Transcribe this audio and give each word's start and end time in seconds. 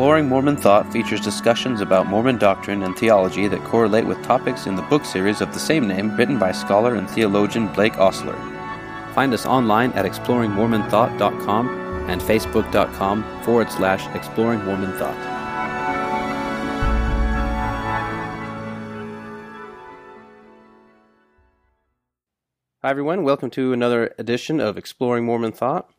Exploring 0.00 0.30
Mormon 0.30 0.56
Thought 0.56 0.90
features 0.90 1.20
discussions 1.20 1.82
about 1.82 2.06
Mormon 2.06 2.38
doctrine 2.38 2.84
and 2.84 2.96
theology 2.96 3.48
that 3.48 3.62
correlate 3.64 4.06
with 4.06 4.22
topics 4.22 4.66
in 4.66 4.74
the 4.74 4.80
book 4.80 5.04
series 5.04 5.42
of 5.42 5.52
the 5.52 5.58
same 5.58 5.86
name 5.86 6.16
written 6.16 6.38
by 6.38 6.52
scholar 6.52 6.94
and 6.94 7.06
theologian 7.10 7.70
Blake 7.74 7.98
Ostler. 7.98 8.32
Find 9.14 9.34
us 9.34 9.44
online 9.44 9.92
at 9.92 10.06
exploringmormonthought.com 10.06 11.68
and 12.08 12.18
facebook.com 12.18 13.42
forward 13.42 13.70
slash 13.70 14.06
exploring 14.16 14.64
Mormon 14.64 14.92
thought. 14.94 15.14
Hi, 22.80 22.88
everyone. 22.88 23.22
Welcome 23.22 23.50
to 23.50 23.74
another 23.74 24.14
edition 24.16 24.60
of 24.60 24.78
Exploring 24.78 25.26
Mormon 25.26 25.52
Thought. 25.52 25.90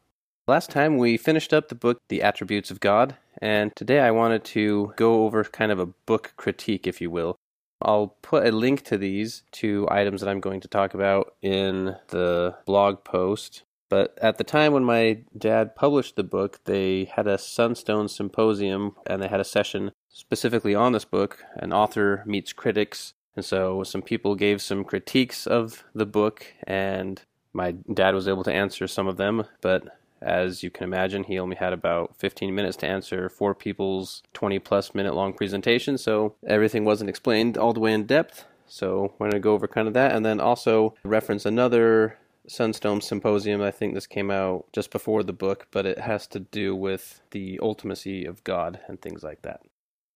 Last 0.47 0.71
time 0.71 0.97
we 0.97 1.17
finished 1.17 1.53
up 1.53 1.69
the 1.69 1.75
book, 1.75 2.01
The 2.09 2.23
Attributes 2.23 2.71
of 2.71 2.79
God, 2.79 3.15
and 3.41 3.75
today 3.75 3.99
I 3.99 4.11
wanted 4.11 4.43
to 4.45 4.93
go 4.95 5.25
over 5.25 5.43
kind 5.43 5.71
of 5.71 5.79
a 5.79 5.85
book 5.85 6.33
critique, 6.37 6.87
if 6.87 7.01
you 7.01 7.09
will. 7.09 7.35
I'll 7.81 8.15
put 8.21 8.45
a 8.45 8.51
link 8.51 8.83
to 8.83 8.97
these 8.97 9.43
two 9.51 9.87
items 9.89 10.21
that 10.21 10.29
I'm 10.29 10.39
going 10.39 10.61
to 10.61 10.67
talk 10.67 10.93
about 10.93 11.33
in 11.41 11.95
the 12.09 12.55
blog 12.65 13.03
post. 13.03 13.63
But 13.89 14.17
at 14.21 14.37
the 14.37 14.43
time 14.43 14.71
when 14.71 14.85
my 14.85 15.23
dad 15.37 15.75
published 15.75 16.15
the 16.15 16.23
book, 16.23 16.61
they 16.65 17.05
had 17.05 17.27
a 17.27 17.37
Sunstone 17.37 18.07
symposium 18.07 18.95
and 19.07 19.21
they 19.21 19.27
had 19.27 19.41
a 19.41 19.45
session 19.45 19.91
specifically 20.09 20.75
on 20.75 20.93
this 20.93 21.05
book. 21.05 21.43
An 21.55 21.73
author 21.73 22.23
meets 22.25 22.53
critics. 22.53 23.13
And 23.35 23.43
so 23.43 23.83
some 23.83 24.01
people 24.01 24.35
gave 24.35 24.61
some 24.61 24.83
critiques 24.83 25.47
of 25.47 25.83
the 25.95 26.05
book, 26.05 26.45
and 26.65 27.21
my 27.53 27.71
dad 27.93 28.13
was 28.13 28.27
able 28.27 28.43
to 28.43 28.53
answer 28.53 28.87
some 28.87 29.07
of 29.07 29.17
them. 29.17 29.45
But 29.61 30.00
as 30.21 30.63
you 30.63 30.69
can 30.69 30.83
imagine, 30.83 31.23
he 31.23 31.39
only 31.39 31.55
had 31.55 31.73
about 31.73 32.15
15 32.17 32.53
minutes 32.53 32.77
to 32.77 32.87
answer 32.87 33.29
four 33.29 33.55
people's 33.55 34.23
20 34.33 34.59
plus 34.59 34.93
minute 34.93 35.15
long 35.15 35.33
presentation, 35.33 35.97
so 35.97 36.35
everything 36.45 36.85
wasn't 36.85 37.09
explained 37.09 37.57
all 37.57 37.73
the 37.73 37.79
way 37.79 37.93
in 37.93 38.05
depth. 38.05 38.45
So 38.67 39.13
we're 39.19 39.29
going 39.29 39.33
to 39.33 39.39
go 39.39 39.53
over 39.53 39.67
kind 39.67 39.87
of 39.87 39.93
that 39.95 40.15
and 40.15 40.25
then 40.25 40.39
also 40.39 40.95
reference 41.03 41.45
another 41.45 42.17
Sunstone 42.47 43.01
Symposium. 43.01 43.61
I 43.61 43.71
think 43.71 43.93
this 43.93 44.07
came 44.07 44.31
out 44.31 44.65
just 44.71 44.91
before 44.91 45.23
the 45.23 45.33
book, 45.33 45.67
but 45.71 45.85
it 45.85 45.99
has 45.99 46.27
to 46.27 46.39
do 46.39 46.75
with 46.75 47.21
the 47.31 47.59
ultimacy 47.61 48.27
of 48.27 48.43
God 48.43 48.79
and 48.87 49.01
things 49.01 49.23
like 49.23 49.41
that. 49.41 49.61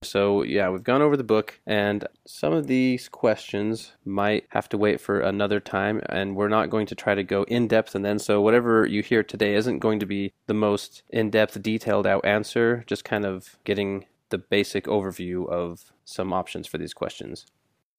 So, 0.06 0.44
yeah, 0.44 0.70
we've 0.70 0.84
gone 0.84 1.02
over 1.02 1.18
the 1.18 1.24
book, 1.24 1.60
and 1.66 2.08
some 2.26 2.54
of 2.54 2.68
these 2.68 3.10
questions 3.10 3.94
might 4.06 4.46
have 4.50 4.70
to 4.70 4.78
wait 4.78 5.02
for 5.02 5.20
another 5.20 5.60
time, 5.60 6.02
and 6.08 6.36
we're 6.36 6.48
not 6.48 6.70
going 6.70 6.86
to 6.88 6.96
try 6.96 7.16
to 7.16 7.24
go 7.24 7.44
in 7.44 7.68
depth. 7.68 7.96
And 7.96 8.06
then, 8.06 8.20
so 8.20 8.42
whatever 8.42 8.86
you 8.86 9.02
hear 9.02 9.24
today 9.24 9.56
isn't 9.56 9.80
going 9.80 10.00
to 10.00 10.06
be 10.06 10.34
the 10.48 10.54
most 10.54 11.04
in 11.10 11.30
depth, 11.30 11.62
detailed 11.62 12.08
out 12.08 12.26
answer, 12.26 12.84
just 12.88 13.04
kind 13.04 13.26
of 13.26 13.58
getting 13.64 14.06
the 14.30 14.38
basic 14.38 14.86
overview 14.86 15.48
of 15.50 15.92
some 16.04 16.34
options 16.34 16.68
for 16.68 16.78
these 16.78 16.94
questions. 16.94 17.46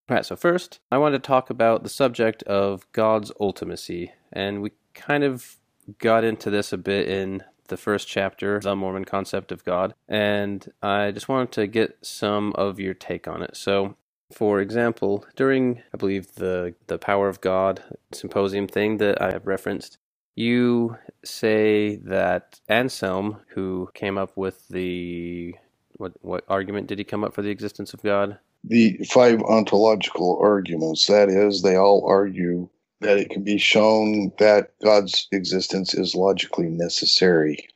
All 0.09 0.15
right, 0.15 0.25
so 0.25 0.37
first, 0.37 0.81
I 0.91 0.99
want 0.99 1.15
to 1.15 1.19
talk 1.19 1.51
about 1.51 1.83
the 1.83 1.89
subject 1.89 2.43
of 2.45 2.87
God's 2.93 3.33
ultimacy, 3.41 4.11
and 4.33 4.63
we 4.63 4.73
kind 4.95 5.25
of 5.25 5.57
got 5.99 6.25
into 6.25 6.51
this 6.51 6.73
a 6.73 6.79
bit 6.79 7.09
in 7.09 7.43
the 7.69 7.77
first 7.77 8.09
chapter, 8.09 8.61
The 8.61 8.77
Mormon 8.77 9.05
Concept 9.05 9.53
of 9.53 9.65
God, 9.65 9.95
and 10.09 10.71
I 10.83 11.11
just 11.11 11.29
wanted 11.29 11.53
to 11.53 11.67
get 11.67 11.99
some 12.03 12.53
of 12.55 12.81
your 12.81 12.95
take 12.95 13.29
on 13.29 13.43
it. 13.43 13.57
So, 13.57 13.97
for 14.33 14.61
example, 14.61 15.25
during 15.37 15.83
I 15.95 15.97
believe 15.97 16.35
the 16.35 16.75
the 16.87 16.99
Power 16.99 17.29
of 17.29 17.41
God 17.41 17.83
symposium 18.13 18.67
thing 18.67 18.99
that 18.99 19.21
I 19.21 19.31
have 19.33 19.47
referenced, 19.47 19.99
you 20.35 20.97
say 21.25 21.97
that 21.97 22.61
Anselm, 22.69 23.41
who 23.49 23.91
came 23.95 24.19
up 24.19 24.37
with 24.37 24.69
the 24.69 25.55
what 25.97 26.13
what 26.23 26.45
argument 26.49 26.87
did 26.87 26.99
he 26.99 27.05
come 27.05 27.25
up 27.25 27.35
for 27.35 27.43
the 27.43 27.51
existence 27.51 27.95
of 27.95 28.03
God? 28.03 28.39
The 28.65 28.99
five 29.11 29.41
ontological 29.43 30.39
arguments. 30.43 31.07
That 31.07 31.29
is, 31.29 31.63
they 31.63 31.77
all 31.77 32.05
argue 32.07 32.69
that 33.01 33.19
it 33.19 33.31
can 33.31 33.43
be 33.43 33.59
shown 33.59 34.33
that 34.39 34.73
God's 34.83 35.29
existence 35.33 35.95
is 35.95 36.15
logically 36.15 36.69
necessary. 36.69 37.69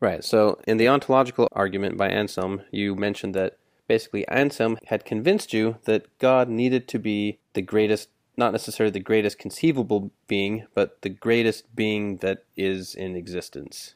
Right. 0.00 0.22
So, 0.22 0.60
in 0.66 0.76
the 0.76 0.88
ontological 0.88 1.48
argument 1.52 1.96
by 1.96 2.08
Anselm, 2.08 2.62
you 2.70 2.94
mentioned 2.94 3.34
that 3.34 3.58
basically 3.88 4.28
Anselm 4.28 4.78
had 4.86 5.04
convinced 5.04 5.52
you 5.52 5.78
that 5.84 6.06
God 6.18 6.48
needed 6.48 6.86
to 6.88 6.98
be 6.98 7.38
the 7.54 7.62
greatest, 7.62 8.08
not 8.36 8.52
necessarily 8.52 8.92
the 8.92 9.00
greatest 9.00 9.38
conceivable 9.38 10.12
being, 10.28 10.66
but 10.74 11.02
the 11.02 11.08
greatest 11.08 11.74
being 11.74 12.18
that 12.18 12.44
is 12.56 12.94
in 12.94 13.16
existence. 13.16 13.94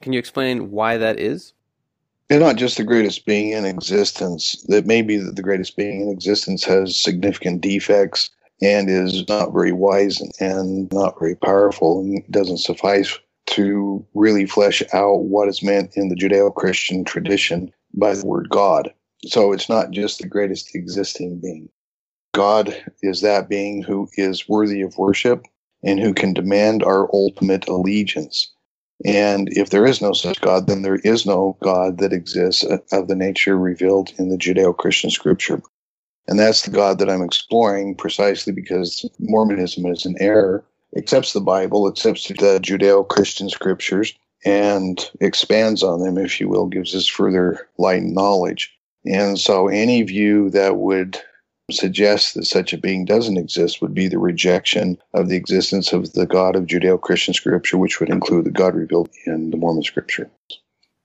Can 0.00 0.14
you 0.14 0.18
explain 0.18 0.70
why 0.70 0.96
that 0.96 1.20
is? 1.20 1.52
And 2.30 2.40
not 2.40 2.56
just 2.56 2.78
the 2.78 2.84
greatest 2.84 3.26
being 3.26 3.50
in 3.50 3.66
existence. 3.66 4.64
That 4.68 4.86
maybe 4.86 5.18
the 5.18 5.42
greatest 5.42 5.76
being 5.76 6.00
in 6.00 6.08
existence 6.08 6.64
has 6.64 6.98
significant 6.98 7.60
defects 7.60 8.30
and 8.62 8.90
is 8.90 9.26
not 9.28 9.52
very 9.52 9.72
wise 9.72 10.20
and 10.38 10.92
not 10.92 11.18
very 11.18 11.34
powerful 11.34 12.00
and 12.00 12.24
doesn't 12.30 12.58
suffice 12.58 13.18
to 13.46 14.04
really 14.14 14.46
flesh 14.46 14.82
out 14.92 15.24
what 15.24 15.48
is 15.48 15.62
meant 15.62 15.96
in 15.96 16.08
the 16.08 16.14
Judeo 16.14 16.54
Christian 16.54 17.04
tradition 17.04 17.72
by 17.94 18.14
the 18.14 18.26
word 18.26 18.48
God. 18.50 18.92
So 19.26 19.52
it's 19.52 19.68
not 19.68 19.90
just 19.90 20.20
the 20.20 20.28
greatest 20.28 20.74
existing 20.74 21.40
being. 21.40 21.68
God 22.32 22.74
is 23.02 23.22
that 23.22 23.48
being 23.48 23.82
who 23.82 24.08
is 24.16 24.48
worthy 24.48 24.82
of 24.82 24.96
worship 24.96 25.44
and 25.82 25.98
who 25.98 26.14
can 26.14 26.32
demand 26.32 26.82
our 26.82 27.12
ultimate 27.12 27.66
allegiance. 27.68 28.52
And 29.04 29.48
if 29.52 29.70
there 29.70 29.86
is 29.86 30.00
no 30.00 30.12
such 30.12 30.40
God, 30.40 30.66
then 30.66 30.82
there 30.82 31.00
is 31.02 31.26
no 31.26 31.56
God 31.62 31.98
that 31.98 32.12
exists 32.12 32.64
of 32.92 33.08
the 33.08 33.16
nature 33.16 33.56
revealed 33.58 34.12
in 34.18 34.28
the 34.28 34.36
Judeo 34.36 34.76
Christian 34.76 35.10
scripture. 35.10 35.62
And 36.30 36.38
that's 36.38 36.62
the 36.62 36.70
God 36.70 37.00
that 37.00 37.10
I'm 37.10 37.22
exploring 37.22 37.96
precisely 37.96 38.52
because 38.52 39.04
Mormonism 39.18 39.84
is 39.86 40.06
an 40.06 40.14
error, 40.20 40.64
accepts 40.96 41.32
the 41.32 41.40
Bible, 41.40 41.88
accepts 41.88 42.28
the 42.28 42.60
Judeo 42.62 43.06
Christian 43.06 43.50
scriptures, 43.50 44.14
and 44.44 45.10
expands 45.20 45.82
on 45.82 46.00
them, 46.00 46.16
if 46.16 46.40
you 46.40 46.48
will, 46.48 46.66
gives 46.66 46.94
us 46.94 47.08
further 47.08 47.68
light 47.78 48.02
and 48.02 48.14
knowledge. 48.14 48.72
And 49.04 49.40
so 49.40 49.66
any 49.66 50.02
view 50.04 50.50
that 50.50 50.76
would 50.76 51.18
suggest 51.68 52.34
that 52.34 52.44
such 52.44 52.72
a 52.72 52.78
being 52.78 53.04
doesn't 53.04 53.36
exist 53.36 53.82
would 53.82 53.92
be 53.92 54.06
the 54.06 54.18
rejection 54.18 54.98
of 55.14 55.28
the 55.28 55.36
existence 55.36 55.92
of 55.92 56.12
the 56.12 56.26
God 56.26 56.54
of 56.54 56.66
Judeo 56.66 57.00
Christian 57.00 57.34
scripture, 57.34 57.76
which 57.76 57.98
would 57.98 58.08
include 58.08 58.44
the 58.44 58.50
God 58.52 58.76
revealed 58.76 59.10
in 59.26 59.50
the 59.50 59.56
Mormon 59.56 59.82
scripture. 59.82 60.30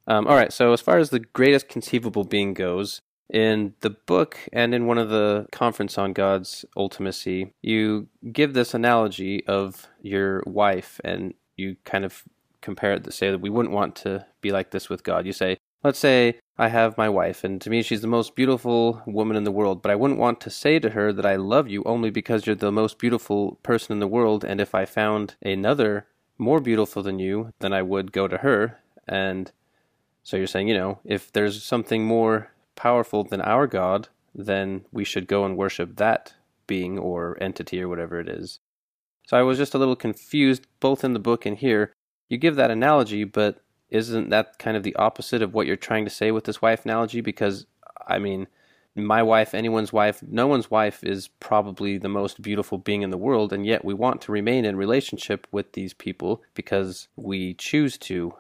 Um, 0.08 0.28
all 0.28 0.36
right, 0.36 0.54
so 0.54 0.72
as 0.72 0.82
far 0.82 1.00
as 1.00 1.10
the 1.10 1.20
greatest 1.20 1.68
conceivable 1.68 2.26
being 2.26 2.54
goes, 2.54 3.02
in 3.30 3.74
the 3.82 3.90
book 3.90 4.38
and 4.54 4.74
in 4.74 4.86
one 4.86 4.98
of 4.98 5.10
the 5.10 5.48
conference 5.52 5.98
on 5.98 6.14
God's 6.14 6.66
ultimacy, 6.78 7.52
you 7.62 8.08
give 8.32 8.54
this 8.54 8.74
analogy 8.74 9.46
of 9.48 9.88
your 10.02 10.44
wife 10.46 11.00
and 11.04 11.34
you 11.58 11.76
kind 11.86 12.06
of 12.06 12.24
compare 12.62 12.94
it 12.94 13.04
to 13.04 13.12
say 13.12 13.32
that 13.32 13.42
we 13.42 13.50
wouldn't 13.50 13.74
want 13.74 13.96
to 13.96 14.26
be 14.42 14.52
like 14.52 14.72
this 14.72 14.90
with 14.90 15.04
God. 15.04 15.26
You 15.26 15.34
say, 15.34 15.58
let's 15.84 16.00
say 16.00 16.40
I 16.58 16.70
have 16.70 16.98
my 16.98 17.10
wife, 17.10 17.44
and 17.44 17.62
to 17.62 17.70
me 17.70 17.84
she's 17.84 18.02
the 18.02 18.08
most 18.08 18.36
beautiful 18.36 19.02
woman 19.06 19.38
in 19.38 19.44
the 19.44 19.52
world, 19.52 19.82
but 19.82 19.92
I 19.92 19.96
wouldn't 19.96 20.20
want 20.20 20.42
to 20.42 20.50
say 20.50 20.80
to 20.80 20.92
her 20.92 21.14
that 21.14 21.26
I 21.26 21.36
love 21.36 21.68
you 21.68 21.84
only 21.86 22.10
because 22.10 22.46
you're 22.46 22.56
the 22.56 22.72
most 22.72 22.98
beautiful 22.98 23.60
person 23.62 23.94
in 23.94 24.00
the 24.00 24.08
world, 24.08 24.44
and 24.44 24.60
if 24.60 24.74
I 24.74 24.86
found 24.86 25.36
another 25.42 26.08
more 26.38 26.60
beautiful 26.60 27.04
than 27.04 27.20
you, 27.20 27.54
then 27.60 27.74
I 27.74 27.82
would 27.82 28.12
go 28.12 28.28
to 28.28 28.38
her. 28.38 28.80
And 29.08 29.52
so 30.24 30.38
you're 30.38 30.48
saying, 30.48 30.68
you 30.68 30.78
know, 30.78 31.00
if 31.06 31.32
there's 31.32 31.64
something 31.64 32.06
more 32.06 32.52
powerful 32.76 33.24
than 33.24 33.42
our 33.42 33.68
God, 33.68 34.10
then 34.34 34.86
we 34.92 35.04
should 35.04 35.28
go 35.28 35.46
and 35.46 35.58
worship 35.58 35.96
that 35.96 36.34
being 36.68 36.98
or 36.98 37.38
entity 37.42 37.82
or 37.82 37.88
whatever 37.88 38.20
it 38.20 38.28
is. 38.28 38.60
So 39.28 39.38
I 39.38 39.42
was 39.42 39.58
just 39.58 39.74
a 39.74 39.78
little 39.78 39.96
confused 39.96 40.68
both 40.80 41.04
in 41.04 41.14
the 41.14 41.20
book 41.20 41.46
and 41.46 41.58
here. 41.58 41.94
You 42.30 42.38
give 42.38 42.56
that 42.56 42.72
analogy, 42.72 43.24
but 43.24 43.62
isn't 43.90 44.30
that 44.30 44.60
kind 44.60 44.76
of 44.76 44.84
the 44.84 44.96
opposite 44.96 45.42
of 45.42 45.54
what 45.54 45.68
you're 45.68 45.76
trying 45.76 46.06
to 46.06 46.12
say 46.12 46.32
with 46.32 46.44
this 46.44 46.62
wife 46.62 46.86
analogy? 46.86 47.22
Because, 47.22 47.66
I 48.08 48.20
mean, 48.20 48.48
my 48.96 49.22
wife, 49.22 49.54
anyone's 49.54 49.92
wife, 49.92 50.24
no 50.24 50.48
one's 50.48 50.72
wife 50.72 51.04
is 51.04 51.28
probably 51.28 51.98
the 51.98 52.10
most 52.10 52.42
beautiful 52.42 52.78
being 52.78 53.02
in 53.02 53.10
the 53.10 53.18
world, 53.18 53.52
and 53.52 53.66
yet 53.66 53.84
we 53.84 53.94
want 53.94 54.22
to 54.22 54.32
remain 54.32 54.64
in 54.64 54.78
relationship 54.78 55.48
with 55.52 55.74
these 55.74 55.94
people 55.94 56.42
because 56.54 57.08
we 57.16 57.54
choose 57.56 57.98
to. 58.00 58.34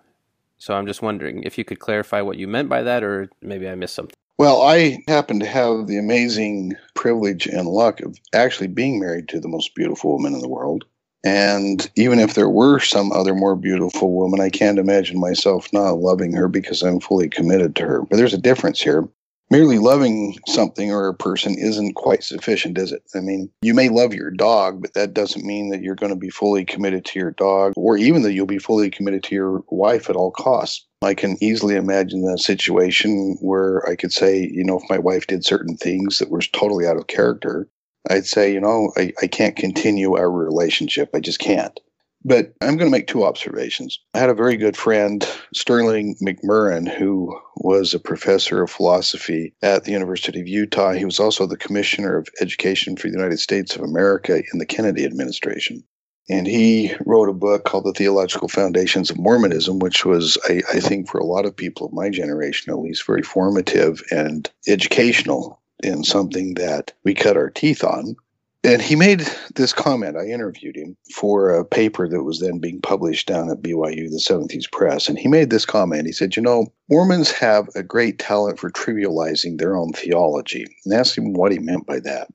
So 0.58 0.74
I'm 0.74 0.88
just 0.88 1.02
wondering 1.02 1.44
if 1.44 1.58
you 1.58 1.66
could 1.66 1.80
clarify 1.80 2.22
what 2.22 2.38
you 2.38 2.48
meant 2.48 2.70
by 2.70 2.84
that, 2.84 3.04
or 3.04 3.30
maybe 3.42 3.68
I 3.68 3.76
missed 3.76 3.96
something. 3.96 4.16
Well, 4.38 4.62
I 4.62 5.02
happen 5.08 5.40
to 5.40 5.46
have 5.46 5.88
the 5.88 5.98
amazing 5.98 6.76
privilege 6.94 7.48
and 7.48 7.68
luck 7.68 8.02
of 8.02 8.18
actually 8.34 8.68
being 8.68 9.00
married 9.00 9.30
to 9.30 9.40
the 9.40 9.48
most 9.48 9.74
beautiful 9.76 10.12
woman 10.12 10.34
in 10.34 10.42
the 10.42 10.50
world. 10.50 10.84
And 11.24 11.90
even 11.96 12.20
if 12.20 12.34
there 12.34 12.50
were 12.50 12.80
some 12.80 13.12
other 13.12 13.34
more 13.34 13.56
beautiful 13.56 14.12
woman, 14.12 14.42
I 14.42 14.50
can't 14.50 14.78
imagine 14.78 15.20
myself 15.20 15.72
not 15.72 16.00
loving 16.00 16.34
her 16.34 16.48
because 16.48 16.84
I'm 16.84 17.00
fully 17.00 17.30
committed 17.30 17.76
to 17.78 17.84
her. 17.86 18.02
But 18.02 18.18
there's 18.18 18.34
a 18.34 18.38
difference 18.38 18.82
here. 18.82 19.08
Merely 19.52 19.78
loving 19.78 20.38
something 20.48 20.92
or 20.92 21.08
a 21.08 21.14
person 21.14 21.56
isn't 21.58 21.94
quite 21.94 22.24
sufficient, 22.24 22.78
is 22.78 22.92
it? 22.92 23.04
I 23.16 23.22
mean, 23.22 23.50
you 23.62 23.74
may 23.74 23.90
love 23.90 24.14
your 24.14 24.32
dog, 24.32 24.82
but 24.82 24.96
that 24.96 25.14
doesn't 25.14 25.46
mean 25.46 25.70
that 25.70 25.82
you're 25.82 25.96
going 25.96 26.12
to 26.12 26.16
be 26.16 26.30
fully 26.30 26.66
committed 26.66 27.06
to 27.06 27.20
your 27.20 27.32
dog 27.32 27.74
or 27.78 27.98
even 27.98 28.24
that 28.24 28.34
you'll 28.34 28.48
be 28.48 28.58
fully 28.58 28.90
committed 28.90 29.24
to 29.24 29.36
your 29.36 29.64
wife 29.70 30.10
at 30.10 30.16
all 30.16 30.32
costs. 30.32 30.86
I 31.06 31.14
can 31.14 31.38
easily 31.42 31.76
imagine 31.76 32.28
a 32.28 32.38
situation 32.38 33.38
where 33.40 33.88
I 33.88 33.96
could 33.96 34.12
say, 34.12 34.50
you 34.52 34.64
know, 34.64 34.80
if 34.80 34.90
my 34.90 34.98
wife 34.98 35.28
did 35.28 35.46
certain 35.46 35.78
things 35.78 36.20
that 36.20 36.32
were 36.32 36.42
totally 36.42 36.88
out 36.88 36.98
of 36.98 37.08
character, 37.08 37.68
I'd 38.10 38.26
say, 38.26 38.52
you 38.52 38.60
know, 38.60 38.92
I, 38.98 39.14
I 39.22 39.28
can't 39.28 39.56
continue 39.56 40.16
our 40.16 40.30
relationship. 40.30 41.10
I 41.14 41.20
just 41.20 41.40
can't. 41.40 41.80
But 42.28 42.54
I'm 42.60 42.76
going 42.76 42.90
to 42.90 42.98
make 42.98 43.06
two 43.06 43.24
observations. 43.24 44.00
I 44.16 44.20
had 44.20 44.32
a 44.32 44.34
very 44.34 44.58
good 44.58 44.76
friend, 44.76 45.24
Sterling 45.54 46.16
McMurrin, 46.26 46.92
who 46.92 47.40
was 47.58 47.94
a 47.94 48.00
professor 48.00 48.64
of 48.64 48.72
philosophy 48.72 49.54
at 49.62 49.84
the 49.84 49.92
University 49.92 50.40
of 50.40 50.48
Utah. 50.48 50.94
He 50.94 51.06
was 51.06 51.20
also 51.20 51.46
the 51.46 51.56
commissioner 51.56 52.18
of 52.18 52.28
education 52.42 52.98
for 52.98 53.08
the 53.08 53.14
United 53.16 53.38
States 53.38 53.76
of 53.76 53.84
America 53.84 54.42
in 54.52 54.58
the 54.58 54.66
Kennedy 54.66 55.06
administration. 55.06 55.84
And 56.30 56.48
he 56.48 56.94
wrote 57.06 57.30
a 57.30 57.34
book 57.34 57.66
called 57.66 57.86
The 57.86 57.94
Theological 57.94 58.48
Foundations 58.48 59.12
of 59.12 59.20
Mormonism, 59.20 59.80
which 59.80 60.06
was, 60.06 60.38
I, 60.46 60.62
I 60.74 60.80
think, 60.80 61.10
for 61.10 61.20
a 61.20 61.26
lot 61.26 61.46
of 61.46 61.56
people 61.56 61.86
of 61.86 61.94
my 61.94 62.10
generation 62.10 62.74
at 62.74 62.80
least, 62.80 63.06
very 63.06 63.22
formative 63.22 64.02
and 64.10 64.50
educational 64.68 65.62
and 65.84 66.06
something 66.06 66.56
that 66.56 66.94
we 67.04 67.14
cut 67.14 67.38
our 67.38 67.50
teeth 67.50 67.84
on. 67.84 68.16
And 68.64 68.82
he 68.82 68.96
made 68.96 69.20
this 69.54 69.74
comment. 69.74 70.18
I 70.18 70.26
interviewed 70.26 70.76
him 70.76 70.98
for 71.14 71.52
a 71.52 71.64
paper 71.64 72.10
that 72.10 72.24
was 72.24 72.40
then 72.40 72.58
being 72.58 72.82
published 72.82 73.28
down 73.28 73.52
at 73.52 73.62
BYU, 73.62 74.10
the 74.10 74.18
70s 74.18 74.72
Press. 74.72 75.08
And 75.08 75.20
he 75.20 75.28
made 75.28 75.52
this 75.52 75.68
comment. 75.68 76.08
He 76.08 76.12
said, 76.12 76.36
You 76.36 76.42
know, 76.42 76.66
Mormons 76.90 77.30
have 77.30 77.70
a 77.76 77.84
great 77.84 78.18
talent 78.18 78.58
for 78.58 78.72
trivializing 78.72 79.60
their 79.60 79.76
own 79.76 79.94
theology. 79.94 80.66
And 80.84 80.96
asked 80.96 81.16
him 81.16 81.34
what 81.34 81.52
he 81.52 81.60
meant 81.60 81.86
by 81.86 82.00
that. 82.00 82.28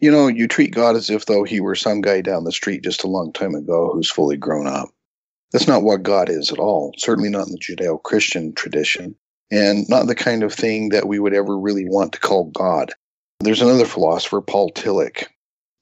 You 0.00 0.10
know, 0.10 0.28
you 0.28 0.46
treat 0.46 0.74
God 0.74 0.96
as 0.96 1.10
if 1.10 1.26
though 1.26 1.44
he 1.44 1.60
were 1.60 1.74
some 1.74 2.00
guy 2.00 2.20
down 2.20 2.44
the 2.44 2.52
street 2.52 2.82
just 2.82 3.04
a 3.04 3.08
long 3.08 3.32
time 3.32 3.54
ago 3.54 3.90
who's 3.92 4.10
fully 4.10 4.36
grown 4.36 4.66
up. 4.66 4.90
That's 5.52 5.68
not 5.68 5.82
what 5.82 6.02
God 6.02 6.28
is 6.28 6.52
at 6.52 6.58
all, 6.58 6.92
certainly 6.98 7.30
not 7.30 7.46
in 7.46 7.52
the 7.52 7.58
Judeo 7.58 8.02
Christian 8.02 8.52
tradition, 8.52 9.14
and 9.50 9.88
not 9.88 10.06
the 10.06 10.14
kind 10.14 10.42
of 10.42 10.52
thing 10.52 10.90
that 10.90 11.06
we 11.06 11.18
would 11.18 11.34
ever 11.34 11.56
really 11.56 11.88
want 11.88 12.12
to 12.12 12.20
call 12.20 12.50
God. 12.50 12.92
There's 13.40 13.62
another 13.62 13.84
philosopher, 13.84 14.40
Paul 14.40 14.70
Tillich. 14.72 15.24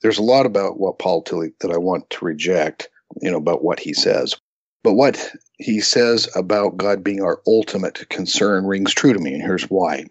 There's 0.02 0.18
a 0.18 0.22
lot 0.22 0.46
about 0.46 0.78
what 0.78 0.98
Paul 0.98 1.24
Tillich 1.24 1.54
that 1.60 1.70
I 1.70 1.78
want 1.78 2.10
to 2.10 2.24
reject, 2.24 2.88
you 3.20 3.30
know, 3.30 3.38
about 3.38 3.64
what 3.64 3.80
he 3.80 3.94
says. 3.94 4.36
But 4.82 4.94
what 4.94 5.32
he 5.58 5.80
says 5.80 6.28
about 6.36 6.76
God 6.76 7.02
being 7.02 7.22
our 7.22 7.40
ultimate 7.46 8.08
concern 8.10 8.66
rings 8.66 8.92
true 8.92 9.14
to 9.14 9.18
me, 9.18 9.32
and 9.32 9.42
here's 9.42 9.64
why. 9.64 10.04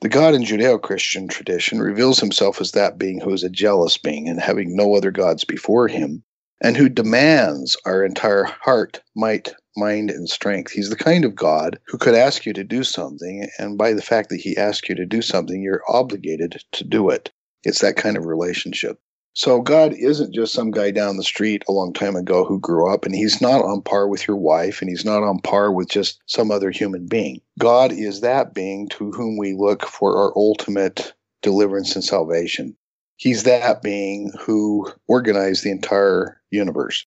The 0.00 0.08
God 0.08 0.34
in 0.34 0.44
Judeo 0.44 0.80
Christian 0.80 1.28
tradition 1.28 1.78
reveals 1.78 2.20
himself 2.20 2.58
as 2.62 2.72
that 2.72 2.96
being 2.96 3.20
who 3.20 3.34
is 3.34 3.44
a 3.44 3.50
jealous 3.50 3.98
being 3.98 4.30
and 4.30 4.40
having 4.40 4.74
no 4.74 4.94
other 4.94 5.10
gods 5.10 5.44
before 5.44 5.88
him, 5.88 6.22
and 6.62 6.74
who 6.74 6.88
demands 6.88 7.76
our 7.84 8.02
entire 8.02 8.44
heart, 8.44 9.02
might, 9.14 9.52
mind, 9.76 10.10
and 10.10 10.26
strength. 10.26 10.72
He's 10.72 10.88
the 10.88 10.96
kind 10.96 11.26
of 11.26 11.34
God 11.34 11.78
who 11.86 11.98
could 11.98 12.14
ask 12.14 12.46
you 12.46 12.54
to 12.54 12.64
do 12.64 12.82
something, 12.82 13.46
and 13.58 13.76
by 13.76 13.92
the 13.92 14.00
fact 14.00 14.30
that 14.30 14.40
he 14.40 14.56
asks 14.56 14.88
you 14.88 14.94
to 14.94 15.04
do 15.04 15.20
something, 15.20 15.62
you're 15.62 15.82
obligated 15.86 16.62
to 16.72 16.84
do 16.84 17.10
it. 17.10 17.30
It's 17.64 17.80
that 17.80 17.96
kind 17.96 18.16
of 18.16 18.24
relationship. 18.24 18.98
So 19.32 19.60
God 19.60 19.94
isn't 19.94 20.34
just 20.34 20.52
some 20.52 20.70
guy 20.70 20.90
down 20.90 21.16
the 21.16 21.22
street 21.22 21.62
a 21.68 21.72
long 21.72 21.92
time 21.92 22.16
ago 22.16 22.44
who 22.44 22.58
grew 22.58 22.92
up, 22.92 23.06
and 23.06 23.14
he's 23.14 23.40
not 23.40 23.62
on 23.62 23.80
par 23.82 24.08
with 24.08 24.26
your 24.26 24.36
wife, 24.36 24.80
and 24.80 24.90
he's 24.90 25.04
not 25.04 25.22
on 25.22 25.38
par 25.40 25.72
with 25.72 25.88
just 25.88 26.20
some 26.26 26.50
other 26.50 26.70
human 26.70 27.06
being. 27.06 27.40
God 27.58 27.92
is 27.92 28.22
that 28.22 28.54
being 28.54 28.88
to 28.88 29.12
whom 29.12 29.38
we 29.38 29.54
look 29.54 29.86
for 29.86 30.16
our 30.16 30.32
ultimate 30.36 31.14
deliverance 31.42 31.94
and 31.94 32.04
salvation. 32.04 32.76
He's 33.16 33.44
that 33.44 33.82
being 33.82 34.32
who 34.40 34.90
organized 35.06 35.62
the 35.62 35.70
entire 35.70 36.40
universe. 36.50 37.06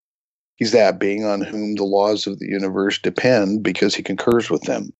He's 0.56 0.72
that 0.72 1.00
being 1.00 1.26
on 1.26 1.42
whom 1.42 1.76
the 1.76 1.84
laws 1.84 2.26
of 2.26 2.40
the 2.40 2.48
universe 2.48 3.00
depend 3.00 3.64
because 3.64 3.96
he 3.96 4.04
concurs 4.04 4.50
with 4.50 4.62
them. 4.64 4.94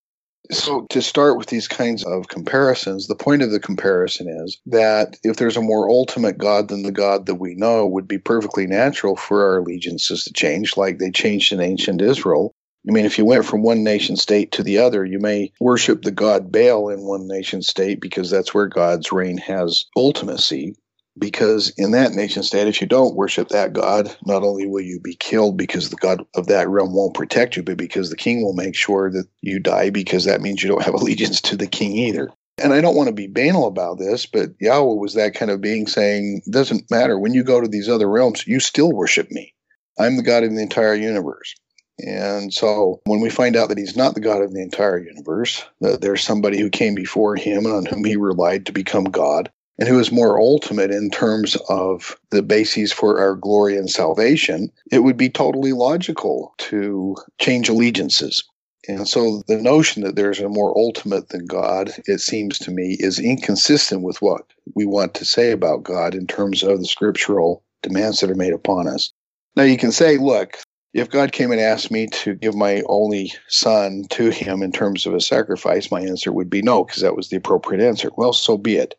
So, 0.52 0.86
to 0.90 1.02
start 1.02 1.38
with 1.38 1.48
these 1.48 1.70
kinds 1.70 2.04
of 2.04 2.28
comparisons, 2.28 3.08
the 3.08 3.16
point 3.16 3.42
of 3.42 3.52
the 3.52 3.62
comparison 3.62 4.28
is 4.28 4.60
that 4.66 5.18
if 5.24 5.38
there's 5.38 5.56
a 5.56 5.62
more 5.62 5.90
ultimate 5.90 6.38
God 6.38 6.68
than 6.68 6.84
the 6.84 6.92
God 6.92 7.28
that 7.28 7.36
we 7.36 7.56
know, 7.56 7.88
would 7.88 8.08
be 8.08 8.18
perfectly 8.18 8.68
natural 8.68 9.16
for 9.16 9.46
our 9.46 9.60
allegiances 9.60 10.26
to 10.26 10.34
change, 10.34 10.76
like 10.76 11.00
they 11.00 11.12
changed 11.12 11.54
in 11.54 11.62
ancient 11.62 12.02
Israel. 12.02 12.54
I 12.88 12.92
mean, 12.92 13.06
if 13.06 13.18
you 13.18 13.24
went 13.24 13.46
from 13.46 13.64
one 13.64 13.84
nation 13.84 14.18
state 14.18 14.52
to 14.54 14.64
the 14.64 14.80
other, 14.80 15.06
you 15.06 15.18
may 15.18 15.54
worship 15.62 16.02
the 16.02 16.12
god 16.12 16.52
Baal 16.52 16.90
in 16.90 17.00
one 17.04 17.28
nation 17.28 17.62
state 17.62 18.02
because 18.02 18.30
that's 18.30 18.54
where 18.54 18.68
God's 18.68 19.14
reign 19.14 19.38
has 19.38 19.86
ultimacy 19.98 20.76
because 21.18 21.72
in 21.78 21.92
that 21.92 22.14
nation 22.14 22.44
state, 22.44 22.68
if 22.68 22.82
you 22.82 22.88
don't 22.88 23.16
worship 23.16 23.50
that 23.50 23.74
God, 23.74 24.16
not 24.26 24.44
only 24.44 24.68
will 24.68 24.82
you 24.82 25.00
be 25.00 25.16
killed 25.16 25.58
because 25.58 25.90
the 25.90 25.96
God 25.96 26.26
of 26.36 26.48
that 26.48 26.70
realm 26.70 26.94
won't 26.94 27.14
protect 27.14 27.56
you, 27.56 27.64
but 27.64 27.78
because 27.78 28.10
the 28.10 28.16
king 28.16 28.44
will 28.44 28.54
make 28.54 28.76
sure 28.76 29.12
that 29.12 29.28
you 29.42 29.60
die 29.60 29.90
because 29.90 30.26
that 30.26 30.42
means 30.42 30.64
you 30.64 30.70
don't 30.70 30.84
have 30.84 30.94
allegiance 31.02 31.42
to 31.42 31.56
the 31.56 31.68
king 31.68 31.96
either. 31.96 32.30
And 32.62 32.74
I 32.74 32.82
don't 32.82 32.96
want 32.96 33.08
to 33.08 33.14
be 33.14 33.28
banal 33.28 33.68
about 33.68 33.98
this, 33.98 34.26
but 34.26 34.50
Yahweh 34.60 34.96
was 34.96 35.16
that 35.16 35.34
kind 35.34 35.50
of 35.50 35.62
being 35.62 35.88
saying, 35.88 36.44
doesn't 36.50 36.90
matter. 36.92 37.18
When 37.18 37.34
you 37.34 37.44
go 37.44 37.60
to 37.60 37.68
these 37.68 37.90
other 37.90 38.08
realms, 38.08 38.46
you 38.46 38.60
still 38.60 38.92
worship 38.92 39.32
me. 39.32 39.54
I'm 40.00 40.18
the 40.18 40.24
God 40.24 40.44
of 40.44 40.54
the 40.54 40.62
entire 40.62 40.96
universe. 40.96 41.56
And 42.00 42.54
so 42.54 43.02
when 43.06 43.22
we 43.22 43.30
find 43.30 43.56
out 43.56 43.70
that 43.70 43.78
he's 43.78 43.96
not 43.96 44.16
the 44.16 44.22
God 44.22 44.42
of 44.42 44.54
the 44.54 44.62
entire 44.62 44.98
universe, 44.98 45.64
that 45.82 46.02
there's 46.02 46.24
somebody 46.24 46.60
who 46.60 46.70
came 46.70 46.96
before 46.96 47.36
him 47.36 47.66
and 47.66 47.76
on 47.76 47.86
whom 47.86 48.04
he 48.04 48.18
relied 48.18 48.66
to 48.66 48.72
become 48.72 49.06
God, 49.06 49.52
and 49.80 49.88
who 49.88 50.00
is 50.00 50.12
more 50.12 50.40
ultimate 50.40 50.92
in 50.92 51.10
terms 51.10 51.56
of 51.70 52.16
the 52.30 52.44
bases 52.44 52.92
for 52.92 53.20
our 53.20 53.36
glory 53.36 53.76
and 53.76 53.90
salvation, 53.90 54.72
it 54.92 55.00
would 55.00 55.18
be 55.18 55.30
totally 55.30 55.74
logical 55.74 56.54
to 56.58 57.16
change 57.40 57.70
allegiances. 57.70 58.44
And 58.88 59.08
so 59.08 59.44
the 59.48 59.62
notion 59.62 60.04
that 60.04 60.16
there's 60.16 60.40
a 60.40 60.50
more 60.50 60.78
ultimate 60.78 61.30
than 61.30 61.46
God, 61.46 61.94
it 62.06 62.20
seems 62.20 62.60
to 62.60 62.72
me, 62.72 62.98
is 63.00 63.18
inconsistent 63.18 64.04
with 64.04 64.22
what 64.22 64.42
we 64.76 64.86
want 64.86 65.14
to 65.16 65.26
say 65.26 65.52
about 65.52 65.84
God 65.84 66.14
in 66.14 66.28
terms 66.28 66.64
of 66.64 66.80
the 66.80 66.86
scriptural 66.86 67.64
demands 67.82 68.20
that 68.20 68.30
are 68.30 68.36
made 68.36 68.54
upon 68.54 68.88
us. 68.88 69.14
Now 69.56 69.64
you 69.64 69.78
can 69.78 69.92
say, 69.92 70.18
look, 70.18 70.58
if 70.94 71.10
God 71.10 71.32
came 71.32 71.52
and 71.52 71.62
asked 71.62 71.92
me 71.92 72.08
to 72.08 72.36
give 72.36 72.56
my 72.56 72.84
only 72.88 73.34
son 73.48 74.06
to 74.12 74.30
him 74.30 74.62
in 74.62 74.72
terms 74.72 75.06
of 75.06 75.14
a 75.14 75.22
sacrifice, 75.22 75.90
my 75.90 76.02
answer 76.02 76.32
would 76.32 76.50
be 76.50 76.62
no, 76.62 76.84
because 76.84 77.02
that 77.02 77.16
was 77.16 77.30
the 77.30 77.38
appropriate 77.38 77.84
answer. 77.84 78.10
Well, 78.16 78.34
so 78.34 78.58
be 78.58 78.76
it. 78.76 78.96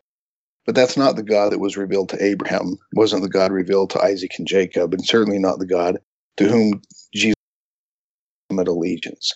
But 0.65 0.75
that's 0.75 0.97
not 0.97 1.15
the 1.15 1.23
God 1.23 1.51
that 1.51 1.59
was 1.59 1.77
revealed 1.77 2.09
to 2.09 2.23
Abraham, 2.23 2.77
wasn't 2.93 3.21
the 3.21 3.29
God 3.29 3.51
revealed 3.51 3.91
to 3.91 4.01
Isaac 4.01 4.31
and 4.37 4.47
Jacob, 4.47 4.93
and 4.93 5.05
certainly 5.05 5.39
not 5.39 5.59
the 5.59 5.67
God 5.67 5.99
to 6.37 6.47
whom 6.47 6.81
Jesus 7.13 7.35
had 8.55 8.67
allegiance. 8.67 9.33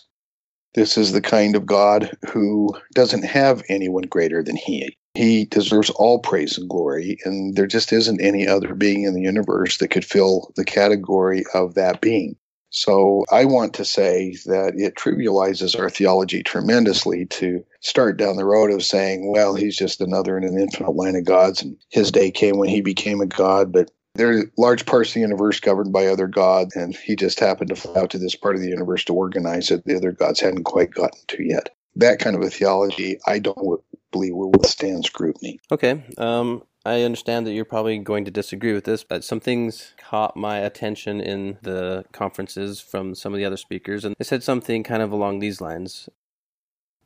This 0.74 0.96
is 0.96 1.12
the 1.12 1.20
kind 1.20 1.56
of 1.56 1.66
God 1.66 2.16
who 2.28 2.70
doesn't 2.94 3.24
have 3.24 3.62
anyone 3.68 4.04
greater 4.04 4.42
than 4.42 4.56
he. 4.56 4.96
He 5.14 5.44
deserves 5.46 5.90
all 5.90 6.20
praise 6.20 6.56
and 6.56 6.68
glory, 6.68 7.18
and 7.24 7.56
there 7.56 7.66
just 7.66 7.92
isn't 7.92 8.20
any 8.20 8.46
other 8.46 8.74
being 8.74 9.02
in 9.02 9.14
the 9.14 9.22
universe 9.22 9.78
that 9.78 9.88
could 9.88 10.04
fill 10.04 10.52
the 10.56 10.64
category 10.64 11.44
of 11.54 11.74
that 11.74 12.00
being. 12.00 12.36
So 12.70 13.24
I 13.32 13.44
want 13.44 13.74
to 13.74 13.84
say 13.84 14.36
that 14.46 14.74
it 14.76 14.94
trivializes 14.94 15.78
our 15.78 15.90
theology 15.90 16.44
tremendously 16.44 17.26
to 17.26 17.64
start 17.80 18.16
down 18.16 18.36
the 18.36 18.44
road 18.44 18.70
of 18.70 18.84
saying, 18.84 19.30
well, 19.32 19.54
he's 19.54 19.76
just 19.76 20.00
another 20.00 20.36
in 20.36 20.44
an 20.44 20.58
infinite 20.58 20.90
line 20.90 21.16
of 21.16 21.24
gods, 21.24 21.62
and 21.62 21.76
his 21.88 22.10
day 22.10 22.30
came 22.30 22.58
when 22.58 22.68
he 22.68 22.80
became 22.80 23.20
a 23.20 23.26
god, 23.26 23.72
but 23.72 23.90
there 24.14 24.32
are 24.32 24.44
large 24.58 24.86
parts 24.86 25.10
of 25.10 25.14
the 25.14 25.20
universe 25.20 25.60
governed 25.60 25.92
by 25.92 26.06
other 26.06 26.26
gods, 26.26 26.76
and 26.76 26.94
he 26.94 27.16
just 27.16 27.40
happened 27.40 27.70
to 27.70 27.76
fly 27.76 28.00
out 28.00 28.10
to 28.10 28.18
this 28.18 28.34
part 28.34 28.56
of 28.56 28.62
the 28.62 28.68
universe 28.68 29.04
to 29.04 29.14
organize 29.14 29.70
it 29.70 29.84
the 29.84 29.96
other 29.96 30.12
gods 30.12 30.40
hadn't 30.40 30.64
quite 30.64 30.90
gotten 30.90 31.20
to 31.28 31.42
yet. 31.42 31.70
That 31.96 32.18
kind 32.18 32.36
of 32.36 32.42
a 32.42 32.50
theology, 32.50 33.18
I 33.26 33.38
don't 33.38 33.82
believe 34.12 34.34
will 34.34 34.50
withstand 34.50 35.04
scrutiny. 35.04 35.60
Okay. 35.70 36.04
Um, 36.18 36.62
I 36.84 37.02
understand 37.02 37.46
that 37.46 37.52
you're 37.52 37.64
probably 37.64 37.98
going 37.98 38.24
to 38.24 38.30
disagree 38.30 38.72
with 38.72 38.84
this, 38.84 39.04
but 39.04 39.22
some 39.22 39.38
things 39.38 39.94
caught 39.98 40.36
my 40.36 40.58
attention 40.58 41.20
in 41.20 41.58
the 41.62 42.04
conferences 42.12 42.80
from 42.80 43.14
some 43.14 43.34
of 43.34 43.38
the 43.38 43.44
other 43.44 43.58
speakers, 43.58 44.04
and 44.04 44.14
they 44.18 44.24
said 44.24 44.42
something 44.42 44.82
kind 44.82 45.02
of 45.02 45.12
along 45.12 45.40
these 45.40 45.60
lines. 45.60 46.08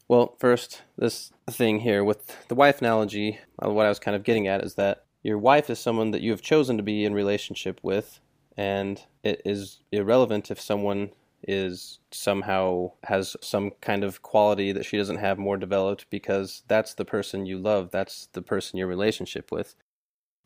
Well, 0.07 0.37
first, 0.39 0.83
this 0.99 1.33
thing 1.51 1.81
here 1.81 2.05
with 2.05 2.47
the 2.49 2.55
wife 2.55 2.81
analogy, 2.81 3.39
uh, 3.65 3.71
what 3.71 3.87
I 3.87 3.89
was 3.89 3.99
kind 3.99 4.15
of 4.15 4.23
getting 4.23 4.47
at 4.47 4.63
is 4.63 4.75
that 4.75 5.05
your 5.23 5.39
wife 5.39 5.71
is 5.71 5.79
someone 5.79 6.11
that 6.11 6.21
you 6.21 6.31
have 6.31 6.43
chosen 6.43 6.77
to 6.77 6.83
be 6.83 7.05
in 7.05 7.15
relationship 7.15 7.81
with, 7.83 8.21
and 8.57 9.03
it 9.23 9.41
is 9.47 9.81
irrelevant 9.91 10.51
if 10.51 10.61
someone 10.61 11.11
is 11.47 12.01
somehow 12.11 12.91
has 13.05 13.37
some 13.41 13.71
kind 13.81 14.05
of 14.05 14.23
quality 14.23 14.73
that 14.73 14.85
she 14.85 14.97
doesn't 14.97 15.17
have 15.17 15.39
more 15.39 15.57
developed 15.57 16.07
because 16.11 16.63
that's 16.69 16.95
the 16.95 17.05
person 17.05 17.47
you 17.47 17.59
love, 17.59 17.91
that's 17.91 18.29
the 18.33 18.43
person 18.43 18.79
your 18.79 18.87
relationship 18.87 19.51
with. 19.51 19.75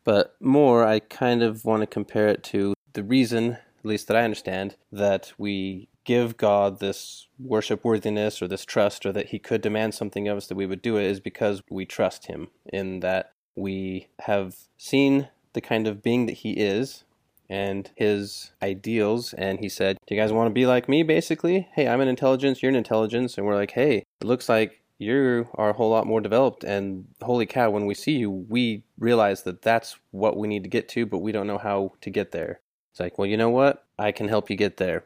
But 0.04 0.36
more, 0.40 0.86
I 0.86 1.00
kind 1.00 1.42
of 1.42 1.64
want 1.64 1.82
to 1.82 1.86
compare 1.86 2.28
it 2.28 2.44
to 2.44 2.74
the 2.92 3.02
reason, 3.02 3.52
at 3.52 3.84
least 3.84 4.06
that 4.08 4.16
I 4.16 4.24
understand, 4.24 4.76
that 4.92 5.32
we 5.36 5.88
give 6.08 6.38
God 6.38 6.80
this 6.80 7.26
worship 7.38 7.84
worthiness 7.84 8.40
or 8.40 8.48
this 8.48 8.64
trust 8.64 9.04
or 9.04 9.12
that 9.12 9.26
he 9.26 9.38
could 9.38 9.60
demand 9.60 9.94
something 9.94 10.26
of 10.26 10.38
us 10.38 10.46
that 10.46 10.54
we 10.54 10.64
would 10.64 10.80
do 10.80 10.96
it 10.96 11.04
is 11.04 11.20
because 11.20 11.62
we 11.68 11.84
trust 11.84 12.28
him 12.28 12.48
in 12.64 13.00
that 13.00 13.32
we 13.54 14.08
have 14.20 14.56
seen 14.78 15.28
the 15.52 15.60
kind 15.60 15.86
of 15.86 16.02
being 16.02 16.24
that 16.24 16.38
he 16.38 16.52
is 16.52 17.04
and 17.50 17.90
his 17.94 18.52
ideals. 18.62 19.34
And 19.34 19.60
he 19.60 19.68
said, 19.68 19.98
Do 20.06 20.14
you 20.14 20.20
guys 20.20 20.32
want 20.32 20.48
to 20.48 20.54
be 20.54 20.64
like 20.64 20.88
me, 20.88 21.02
basically? 21.02 21.68
Hey, 21.74 21.86
I'm 21.86 22.00
an 22.00 22.08
intelligence, 22.08 22.62
you're 22.62 22.70
an 22.70 22.76
intelligence. 22.76 23.36
And 23.36 23.46
we're 23.46 23.54
like, 23.54 23.72
Hey, 23.72 24.06
it 24.22 24.26
looks 24.26 24.48
like 24.48 24.80
you 24.96 25.46
are 25.56 25.68
a 25.68 25.74
whole 25.74 25.90
lot 25.90 26.06
more 26.06 26.22
developed. 26.22 26.64
And 26.64 27.06
holy 27.20 27.44
cow, 27.44 27.68
when 27.68 27.84
we 27.84 27.92
see 27.92 28.12
you, 28.12 28.30
we 28.30 28.82
realize 28.98 29.42
that 29.42 29.60
that's 29.60 29.98
what 30.12 30.38
we 30.38 30.48
need 30.48 30.62
to 30.62 30.70
get 30.70 30.88
to, 30.88 31.04
but 31.04 31.18
we 31.18 31.32
don't 31.32 31.46
know 31.46 31.58
how 31.58 31.92
to 32.00 32.08
get 32.08 32.32
there. 32.32 32.60
It's 32.92 33.00
like, 33.00 33.18
Well, 33.18 33.26
you 33.26 33.36
know 33.36 33.50
what? 33.50 33.84
I 33.98 34.10
can 34.10 34.28
help 34.28 34.48
you 34.48 34.56
get 34.56 34.78
there. 34.78 35.04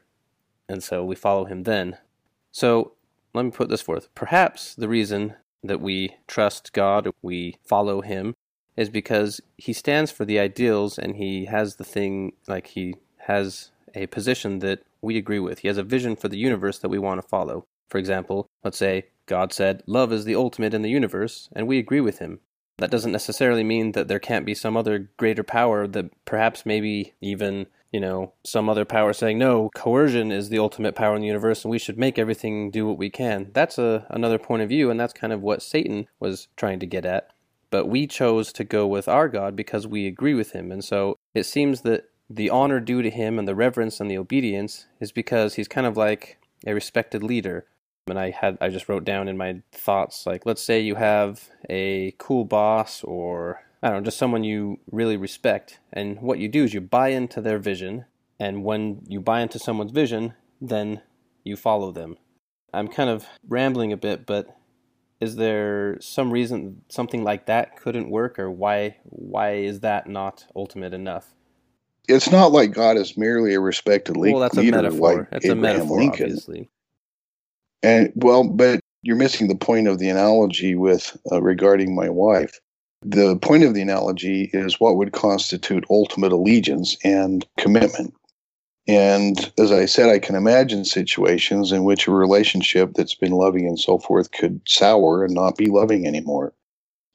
And 0.73 0.83
so 0.83 1.05
we 1.05 1.15
follow 1.15 1.45
him 1.45 1.63
then. 1.63 1.99
So 2.51 2.93
let 3.35 3.45
me 3.45 3.51
put 3.51 3.69
this 3.69 3.83
forth. 3.83 4.09
Perhaps 4.15 4.75
the 4.75 4.89
reason 4.89 5.35
that 5.63 5.81
we 5.81 6.17
trust 6.27 6.73
God, 6.73 7.11
we 7.23 7.57
follow 7.65 8.01
him, 8.01 8.35
is 8.77 8.89
because 8.89 9.41
he 9.57 9.73
stands 9.73 10.11
for 10.11 10.25
the 10.25 10.39
ideals 10.39 10.99
and 10.99 11.17
he 11.17 11.45
has 11.45 11.77
the 11.77 11.85
thing, 11.85 12.33
like 12.49 12.69
he 12.69 12.97
has 13.27 13.71
a 13.95 14.07
position 14.07 14.61
that 14.61 14.83
we 15.03 15.17
agree 15.17 15.39
with. 15.39 15.61
He 15.61 15.69
has 15.69 15.79
a 15.79 15.83
vision 15.83 16.17
for 16.17 16.29
the 16.29 16.39
universe 16.39 16.79
that 16.79 16.89
we 16.89 16.99
want 16.99 17.21
to 17.21 17.29
follow. 17.29 17.67
For 17.89 17.99
example, 17.99 18.49
let's 18.65 18.79
say 18.79 19.07
God 19.27 19.53
said, 19.53 19.83
Love 19.87 20.13
is 20.13 20.25
the 20.25 20.35
ultimate 20.35 20.75
in 20.75 20.83
the 20.83 20.91
universe, 20.91 21.49
and 21.53 21.67
we 21.67 21.79
agree 21.79 22.01
with 22.01 22.19
him. 22.19 22.41
That 22.79 22.91
doesn't 22.91 23.13
necessarily 23.13 23.63
mean 23.63 23.93
that 23.93 24.09
there 24.09 24.19
can't 24.19 24.47
be 24.47 24.55
some 24.55 24.77
other 24.77 25.11
greater 25.19 25.43
power 25.43 25.87
that 25.87 26.11
perhaps 26.25 26.65
maybe 26.65 27.13
even, 27.21 27.67
you 27.93 28.01
know, 28.01 28.33
some 28.43 28.71
other 28.71 28.87
power 28.87 29.13
saying, 29.13 29.39
no, 29.39 29.71
coercion 29.75 30.33
is 30.33 30.49
the 30.49 30.59
ultimate 30.59 30.95
power 30.95 31.15
in 31.15 31.21
the 31.21 31.27
universe 31.27 31.63
and 31.63 31.71
we 31.71 31.79
should 31.79 31.99
make 31.99 32.19
everything 32.19 32.71
do 32.71 32.87
what 32.87 32.97
we 32.97 33.11
can. 33.11 33.51
That's 33.53 33.79
a, 33.79 34.07
another 34.09 34.39
point 34.39 34.63
of 34.63 34.71
view, 34.71 34.91
and 34.91 34.99
that's 34.99 35.13
kind 35.13 35.33
of 35.33 35.43
what 35.43 35.63
Satan 35.63 36.09
was 36.19 36.49
trying 36.57 36.81
to 36.81 36.87
get 36.87 37.05
at. 37.05 37.29
But 37.71 37.87
we 37.87 38.07
chose 38.07 38.53
to 38.55 38.65
go 38.65 38.87
with 38.87 39.09
our 39.09 39.29
God 39.29 39.55
because 39.55 39.87
we 39.87 40.07
agree 40.07 40.35
with 40.35 40.53
him. 40.53 40.73
And 40.73 40.83
so 40.83 41.19
it 41.35 41.45
seems 41.45 41.83
that 41.83 42.05
the 42.29 42.51
honor 42.51 42.81
due 42.81 43.03
to 43.03 43.11
him 43.11 43.39
and 43.39 43.47
the 43.47 43.55
reverence 43.55 44.01
and 44.01 44.11
the 44.11 44.19
obedience 44.19 44.87
is 45.01 45.13
because 45.13 45.55
he's 45.55 45.69
kind 45.69 45.87
of 45.87 45.97
like 45.97 46.39
a 46.67 46.75
respected 46.75 47.23
leader. 47.23 47.67
And 48.09 48.19
I 48.19 48.31
had 48.31 48.59
I 48.61 48.69
just 48.69 48.89
wrote 48.89 49.05
down 49.05 49.29
in 49.29 49.37
my 49.37 49.63
thoughts 49.71 50.27
like 50.27 50.45
let's 50.45 50.63
say 50.63 50.81
you 50.81 50.97
have 50.97 51.51
a 51.71 52.15
cool 52.19 52.45
boss 52.45 53.05
or 53.05 53.63
I 53.83 53.89
don't 53.89 53.99
know, 53.99 54.05
just 54.05 54.19
someone 54.19 54.45
you 54.45 54.79
really 54.91 55.17
respect. 55.17 55.81
And 55.93 56.21
what 56.21 56.39
you 56.39 56.49
do 56.49 56.65
is 56.65 56.73
you 56.73 56.81
buy 56.81 57.09
into 57.09 57.41
their 57.41 57.59
vision. 57.59 58.05
And 58.39 58.65
when 58.65 59.03
you 59.09 59.21
buy 59.21 59.41
into 59.41 59.59
someone's 59.59 59.91
vision, 59.91 60.35
then 60.61 61.03
you 61.45 61.57
follow 61.57 61.91
them. 61.91 62.17
I'm 62.73 62.89
kind 62.89 63.11
of 63.11 63.27
rambling 63.47 63.93
a 63.93 63.97
bit, 63.97 64.25
but 64.25 64.57
is 65.21 65.37
there 65.37 65.99
some 66.01 66.33
reason 66.33 66.83
something 66.89 67.23
like 67.23 67.47
that 67.47 67.77
couldn't 67.77 68.11
work? 68.11 68.39
Or 68.39 68.51
why 68.51 68.97
why 69.05 69.55
is 69.55 69.81
that 69.81 70.09
not 70.09 70.47
ultimate 70.57 70.95
enough? 70.95 71.35
It's 72.09 72.31
not 72.31 72.51
like 72.51 72.73
god 72.73 72.97
is 72.97 73.17
merely 73.17 73.55
a 73.55 73.61
respected 73.61 74.17
leader 74.17 74.37
well 74.37 74.43
that's 74.43 74.59
a 74.59 74.65
metaphor. 74.65 75.19
like 75.19 75.31
that's 75.31 75.45
Abraham 75.45 75.59
a 75.59 75.63
metaphor 75.63 75.99
Lincoln. 75.99 76.25
obviously. 76.25 76.71
And 77.83 78.13
well 78.17 78.49
but 78.49 78.81
you're 79.03 79.17
missing 79.17 79.49
the 79.49 79.55
point 79.55 79.87
of 79.87 79.99
the 79.99 80.09
analogy 80.09 80.75
with 80.75 81.17
uh, 81.31 81.41
regarding 81.41 81.95
my 81.95 82.09
wife 82.09 82.59
the 83.05 83.37
point 83.37 83.65
of 83.65 83.75
the 83.75 83.83
analogy 83.83 84.51
is 84.53 84.81
what 84.81 84.97
would 84.97 85.13
constitute 85.13 85.85
ultimate 85.91 86.33
allegiance 86.33 86.97
and 87.05 87.47
commitment 87.59 88.15
and 88.89 89.53
as 89.59 89.71
I 89.71 89.87
said, 89.87 90.09
I 90.09 90.19
can 90.19 90.35
imagine 90.35 90.85
situations 90.85 91.71
in 91.71 91.85
which 91.85 92.09
a 92.09 92.13
relationship 92.13 92.95
that's 92.95 93.15
been 93.15 93.33
loving 93.33 93.67
and 93.67 93.79
so 93.79 93.99
forth 93.99 94.33
could 94.33 94.61
sour 94.67 95.25
and 95.25 95.35
not 95.35 95.57
be 95.57 95.67
loving 95.67 96.07
anymore. 96.07 96.53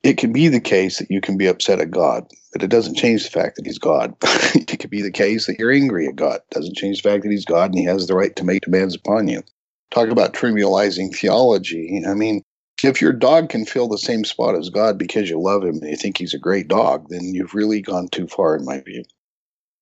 It 0.03 0.17
can 0.17 0.32
be 0.32 0.48
the 0.48 0.62
case 0.62 1.00
that 1.00 1.12
you 1.12 1.20
can 1.20 1.38
be 1.38 1.48
upset 1.48 1.82
at 1.82 1.91
God, 1.91 2.25
but 2.53 2.63
it 2.63 2.70
doesn't 2.70 2.96
change 2.96 3.24
the 3.24 3.29
fact 3.29 3.58
that 3.58 3.65
He's 3.65 3.79
God. 3.79 4.15
it 4.56 4.79
could 4.79 4.89
be 4.89 5.01
the 5.01 5.12
case 5.12 5.48
that 5.48 5.60
you're 5.60 5.72
angry 5.72 6.08
at 6.08 6.15
God. 6.15 6.36
It 6.36 6.53
doesn't 6.53 6.77
change 6.77 7.01
the 7.01 7.10
fact 7.10 7.24
that 7.24 7.32
He's 7.32 7.46
God 7.46 7.72
and 7.72 7.79
He 7.79 7.86
has 7.86 8.08
the 8.08 8.15
right 8.15 8.36
to 8.38 8.46
make 8.46 8.62
demands 8.62 8.96
upon 8.96 9.27
you. 9.27 9.44
Talk 9.91 10.10
about 10.10 10.34
trivializing 10.34 11.13
theology. 11.13 12.01
I 12.08 12.13
mean, 12.13 12.44
if 12.84 13.01
your 13.01 13.13
dog 13.13 13.50
can 13.50 13.65
fill 13.65 13.88
the 13.88 13.98
same 13.98 14.24
spot 14.24 14.55
as 14.55 14.69
God 14.69 14.98
because 14.98 15.29
you 15.29 15.39
love 15.39 15.63
him 15.63 15.77
and 15.81 15.89
you 15.89 15.96
think 15.96 16.17
he's 16.17 16.34
a 16.34 16.39
great 16.39 16.67
dog, 16.67 17.10
then 17.10 17.34
you've 17.34 17.55
really 17.55 17.81
gone 17.81 18.07
too 18.10 18.27
far, 18.27 18.55
in 18.55 18.65
my 18.65 18.81
view. 18.81 19.03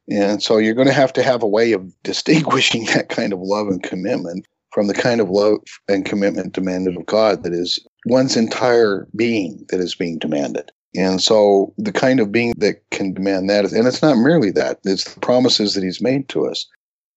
And 0.10 0.42
so 0.42 0.58
you're 0.58 0.76
going 0.76 0.88
to 0.88 0.94
have 0.94 1.14
to 1.14 1.24
have 1.24 1.44
a 1.44 1.48
way 1.48 1.74
of 1.74 1.92
distinguishing 2.04 2.86
that 2.86 3.10
kind 3.10 3.34
of 3.34 3.40
love 3.40 3.68
and 3.68 3.84
commitment 3.84 4.46
from 4.72 4.88
the 4.88 4.94
kind 4.94 5.22
of 5.22 5.30
love 5.30 5.60
and 5.88 6.06
commitment 6.06 6.54
demanded 6.54 6.98
of 6.98 7.06
God 7.06 7.44
that 7.44 7.54
is 7.54 7.80
one's 8.08 8.36
entire 8.36 9.08
being 9.16 9.66
that 9.70 9.80
is 9.80 9.96
being 9.96 10.20
demanded. 10.20 10.72
And 10.98 11.22
so 11.22 11.74
the 11.78 11.92
kind 11.92 12.20
of 12.20 12.32
being 12.32 12.54
that 12.58 12.82
can 12.92 13.14
demand 13.14 13.50
that, 13.50 13.66
and 13.72 13.88
it's 13.88 14.02
not 14.02 14.18
merely 14.18 14.52
that, 14.52 14.80
it's 14.84 15.14
the 15.14 15.20
promises 15.20 15.74
that 15.74 15.84
he's 15.84 16.02
made 16.02 16.30
to 16.30 16.48
us. 16.48 16.68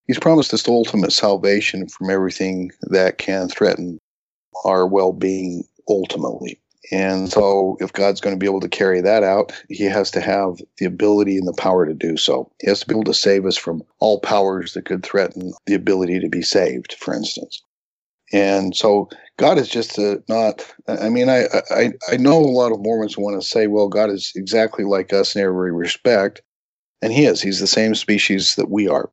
He's 0.06 0.18
promised 0.18 0.54
us 0.54 0.66
ultimate 0.68 1.12
salvation 1.12 1.87
from 1.88 2.11
everything 2.11 2.70
that 2.82 3.18
can 3.18 3.49
threaten 3.49 3.99
our 4.64 4.87
well 4.87 5.12
being 5.12 5.64
ultimately. 5.88 6.61
And 6.90 7.31
so, 7.31 7.76
if 7.81 7.93
God's 7.93 8.21
going 8.21 8.35
to 8.35 8.38
be 8.38 8.47
able 8.47 8.61
to 8.61 8.69
carry 8.69 9.02
that 9.02 9.23
out, 9.23 9.52
he 9.69 9.85
has 9.85 10.11
to 10.12 10.21
have 10.21 10.59
the 10.78 10.87
ability 10.87 11.37
and 11.37 11.47
the 11.47 11.52
power 11.52 11.85
to 11.85 11.93
do 11.93 12.17
so. 12.17 12.50
He 12.61 12.69
has 12.69 12.81
to 12.81 12.87
be 12.87 12.95
able 12.95 13.05
to 13.05 13.14
save 13.14 13.45
us 13.45 13.59
from 13.59 13.83
all 13.99 14.21
powers 14.21 14.73
that 14.73 14.87
could 14.87 15.02
threaten 15.02 15.52
the 15.67 15.75
ability 15.75 16.21
to 16.21 16.28
be 16.28 16.40
saved, 16.40 16.95
for 16.95 17.12
instance. 17.12 17.62
And 18.33 18.75
so, 18.75 19.11
God 19.37 19.59
is 19.59 19.69
just 19.69 19.99
a, 19.99 20.23
not, 20.28 20.67
I 20.87 21.11
mean, 21.11 21.28
I, 21.28 21.47
I, 21.71 21.93
I 22.11 22.17
know 22.17 22.38
a 22.38 22.40
lot 22.40 22.73
of 22.73 22.81
Mormons 22.81 23.19
want 23.19 23.40
to 23.40 23.47
say, 23.47 23.67
well, 23.67 23.88
God 23.88 24.09
is 24.09 24.33
exactly 24.35 24.85
like 24.85 25.12
us 25.12 25.37
in 25.37 25.43
every 25.43 25.73
respect. 25.73 26.40
And 27.02 27.12
he 27.12 27.26
is. 27.26 27.40
He's 27.40 27.61
the 27.61 27.67
same 27.67 27.95
species 27.95 28.55
that 28.57 28.71
we 28.71 28.88
are. 28.88 29.11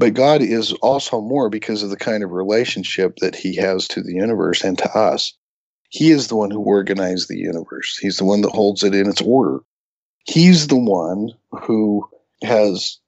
But 0.00 0.14
God 0.14 0.40
is 0.40 0.72
also 0.80 1.20
more 1.20 1.50
because 1.50 1.82
of 1.82 1.90
the 1.90 1.96
kind 1.96 2.24
of 2.24 2.30
relationship 2.30 3.16
that 3.16 3.34
he 3.34 3.54
has 3.56 3.86
to 3.88 4.02
the 4.02 4.14
universe 4.14 4.64
and 4.64 4.78
to 4.78 4.90
us. 4.96 5.34
He 5.90 6.10
is 6.10 6.28
the 6.28 6.36
one 6.36 6.50
who 6.50 6.60
organized 6.60 7.28
the 7.28 7.36
universe. 7.36 7.98
He's 8.00 8.16
the 8.16 8.24
one 8.24 8.40
that 8.40 8.48
holds 8.48 8.82
it 8.82 8.94
in 8.94 9.10
its 9.10 9.20
order. 9.20 9.58
He's 10.24 10.68
the 10.68 10.78
one 10.78 11.34
who 11.50 12.08
has 12.42 12.98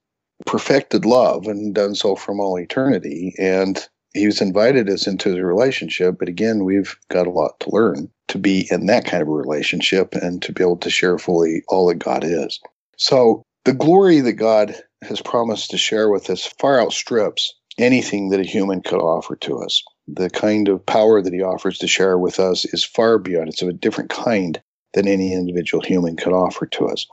perfected 0.45 1.03
love 1.03 1.47
and 1.47 1.73
done 1.73 1.95
so 1.95 2.15
from 2.15 2.39
all 2.39 2.59
eternity. 2.59 3.33
And 3.39 3.83
he's 4.13 4.39
invited 4.39 4.87
us 4.87 5.07
into 5.07 5.31
the 5.31 5.43
relationship. 5.43 6.19
But 6.19 6.29
again, 6.29 6.63
we've 6.63 6.95
got 7.09 7.25
a 7.25 7.31
lot 7.31 7.59
to 7.61 7.71
learn 7.71 8.07
to 8.27 8.37
be 8.37 8.67
in 8.69 8.85
that 8.85 9.05
kind 9.05 9.23
of 9.23 9.29
a 9.29 9.31
relationship 9.31 10.13
and 10.13 10.43
to 10.43 10.53
be 10.53 10.61
able 10.61 10.77
to 10.77 10.91
share 10.91 11.17
fully 11.17 11.63
all 11.69 11.87
that 11.87 11.97
God 11.97 12.23
is. 12.23 12.59
So 12.97 13.41
the 13.65 13.73
glory 13.73 14.19
that 14.19 14.33
God 14.33 14.75
has 15.03 15.21
promised 15.21 15.71
to 15.71 15.77
share 15.77 16.09
with 16.09 16.29
us 16.29 16.45
far 16.45 16.79
outstrips 16.79 17.53
anything 17.77 18.29
that 18.29 18.39
a 18.39 18.43
human 18.43 18.81
could 18.81 18.99
offer 18.99 19.35
to 19.37 19.59
us 19.59 19.83
the 20.07 20.29
kind 20.29 20.67
of 20.67 20.85
power 20.85 21.21
that 21.21 21.33
he 21.33 21.41
offers 21.41 21.79
to 21.79 21.87
share 21.87 22.17
with 22.17 22.39
us 22.39 22.65
is 22.65 22.83
far 22.83 23.17
beyond. 23.17 23.49
It's 23.49 23.61
of 23.61 23.69
a 23.69 23.73
different 23.73 24.09
kind 24.09 24.61
than 24.93 25.07
any 25.07 25.33
individual 25.33 25.83
human 25.83 26.17
could 26.17 26.33
offer 26.33 26.65
to 26.67 26.87
us. 26.87 27.07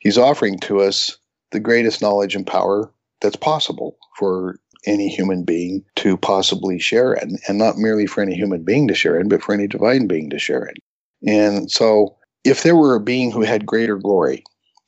He's 0.00 0.18
offering 0.18 0.58
to 0.60 0.80
us 0.80 1.16
the 1.52 1.60
greatest 1.60 2.02
knowledge 2.02 2.34
and 2.34 2.46
power 2.46 2.92
that's 3.20 3.36
possible 3.36 3.96
for 4.16 4.58
any 4.84 5.08
human 5.08 5.44
being 5.44 5.84
to 5.94 6.16
possibly 6.16 6.80
share 6.80 7.12
it, 7.12 7.28
and 7.46 7.58
not 7.58 7.78
merely 7.78 8.06
for 8.06 8.20
any 8.20 8.34
human 8.34 8.64
being 8.64 8.88
to 8.88 8.94
share 8.94 9.20
it, 9.20 9.28
but 9.28 9.42
for 9.42 9.54
any 9.54 9.68
divine 9.68 10.08
being 10.08 10.30
to 10.30 10.40
share 10.40 10.64
it. 10.64 10.76
And 11.24 11.70
so, 11.70 12.16
if 12.42 12.64
there 12.64 12.74
were 12.74 12.96
a 12.96 13.00
being 13.00 13.30
who 13.30 13.42
had 13.42 13.64
greater 13.64 13.96
glory, 13.96 14.42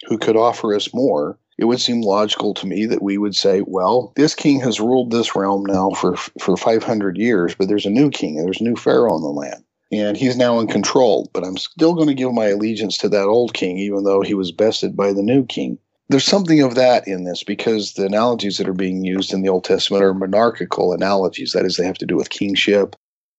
who 0.08 0.18
could 0.18 0.36
offer 0.36 0.74
us 0.74 0.92
more, 0.92 1.38
it 1.58 1.66
would 1.66 1.80
seem 1.80 2.00
logical 2.00 2.54
to 2.54 2.66
me 2.66 2.86
that 2.86 3.02
we 3.02 3.18
would 3.18 3.36
say, 3.36 3.62
well, 3.66 4.12
this 4.16 4.34
king 4.34 4.60
has 4.60 4.80
ruled 4.80 5.10
this 5.10 5.36
realm 5.36 5.64
now 5.64 5.90
for 5.90 6.16
for 6.16 6.56
500 6.56 7.16
years, 7.16 7.54
but 7.54 7.68
there's 7.68 7.86
a 7.86 7.90
new 7.90 8.10
king, 8.10 8.36
there's 8.36 8.60
a 8.60 8.64
new 8.64 8.76
pharaoh 8.76 9.16
in 9.16 9.22
the 9.22 9.28
land, 9.28 9.64
and 9.92 10.16
he's 10.16 10.36
now 10.36 10.58
in 10.58 10.66
control. 10.66 11.30
But 11.32 11.44
I'm 11.44 11.56
still 11.56 11.94
going 11.94 12.08
to 12.08 12.14
give 12.14 12.32
my 12.32 12.46
allegiance 12.46 12.98
to 12.98 13.08
that 13.10 13.26
old 13.26 13.54
king, 13.54 13.78
even 13.78 14.04
though 14.04 14.22
he 14.22 14.34
was 14.34 14.52
bested 14.52 14.96
by 14.96 15.12
the 15.12 15.22
new 15.22 15.44
king. 15.44 15.78
There's 16.10 16.24
something 16.24 16.60
of 16.60 16.74
that 16.74 17.08
in 17.08 17.24
this 17.24 17.42
because 17.42 17.94
the 17.94 18.04
analogies 18.04 18.58
that 18.58 18.68
are 18.68 18.74
being 18.74 19.04
used 19.04 19.32
in 19.32 19.40
the 19.40 19.48
Old 19.48 19.64
Testament 19.64 20.04
are 20.04 20.12
monarchical 20.12 20.92
analogies. 20.92 21.52
That 21.52 21.64
is, 21.64 21.76
they 21.76 21.86
have 21.86 21.96
to 21.98 22.06
do 22.06 22.16
with 22.16 22.28
kingship, 22.28 22.94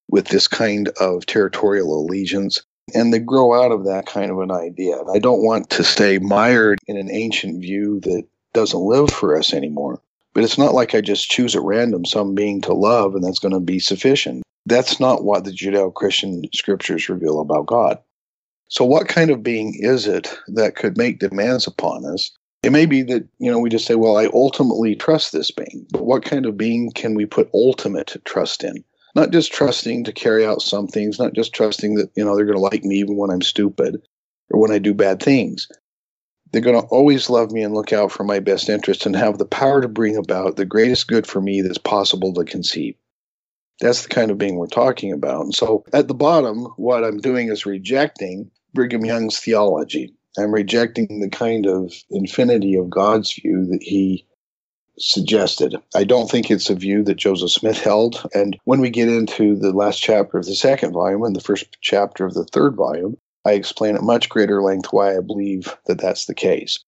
with 0.10 0.30
this 0.30 0.48
kind 0.48 0.90
of 1.00 1.28
territorial 1.28 1.96
allegiance 1.96 2.64
and 2.94 3.13
they 3.13 3.20
grow 3.20 3.54
out 3.54 3.72
of 3.72 3.86
that 3.86 4.06
kind 4.06 4.32
of 4.32 4.39
an 4.39 4.51
idea. 4.51 4.98
I 5.13 5.20
don't 5.20 5.44
want 5.44 5.70
to 5.72 5.84
stay 5.84 6.20
mired 6.20 6.80
in 6.88 6.98
an 6.98 7.10
ancient 7.10 7.62
view 7.62 8.00
that 8.01 8.25
doesn't 8.54 8.80
live 8.80 9.10
for 9.10 9.38
us 9.38 9.54
anymore. 9.54 10.01
But 10.34 10.44
it's 10.44 10.58
not 10.58 10.74
like 10.74 10.94
I 10.94 11.01
just 11.01 11.30
choose 11.30 11.56
at 11.56 11.62
random 11.62 12.06
some 12.06 12.36
being 12.36 12.62
to 12.62 12.74
love 12.74 13.15
and 13.15 13.24
that's 13.24 13.39
going 13.39 13.54
to 13.54 13.60
be 13.60 13.80
sufficient. 13.80 14.44
That's 14.65 15.00
not 15.00 15.24
what 15.24 15.46
the 15.46 15.51
Judeo 15.51 15.94
Christian 15.94 16.44
scriptures 16.54 17.08
reveal 17.10 17.39
about 17.39 17.68
God. 17.68 18.00
So, 18.68 18.84
what 18.84 19.08
kind 19.08 19.30
of 19.30 19.44
being 19.44 19.75
is 19.80 20.08
it 20.08 20.38
that 20.48 20.75
could 20.75 20.98
make 20.98 21.20
demands 21.20 21.68
upon 21.68 22.06
us? 22.06 22.32
It 22.63 22.72
may 22.72 22.88
be 22.88 23.04
that, 23.04 23.27
you 23.38 23.51
know, 23.51 23.60
we 23.60 23.70
just 23.70 23.86
say, 23.86 23.94
well, 23.94 24.18
I 24.18 24.25
ultimately 24.34 24.96
trust 24.96 25.32
this 25.32 25.51
being. 25.51 25.86
But 25.92 26.06
what 26.06 26.25
kind 26.25 26.48
of 26.48 26.58
being 26.58 26.92
can 26.92 27.13
we 27.13 27.27
put 27.27 27.50
ultimate 27.54 28.15
trust 28.25 28.63
in? 28.63 28.84
Not 29.16 29.32
just 29.32 29.54
trusting 29.54 30.04
to 30.04 30.12
carry 30.12 30.46
out 30.46 30.62
some 30.62 30.88
things, 30.88 31.18
not 31.18 31.34
just 31.34 31.54
trusting 31.54 31.96
that, 31.96 32.12
you 32.16 32.24
know, 32.24 32.36
they're 32.36 32.46
going 32.46 32.58
to 32.58 32.62
like 32.62 32.84
me 32.84 32.98
even 32.98 33.16
when 33.16 33.32
I'm 33.32 33.42
stupid 33.42 34.02
or 34.52 34.60
when 34.60 34.72
I 34.72 34.78
do 34.78 34.94
bad 34.94 35.24
things, 35.24 35.68
they're 36.52 36.62
going 36.62 36.80
to 36.80 36.88
always 36.88 37.30
love 37.30 37.52
me 37.52 37.64
and 37.64 37.74
look 37.74 37.94
out 37.94 38.12
for 38.12 38.24
my 38.24 38.40
best 38.40 38.70
interest 38.70 39.06
and 39.06 39.16
have 39.16 39.38
the 39.38 39.46
power 39.46 39.82
to 39.82 39.88
bring 39.88 40.18
about 40.18 40.58
the 40.58 40.66
greatest 40.66 41.08
good 41.08 41.26
for 41.26 41.42
me 41.42 41.62
that's 41.62 41.78
possible 41.78 42.34
to 42.34 42.44
conceive. 42.44 42.96
That's 43.82 44.04
the 44.04 44.10
kind 44.10 44.32
of 44.32 44.38
being 44.38 44.58
we're 44.58 44.68
talking 44.68 45.12
about. 45.12 45.42
And 45.42 45.56
so 45.56 45.84
at 45.94 46.08
the 46.08 46.14
bottom, 46.14 46.66
what 46.78 47.04
I'm 47.04 47.18
doing 47.18 47.50
is 47.50 47.66
rejecting 47.66 48.52
Brigham 48.74 49.06
Young's 49.06 49.40
theology. 49.40 50.14
I'm 50.38 50.54
rejecting 50.54 51.20
the 51.22 51.30
kind 51.30 51.66
of 51.66 51.94
infinity 52.10 52.76
of 52.76 52.90
God's 52.90 53.34
view 53.34 53.66
that 53.68 53.82
he 53.82 54.26
suggested. 55.00 55.75
I 55.96 56.04
don't 56.04 56.30
think 56.30 56.50
it's 56.50 56.70
a 56.70 56.75
view 56.75 57.04
that 57.04 57.16
Joseph 57.16 57.52
Smith 57.52 57.80
held. 57.80 58.28
And 58.34 58.58
when 58.66 58.80
we 58.80 58.90
get 58.90 59.10
into 59.10 59.56
the 59.56 59.72
last 59.72 60.02
chapter 60.02 60.38
of 60.38 60.46
the 60.46 60.56
second 60.56 60.94
volume 60.94 61.24
and 61.24 61.36
the 61.36 61.42
first 61.42 61.78
chapter 61.82 62.25
of 62.25 62.34
the 62.34 62.46
third 62.46 62.75
volume, 62.75 63.18
I 63.46 63.54
explain 63.54 63.96
at 63.96 64.02
much 64.02 64.30
greater 64.30 64.62
length 64.62 64.92
why 64.92 65.16
I 65.16 65.20
believe 65.20 65.75
that 65.86 66.00
that's 66.00 66.25
the 66.25 66.34
case. 66.34 66.80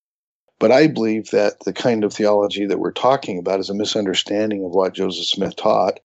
But 0.60 0.72
I 0.72 0.88
believe 0.88 1.30
that 1.32 1.60
the 1.66 1.74
kind 1.74 2.04
of 2.04 2.14
theology 2.14 2.66
that 2.66 2.80
we're 2.80 2.92
talking 2.92 3.38
about 3.38 3.60
is 3.60 3.70
a 3.70 3.76
misunderstanding 3.76 4.66
of 4.66 4.72
what 4.72 4.96
Joseph 4.96 5.28
Smith 5.28 5.56
taught. 5.56 6.00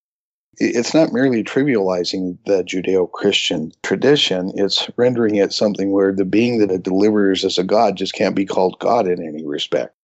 It's 0.59 0.93
not 0.93 1.11
merely 1.11 1.43
trivializing 1.43 2.37
the 2.45 2.63
Judeo 2.63 3.11
Christian 3.11 3.71
tradition, 3.81 4.51
it's 4.53 4.87
rendering 4.97 5.35
it 5.35 5.51
something 5.51 5.91
where 5.91 6.13
the 6.13 6.25
being 6.25 6.59
that 6.59 6.69
it 6.69 6.83
delivers 6.83 7.43
as 7.43 7.57
a 7.57 7.63
God 7.63 7.97
just 7.97 8.13
can't 8.13 8.35
be 8.35 8.45
called 8.45 8.77
God 8.79 9.07
in 9.07 9.27
any 9.27 9.43
respect. 9.43 9.95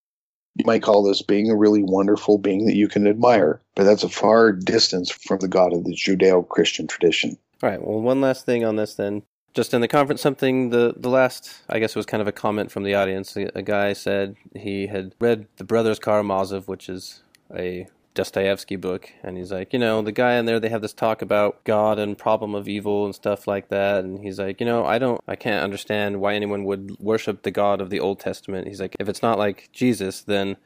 You 0.60 0.66
might 0.66 0.84
call 0.84 1.04
this 1.04 1.22
being 1.22 1.50
a 1.50 1.56
really 1.56 1.84
wonderful 1.84 2.38
being 2.38 2.66
that 2.66 2.75
you 2.75 2.89
can 2.89 3.08
admire, 3.08 3.62
but 3.75 3.86
that's 3.86 4.04
a 4.04 4.10
far 4.10 4.51
distance 4.51 5.10
from 5.10 5.39
the 5.39 5.48
God 5.48 5.72
of 5.72 5.86
the 5.86 5.96
Judeo 5.96 6.46
Christian 6.50 6.86
tradition. 6.86 7.38
All 7.63 7.70
right, 7.70 7.82
well, 7.82 8.01
one 8.01 8.20
last 8.20 8.46
thing 8.46 8.66
on 8.66 8.75
this 8.75 8.96
then 8.96 9.24
just 9.54 9.74
in 9.74 9.82
the 9.82 9.88
conference 9.88 10.22
something 10.22 10.70
the 10.70 10.94
the 10.96 11.10
last 11.10 11.63
i 11.70 11.80
guess 11.80 11.92
it 11.92 11.96
was 11.96 12.06
kind 12.06 12.22
of 12.22 12.28
a 12.28 12.32
comment 12.32 12.72
from 12.72 12.84
the 12.84 12.94
audience 12.94 13.36
a, 13.36 13.50
a 13.58 13.63
guy 13.63 13.94
said 13.94 14.36
he 14.56 14.86
had 14.86 15.16
read 15.20 15.48
the 15.58 15.63
brothers 15.63 15.98
karamazov 15.98 16.68
which 16.68 16.88
is 16.88 17.24
a 17.56 17.88
dostoevsky 18.20 18.76
book 18.76 19.12
and 19.24 19.38
he's 19.38 19.52
like 19.52 19.74
you 19.74 19.80
know 19.80 20.02
the 20.02 20.12
guy 20.12 20.34
in 20.34 20.46
there 20.46 20.60
they 20.60 20.70
have 20.70 20.82
this 20.82 20.94
talk 20.94 21.22
about 21.22 21.64
god 21.64 21.98
and 21.98 22.18
problem 22.18 22.54
of 22.54 22.68
evil 22.68 23.06
and 23.06 23.16
stuff 23.16 23.48
like 23.48 23.70
that 23.70 24.04
and 24.04 24.20
he's 24.24 24.40
like 24.40 24.60
you 24.60 24.66
know 24.66 24.86
i 24.86 24.98
don't 24.98 25.22
i 25.28 25.36
can't 25.36 25.64
understand 25.64 26.20
why 26.20 26.34
anyone 26.34 26.64
would 26.64 26.98
worship 27.00 27.44
the 27.44 27.52
god 27.52 27.82
of 27.82 27.90
the 27.90 28.00
old 28.00 28.20
testament. 28.20 28.68
He's 28.68 28.82
like 28.82 28.96
if 29.00 29.08
it's 29.08 29.22
not 29.22 29.38
like 29.38 29.70
jesus 29.72 30.22
then 30.22 30.58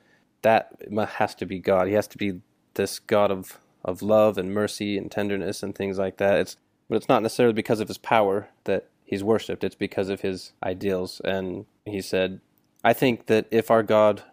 that 0.44 0.70
has 1.18 1.34
to 1.36 1.46
be 1.46 1.60
god. 1.60 1.88
He 1.88 1.94
has 1.94 2.08
to 2.10 2.18
be 2.18 2.42
this 2.76 3.00
god 3.00 3.32
of 3.32 3.60
of 3.84 4.02
love 4.02 4.38
and 4.38 4.54
mercy 4.54 4.98
and 4.98 5.12
tenderness 5.12 5.64
and 5.64 5.76
things 5.76 5.98
like 5.98 6.18
that. 6.18 6.40
It's 6.40 6.58
but 6.88 6.98
it's 6.98 7.10
not 7.10 7.24
necessarily 7.24 7.54
because 7.54 7.80
of 7.80 7.88
his 7.88 7.98
power 7.98 8.50
that 8.66 8.90
he's 9.04 9.24
worshipped, 9.24 9.64
it's 9.64 9.76
because 9.76 10.10
of 10.10 10.22
his 10.22 10.54
ideals. 10.64 11.22
And 11.24 11.66
he 11.86 12.02
said, 12.02 12.40
I 12.84 12.94
think 12.94 13.26
that 13.28 13.48
if 13.52 13.72
our 13.72 13.84
God, 13.84 14.24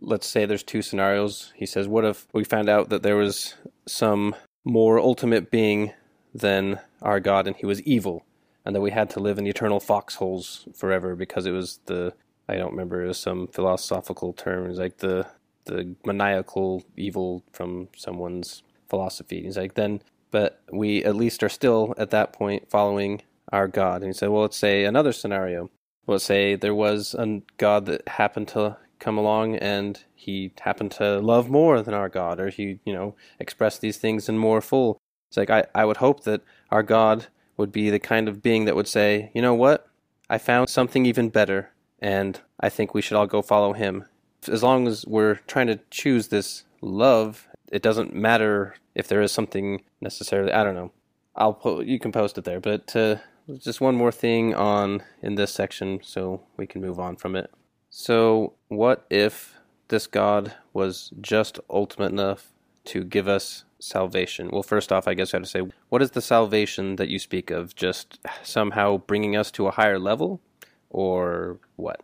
let's 0.00 0.26
say 0.26 0.44
there's 0.44 0.62
two 0.62 0.82
scenarios, 0.82 1.52
he 1.54 1.66
says, 1.66 1.88
what 1.88 2.04
if 2.04 2.26
we 2.32 2.44
found 2.44 2.68
out 2.68 2.88
that 2.90 3.02
there 3.02 3.16
was 3.16 3.54
some 3.86 4.34
more 4.64 4.98
ultimate 4.98 5.50
being 5.50 5.92
than 6.34 6.80
our 7.02 7.20
God 7.20 7.46
and 7.46 7.56
he 7.56 7.66
was 7.66 7.82
evil, 7.82 8.24
and 8.64 8.74
that 8.74 8.80
we 8.80 8.90
had 8.90 9.10
to 9.10 9.20
live 9.20 9.38
in 9.38 9.46
eternal 9.46 9.80
foxholes 9.80 10.68
forever 10.74 11.14
because 11.14 11.46
it 11.46 11.52
was 11.52 11.80
the, 11.86 12.12
I 12.48 12.56
don't 12.56 12.72
remember, 12.72 13.04
it 13.04 13.08
was 13.08 13.18
some 13.18 13.46
philosophical 13.48 14.32
term, 14.32 14.70
it 14.70 14.76
like 14.76 14.98
the, 14.98 15.26
the 15.64 15.94
maniacal 16.04 16.84
evil 16.96 17.42
from 17.52 17.88
someone's 17.96 18.62
philosophy. 18.88 19.42
He's 19.42 19.56
like, 19.56 19.74
then 19.74 20.00
but 20.30 20.60
we 20.70 21.04
at 21.04 21.16
least 21.16 21.42
are 21.42 21.48
still 21.48 21.94
at 21.96 22.10
that 22.10 22.32
point 22.32 22.68
following 22.68 23.22
our 23.52 23.68
God. 23.68 24.02
And 24.02 24.06
he 24.06 24.12
said, 24.12 24.28
well, 24.28 24.42
let's 24.42 24.56
say 24.56 24.84
another 24.84 25.12
scenario. 25.12 25.70
Let's 26.06 26.24
say 26.24 26.56
there 26.56 26.74
was 26.74 27.14
a 27.14 27.42
God 27.58 27.86
that 27.86 28.06
happened 28.06 28.48
to 28.48 28.76
come 28.98 29.18
along 29.18 29.56
and 29.56 30.04
he 30.14 30.52
happened 30.60 30.90
to 30.92 31.18
love 31.18 31.48
more 31.50 31.82
than 31.82 31.94
our 31.94 32.08
God, 32.08 32.40
or 32.40 32.48
he, 32.48 32.80
you 32.84 32.92
know, 32.92 33.14
expressed 33.38 33.80
these 33.80 33.98
things 33.98 34.28
in 34.28 34.38
more 34.38 34.60
full. 34.60 34.98
It's 35.28 35.36
like, 35.36 35.50
I, 35.50 35.64
I 35.74 35.84
would 35.84 35.98
hope 35.98 36.24
that 36.24 36.42
our 36.70 36.82
God 36.82 37.26
would 37.56 37.72
be 37.72 37.90
the 37.90 37.98
kind 37.98 38.28
of 38.28 38.42
being 38.42 38.64
that 38.64 38.76
would 38.76 38.88
say, 38.88 39.30
you 39.34 39.42
know 39.42 39.54
what? 39.54 39.88
I 40.28 40.38
found 40.38 40.68
something 40.68 41.06
even 41.06 41.28
better, 41.28 41.70
and 42.00 42.40
I 42.60 42.68
think 42.68 42.94
we 42.94 43.02
should 43.02 43.16
all 43.16 43.26
go 43.26 43.42
follow 43.42 43.72
him. 43.72 44.04
As 44.48 44.62
long 44.62 44.86
as 44.86 45.04
we're 45.06 45.36
trying 45.46 45.66
to 45.68 45.80
choose 45.90 46.28
this 46.28 46.64
love, 46.80 47.48
it 47.70 47.82
doesn't 47.82 48.14
matter 48.14 48.76
if 48.94 49.08
there 49.08 49.22
is 49.22 49.32
something 49.32 49.82
necessarily. 50.00 50.52
I 50.52 50.64
don't 50.64 50.74
know. 50.74 50.92
I'll 51.34 51.54
po- 51.54 51.80
you 51.80 51.98
can 51.98 52.12
post 52.12 52.38
it 52.38 52.44
there, 52.44 52.60
but 52.60 52.94
uh, 52.96 53.16
just 53.58 53.80
one 53.80 53.94
more 53.94 54.12
thing 54.12 54.54
on 54.54 55.02
in 55.22 55.34
this 55.34 55.52
section, 55.52 56.00
so 56.02 56.42
we 56.56 56.66
can 56.66 56.80
move 56.80 56.98
on 56.98 57.16
from 57.16 57.36
it. 57.36 57.50
So, 57.98 58.52
what 58.68 59.06
if 59.08 59.54
this 59.88 60.06
God 60.06 60.52
was 60.74 61.10
just 61.18 61.58
ultimate 61.70 62.12
enough 62.12 62.52
to 62.84 63.02
give 63.02 63.26
us 63.26 63.64
salvation? 63.80 64.50
Well, 64.52 64.62
first 64.62 64.92
off, 64.92 65.08
I 65.08 65.14
guess 65.14 65.32
I 65.32 65.38
have 65.38 65.44
to 65.44 65.48
say, 65.48 65.62
what 65.88 66.02
is 66.02 66.10
the 66.10 66.20
salvation 66.20 66.96
that 66.96 67.08
you 67.08 67.18
speak 67.18 67.50
of? 67.50 67.74
Just 67.74 68.18
somehow 68.42 68.98
bringing 68.98 69.34
us 69.34 69.50
to 69.52 69.66
a 69.66 69.70
higher 69.70 69.98
level, 69.98 70.42
or 70.90 71.58
what? 71.76 72.02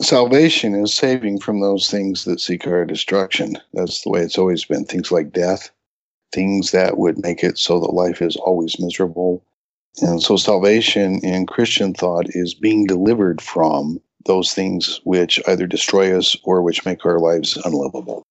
Salvation 0.00 0.74
is 0.74 0.94
saving 0.94 1.40
from 1.40 1.60
those 1.60 1.90
things 1.90 2.24
that 2.24 2.40
seek 2.40 2.66
our 2.66 2.86
destruction. 2.86 3.58
That's 3.74 4.00
the 4.00 4.08
way 4.08 4.22
it's 4.22 4.38
always 4.38 4.64
been. 4.64 4.86
Things 4.86 5.12
like 5.12 5.30
death, 5.30 5.70
things 6.32 6.70
that 6.70 6.96
would 6.96 7.18
make 7.18 7.44
it 7.44 7.58
so 7.58 7.78
that 7.80 7.92
life 7.92 8.22
is 8.22 8.36
always 8.36 8.80
miserable. 8.80 9.44
And 10.00 10.22
so 10.22 10.38
salvation 10.38 11.20
in 11.22 11.44
Christian 11.44 11.92
thought 11.92 12.28
is 12.30 12.54
being 12.54 12.86
delivered 12.86 13.42
from 13.42 14.00
those 14.26 14.52
things 14.52 15.00
which 15.04 15.40
either 15.46 15.66
destroy 15.66 16.16
us 16.16 16.36
or 16.44 16.62
which 16.62 16.84
make 16.84 17.04
our 17.04 17.18
lives 17.18 17.56
unlivable. 17.64 18.22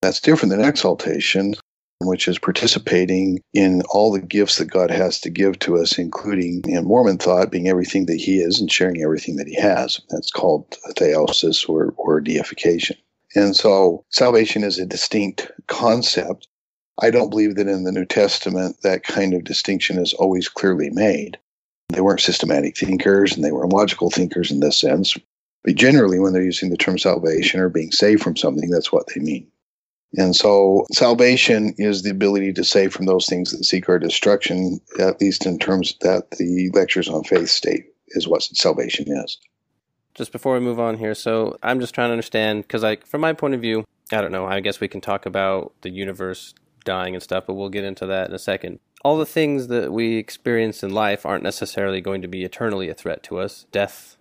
That's 0.00 0.20
different 0.20 0.50
than 0.50 0.64
exaltation, 0.64 1.54
which 2.00 2.26
is 2.26 2.38
participating 2.38 3.40
in 3.54 3.82
all 3.90 4.12
the 4.12 4.20
gifts 4.20 4.58
that 4.58 4.66
God 4.66 4.90
has 4.90 5.20
to 5.20 5.30
give 5.30 5.58
to 5.60 5.78
us, 5.78 5.98
including 5.98 6.62
in 6.66 6.84
Mormon 6.84 7.18
thought 7.18 7.50
being 7.50 7.68
everything 7.68 8.06
that 8.06 8.20
He 8.20 8.40
is 8.40 8.60
and 8.60 8.70
sharing 8.70 9.02
everything 9.02 9.36
that 9.36 9.48
He 9.48 9.54
has. 9.54 10.00
That's 10.10 10.30
called 10.30 10.76
theosis 10.96 11.68
or, 11.68 11.94
or 11.96 12.20
deification. 12.20 12.96
And 13.34 13.56
so 13.56 14.04
salvation 14.10 14.64
is 14.64 14.78
a 14.78 14.86
distinct 14.86 15.50
concept 15.68 16.48
I 17.00 17.10
don't 17.10 17.30
believe 17.30 17.56
that 17.56 17.68
in 17.68 17.84
the 17.84 17.92
New 17.92 18.04
Testament 18.04 18.76
that 18.82 19.02
kind 19.02 19.34
of 19.34 19.44
distinction 19.44 19.98
is 19.98 20.12
always 20.14 20.48
clearly 20.48 20.90
made. 20.90 21.38
They 21.88 22.00
weren't 22.00 22.20
systematic 22.20 22.76
thinkers 22.76 23.34
and 23.34 23.44
they 23.44 23.52
were 23.52 23.66
logical 23.66 24.10
thinkers 24.10 24.50
in 24.50 24.60
this 24.60 24.78
sense. 24.78 25.16
But 25.64 25.76
generally, 25.76 26.18
when 26.18 26.32
they're 26.32 26.42
using 26.42 26.70
the 26.70 26.76
term 26.76 26.98
salvation 26.98 27.60
or 27.60 27.68
being 27.68 27.92
saved 27.92 28.22
from 28.22 28.36
something, 28.36 28.70
that's 28.70 28.92
what 28.92 29.06
they 29.08 29.20
mean. 29.20 29.46
And 30.14 30.36
so, 30.36 30.84
salvation 30.92 31.74
is 31.78 32.02
the 32.02 32.10
ability 32.10 32.52
to 32.54 32.64
save 32.64 32.92
from 32.92 33.06
those 33.06 33.26
things 33.26 33.50
that 33.52 33.64
seek 33.64 33.88
our 33.88 33.98
destruction, 33.98 34.80
at 34.98 35.20
least 35.20 35.46
in 35.46 35.58
terms 35.58 35.96
that 36.00 36.32
the 36.32 36.70
lectures 36.74 37.08
on 37.08 37.24
faith 37.24 37.48
state 37.48 37.86
is 38.08 38.28
what 38.28 38.42
salvation 38.42 39.06
is. 39.10 39.38
Just 40.14 40.32
before 40.32 40.52
we 40.52 40.60
move 40.60 40.78
on 40.78 40.98
here, 40.98 41.14
so 41.14 41.56
I'm 41.62 41.80
just 41.80 41.94
trying 41.94 42.08
to 42.08 42.12
understand 42.12 42.62
because, 42.62 42.82
like, 42.82 43.06
from 43.06 43.22
my 43.22 43.32
point 43.32 43.54
of 43.54 43.62
view, 43.62 43.86
I 44.12 44.20
don't 44.20 44.32
know. 44.32 44.44
I 44.44 44.60
guess 44.60 44.80
we 44.80 44.88
can 44.88 45.00
talk 45.00 45.24
about 45.24 45.72
the 45.80 45.88
universe 45.88 46.52
dying 46.84 47.14
and 47.14 47.22
stuff, 47.22 47.44
but 47.46 47.54
we'll 47.54 47.70
get 47.70 47.84
into 47.84 48.04
that 48.06 48.28
in 48.28 48.34
a 48.34 48.38
second. 48.38 48.80
All 49.04 49.16
the 49.16 49.24
things 49.24 49.68
that 49.68 49.92
we 49.92 50.16
experience 50.16 50.82
in 50.82 50.92
life 50.92 51.24
aren't 51.24 51.42
necessarily 51.42 52.02
going 52.02 52.20
to 52.20 52.28
be 52.28 52.44
eternally 52.44 52.90
a 52.90 52.94
threat 52.94 53.22
to 53.24 53.38
us. 53.38 53.66
Death, 53.72 54.16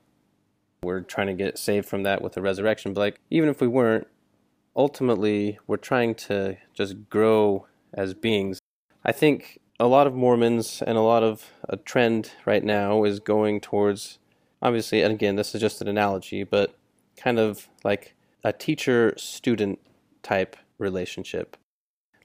we're 0.84 1.02
trying 1.02 1.28
to 1.28 1.34
get 1.34 1.58
saved 1.58 1.88
from 1.88 2.04
that 2.04 2.22
with 2.22 2.34
the 2.34 2.42
resurrection. 2.42 2.94
But 2.94 3.02
like, 3.02 3.20
even 3.30 3.50
if 3.50 3.62
we 3.62 3.68
weren't, 3.68 4.08
ultimately, 4.76 5.60
we're 5.68 5.78
trying 5.78 6.16
to 6.16 6.58
just 6.74 7.10
grow 7.10 7.68
as 7.94 8.14
beings. 8.14 8.60
I 9.04 9.12
think 9.12 9.60
a 9.80 9.88
lot 9.88 10.08
of 10.08 10.14
Mormons 10.14 10.82
and 10.86 10.98
a 10.98 11.02
lot 11.02 11.24
of 11.24 11.52
a 11.68 11.78
trend 11.78 12.32
right 12.46 12.64
now 12.64 13.04
is 13.04 13.20
going 13.20 13.62
towards, 13.62 14.20
obviously, 14.62 15.02
and 15.02 15.14
again, 15.14 15.36
this 15.36 15.54
is 15.56 15.62
just 15.62 15.82
an 15.82 15.88
analogy, 15.88 16.44
but 16.44 16.76
kind 17.18 17.40
of 17.40 17.68
like 17.84 18.16
a 18.44 18.54
teacher 18.54 19.14
student 19.18 19.80
type 20.24 20.56
relationship 20.78 21.58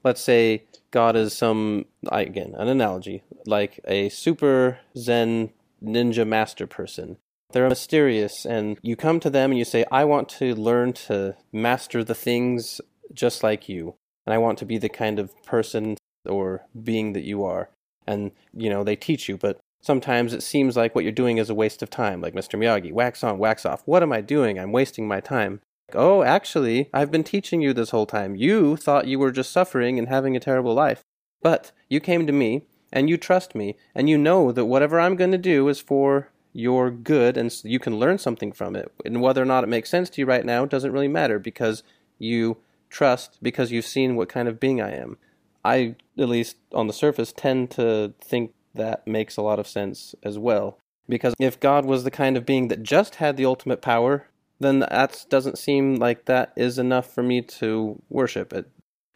let's 0.07 0.21
say 0.21 0.63
God 0.91 1.15
is 1.15 1.33
some 1.33 1.85
again 2.07 2.55
an 2.57 2.67
analogy 2.67 3.23
like 3.45 3.79
a 3.85 4.09
super 4.09 4.79
Zen 4.97 5.51
ninja 5.83 6.25
master 6.25 6.65
person. 6.65 7.17
They're 7.51 7.69
mysterious, 7.69 8.45
and 8.45 8.77
you 8.81 8.95
come 8.95 9.19
to 9.21 9.29
them 9.29 9.51
and 9.51 9.57
you 9.57 9.65
say, 9.65 9.85
"I 9.91 10.03
want 10.05 10.27
to 10.29 10.53
learn 10.53 10.93
to 11.07 11.35
master 11.51 12.03
the 12.03 12.15
things 12.15 12.81
just 13.13 13.41
like 13.43 13.69
you, 13.69 13.95
and 14.25 14.33
I 14.33 14.37
want 14.37 14.57
to 14.59 14.65
be 14.65 14.77
the 14.77 14.89
kind 14.89 15.17
of 15.17 15.31
person 15.43 15.97
or 16.25 16.65
being 16.83 17.13
that 17.13 17.23
you 17.23 17.43
are." 17.43 17.69
And 18.05 18.31
you 18.53 18.69
know 18.69 18.83
they 18.83 18.95
teach 18.95 19.29
you, 19.29 19.37
but 19.37 19.59
sometimes 19.81 20.33
it 20.33 20.43
seems 20.43 20.75
like 20.75 20.93
what 20.93 21.03
you're 21.05 21.13
doing 21.13 21.37
is 21.37 21.49
a 21.49 21.55
waste 21.55 21.81
of 21.81 21.89
time. 21.89 22.21
Like 22.21 22.33
Mr. 22.33 22.59
Miyagi, 22.59 22.91
wax 22.91 23.23
on, 23.23 23.37
wax 23.37 23.65
off. 23.65 23.81
What 23.85 24.03
am 24.03 24.11
I 24.11 24.21
doing? 24.21 24.59
I'm 24.59 24.71
wasting 24.71 25.07
my 25.07 25.21
time. 25.21 25.61
Oh, 25.93 26.23
actually, 26.23 26.89
I've 26.93 27.11
been 27.11 27.23
teaching 27.23 27.61
you 27.61 27.71
this 27.73 27.91
whole 27.91 28.05
time. 28.05 28.35
You 28.35 28.75
thought 28.75 29.07
you 29.07 29.19
were 29.19 29.31
just 29.31 29.53
suffering 29.53 29.97
and 29.97 30.09
having 30.09 30.35
a 30.35 30.41
terrible 30.41 30.73
life. 30.73 31.01
But 31.41 31.71
you 31.87 32.01
came 32.01 32.27
to 32.27 32.33
me, 32.33 32.63
and 32.91 33.09
you 33.09 33.15
trust 33.15 33.55
me, 33.55 33.77
and 33.95 34.09
you 34.09 34.17
know 34.17 34.51
that 34.51 34.65
whatever 34.65 34.99
I'm 34.99 35.15
going 35.15 35.31
to 35.31 35.37
do 35.37 35.67
is 35.69 35.79
for 35.79 36.29
you're 36.53 36.89
good 36.91 37.37
and 37.37 37.53
you 37.63 37.79
can 37.79 37.99
learn 37.99 38.17
something 38.17 38.51
from 38.51 38.75
it. 38.75 38.91
And 39.05 39.21
whether 39.21 39.41
or 39.41 39.45
not 39.45 39.63
it 39.63 39.67
makes 39.67 39.89
sense 39.89 40.09
to 40.11 40.21
you 40.21 40.25
right 40.25 40.45
now 40.45 40.65
doesn't 40.65 40.91
really 40.91 41.07
matter 41.07 41.39
because 41.39 41.83
you 42.17 42.57
trust 42.89 43.37
because 43.41 43.71
you've 43.71 43.85
seen 43.85 44.15
what 44.15 44.29
kind 44.29 44.47
of 44.47 44.59
being 44.59 44.81
I 44.81 44.91
am. 44.91 45.17
I, 45.63 45.95
at 46.17 46.29
least 46.29 46.57
on 46.71 46.87
the 46.87 46.93
surface, 46.93 47.33
tend 47.33 47.71
to 47.71 48.13
think 48.21 48.53
that 48.73 49.05
makes 49.05 49.37
a 49.37 49.41
lot 49.41 49.59
of 49.59 49.67
sense 49.67 50.15
as 50.23 50.39
well. 50.39 50.77
Because 51.09 51.33
if 51.39 51.59
God 51.59 51.85
was 51.85 52.03
the 52.03 52.11
kind 52.11 52.37
of 52.37 52.45
being 52.45 52.67
that 52.69 52.83
just 52.83 53.15
had 53.15 53.37
the 53.37 53.45
ultimate 53.45 53.81
power, 53.81 54.27
then 54.59 54.79
that 54.79 55.25
doesn't 55.29 55.57
seem 55.57 55.95
like 55.95 56.25
that 56.25 56.51
is 56.55 56.79
enough 56.79 57.13
for 57.13 57.23
me 57.23 57.41
to 57.41 58.01
worship 58.09 58.53
it. 58.53 58.69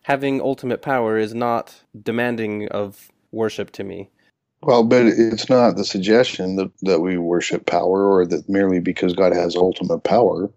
Having 0.03 0.41
ultimate 0.41 0.81
power 0.81 1.17
is 1.17 1.33
not 1.33 1.83
demanding 1.99 2.67
of 2.69 3.11
worship 3.31 3.71
to 3.71 3.83
me. 3.83 4.09
Well, 4.63 4.83
but 4.83 5.07
it's 5.07 5.49
not 5.49 5.75
the 5.75 5.85
suggestion 5.85 6.55
that, 6.57 6.71
that 6.81 6.99
we 6.99 7.17
worship 7.17 7.65
power 7.65 8.05
or 8.05 8.27
that 8.27 8.47
merely 8.47 8.79
because 8.79 9.13
God 9.13 9.33
has 9.33 9.55
ultimate 9.55 10.03
power, 10.03 10.51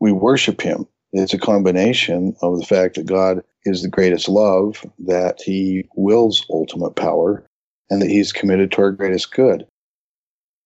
we 0.00 0.12
worship 0.12 0.62
Him. 0.62 0.86
It's 1.12 1.34
a 1.34 1.38
combination 1.38 2.34
of 2.42 2.58
the 2.58 2.64
fact 2.64 2.96
that 2.96 3.06
God 3.06 3.42
is 3.64 3.82
the 3.82 3.88
greatest 3.88 4.28
love, 4.28 4.84
that 5.00 5.40
He 5.42 5.84
wills 5.94 6.46
ultimate 6.50 6.96
power, 6.96 7.46
and 7.90 8.00
that 8.00 8.10
He's 8.10 8.32
committed 8.32 8.72
to 8.72 8.82
our 8.82 8.92
greatest 8.92 9.32
good. 9.32 9.66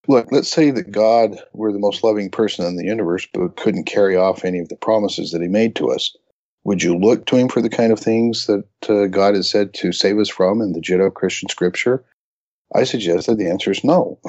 Look, 0.07 0.31
let's 0.31 0.49
say 0.49 0.71
that 0.71 0.93
God 0.93 1.37
were 1.53 1.73
the 1.73 1.79
most 1.79 2.03
loving 2.05 2.31
person 2.31 2.65
in 2.65 2.77
the 2.77 2.85
universe, 2.85 3.27
but 3.35 3.57
couldn't 3.57 3.85
carry 3.85 4.17
off 4.17 4.45
any 4.45 4.61
of 4.61 4.69
the 4.69 4.77
promises 4.77 5.33
that 5.33 5.43
He 5.43 5.49
made 5.49 5.75
to 5.77 5.91
us. 5.91 6.17
Would 6.63 6.83
you 6.83 6.97
look 6.97 7.27
to 7.27 7.37
Him 7.37 7.49
for 7.49 7.61
the 7.61 7.69
kind 7.69 7.93
of 7.93 7.99
things 7.99 8.47
that 8.47 8.65
uh, 8.89 9.07
God 9.07 9.35
has 9.35 9.51
said 9.51 9.75
to 9.75 9.93
save 9.93 10.19
us 10.19 10.29
from 10.29 10.63
in 10.63 10.73
the 10.73 10.81
Judeo 10.81 11.13
Christian 11.13 11.49
scripture? 11.49 12.05
I 12.75 12.85
suggest 12.85 13.27
that 13.27 13.39
the 13.39 13.49
answer 13.49 13.71
is 13.71 13.85
no. 13.85 14.19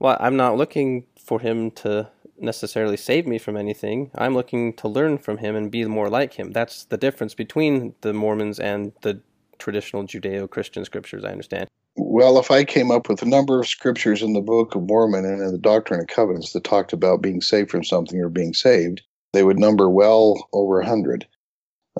Well, 0.00 0.16
I'm 0.18 0.36
not 0.36 0.56
looking 0.56 1.04
for 1.22 1.40
him 1.40 1.70
to 1.72 2.08
necessarily 2.38 2.96
save 2.96 3.26
me 3.26 3.36
from 3.36 3.56
anything. 3.56 4.10
I'm 4.14 4.34
looking 4.34 4.72
to 4.76 4.88
learn 4.88 5.18
from 5.18 5.36
him 5.36 5.54
and 5.54 5.70
be 5.70 5.84
more 5.84 6.08
like 6.08 6.32
him. 6.32 6.52
That's 6.52 6.84
the 6.84 6.96
difference 6.96 7.34
between 7.34 7.94
the 8.00 8.14
Mormons 8.14 8.58
and 8.58 8.92
the 9.02 9.20
traditional 9.58 10.04
Judeo 10.04 10.48
Christian 10.48 10.86
scriptures, 10.86 11.22
I 11.22 11.32
understand. 11.32 11.68
Well, 11.96 12.38
if 12.38 12.50
I 12.50 12.64
came 12.64 12.90
up 12.90 13.10
with 13.10 13.20
a 13.20 13.28
number 13.28 13.60
of 13.60 13.68
scriptures 13.68 14.22
in 14.22 14.32
the 14.32 14.40
Book 14.40 14.74
of 14.74 14.84
Mormon 14.84 15.26
and 15.26 15.42
in 15.42 15.52
the 15.52 15.58
Doctrine 15.58 16.00
and 16.00 16.08
Covenants 16.08 16.54
that 16.54 16.64
talked 16.64 16.94
about 16.94 17.20
being 17.20 17.42
saved 17.42 17.70
from 17.70 17.84
something 17.84 18.18
or 18.18 18.30
being 18.30 18.54
saved, 18.54 19.02
they 19.34 19.42
would 19.42 19.58
number 19.58 19.90
well 19.90 20.48
over 20.54 20.80
a 20.80 20.86
hundred. 20.86 21.26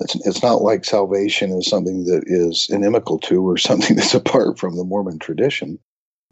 It's, 0.01 0.15
it's 0.27 0.43
not 0.43 0.61
like 0.61 0.85
salvation 0.85 1.51
is 1.51 1.67
something 1.67 2.05
that 2.05 2.23
is 2.25 2.67
inimical 2.69 3.19
to 3.19 3.47
or 3.47 3.57
something 3.57 3.95
that's 3.95 4.13
apart 4.13 4.59
from 4.59 4.75
the 4.75 4.83
Mormon 4.83 5.19
tradition. 5.19 5.79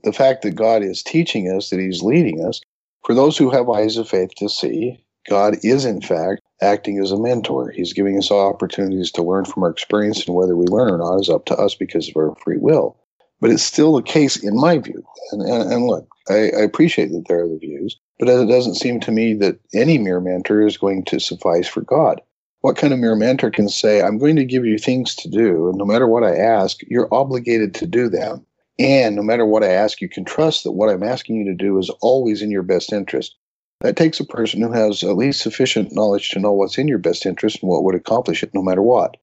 The 0.04 0.14
fact 0.14 0.44
that 0.44 0.52
God 0.52 0.82
is 0.82 1.04
teaching 1.04 1.48
us, 1.50 1.70
that 1.70 1.80
He's 1.80 2.02
leading 2.04 2.46
us, 2.46 2.62
for 3.06 3.14
those 3.14 3.38
who 3.38 3.50
have 3.50 3.70
eyes 3.70 3.98
of 3.98 4.08
faith 4.08 4.32
to 4.38 4.50
see, 4.50 5.04
God 5.30 5.58
is 5.64 5.86
in 5.86 6.02
fact 6.02 6.42
acting 6.62 7.00
as 7.00 7.12
a 7.12 7.20
mentor. 7.20 7.72
He's 7.72 7.94
giving 7.94 8.18
us 8.18 8.32
opportunities 8.32 9.12
to 9.12 9.24
learn 9.24 9.46
from 9.46 9.64
our 9.64 9.70
experience, 9.70 10.26
and 10.26 10.36
whether 10.36 10.56
we 10.56 10.66
learn 10.68 10.94
or 10.94 10.98
not 10.98 11.20
is 11.20 11.30
up 11.30 11.46
to 11.46 11.56
us 11.56 11.76
because 11.76 12.10
of 12.10 12.16
our 12.18 12.36
free 12.44 12.58
will. 12.58 12.98
But 13.42 13.52
it's 13.52 13.64
still 13.64 13.94
the 13.94 14.02
case 14.02 14.36
in 14.44 14.56
my 14.56 14.80
view. 14.80 15.02
And, 15.32 15.42
and, 15.42 15.72
and 15.72 15.88
look, 15.88 16.08
I, 16.30 16.52
I 16.58 16.62
appreciate 16.62 17.12
that 17.12 17.26
there 17.28 17.44
are 17.44 17.48
the 17.48 17.58
views, 17.58 17.98
but 18.20 18.28
it 18.28 18.48
doesn't 18.48 18.76
seem 18.76 19.00
to 19.02 19.12
me 19.12 19.34
that 19.36 19.60
any 19.74 19.98
mere 19.98 20.20
mentor 20.20 20.66
is 20.66 20.78
going 20.78 21.06
to 21.06 21.20
suffice 21.20 21.68
for 21.68 21.82
God. 21.82 22.22
What 22.62 22.76
kind 22.76 22.92
of 22.92 23.00
mere 23.00 23.16
mentor 23.16 23.52
can 23.52 23.70
say, 23.70 24.02
I'm 24.02 24.18
going 24.18 24.36
to 24.36 24.44
give 24.44 24.66
you 24.66 24.78
things 24.78 25.16
to 25.16 25.30
do, 25.30 25.70
and 25.70 25.78
no 25.78 25.86
matter 25.86 26.08
what 26.08 26.26
I 26.26 26.36
ask, 26.36 26.82
you're 26.88 27.14
obligated 27.14 27.74
to 27.76 27.88
do 27.88 28.10
them. 28.10 28.46
And 28.78 29.16
no 29.16 29.24
matter 29.24 29.46
what 29.46 29.64
I 29.64 29.72
ask, 29.72 30.02
you 30.02 30.10
can 30.10 30.26
trust 30.26 30.64
that 30.64 30.74
what 30.74 30.90
I'm 30.90 31.04
asking 31.04 31.38
you 31.38 31.46
to 31.46 31.54
do 31.54 31.78
is 31.78 31.90
always 32.02 32.42
in 32.42 32.52
your 32.52 32.64
best 32.64 32.92
interest. 32.92 33.36
That 33.82 33.96
takes 33.96 34.20
a 34.20 34.26
person 34.26 34.62
who 34.62 34.74
has 34.74 35.04
at 35.04 35.16
least 35.16 35.42
sufficient 35.42 35.94
knowledge 35.94 36.32
to 36.32 36.40
know 36.40 36.52
what's 36.52 36.78
in 36.78 36.90
your 36.90 36.98
best 36.98 37.26
interest 37.26 37.62
and 37.62 37.70
what 37.70 37.84
would 37.86 37.96
accomplish 37.96 38.44
it 38.44 38.54
no 38.54 38.62
matter 38.62 38.82
what. 38.82 39.16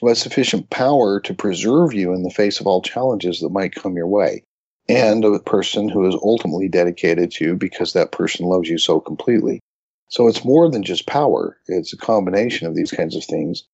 Who 0.00 0.08
has 0.08 0.20
sufficient 0.20 0.70
power 0.70 1.20
to 1.20 1.34
preserve 1.34 1.92
you 1.92 2.14
in 2.14 2.22
the 2.22 2.30
face 2.30 2.58
of 2.58 2.66
all 2.66 2.80
challenges 2.80 3.40
that 3.40 3.50
might 3.50 3.74
come 3.74 3.96
your 3.96 4.08
way. 4.08 4.44
And 4.88 5.24
a 5.24 5.38
person 5.38 5.90
who 5.90 6.08
is 6.08 6.14
ultimately 6.14 6.68
dedicated 6.68 7.32
to 7.32 7.44
you 7.44 7.56
because 7.56 7.92
that 7.92 8.12
person 8.12 8.46
loves 8.46 8.68
you 8.68 8.78
so 8.78 8.98
completely. 8.98 9.60
So 10.12 10.28
it's 10.28 10.44
more 10.44 10.70
than 10.70 10.82
just 10.82 11.06
power, 11.06 11.56
it's 11.68 11.94
a 11.94 11.96
combination 11.96 12.66
of 12.66 12.74
these 12.74 12.90
kinds 12.90 13.16
of 13.16 13.24
things. 13.24 13.64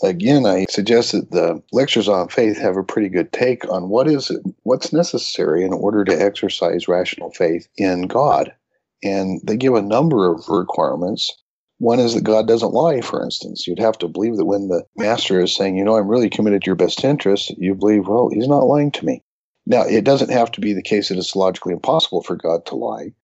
Again, 0.00 0.46
I 0.46 0.66
suggest 0.70 1.10
that 1.10 1.32
the 1.32 1.60
lectures 1.72 2.08
on 2.08 2.28
faith 2.28 2.56
have 2.58 2.76
a 2.76 2.84
pretty 2.84 3.08
good 3.08 3.32
take 3.32 3.68
on 3.68 3.88
what 3.88 4.06
is 4.06 4.30
what's 4.62 4.92
necessary 4.92 5.64
in 5.64 5.72
order 5.72 6.04
to 6.04 6.22
exercise 6.22 6.86
rational 6.86 7.32
faith 7.32 7.66
in 7.76 8.02
God. 8.02 8.54
And 9.02 9.40
they 9.42 9.56
give 9.56 9.74
a 9.74 9.82
number 9.82 10.32
of 10.32 10.48
requirements. 10.48 11.32
One 11.78 11.98
is 11.98 12.14
that 12.14 12.22
God 12.22 12.46
doesn't 12.46 12.72
lie, 12.72 13.00
for 13.00 13.20
instance. 13.20 13.66
You'd 13.66 13.80
have 13.80 13.98
to 13.98 14.08
believe 14.08 14.36
that 14.36 14.44
when 14.44 14.68
the 14.68 14.84
master 14.96 15.40
is 15.40 15.52
saying, 15.52 15.76
you 15.76 15.84
know, 15.84 15.96
I'm 15.96 16.06
really 16.06 16.30
committed 16.30 16.62
to 16.62 16.66
your 16.66 16.76
best 16.76 17.02
interest, 17.02 17.50
you 17.58 17.74
believe, 17.74 18.06
well, 18.06 18.28
he's 18.32 18.46
not 18.46 18.68
lying 18.68 18.92
to 18.92 19.04
me. 19.04 19.24
Now, 19.66 19.82
it 19.82 20.04
doesn't 20.04 20.30
have 20.30 20.52
to 20.52 20.60
be 20.60 20.74
the 20.74 20.82
case 20.82 21.08
that 21.08 21.18
it's 21.18 21.34
logically 21.34 21.72
impossible 21.72 22.22
for 22.22 22.36
God 22.36 22.66
to 22.66 22.76
lie 22.76 23.14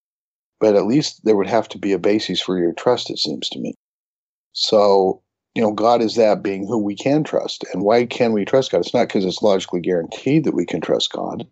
but 0.60 0.74
at 0.74 0.86
least 0.86 1.24
there 1.24 1.36
would 1.36 1.48
have 1.48 1.68
to 1.68 1.78
be 1.78 1.92
a 1.92 1.98
basis 1.98 2.40
for 2.40 2.58
your 2.58 2.72
trust, 2.72 3.10
it 3.10 3.18
seems 3.18 3.48
to 3.50 3.58
me. 3.58 3.74
So, 4.52 5.22
you 5.54 5.62
know, 5.62 5.72
God 5.72 6.02
is 6.02 6.16
that 6.16 6.42
being 6.42 6.66
who 6.66 6.78
we 6.78 6.94
can 6.94 7.24
trust. 7.24 7.64
And 7.72 7.82
why 7.82 8.06
can 8.06 8.32
we 8.32 8.44
trust 8.44 8.72
God? 8.72 8.80
It's 8.80 8.94
not 8.94 9.08
because 9.08 9.24
it's 9.24 9.42
logically 9.42 9.80
guaranteed 9.80 10.44
that 10.44 10.54
we 10.54 10.66
can 10.66 10.80
trust 10.80 11.12
God. 11.12 11.46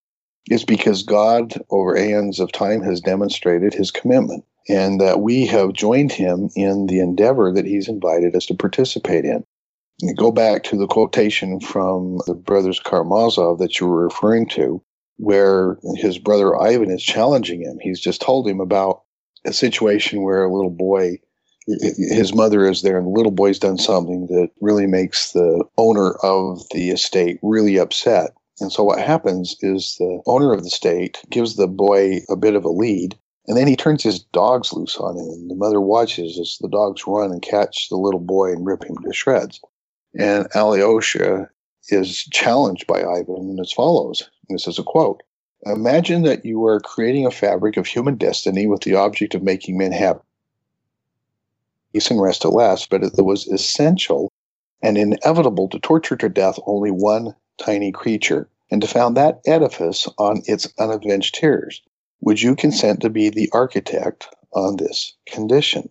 It's 0.47 0.65
because 0.65 1.03
God, 1.03 1.55
over 1.71 1.97
aeons 1.97 2.39
of 2.39 2.53
time, 2.53 2.83
has 2.83 3.01
demonstrated 3.01 3.75
his 3.75 3.91
commitment 3.91 4.45
and 4.69 5.01
that 5.01 5.21
we 5.21 5.47
have 5.47 5.73
joined 5.73 6.13
him 6.13 6.51
in 6.55 6.87
the 6.87 7.01
endeavor 7.01 7.53
that 7.53 7.67
he's 7.67 7.89
invited 7.89 8.35
us 8.35 8.47
to 8.47 8.55
participate 8.55 9.25
in. 9.25 9.45
And 10.03 10.17
go 10.17 10.31
back 10.31 10.63
to 10.65 10.77
the 10.77 10.87
quotation 10.87 11.59
from 11.61 12.19
the 12.27 12.35
brothers 12.35 12.81
Karamazov 12.81 13.59
that 13.59 13.81
you 13.81 13.87
were 13.87 14.05
referring 14.05 14.47
to, 14.51 14.83
where 15.17 15.79
his 15.97 16.19
brother 16.19 16.57
Ivan 16.61 16.91
is 16.91 17.03
challenging 17.03 17.63
him. 17.63 17.79
He's 17.81 18.01
just 18.01 18.21
told 18.21 18.47
him 18.47 18.61
about 18.61 19.03
a 19.45 19.53
situation 19.53 20.23
where 20.23 20.45
a 20.45 20.53
little 20.53 20.71
boy, 20.71 21.19
his 21.67 22.35
mother 22.35 22.69
is 22.69 22.83
there, 22.83 22.99
and 22.99 23.07
the 23.07 23.11
little 23.11 23.33
boy's 23.33 23.59
done 23.59 23.79
something 23.79 24.27
that 24.27 24.51
really 24.61 24.87
makes 24.87 25.33
the 25.33 25.65
owner 25.79 26.13
of 26.23 26.63
the 26.73 26.91
estate 26.91 27.39
really 27.43 27.79
upset. 27.79 28.33
And 28.61 28.73
so 28.73 28.83
what 28.85 29.01
happens 29.01 29.57
is 29.61 29.97
the 29.99 30.23
owner 30.27 30.53
of 30.53 30.63
the 30.63 30.69
estate 30.69 31.23
gives 31.31 31.57
the 31.57 31.69
boy 31.69 32.21
a 32.29 32.37
bit 32.37 32.55
of 32.55 32.65
a 32.65 32.71
lead, 32.71 33.19
and 33.47 33.57
then 33.57 33.67
he 33.67 33.77
turns 33.77 34.03
his 34.03 34.21
dogs 34.21 34.73
loose 34.73 34.97
on 34.97 35.17
him. 35.17 35.29
And 35.29 35.51
the 35.51 35.55
mother 35.55 35.81
watches 35.81 36.39
as 36.39 36.59
the 36.61 36.69
dogs 36.69 37.03
run 37.07 37.31
and 37.33 37.43
catch 37.43 37.89
the 37.89 37.97
little 37.97 38.21
boy 38.21 38.53
and 38.53 38.67
rip 38.67 38.85
him 38.85 38.97
to 38.97 39.13
shreds. 39.13 39.61
And 40.19 40.49
Alyosha 40.55 41.49
is 41.89 42.25
challenged 42.33 42.87
by 42.87 43.03
Ivan 43.03 43.59
as 43.61 43.73
follows. 43.73 44.29
This 44.49 44.67
is 44.67 44.79
a 44.79 44.83
quote. 44.83 45.23
Imagine 45.65 46.23
that 46.23 46.45
you 46.45 46.65
are 46.65 46.81
creating 46.81 47.27
a 47.27 47.31
fabric 47.31 47.77
of 47.77 47.87
human 47.87 48.17
destiny 48.17 48.67
with 48.67 48.83
the 48.83 48.95
object 48.95 49.35
of 49.35 49.43
making 49.43 49.79
men 49.79 49.93
happy. 49.93 50.21
Peace 51.93 52.11
and 52.11 52.21
rest 52.21 52.45
at 52.45 52.53
last, 52.53 52.91
but 52.91 53.03
it 53.03 53.25
was 53.25 53.47
essential 53.49 54.31
and 54.83 54.99
inevitable 54.99 55.69
to 55.69 55.79
torture 55.81 56.17
to 56.17 56.29
death 56.29 56.59
only 56.67 56.91
one 56.91 57.35
tiny 57.59 57.91
creature, 57.91 58.49
and 58.71 58.83
to 58.83 58.89
found 58.89 59.17
that 59.17 59.41
edifice 59.47 60.09
on 60.19 60.43
its 60.47 60.69
unavenged 60.79 61.35
tears. 61.35 61.83
Would 62.21 62.43
you 62.43 62.55
consent 62.55 63.01
to 63.01 63.11
be 63.11 63.31
the 63.31 63.49
architect 63.53 64.29
on 64.53 64.77
this 64.77 65.15
condition? 65.27 65.89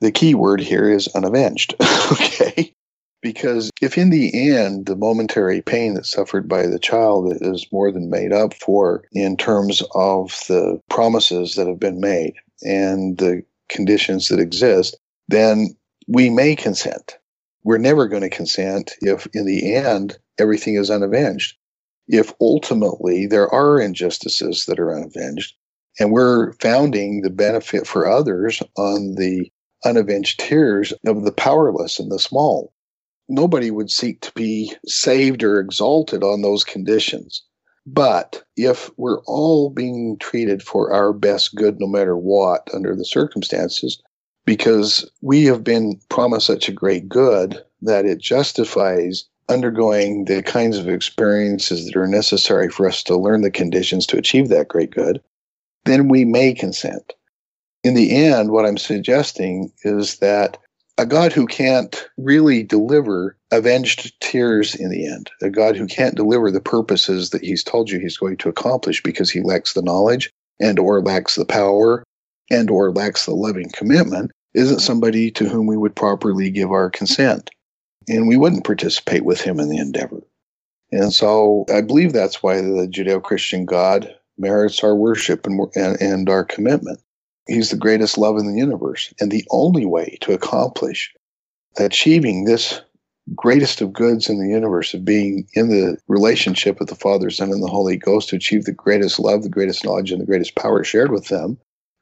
The 0.00 0.10
key 0.10 0.34
word 0.34 0.60
here 0.60 0.90
is 0.90 1.08
unavenged. 1.08 1.74
okay. 2.12 2.74
Because 3.22 3.70
if 3.80 3.96
in 3.96 4.10
the 4.10 4.50
end 4.50 4.86
the 4.86 4.96
momentary 4.96 5.62
pain 5.62 5.94
that's 5.94 6.10
suffered 6.10 6.48
by 6.48 6.66
the 6.66 6.80
child 6.80 7.32
is 7.40 7.66
more 7.72 7.92
than 7.92 8.10
made 8.10 8.32
up 8.32 8.52
for 8.52 9.04
in 9.12 9.36
terms 9.36 9.80
of 9.94 10.30
the 10.48 10.80
promises 10.90 11.54
that 11.54 11.68
have 11.68 11.78
been 11.78 12.00
made 12.00 12.34
and 12.62 13.16
the 13.18 13.44
conditions 13.68 14.28
that 14.28 14.40
exist, 14.40 14.96
then 15.28 15.68
we 16.08 16.30
may 16.30 16.56
consent. 16.56 17.16
We're 17.62 17.78
never 17.78 18.08
going 18.08 18.22
to 18.22 18.28
consent 18.28 18.92
if 19.00 19.26
in 19.34 19.46
the 19.46 19.76
end 19.76 20.18
everything 20.38 20.74
is 20.74 20.90
unavenged. 20.90 21.56
If 22.08 22.34
ultimately 22.40 23.26
there 23.26 23.48
are 23.48 23.80
injustices 23.80 24.66
that 24.66 24.80
are 24.80 24.94
unavenged, 24.94 25.54
and 26.00 26.10
we're 26.10 26.54
founding 26.54 27.22
the 27.22 27.30
benefit 27.30 27.86
for 27.86 28.08
others 28.10 28.60
on 28.76 29.14
the 29.14 29.50
unavenged 29.84 30.40
tears 30.40 30.92
of 31.06 31.24
the 31.24 31.32
powerless 31.32 32.00
and 32.00 32.10
the 32.10 32.18
small 32.18 32.71
nobody 33.32 33.70
would 33.70 33.90
seek 33.90 34.20
to 34.20 34.32
be 34.32 34.72
saved 34.86 35.42
or 35.42 35.58
exalted 35.58 36.22
on 36.22 36.42
those 36.42 36.62
conditions. 36.62 37.42
But 37.86 38.44
if 38.56 38.90
we're 38.96 39.22
all 39.22 39.70
being 39.70 40.16
treated 40.20 40.62
for 40.62 40.92
our 40.92 41.12
best 41.12 41.56
good, 41.56 41.80
no 41.80 41.88
matter 41.88 42.16
what, 42.16 42.68
under 42.72 42.94
the 42.94 43.04
circumstances, 43.04 44.00
because 44.44 45.10
we 45.20 45.44
have 45.46 45.64
been 45.64 45.98
promised 46.08 46.46
such 46.46 46.68
a 46.68 46.72
great 46.72 47.08
good 47.08 47.60
that 47.80 48.04
it 48.04 48.20
justifies 48.20 49.24
undergoing 49.48 50.26
the 50.26 50.42
kinds 50.42 50.78
of 50.78 50.88
experiences 50.88 51.86
that 51.86 51.96
are 51.96 52.06
necessary 52.06 52.68
for 52.68 52.86
us 52.86 53.02
to 53.04 53.16
learn 53.16 53.40
the 53.40 53.50
conditions 53.50 54.06
to 54.06 54.18
achieve 54.18 54.48
that 54.48 54.68
great 54.68 54.90
good, 54.90 55.20
then 55.84 56.08
we 56.08 56.24
may 56.24 56.54
consent. 56.54 57.12
In 57.82 57.94
the 57.94 58.14
end, 58.14 58.50
what 58.50 58.64
I'm 58.64 58.78
suggesting 58.78 59.72
is 59.82 60.18
that 60.18 60.58
a 60.98 61.06
God 61.06 61.32
who 61.32 61.46
can't 61.46 62.08
really 62.16 62.62
deliver 62.62 63.36
avenged 63.50 64.18
tears 64.20 64.74
in 64.74 64.90
the 64.90 65.06
end, 65.06 65.30
a 65.40 65.50
God 65.50 65.76
who 65.76 65.86
can't 65.86 66.14
deliver 66.14 66.50
the 66.50 66.60
purposes 66.60 67.30
that 67.30 67.42
he's 67.42 67.64
told 67.64 67.90
you 67.90 67.98
he's 67.98 68.18
going 68.18 68.36
to 68.38 68.48
accomplish 68.48 69.02
because 69.02 69.30
he 69.30 69.40
lacks 69.40 69.72
the 69.72 69.82
knowledge 69.82 70.30
and 70.60 70.78
or 70.78 71.00
lacks 71.02 71.34
the 71.34 71.44
power 71.44 72.04
and 72.50 72.70
or 72.70 72.92
lacks 72.92 73.24
the 73.24 73.34
loving 73.34 73.70
commitment, 73.72 74.30
isn't 74.54 74.80
somebody 74.80 75.30
to 75.30 75.48
whom 75.48 75.66
we 75.66 75.76
would 75.76 75.96
properly 75.96 76.50
give 76.50 76.70
our 76.70 76.90
consent. 76.90 77.50
And 78.08 78.28
we 78.28 78.36
wouldn't 78.36 78.64
participate 78.64 79.24
with 79.24 79.40
him 79.40 79.60
in 79.60 79.68
the 79.68 79.78
endeavor. 79.78 80.22
And 80.90 81.12
so 81.12 81.64
I 81.72 81.80
believe 81.80 82.12
that's 82.12 82.42
why 82.42 82.56
the 82.56 82.86
Judeo 82.90 83.22
Christian 83.22 83.64
God 83.64 84.14
merits 84.36 84.84
our 84.84 84.94
worship 84.94 85.46
and, 85.46 85.60
and, 85.74 86.00
and 86.00 86.28
our 86.28 86.44
commitment. 86.44 87.00
He's 87.46 87.70
the 87.70 87.76
greatest 87.76 88.18
love 88.18 88.38
in 88.38 88.46
the 88.46 88.58
universe. 88.58 89.12
And 89.20 89.30
the 89.30 89.44
only 89.50 89.84
way 89.84 90.18
to 90.22 90.32
accomplish 90.32 91.12
achieving 91.78 92.44
this 92.44 92.80
greatest 93.34 93.80
of 93.80 93.92
goods 93.92 94.28
in 94.28 94.38
the 94.38 94.48
universe 94.48 94.94
of 94.94 95.04
being 95.04 95.46
in 95.54 95.68
the 95.68 95.96
relationship 96.08 96.78
with 96.78 96.88
the 96.88 96.94
Father, 96.94 97.30
Son, 97.30 97.50
and 97.50 97.62
the 97.62 97.68
Holy 97.68 97.96
Ghost 97.96 98.28
to 98.28 98.36
achieve 98.36 98.64
the 98.64 98.72
greatest 98.72 99.18
love, 99.18 99.42
the 99.42 99.48
greatest 99.48 99.84
knowledge, 99.84 100.10
and 100.10 100.20
the 100.20 100.26
greatest 100.26 100.54
power 100.54 100.84
shared 100.84 101.12
with 101.12 101.28
them 101.28 101.58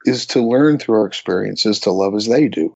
is 0.07 0.27
to 0.27 0.41
learn 0.41 0.79
through 0.79 0.97
our 0.97 1.07
experiences 1.07 1.81
to 1.81 1.91
love 1.91 2.15
as 2.15 2.27
they 2.27 2.49
do. 2.49 2.73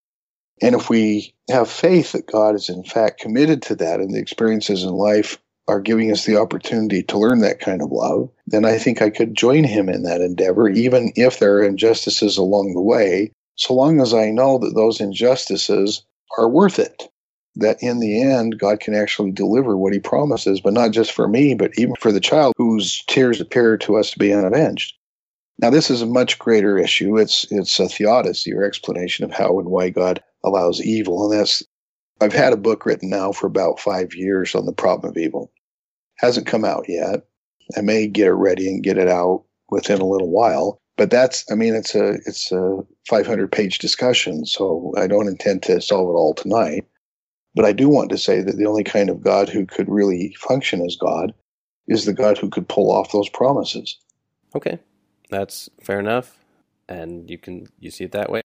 And 0.61 0.75
if 0.75 0.89
we 0.89 1.35
have 1.51 1.71
faith 1.71 2.13
that 2.13 2.31
God 2.31 2.55
is 2.55 2.69
in 2.69 2.85
fact 2.85 3.21
committed 3.21 3.63
to 3.63 3.75
that 3.77 4.01
and 4.01 4.13
the 4.15 4.21
experiences 4.21 4.85
in 4.85 4.91
life 4.91 5.39
are 5.67 5.81
giving 5.81 6.11
us 6.13 6.25
the 6.25 6.37
opportunity 6.37 7.03
to 7.03 7.19
learn 7.19 7.41
that 7.41 7.61
kind 7.61 7.81
of 7.81 7.91
love, 7.91 8.31
then 8.47 8.65
I 8.65 8.79
think 8.79 9.01
I 9.01 9.11
could 9.11 9.35
join 9.35 9.65
him 9.65 9.89
in 9.89 10.03
that 10.03 10.21
endeavor, 10.21 10.69
even 10.69 11.13
if 11.17 11.39
there 11.39 11.57
are 11.57 11.65
injustices 11.65 12.37
along 12.37 12.75
the 12.75 12.83
way, 12.83 13.33
so 13.57 13.75
long 13.75 14.01
as 14.01 14.13
I 14.13 14.31
know 14.31 14.59
that 14.59 14.75
those 14.75 15.01
injustices 15.01 16.05
are 16.39 16.49
worth 16.49 16.79
it. 16.79 17.05
That 17.57 17.79
in 17.81 18.01
the 18.01 18.21
end, 18.21 18.59
God 18.59 18.81
can 18.81 18.95
actually 18.95 19.31
deliver 19.31 19.77
what 19.77 19.93
he 19.93 20.01
promises, 20.01 20.61
but 20.61 20.73
not 20.73 20.91
just 20.91 21.13
for 21.13 21.29
me, 21.29 21.55
but 21.55 21.71
even 21.79 21.95
for 22.01 22.11
the 22.11 22.21
child 22.21 22.53
whose 22.57 23.05
tears 23.07 23.41
appear 23.41 23.77
to 23.79 23.97
us 23.97 24.11
to 24.11 24.19
be 24.19 24.33
unavenged. 24.33 24.95
Now, 25.61 25.71
this 25.71 25.89
is 25.89 26.03
a 26.03 26.07
much 26.07 26.41
greater 26.41 26.77
issue. 26.79 27.17
It's 27.17 27.47
it's 27.53 27.79
a 27.79 27.89
theodicy 27.89 28.53
or 28.53 28.65
explanation 28.65 29.25
of 29.25 29.31
how 29.31 29.61
and 29.61 29.69
why 29.69 29.91
God 29.91 30.21
allows 30.43 30.83
evil, 30.83 31.31
and 31.31 31.41
that's 31.41 31.63
I've 32.21 32.33
had 32.33 32.53
a 32.53 32.59
book 32.59 32.87
written 32.87 33.11
now 33.11 33.33
for 33.33 33.47
about 33.47 33.81
five 33.81 34.15
years 34.15 34.55
on 34.55 34.67
the 34.67 34.73
problem 34.73 35.11
of 35.11 35.17
evil. 35.17 35.53
Hasn't 36.19 36.47
come 36.47 36.65
out 36.65 36.87
yet. 36.89 37.27
I 37.77 37.81
may 37.81 38.07
get 38.07 38.29
it 38.29 38.33
ready 38.33 38.69
and 38.69 38.83
get 38.83 38.99
it 38.99 39.09
out 39.09 39.45
within 39.71 40.01
a 40.01 40.07
little 40.07 40.31
while. 40.31 40.81
But 40.97 41.11
that's, 41.11 41.51
I 41.51 41.55
mean, 41.57 41.75
it's 41.75 41.95
a 41.95 42.15
it's 42.27 42.53
a 42.53 42.79
500 43.09 43.51
page 43.51 43.79
discussion, 43.79 44.47
so 44.47 44.93
I 44.97 45.09
don't 45.09 45.27
intend 45.27 45.65
to 45.65 45.81
solve 45.81 46.09
it 46.09 46.13
all 46.13 46.35
tonight. 46.35 46.87
But 47.55 47.65
I 47.65 47.73
do 47.73 47.89
want 47.89 48.11
to 48.11 48.19
say 48.19 48.41
that 48.43 48.57
the 48.57 48.67
only 48.67 48.85
kind 48.85 49.11
of 49.11 49.23
God 49.23 49.49
who 49.49 49.67
could 49.67 49.89
really 49.89 50.35
function 50.39 50.85
as 50.85 50.97
God 50.97 51.35
is 51.89 52.05
the 52.05 52.13
God 52.13 52.39
who 52.39 52.49
could 52.49 52.69
pull 52.69 52.93
off 52.93 53.13
those 53.13 53.29
promises. 53.29 53.99
Okay, 54.55 54.79
that's 55.31 55.69
fair 55.83 55.99
enough, 55.99 56.39
and 56.89 57.29
you 57.29 57.39
can 57.39 57.67
you 57.81 57.91
see 57.91 58.05
it 58.05 58.13
that 58.13 58.31
way. 58.31 58.44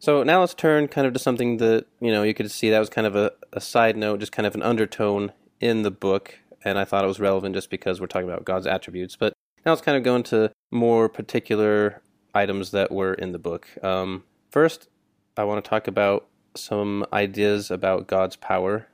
So 0.00 0.22
now 0.22 0.40
let's 0.40 0.54
turn 0.54 0.88
kind 0.88 1.06
of 1.06 1.12
to 1.12 1.18
something 1.18 1.56
that 1.56 1.86
you 2.00 2.12
know 2.12 2.22
you 2.22 2.34
could 2.34 2.50
see 2.50 2.70
that 2.70 2.78
was 2.78 2.88
kind 2.88 3.06
of 3.06 3.16
a, 3.16 3.32
a 3.52 3.60
side 3.60 3.96
note, 3.96 4.20
just 4.20 4.32
kind 4.32 4.46
of 4.46 4.54
an 4.54 4.62
undertone 4.62 5.32
in 5.60 5.82
the 5.82 5.90
book, 5.90 6.38
and 6.64 6.78
I 6.78 6.84
thought 6.84 7.04
it 7.04 7.08
was 7.08 7.20
relevant 7.20 7.54
just 7.54 7.70
because 7.70 8.00
we're 8.00 8.06
talking 8.06 8.28
about 8.28 8.44
God's 8.44 8.66
attributes. 8.66 9.16
But 9.16 9.32
now 9.66 9.72
let's 9.72 9.82
kind 9.82 9.96
of 9.96 10.04
go 10.04 10.14
into 10.14 10.52
more 10.70 11.08
particular 11.08 12.00
items 12.34 12.70
that 12.70 12.92
were 12.92 13.14
in 13.14 13.32
the 13.32 13.38
book. 13.38 13.66
Um, 13.82 14.24
first, 14.50 14.88
I 15.36 15.44
want 15.44 15.64
to 15.64 15.68
talk 15.68 15.88
about 15.88 16.26
some 16.54 17.04
ideas 17.12 17.70
about 17.70 18.06
God's 18.06 18.36
power, 18.36 18.88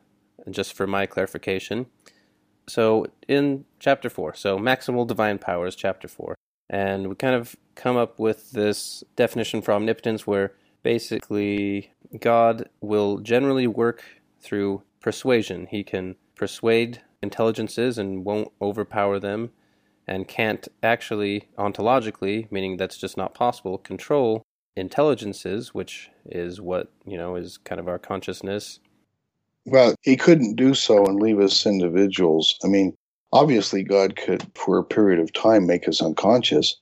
just 0.51 0.73
for 0.73 0.87
my 0.87 1.07
clarification. 1.07 1.87
So 2.67 3.07
in 3.29 3.67
chapter 3.79 4.09
four, 4.09 4.35
so 4.35 4.59
maximal 4.59 5.07
divine 5.07 5.39
powers, 5.39 5.77
chapter 5.77 6.09
four. 6.09 6.35
And 6.71 7.09
we 7.09 7.15
kind 7.15 7.35
of 7.35 7.57
come 7.75 7.97
up 7.99 8.19
with 8.19 8.53
this 8.53 9.05
definition 9.17 9.61
for 9.61 9.73
omnipotence 9.73 10.27
where 10.27 10.55
basically 10.85 11.91
God 12.21 12.69
will 12.81 13.19
generally 13.19 13.67
work 13.67 14.05
through 14.41 14.83
persuasion. 15.01 15.67
He 15.69 15.83
can 15.83 16.15
persuade 16.37 17.03
intelligences 17.21 17.99
and 17.99 18.25
won't 18.25 18.53
overpower 18.63 19.19
them, 19.19 19.51
and 20.07 20.29
can't 20.29 20.69
actually, 20.83 21.49
ontologically, 21.59 22.47
meaning 22.53 22.77
that's 22.77 22.99
just 22.99 23.17
not 23.17 23.35
possible, 23.35 23.79
control 23.79 24.45
intelligences, 24.77 25.75
which 25.75 26.11
is 26.27 26.61
what, 26.61 26.93
you 27.05 27.17
know, 27.17 27.35
is 27.35 27.57
kind 27.59 27.81
of 27.81 27.89
our 27.89 27.99
consciousness. 27.99 28.79
Well, 29.65 29.97
he 30.03 30.17
couldn't 30.17 30.55
do 30.55 30.75
so 30.75 31.05
and 31.07 31.19
leave 31.19 31.41
us 31.41 31.67
individuals. 31.67 32.57
I 32.63 32.69
mean, 32.69 32.95
Obviously, 33.35 33.83
God 33.83 34.15
could, 34.15 34.47
for 34.55 34.79
a 34.79 34.85
period 34.85 35.19
of 35.19 35.33
time, 35.33 35.67
make 35.67 35.89
us 35.89 36.01
unconscious. 36.01 36.81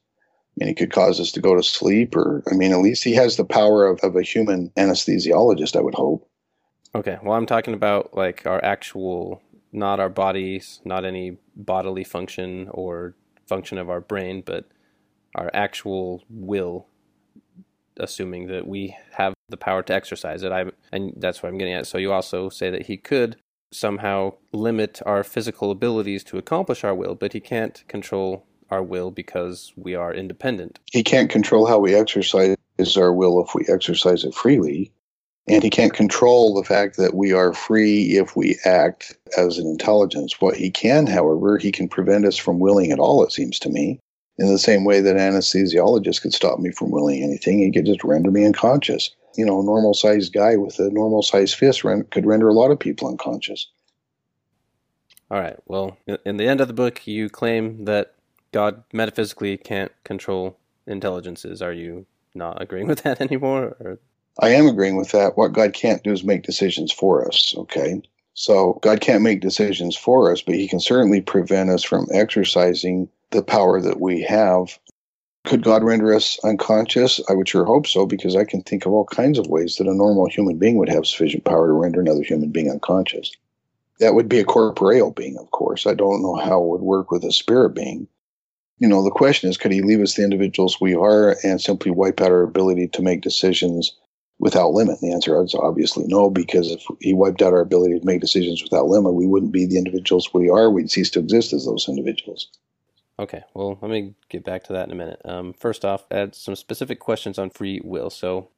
Mean, 0.57 0.69
he 0.69 0.75
could 0.75 0.93
cause 0.93 1.19
us 1.19 1.33
to 1.33 1.41
go 1.41 1.55
to 1.55 1.63
sleep, 1.63 2.15
or, 2.15 2.43
I 2.51 2.55
mean, 2.55 2.73
at 2.73 2.81
least 2.81 3.05
he 3.05 3.15
has 3.15 3.37
the 3.37 3.45
power 3.45 3.87
of, 3.87 4.01
of 4.01 4.17
a 4.17 4.23
human 4.23 4.71
anesthesiologist, 4.77 5.77
I 5.77 5.81
would 5.81 5.95
hope. 5.95 6.29
Okay. 6.95 7.19
Well, 7.23 7.37
I'm 7.37 7.47
talking 7.47 7.73
about 7.73 8.15
like 8.15 8.45
our 8.45 8.63
actual, 8.63 9.41
not 9.73 9.99
our 9.99 10.11
bodies, 10.11 10.81
not 10.85 11.07
any 11.07 11.39
bodily 11.57 12.05
function 12.05 12.69
or 12.71 13.15
function 13.47 13.79
of 13.79 13.89
our 13.89 14.01
brain, 14.01 14.43
but 14.45 14.69
our 15.35 15.51
actual 15.55 16.23
will, 16.29 16.87
assuming 17.97 18.49
that 18.49 18.67
we 18.67 18.95
have 19.13 19.33
the 19.49 19.57
power 19.57 19.83
to 19.83 19.95
exercise 19.95 20.43
it. 20.43 20.53
I 20.53 20.67
and 20.93 21.15
that's 21.17 21.43
what 21.43 21.49
I'm 21.49 21.59
getting 21.59 21.75
at. 21.75 21.87
So 21.87 21.97
you 21.97 22.13
also 22.13 22.51
say 22.51 22.69
that 22.71 22.87
he 22.87 22.99
could 22.99 23.37
somehow 23.73 24.35
limit 24.53 25.01
our 25.07 25.25
physical 25.25 25.71
abilities 25.71 26.23
to 26.25 26.37
accomplish 26.37 26.85
our 26.85 26.95
will, 26.95 27.15
but 27.15 27.33
he 27.33 27.41
can't 27.41 27.83
control 27.89 28.45
our 28.73 28.83
will 28.83 29.11
because 29.11 29.73
we 29.77 29.95
are 29.95 30.13
independent. 30.13 30.79
He 30.91 31.03
can't 31.03 31.31
control 31.31 31.67
how 31.67 31.79
we 31.79 31.95
exercise 31.95 32.57
our 32.97 33.13
will 33.13 33.45
if 33.45 33.55
we 33.55 33.65
exercise 33.69 34.25
it 34.25 34.35
freely. 34.35 34.91
And 35.49 35.63
he 35.63 35.71
can't 35.71 35.93
control 35.93 36.55
the 36.55 36.65
fact 36.65 36.97
that 36.97 37.15
we 37.15 37.33
are 37.33 37.53
free 37.53 38.17
if 38.17 38.37
we 38.37 38.59
act 38.65 39.17
as 39.37 39.59
an 39.59 39.67
intelligence. 39.67 40.41
What 40.41 40.57
he 40.57 40.71
can, 40.71 41.07
however, 41.07 41.59
he 41.59 41.73
can 41.73 41.89
prevent 41.89 42.25
us 42.25 42.37
from 42.37 42.61
willing 42.61 42.93
at 42.93 43.01
all, 43.01 43.25
it 43.25 43.33
seems 43.33 43.59
to 43.61 43.69
me. 43.69 44.01
In 44.39 44.49
the 44.49 44.59
same 44.59 44.85
way 44.85 45.01
that 45.01 45.17
an 45.17 45.33
anesthesiologist 45.35 46.23
could 46.23 46.33
stop 46.33 46.59
me 46.59 46.71
from 46.71 46.91
willing 46.91 47.23
anything, 47.23 47.59
he 47.59 47.73
could 47.73 47.87
just 47.87 48.05
render 48.05 48.31
me 48.31 48.45
unconscious 48.47 49.11
you 49.37 49.45
know, 49.45 49.61
a 49.61 49.65
normal 49.65 49.95
sized 49.95 50.33
guy 50.33 50.57
with 50.57 50.79
a 50.79 50.91
normal 50.91 51.23
sized 51.23 51.55
fist 51.55 51.83
could 51.83 52.27
render 52.27 52.49
a 52.49 52.55
lot 52.55 52.71
of 52.71 52.79
people 52.79 53.09
unconscious. 53.09 53.69
All 55.31 55.41
right. 55.41 55.57
Well, 55.67 55.97
in 56.27 56.37
the 56.37 56.47
end 56.47 56.61
of 56.61 56.69
the 56.69 56.75
book, 56.75 57.07
you 57.07 57.31
claim 57.31 57.87
that 57.87 58.15
God 58.53 58.85
metaphysically 58.93 59.57
can't 59.57 59.93
control 60.05 60.59
intelligences. 60.87 61.63
Are 61.63 61.73
you 61.73 62.07
not 62.35 62.61
agreeing 62.63 62.87
with 62.87 63.03
that 63.03 63.21
anymore? 63.21 63.77
Or? 63.81 63.99
I 64.41 64.51
am 64.51 64.67
agreeing 64.67 64.97
with 64.97 65.13
that. 65.13 65.37
What 65.37 65.53
God 65.53 65.73
can't 65.73 66.03
do 66.03 66.13
is 66.13 66.25
make 66.25 66.43
decisions 66.43 66.93
for 66.93 67.27
us. 67.27 67.55
Okay. 67.57 68.01
So 68.35 68.79
God 68.83 69.01
can't 69.01 69.23
make 69.23 69.41
decisions 69.41 69.97
for 69.97 70.33
us, 70.33 70.41
but 70.41 70.55
He 70.55 70.69
can 70.69 70.81
certainly 70.81 71.21
prevent 71.21 71.71
us 71.71 71.83
from 71.83 72.07
exercising 72.13 73.09
the 73.31 73.43
power 73.43 73.81
that 73.81 74.01
we 74.01 74.23
have 74.23 74.79
could 75.45 75.65
God 75.65 75.83
render 75.83 76.15
us 76.15 76.39
unconscious? 76.45 77.21
I 77.29 77.35
would 77.35 77.49
sure 77.49 77.65
hope 77.65 77.87
so, 77.87 78.07
because 78.07 78.37
I 78.37 78.45
can 78.45 78.63
think 78.63 78.87
of 78.87 78.93
all 78.93 79.05
kinds 79.05 79.39
of 79.39 79.49
ways 79.49 79.77
that 79.77 79.89
a 79.89 79.95
normal 79.95 80.29
human 80.29 80.57
being 80.57 80.77
would 80.77 80.89
have 80.89 81.07
sufficient 81.07 81.45
power 81.45 81.67
to 81.67 81.73
render 81.73 82.01
another 82.01 82.23
human 82.23 82.51
being 82.51 82.71
unconscious. 82.71 83.33
That 83.99 84.15
would 84.15 84.29
be 84.29 84.39
a 84.39 84.45
corporeal 84.45 85.11
being, 85.11 85.37
of 85.39 85.51
course. 85.51 85.87
I 85.87 85.95
don't 85.95 86.23
know 86.23 86.37
how 86.37 86.63
it 86.63 86.69
would 86.69 86.81
work 86.81 87.11
with 87.11 87.25
a 87.25 87.33
spirit 87.33 87.71
being. 87.71 88.07
You 88.83 88.89
know, 88.89 89.05
the 89.05 89.13
question 89.13 89.49
is 89.49 89.57
could 89.57 89.71
he 89.71 89.81
leave 89.81 90.01
us 90.01 90.17
the 90.17 90.25
individuals 90.25 90.81
we 90.81 90.93
are 90.93 91.37
and 91.45 91.61
simply 91.61 91.93
wipe 91.93 92.21
out 92.21 92.33
our 92.33 92.43
ability 92.43 92.89
to 92.89 93.01
make 93.01 93.21
decisions 93.21 93.93
without 94.41 94.73
limit? 94.73 94.99
The 95.01 95.13
answer 95.13 95.41
is 95.41 95.55
obviously 95.55 96.05
no, 96.09 96.29
because 96.29 96.69
if 96.69 96.85
he 96.99 97.15
wiped 97.15 97.43
out 97.43 97.53
our 97.53 97.61
ability 97.61 98.01
to 98.01 98.05
make 98.05 98.21
decisions 98.21 98.61
without 98.61 98.89
limit, 98.89 99.15
we 99.15 99.29
wouldn't 99.29 99.53
be 99.53 99.67
the 99.67 99.79
individuals 99.79 100.35
we 100.35 100.51
are. 100.51 100.69
We'd 100.69 100.91
cease 100.91 101.11
to 101.11 101.21
exist 101.21 101.53
as 101.53 101.65
those 101.65 101.89
individuals. 101.89 102.49
Okay, 103.21 103.45
well, 103.55 103.79
let 103.81 103.89
me 103.89 104.17
get 104.29 104.43
back 104.43 104.65
to 104.65 104.73
that 104.73 104.87
in 104.87 104.91
a 104.91 104.97
minute. 104.97 105.21
Um, 105.25 105.53
first 105.53 105.85
off, 105.85 106.05
add 106.11 106.35
some 106.35 106.57
specific 106.57 106.99
questions 106.99 107.39
on 107.39 107.51
free 107.51 107.81
will. 107.85 108.11
So, 108.11 108.49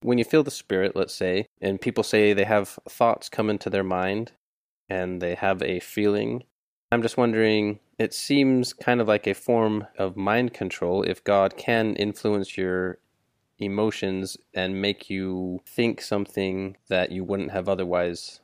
when 0.00 0.16
you 0.16 0.24
feel 0.24 0.42
the 0.42 0.50
spirit, 0.50 0.96
let's 0.96 1.12
say, 1.12 1.46
and 1.60 1.78
people 1.78 2.04
say 2.04 2.32
they 2.32 2.44
have 2.44 2.78
thoughts 2.88 3.28
come 3.28 3.50
into 3.50 3.68
their 3.68 3.84
mind 3.84 4.32
and 4.88 5.20
they 5.20 5.34
have 5.34 5.62
a 5.62 5.78
feeling, 5.80 6.44
I'm 6.90 7.02
just 7.02 7.16
wondering, 7.16 7.80
it 7.98 8.14
seems 8.14 8.72
kind 8.72 9.00
of 9.00 9.08
like 9.08 9.26
a 9.26 9.34
form 9.34 9.86
of 9.98 10.16
mind 10.16 10.54
control 10.54 11.02
if 11.02 11.22
God 11.22 11.56
can 11.56 11.94
influence 11.96 12.56
your 12.56 12.98
emotions 13.58 14.36
and 14.54 14.80
make 14.80 15.10
you 15.10 15.60
think 15.66 16.00
something 16.00 16.76
that 16.88 17.12
you 17.12 17.24
wouldn't 17.24 17.50
have 17.50 17.68
otherwise, 17.68 18.40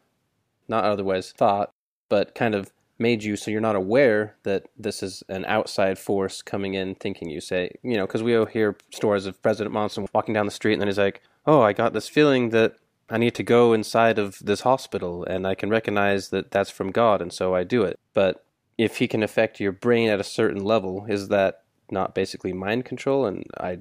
not 0.68 0.85
otherwise 0.85 1.33
thought, 1.33 1.72
but 2.09 2.35
kind 2.35 2.54
of 2.54 2.70
made 2.98 3.24
you 3.24 3.35
so 3.35 3.50
you're 3.50 3.61
not 3.61 3.74
aware 3.74 4.37
that 4.44 4.66
this 4.76 5.02
is 5.02 5.22
an 5.28 5.44
outside 5.46 5.98
force 5.98 6.42
coming 6.42 6.74
in 6.74 6.94
thinking 6.94 7.28
you. 7.28 7.40
Say 7.40 7.70
you 7.83 7.96
know 7.96 8.07
because 8.07 8.22
we 8.22 8.37
all 8.37 8.46
hear 8.46 8.76
stories 8.90 9.26
of 9.26 9.40
president 9.42 9.72
monson 9.72 10.07
walking 10.14 10.35
down 10.35 10.46
the 10.46 10.52
street 10.52 10.74
and 10.74 10.80
then 10.80 10.88
he's 10.88 10.98
like 10.98 11.20
oh 11.46 11.61
i 11.61 11.72
got 11.72 11.92
this 11.92 12.09
feeling 12.09 12.50
that 12.50 12.76
i 13.10 13.18
need 13.18 13.34
to 13.34 13.42
go 13.42 13.72
inside 13.72 14.18
of 14.18 14.38
this 14.40 14.60
hospital 14.60 15.24
and 15.24 15.46
i 15.46 15.54
can 15.54 15.70
recognize 15.70 16.30
that 16.30 16.50
that's 16.50 16.70
from 16.70 16.90
god 16.90 17.20
and 17.20 17.32
so 17.32 17.54
i 17.54 17.64
do 17.64 17.82
it 17.82 17.98
but 18.12 18.44
if 18.76 18.98
he 18.98 19.06
can 19.06 19.22
affect 19.22 19.60
your 19.60 19.72
brain 19.72 20.08
at 20.08 20.20
a 20.20 20.24
certain 20.24 20.64
level 20.64 21.06
is 21.08 21.28
that 21.28 21.62
not 21.90 22.14
basically 22.14 22.52
mind 22.52 22.84
control 22.84 23.26
and 23.26 23.44
i 23.58 23.78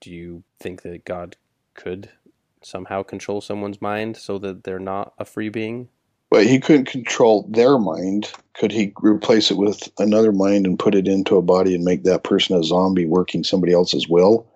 do 0.00 0.10
you 0.10 0.42
think 0.58 0.82
that 0.82 1.04
god 1.04 1.36
could 1.74 2.10
somehow 2.62 3.02
control 3.02 3.40
someone's 3.40 3.80
mind 3.80 4.16
so 4.16 4.38
that 4.38 4.64
they're 4.64 4.78
not 4.78 5.12
a 5.18 5.24
free 5.24 5.48
being 5.48 5.88
but 6.32 6.46
he 6.46 6.60
couldn't 6.60 6.86
control 6.86 7.46
their 7.50 7.78
mind. 7.78 8.32
Could 8.54 8.72
he 8.72 8.94
replace 9.02 9.50
it 9.50 9.58
with 9.58 9.90
another 9.98 10.32
mind 10.32 10.66
and 10.66 10.78
put 10.78 10.94
it 10.94 11.06
into 11.06 11.36
a 11.36 11.42
body 11.42 11.74
and 11.74 11.84
make 11.84 12.04
that 12.04 12.24
person 12.24 12.56
a 12.56 12.64
zombie 12.64 13.04
working 13.04 13.44
somebody 13.44 13.74
else's 13.74 14.08
will? 14.08 14.50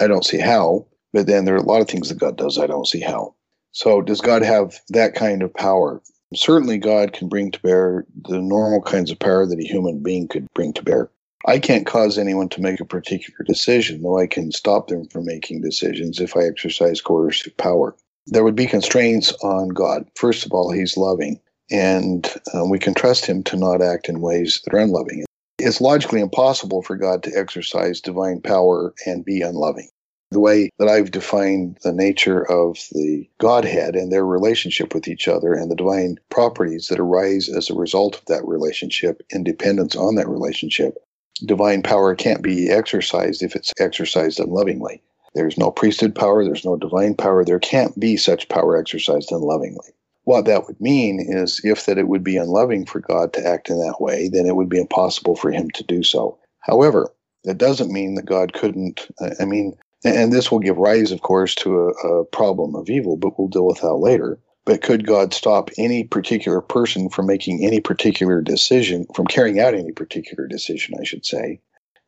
I 0.00 0.06
don't 0.06 0.24
see 0.24 0.38
how. 0.38 0.86
But 1.12 1.26
then 1.26 1.44
there 1.44 1.54
are 1.54 1.58
a 1.58 1.62
lot 1.62 1.82
of 1.82 1.88
things 1.88 2.08
that 2.08 2.18
God 2.18 2.38
does 2.38 2.56
I 2.56 2.66
don't 2.66 2.88
see 2.88 3.00
how. 3.00 3.34
So 3.72 4.02
does 4.02 4.20
God 4.20 4.42
have 4.42 4.78
that 4.90 5.14
kind 5.14 5.42
of 5.42 5.54
power? 5.54 6.02
Certainly, 6.34 6.78
God 6.78 7.12
can 7.12 7.28
bring 7.28 7.50
to 7.52 7.60
bear 7.60 8.06
the 8.28 8.40
normal 8.40 8.82
kinds 8.82 9.10
of 9.10 9.18
power 9.18 9.46
that 9.46 9.58
a 9.58 9.66
human 9.66 10.02
being 10.02 10.28
could 10.28 10.46
bring 10.54 10.72
to 10.74 10.82
bear. 10.82 11.10
I 11.46 11.58
can't 11.58 11.86
cause 11.86 12.18
anyone 12.18 12.48
to 12.50 12.60
make 12.60 12.80
a 12.80 12.84
particular 12.84 13.44
decision, 13.46 14.02
though 14.02 14.18
I 14.18 14.26
can 14.26 14.52
stop 14.52 14.88
them 14.88 15.06
from 15.08 15.24
making 15.24 15.62
decisions 15.62 16.20
if 16.20 16.36
I 16.36 16.42
exercise 16.42 17.00
coercive 17.00 17.56
power 17.56 17.96
there 18.28 18.44
would 18.44 18.56
be 18.56 18.66
constraints 18.66 19.32
on 19.42 19.68
God. 19.68 20.06
First 20.14 20.44
of 20.44 20.52
all, 20.52 20.70
He's 20.70 20.96
loving, 20.96 21.40
and 21.70 22.26
uh, 22.54 22.64
we 22.64 22.78
can 22.78 22.94
trust 22.94 23.26
Him 23.26 23.42
to 23.44 23.56
not 23.56 23.82
act 23.82 24.08
in 24.08 24.20
ways 24.20 24.60
that 24.64 24.74
are 24.74 24.80
unloving. 24.80 25.24
It's 25.58 25.80
logically 25.80 26.20
impossible 26.20 26.82
for 26.82 26.96
God 26.96 27.22
to 27.24 27.36
exercise 27.36 28.00
divine 28.00 28.40
power 28.40 28.94
and 29.06 29.24
be 29.24 29.40
unloving. 29.40 29.88
The 30.30 30.40
way 30.40 30.70
that 30.78 30.88
I've 30.88 31.10
defined 31.10 31.78
the 31.82 31.92
nature 31.92 32.42
of 32.50 32.76
the 32.92 33.26
Godhead 33.38 33.96
and 33.96 34.12
their 34.12 34.26
relationship 34.26 34.94
with 34.94 35.08
each 35.08 35.26
other 35.26 35.54
and 35.54 35.70
the 35.70 35.76
divine 35.76 36.18
properties 36.28 36.88
that 36.88 37.00
arise 37.00 37.48
as 37.48 37.70
a 37.70 37.74
result 37.74 38.18
of 38.18 38.26
that 38.26 38.46
relationship 38.46 39.22
and 39.32 39.44
dependence 39.44 39.96
on 39.96 40.16
that 40.16 40.28
relationship, 40.28 40.98
divine 41.46 41.82
power 41.82 42.14
can't 42.14 42.42
be 42.42 42.68
exercised 42.68 43.42
if 43.42 43.56
it's 43.56 43.72
exercised 43.80 44.38
unlovingly. 44.38 45.00
There's 45.34 45.56
no 45.56 45.70
priesthood 45.70 46.14
power, 46.14 46.44
there's 46.44 46.64
no 46.64 46.76
divine 46.76 47.14
power. 47.14 47.44
There 47.44 47.58
can't 47.58 47.98
be 47.98 48.16
such 48.16 48.48
power 48.48 48.76
exercised 48.76 49.32
unlovingly. 49.32 49.92
What 50.24 50.44
that 50.44 50.66
would 50.66 50.80
mean 50.80 51.24
is 51.26 51.60
if 51.64 51.86
that 51.86 51.96
it 51.96 52.08
would 52.08 52.22
be 52.22 52.36
unloving 52.36 52.84
for 52.84 53.00
God 53.00 53.32
to 53.32 53.46
act 53.46 53.70
in 53.70 53.78
that 53.78 53.98
way, 53.98 54.28
then 54.28 54.44
it 54.44 54.56
would 54.56 54.68
be 54.68 54.80
impossible 54.80 55.36
for 55.36 55.50
him 55.50 55.70
to 55.70 55.84
do 55.84 56.02
so. 56.02 56.38
However, 56.60 57.10
that 57.44 57.56
doesn't 57.56 57.92
mean 57.92 58.14
that 58.16 58.26
God 58.26 58.52
couldn't. 58.52 59.08
I 59.40 59.46
mean, 59.46 59.74
and 60.04 60.32
this 60.32 60.50
will 60.50 60.60
give 60.60 60.76
rise, 60.76 61.12
of 61.12 61.22
course, 61.22 61.54
to 61.56 61.78
a, 61.78 61.88
a 62.08 62.24
problem 62.26 62.74
of 62.74 62.88
evil, 62.88 63.16
but 63.16 63.38
we'll 63.38 63.48
deal 63.48 63.66
with 63.66 63.80
that 63.80 63.94
later. 63.94 64.38
But 64.64 64.82
could 64.82 65.06
God 65.06 65.32
stop 65.32 65.70
any 65.78 66.04
particular 66.04 66.60
person 66.60 67.08
from 67.08 67.26
making 67.26 67.64
any 67.64 67.80
particular 67.80 68.42
decision, 68.42 69.06
from 69.14 69.26
carrying 69.26 69.60
out 69.60 69.74
any 69.74 69.92
particular 69.92 70.46
decision, 70.46 70.94
I 71.00 71.04
should 71.04 71.24
say? 71.24 71.60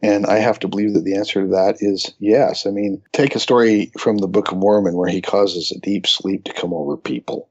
And 0.03 0.27
I 0.27 0.39
have 0.39 0.59
to 0.61 0.69
believe 0.69 0.95
that 0.95 1.05
the 1.05 1.15
answer 1.15 1.43
to 1.43 1.49
that 1.49 1.77
is 1.81 2.15
yes. 2.19 2.67
I 2.67 2.71
mean, 2.71 3.03
take 3.13 3.35
a 3.35 3.41
story 3.41 3.93
from 3.99 4.19
the 4.19 4.29
Book 4.29 4.51
of 4.51 4.59
Mormon 4.59 4.97
where 4.97 5.09
he 5.09 5.21
causes 5.21 5.71
a 5.71 5.81
deep 5.81 6.07
sleep 6.07 6.45
to 6.45 6.53
come 6.53 6.73
over 6.73 6.97
people. 6.97 7.49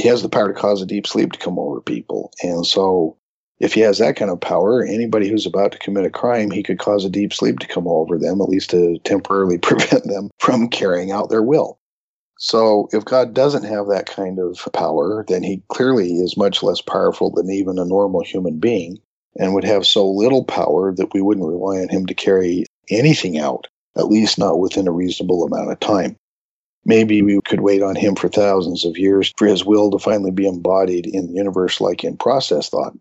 He 0.00 0.08
has 0.08 0.22
the 0.22 0.28
power 0.28 0.52
to 0.52 0.58
cause 0.58 0.80
a 0.82 0.86
deep 0.86 1.06
sleep 1.06 1.32
to 1.32 1.38
come 1.38 1.58
over 1.58 1.80
people. 1.80 2.32
And 2.42 2.66
so, 2.66 3.16
if 3.62 3.74
he 3.74 3.80
has 3.80 3.98
that 3.98 4.16
kind 4.16 4.30
of 4.30 4.40
power, 4.40 4.84
anybody 4.84 5.28
who's 5.28 5.46
about 5.46 5.70
to 5.70 5.78
commit 5.78 6.04
a 6.04 6.10
crime, 6.10 6.50
he 6.50 6.64
could 6.64 6.80
cause 6.80 7.04
a 7.04 7.08
deep 7.08 7.32
sleep 7.32 7.60
to 7.60 7.68
come 7.68 7.86
over 7.86 8.18
them, 8.18 8.40
at 8.40 8.48
least 8.48 8.70
to 8.70 8.98
temporarily 9.04 9.56
prevent 9.62 10.04
them 10.04 10.30
from 10.40 10.68
carrying 10.68 11.12
out 11.12 11.30
their 11.30 11.42
will. 11.42 11.78
So, 12.38 12.88
if 12.92 13.04
God 13.04 13.34
doesn't 13.34 13.62
have 13.62 13.86
that 13.86 14.06
kind 14.06 14.40
of 14.40 14.68
power, 14.72 15.24
then 15.28 15.44
he 15.44 15.62
clearly 15.68 16.14
is 16.14 16.36
much 16.36 16.60
less 16.64 16.80
powerful 16.80 17.30
than 17.30 17.48
even 17.50 17.78
a 17.78 17.84
normal 17.84 18.24
human 18.24 18.58
being 18.58 18.98
and 19.38 19.54
would 19.54 19.64
have 19.64 19.86
so 19.86 20.10
little 20.10 20.44
power 20.44 20.92
that 20.96 21.14
we 21.14 21.22
wouldn't 21.22 21.46
rely 21.46 21.80
on 21.80 21.88
him 21.88 22.04
to 22.06 22.14
carry 22.14 22.66
anything 22.90 23.38
out, 23.38 23.68
at 23.96 24.08
least 24.08 24.40
not 24.40 24.58
within 24.58 24.88
a 24.88 24.92
reasonable 24.92 25.44
amount 25.44 25.70
of 25.70 25.78
time. 25.78 26.16
Maybe 26.84 27.22
we 27.22 27.40
could 27.42 27.60
wait 27.60 27.80
on 27.80 27.94
him 27.94 28.16
for 28.16 28.28
thousands 28.28 28.84
of 28.84 28.98
years 28.98 29.32
for 29.36 29.46
his 29.46 29.64
will 29.64 29.92
to 29.92 29.98
finally 30.00 30.32
be 30.32 30.48
embodied 30.48 31.06
in 31.06 31.28
the 31.28 31.34
universe, 31.34 31.80
like 31.80 32.02
in 32.02 32.16
process 32.16 32.68
thought. 32.68 32.92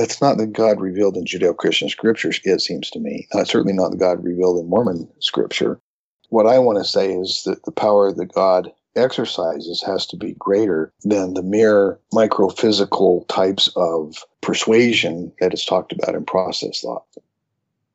That's 0.00 0.22
not 0.22 0.38
the 0.38 0.46
God 0.46 0.80
revealed 0.80 1.18
in 1.18 1.26
Judeo 1.26 1.54
Christian 1.54 1.90
scriptures, 1.90 2.40
it 2.44 2.62
seems 2.62 2.88
to 2.88 2.98
me. 2.98 3.28
Not, 3.34 3.48
certainly 3.48 3.74
not 3.74 3.90
the 3.90 3.98
God 3.98 4.24
revealed 4.24 4.58
in 4.58 4.66
Mormon 4.66 5.06
scripture. 5.18 5.78
What 6.30 6.46
I 6.46 6.58
want 6.58 6.78
to 6.78 6.84
say 6.86 7.12
is 7.12 7.42
that 7.44 7.66
the 7.66 7.70
power 7.70 8.10
that 8.10 8.32
God 8.32 8.72
exercises 8.96 9.82
has 9.86 10.06
to 10.06 10.16
be 10.16 10.32
greater 10.38 10.90
than 11.04 11.34
the 11.34 11.42
mere 11.42 11.98
microphysical 12.14 13.28
types 13.28 13.68
of 13.76 14.24
persuasion 14.40 15.34
that 15.38 15.52
is 15.52 15.66
talked 15.66 15.92
about 15.92 16.14
in 16.14 16.24
process 16.24 16.80
thought. 16.80 17.04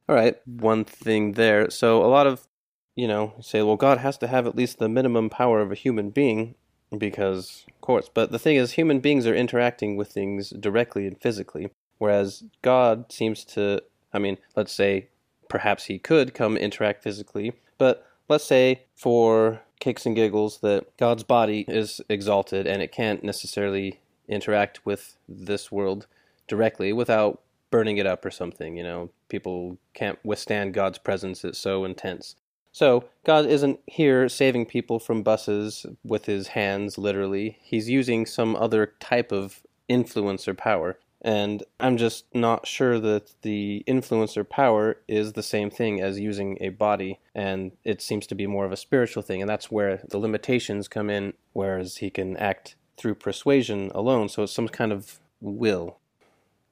All 0.08 0.16
right, 0.16 0.40
one 0.46 0.86
thing 0.86 1.32
there. 1.32 1.72
So 1.72 2.06
a 2.06 2.06
lot 2.06 2.28
of, 2.28 2.48
you 2.96 3.08
know, 3.08 3.34
say, 3.42 3.64
well, 3.64 3.78
God 3.78 3.98
has 3.98 4.20
to 4.20 4.28
have 4.28 4.46
at 4.46 4.56
least 4.56 4.78
the 4.78 4.88
minimum 4.88 5.32
power 5.32 5.60
of 5.60 5.72
a 5.72 5.76
human 5.76 6.12
being 6.12 6.54
because, 6.96 7.66
of 7.68 7.82
course. 7.82 8.12
But 8.14 8.32
the 8.32 8.38
thing 8.38 8.58
is, 8.58 8.74
human 8.74 9.00
beings 9.00 9.26
are 9.26 9.34
interacting 9.34 9.98
with 9.98 10.12
things 10.12 10.52
directly 10.52 11.08
and 11.08 11.20
physically, 11.20 11.72
whereas 11.98 12.44
God 12.62 13.12
seems 13.12 13.44
to, 13.46 13.82
I 14.14 14.20
mean, 14.20 14.38
let's 14.56 14.74
say 14.74 15.08
perhaps 15.50 15.86
he 15.86 16.00
could 16.00 16.34
come 16.34 16.58
interact 16.58 17.04
physically, 17.04 17.54
but 17.78 18.08
let's 18.28 18.46
say 18.46 18.84
for 18.96 19.62
kicks 19.80 20.06
and 20.06 20.16
giggles 20.16 20.60
that 20.60 20.86
God's 20.98 21.24
body 21.24 21.66
is 21.68 22.02
exalted 22.10 22.66
and 22.66 22.82
it 22.82 22.92
can't 22.92 23.24
necessarily 23.24 24.00
interact 24.28 24.86
with 24.86 25.18
this 25.28 25.72
world 25.72 26.08
directly 26.48 26.94
without 26.94 27.42
burning 27.72 27.98
it 27.98 28.06
up 28.06 28.26
or 28.26 28.32
something. 28.32 28.78
You 28.78 28.84
know, 28.84 29.10
people 29.30 29.78
can't 29.94 30.20
withstand 30.24 30.74
God's 30.74 30.98
presence, 30.98 31.44
it's 31.44 31.60
so 31.60 31.86
intense. 31.86 32.36
So, 32.72 33.06
God 33.26 33.46
isn't 33.46 33.80
here 33.88 34.28
saving 34.28 34.66
people 34.66 35.00
from 35.00 35.24
buses 35.24 35.86
with 36.04 36.26
his 36.26 36.50
hands, 36.50 36.98
literally. 36.98 37.58
He's 37.62 37.90
using 37.90 38.26
some 38.26 38.54
other 38.58 38.94
type 39.00 39.32
of 39.32 39.62
influence 39.88 40.46
or 40.46 40.54
power. 40.54 41.00
And 41.26 41.64
I'm 41.80 41.98
just 41.98 42.26
not 42.36 42.68
sure 42.68 43.00
that 43.00 43.34
the 43.42 43.84
influencer 43.88 44.48
power 44.48 44.98
is 45.08 45.34
the 45.34 45.42
same 45.42 45.72
thing 45.72 46.00
as 46.00 46.20
using 46.20 46.56
a 46.62 46.70
body. 46.70 47.20
And 47.34 47.72
it 47.84 48.00
seems 48.00 48.28
to 48.28 48.36
be 48.36 48.46
more 48.46 48.64
of 48.64 48.72
a 48.72 48.78
spiritual 48.78 49.24
thing. 49.24 49.42
And 49.42 49.50
that's 49.50 49.72
where 49.72 50.02
the 50.08 50.20
limitations 50.20 50.88
come 50.88 51.10
in, 51.10 51.34
whereas 51.54 51.98
he 51.98 52.12
can 52.12 52.38
act 52.38 52.76
through 52.96 53.16
persuasion 53.16 53.92
alone. 53.96 54.30
So 54.30 54.44
it's 54.44 54.54
some 54.54 54.68
kind 54.68 54.92
of 54.92 55.18
will. 55.42 55.98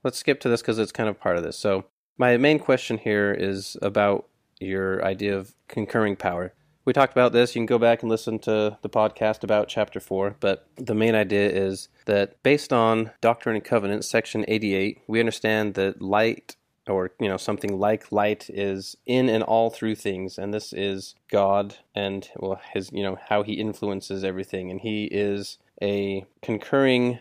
Let's 0.04 0.20
skip 0.20 0.39
to 0.42 0.50
this 0.50 0.62
because 0.62 0.78
it's 0.78 0.92
kind 0.92 1.10
of 1.10 1.20
part 1.20 1.38
of 1.38 1.44
this. 1.44 1.58
So, 1.58 1.86
my 2.20 2.38
main 2.38 2.60
question 2.60 3.00
here 3.00 3.34
is 3.34 3.76
about 3.82 4.28
your 4.60 5.04
idea 5.04 5.36
of 5.36 5.56
concurring 5.68 6.16
power 6.16 6.54
we 6.86 6.93
talked 6.93 7.13
about 7.13 7.32
this. 7.32 7.56
You 7.56 7.60
can 7.60 7.65
go 7.65 7.80
back 7.80 8.02
and 8.02 8.10
listen 8.10 8.39
to 8.39 8.78
the 8.82 8.89
podcast 8.89 9.43
about 9.43 9.67
chapter 9.67 10.00
4. 10.00 10.36
But 10.39 10.67
the 10.76 10.96
main 10.96 11.15
idea 11.15 11.50
is 11.50 11.88
that 12.06 12.41
based 12.43 12.74
on 12.74 13.12
Doctrine 13.22 13.56
and 13.56 13.63
Covenants, 13.63 14.10
section 14.10 14.43
88, 14.48 15.02
we 15.08 15.19
understand 15.19 15.76
that 15.76 16.02
light 16.02 16.56
or 16.88 17.12
you 17.19 17.30
know 17.30 17.38
something 17.38 17.80
like 17.80 18.12
light 18.12 18.50
is 18.50 18.98
in 19.06 19.30
and 19.30 19.43
all 19.43 19.69
through 19.69 19.96
things 19.96 20.38
and 20.38 20.54
this 20.54 20.74
is 20.74 21.15
god 21.32 21.78
and 21.96 22.30
well 22.36 22.60
his 22.74 22.91
you 22.91 23.02
know 23.02 23.17
how 23.30 23.41
he 23.41 23.54
influences 23.54 24.24
everything 24.24 24.69
and 24.69 24.82
he 24.82 25.06
is 25.06 25.58
a 25.82 26.26
concurring 26.41 27.19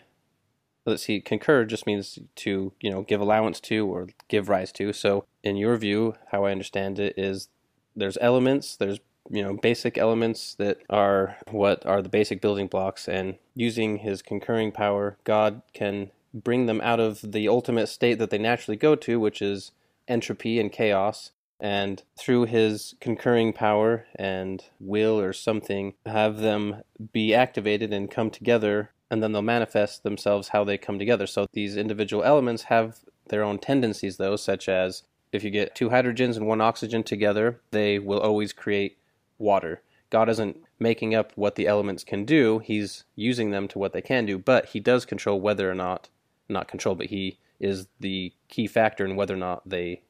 let's 0.85 1.05
see 1.05 1.21
concur 1.21 1.65
just 1.65 1.87
means 1.87 2.19
to 2.35 2.73
you 2.81 2.91
know 2.91 3.03
give 3.03 3.21
allowance 3.21 3.61
to 3.61 3.87
or 3.87 4.09
give 4.27 4.49
rise 4.49 4.73
to 4.73 4.93
so 4.93 5.25
in 5.45 5.57
your 5.57 5.77
view 5.77 6.15
how 6.33 6.45
i 6.45 6.51
understand 6.51 6.99
it 6.99 7.15
is 7.17 7.49
there's 7.95 8.19
elements 8.21 8.75
there's 8.77 8.99
you 9.31 9.43
know 9.43 9.55
basic 9.55 9.97
elements 9.97 10.55
that 10.55 10.79
are 10.91 11.37
what 11.51 11.85
are 11.87 12.03
the 12.03 12.09
basic 12.09 12.41
building 12.41 12.67
blocks 12.67 13.09
and 13.09 13.37
using 13.55 13.99
his 13.99 14.21
concurring 14.21 14.73
power 14.73 15.17
god 15.25 15.63
can 15.73 16.11
bring 16.35 16.67
them 16.67 16.81
out 16.81 17.01
of 17.01 17.21
the 17.33 17.49
ultimate 17.49 17.87
state 17.87 18.19
that 18.19 18.31
they 18.31 18.39
naturally 18.39 18.77
go 18.77 18.95
to 18.95 19.21
which 19.21 19.41
is 19.41 19.73
entropy 20.09 20.59
and 20.59 20.73
chaos. 20.73 21.33
And 21.61 22.03
through 22.19 22.47
his 22.47 22.95
concurring 23.01 23.53
power 23.53 24.07
and 24.17 24.65
will 24.81 25.21
or 25.21 25.33
something 25.33 25.95
have 26.05 26.39
them 26.39 26.83
be 27.13 27.33
activated 27.35 27.93
and 27.93 28.11
come 28.11 28.31
together 28.31 28.91
and 29.11 29.23
then 29.23 29.33
they'll 29.33 29.43
manifest 29.43 30.03
themselves 30.03 30.49
how 30.49 30.65
they 30.65 30.77
come 30.77 30.99
together. 30.99 31.27
So 31.27 31.47
these 31.53 31.77
individual 31.77 32.25
elements 32.25 32.65
have 32.65 33.01
their 33.29 33.45
own 33.45 33.59
tendencies 33.59 34.17
though 34.17 34.37
such 34.37 34.69
as 34.69 35.05
if 35.31 35.45
you 35.45 35.51
get 35.51 35.77
two 35.77 35.91
hydrogens 35.91 36.37
and 36.37 36.47
one 36.47 36.61
oxygen 36.61 37.03
together 37.03 37.61
they 37.71 37.99
will 37.99 38.19
always 38.19 38.53
create 38.53 38.99
water. 39.43 39.83
God 40.09 40.29
isn't 40.29 40.63
making 40.79 41.15
up 41.15 41.33
what 41.37 41.55
the 41.55 41.67
elements 41.67 42.05
can 42.05 42.25
do, 42.25 42.61
he's 42.61 43.05
using 43.17 43.51
them 43.51 43.69
to 43.69 43.79
what 43.79 43.93
they 43.93 44.03
can 44.03 44.27
do, 44.27 44.39
but 44.39 44.67
he 44.67 44.81
does 44.81 45.05
control 45.05 45.41
whether 45.41 45.71
or 45.71 45.75
not, 45.75 46.09
not 46.49 46.69
control, 46.69 46.95
but 46.95 47.07
he 47.07 47.39
is 47.61 47.89
the 48.01 48.33
key 48.49 48.67
factor 48.67 49.05
in 49.05 49.17
whether 49.17 49.35
or 49.35 49.39
not 49.39 49.69
they 49.69 50.03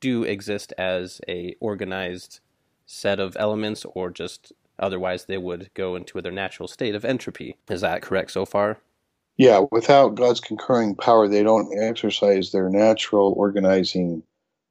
do 0.00 0.22
exist 0.22 0.72
as 0.78 1.20
a 1.28 1.54
organized 1.60 2.40
set 2.86 3.20
of 3.20 3.36
elements 3.38 3.84
or 3.94 4.10
just 4.10 4.52
otherwise 4.78 5.26
they 5.26 5.38
would 5.38 5.70
go 5.74 5.94
into 5.94 6.20
their 6.20 6.32
natural 6.32 6.66
state 6.66 6.94
of 6.94 7.04
entropy. 7.04 7.56
Is 7.68 7.82
that 7.82 8.02
correct 8.02 8.30
so 8.30 8.46
far? 8.46 8.78
Yeah, 9.36 9.64
without 9.70 10.16
God's 10.16 10.40
concurring 10.40 10.94
power, 10.94 11.28
they 11.28 11.42
don't 11.42 11.72
exercise 11.78 12.52
their 12.52 12.68
natural 12.68 13.32
organizing 13.36 14.22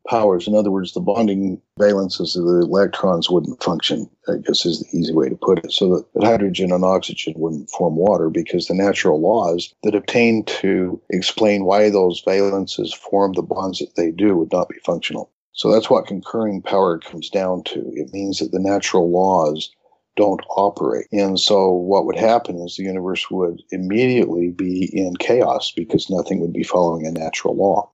powers. 0.08 0.48
In 0.48 0.56
other 0.56 0.72
words, 0.72 0.94
the 0.94 1.00
bonding 1.00 1.62
valences 1.80 2.36
of 2.36 2.46
the 2.46 2.62
electrons 2.62 3.30
wouldn't 3.30 3.62
function, 3.64 4.10
I 4.28 4.38
guess 4.38 4.66
is 4.66 4.80
the 4.80 4.98
easy 4.98 5.14
way 5.14 5.30
to 5.30 5.36
put 5.36 5.64
it. 5.64 5.72
So 5.72 6.06
that 6.14 6.24
hydrogen 6.24 6.72
and 6.72 6.84
oxygen 6.84 7.34
wouldn't 7.38 7.70
form 7.70 7.96
water 7.96 8.30
because 8.30 8.68
the 8.68 8.74
natural 8.74 9.22
laws 9.22 9.74
that 9.84 9.96
obtain 9.96 10.44
to 10.46 11.02
explain 11.10 11.66
why 11.66 11.90
those 11.90 12.24
valences 12.24 12.94
form 12.96 13.34
the 13.34 13.42
bonds 13.42 13.80
that 13.80 13.96
they 13.96 14.12
do 14.12 14.36
would 14.38 14.52
not 14.52 14.70
be 14.70 14.80
functional. 14.86 15.32
So 15.54 15.72
that's 15.72 15.90
what 15.90 16.08
concurring 16.08 16.62
power 16.62 17.00
comes 17.00 17.30
down 17.30 17.64
to. 17.66 17.92
It 17.94 18.14
means 18.14 18.40
that 18.40 18.52
the 18.52 18.60
natural 18.60 19.12
laws 19.12 19.70
don't 20.16 20.42
operate. 20.58 21.08
And 21.12 21.40
so 21.40 21.72
what 21.72 22.06
would 22.06 22.18
happen 22.18 22.58
is 22.60 22.76
the 22.76 22.84
universe 22.84 23.30
would 23.32 23.62
immediately 23.72 24.52
be 24.52 24.90
in 24.92 25.16
chaos 25.16 25.72
because 25.72 26.10
nothing 26.10 26.42
would 26.42 26.54
be 26.54 26.64
following 26.64 27.08
a 27.08 27.12
natural 27.12 27.56
law. 27.56 27.92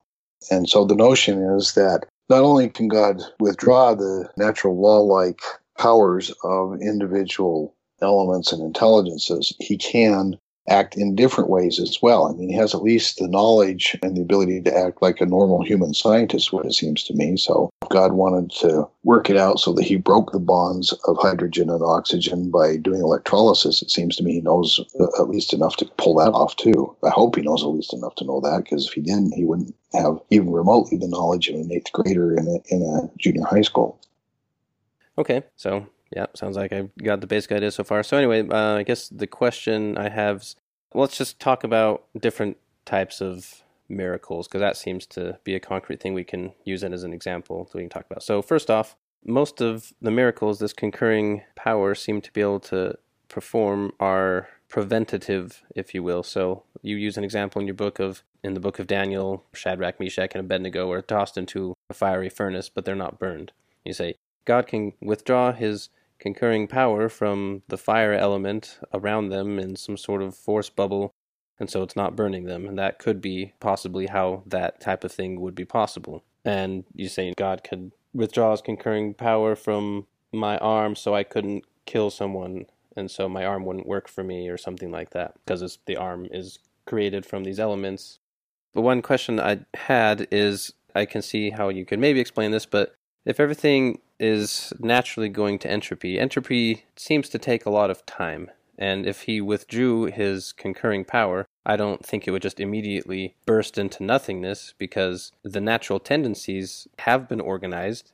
And 0.50 0.68
so 0.68 0.84
the 0.84 0.94
notion 0.94 1.42
is 1.56 1.74
that 1.74 2.06
not 2.28 2.42
only 2.42 2.68
can 2.68 2.88
God 2.88 3.22
withdraw 3.40 3.94
the 3.94 4.28
natural 4.36 4.80
law 4.80 5.00
like 5.00 5.40
powers 5.78 6.32
of 6.44 6.80
individual 6.80 7.74
elements 8.02 8.52
and 8.52 8.62
intelligences, 8.62 9.54
he 9.60 9.76
can 9.76 10.38
act 10.68 10.96
in 10.96 11.14
different 11.14 11.50
ways 11.50 11.78
as 11.78 11.98
well. 12.02 12.26
I 12.26 12.32
mean, 12.32 12.48
he 12.48 12.56
has 12.56 12.74
at 12.74 12.82
least 12.82 13.18
the 13.18 13.28
knowledge 13.28 13.96
and 14.02 14.16
the 14.16 14.22
ability 14.22 14.60
to 14.62 14.76
act 14.76 15.02
like 15.02 15.20
a 15.20 15.26
normal 15.26 15.62
human 15.62 15.94
scientist, 15.94 16.52
what 16.52 16.66
it 16.66 16.74
seems 16.74 17.04
to 17.04 17.14
me. 17.14 17.36
So 17.36 17.70
God 17.88 18.12
wanted 18.12 18.50
to 18.60 18.88
work 19.04 19.30
it 19.30 19.36
out 19.36 19.60
so 19.60 19.72
that 19.74 19.84
he 19.84 19.96
broke 19.96 20.32
the 20.32 20.38
bonds 20.38 20.92
of 21.06 21.16
hydrogen 21.20 21.70
and 21.70 21.82
oxygen 21.82 22.50
by 22.50 22.76
doing 22.76 23.00
electrolysis. 23.00 23.82
It 23.82 23.90
seems 23.90 24.16
to 24.16 24.22
me 24.22 24.34
he 24.34 24.40
knows 24.40 24.80
uh, 25.00 25.22
at 25.22 25.28
least 25.28 25.52
enough 25.52 25.76
to 25.76 25.86
pull 25.96 26.16
that 26.16 26.32
off 26.32 26.56
too. 26.56 26.94
I 27.04 27.10
hope 27.10 27.36
he 27.36 27.42
knows 27.42 27.62
at 27.62 27.68
least 27.68 27.94
enough 27.94 28.14
to 28.16 28.24
know 28.24 28.40
that 28.40 28.64
because 28.64 28.86
if 28.86 28.92
he 28.92 29.00
didn't, 29.00 29.32
he 29.32 29.44
wouldn't 29.44 29.74
have 29.94 30.18
even 30.30 30.52
remotely 30.52 30.98
the 30.98 31.08
knowledge 31.08 31.48
of 31.48 31.56
an 31.56 31.72
eighth 31.72 31.92
grader 31.92 32.36
in 32.36 32.46
a, 32.46 32.74
in 32.74 32.82
a 32.82 33.18
junior 33.18 33.44
high 33.44 33.62
school. 33.62 34.00
Okay, 35.18 35.42
so 35.56 35.86
yeah, 36.14 36.26
sounds 36.34 36.56
like 36.56 36.72
I've 36.72 36.90
got 36.96 37.20
the 37.20 37.26
basic 37.26 37.52
idea 37.52 37.70
so 37.70 37.84
far. 37.84 38.02
So 38.02 38.16
anyway, 38.16 38.46
uh, 38.48 38.76
I 38.76 38.82
guess 38.82 39.08
the 39.08 39.26
question 39.26 39.98
I 39.98 40.08
have 40.08 40.42
is, 40.42 40.56
let's 40.94 41.18
just 41.18 41.40
talk 41.40 41.64
about 41.64 42.04
different 42.18 42.56
types 42.84 43.20
of 43.20 43.62
miracles 43.88 44.48
because 44.48 44.60
that 44.60 44.76
seems 44.76 45.06
to 45.06 45.38
be 45.44 45.54
a 45.54 45.60
concrete 45.60 46.00
thing 46.00 46.14
we 46.14 46.24
can 46.24 46.52
use 46.64 46.82
it 46.82 46.92
as 46.92 47.04
an 47.04 47.12
example 47.12 47.64
that 47.64 47.74
we 47.74 47.82
can 47.82 47.90
talk 47.90 48.06
about. 48.08 48.22
So 48.22 48.42
first 48.42 48.70
off, 48.70 48.96
most 49.24 49.60
of 49.60 49.92
the 50.00 50.10
miracles 50.10 50.58
this 50.58 50.72
concurring 50.72 51.42
power 51.54 51.94
seem 51.94 52.20
to 52.20 52.32
be 52.32 52.40
able 52.40 52.60
to 52.60 52.96
perform 53.28 53.92
are 53.98 54.48
preventative, 54.68 55.62
if 55.74 55.94
you 55.94 56.02
will. 56.02 56.22
So 56.22 56.62
you 56.82 56.96
use 56.96 57.16
an 57.16 57.24
example 57.24 57.60
in 57.60 57.66
your 57.66 57.74
book 57.74 57.98
of 57.98 58.22
in 58.42 58.54
the 58.54 58.60
book 58.60 58.78
of 58.78 58.86
Daniel, 58.86 59.44
Shadrach, 59.52 59.98
Meshach, 59.98 60.30
and 60.34 60.44
Abednego 60.44 60.90
are 60.92 61.02
tossed 61.02 61.36
into 61.36 61.74
a 61.90 61.94
fiery 61.94 62.28
furnace, 62.28 62.68
but 62.68 62.84
they're 62.84 62.94
not 62.94 63.18
burned. 63.18 63.50
You 63.84 63.92
say 63.92 64.14
God 64.46 64.66
can 64.66 64.94
withdraw 65.02 65.52
his 65.52 65.90
concurring 66.18 66.66
power 66.66 67.10
from 67.10 67.62
the 67.68 67.76
fire 67.76 68.14
element 68.14 68.78
around 68.94 69.28
them 69.28 69.58
in 69.58 69.76
some 69.76 69.98
sort 69.98 70.22
of 70.22 70.34
force 70.34 70.70
bubble, 70.70 71.12
and 71.60 71.68
so 71.68 71.82
it's 71.82 71.96
not 71.96 72.16
burning 72.16 72.44
them. 72.44 72.66
And 72.66 72.78
that 72.78 72.98
could 72.98 73.20
be 73.20 73.52
possibly 73.60 74.06
how 74.06 74.42
that 74.46 74.80
type 74.80 75.04
of 75.04 75.12
thing 75.12 75.40
would 75.40 75.54
be 75.54 75.66
possible. 75.66 76.24
And 76.44 76.84
you 76.94 77.08
say 77.08 77.34
God 77.36 77.62
could 77.62 77.92
withdraw 78.14 78.52
his 78.52 78.62
concurring 78.62 79.12
power 79.12 79.54
from 79.54 80.06
my 80.32 80.56
arm 80.58 80.96
so 80.96 81.14
I 81.14 81.22
couldn't 81.22 81.64
kill 81.84 82.10
someone, 82.10 82.66
and 82.96 83.10
so 83.10 83.28
my 83.28 83.44
arm 83.44 83.64
wouldn't 83.64 83.86
work 83.86 84.08
for 84.08 84.24
me, 84.24 84.48
or 84.48 84.56
something 84.56 84.90
like 84.90 85.10
that, 85.10 85.34
because 85.44 85.78
the 85.86 85.96
arm 85.96 86.26
is 86.30 86.58
created 86.86 87.26
from 87.26 87.44
these 87.44 87.60
elements. 87.60 88.20
But 88.72 88.82
one 88.82 89.02
question 89.02 89.38
I 89.40 89.60
had 89.74 90.28
is 90.30 90.72
I 90.94 91.04
can 91.04 91.20
see 91.20 91.50
how 91.50 91.68
you 91.68 91.84
could 91.84 91.98
maybe 91.98 92.20
explain 92.20 92.52
this, 92.52 92.66
but 92.66 92.94
if 93.26 93.40
everything 93.40 94.00
is 94.18 94.72
naturally 94.78 95.28
going 95.28 95.58
to 95.58 95.70
entropy, 95.70 96.18
entropy 96.18 96.84
seems 96.94 97.28
to 97.28 97.38
take 97.38 97.66
a 97.66 97.70
lot 97.70 97.90
of 97.90 98.06
time. 98.06 98.50
And 98.78 99.06
if 99.06 99.22
he 99.22 99.40
withdrew 99.40 100.04
his 100.04 100.52
concurring 100.52 101.04
power, 101.04 101.46
I 101.64 101.76
don't 101.76 102.04
think 102.04 102.26
it 102.26 102.30
would 102.30 102.42
just 102.42 102.60
immediately 102.60 103.34
burst 103.44 103.78
into 103.78 104.04
nothingness 104.04 104.74
because 104.78 105.32
the 105.42 105.60
natural 105.60 105.98
tendencies 105.98 106.86
have 107.00 107.28
been 107.28 107.40
organized. 107.40 108.12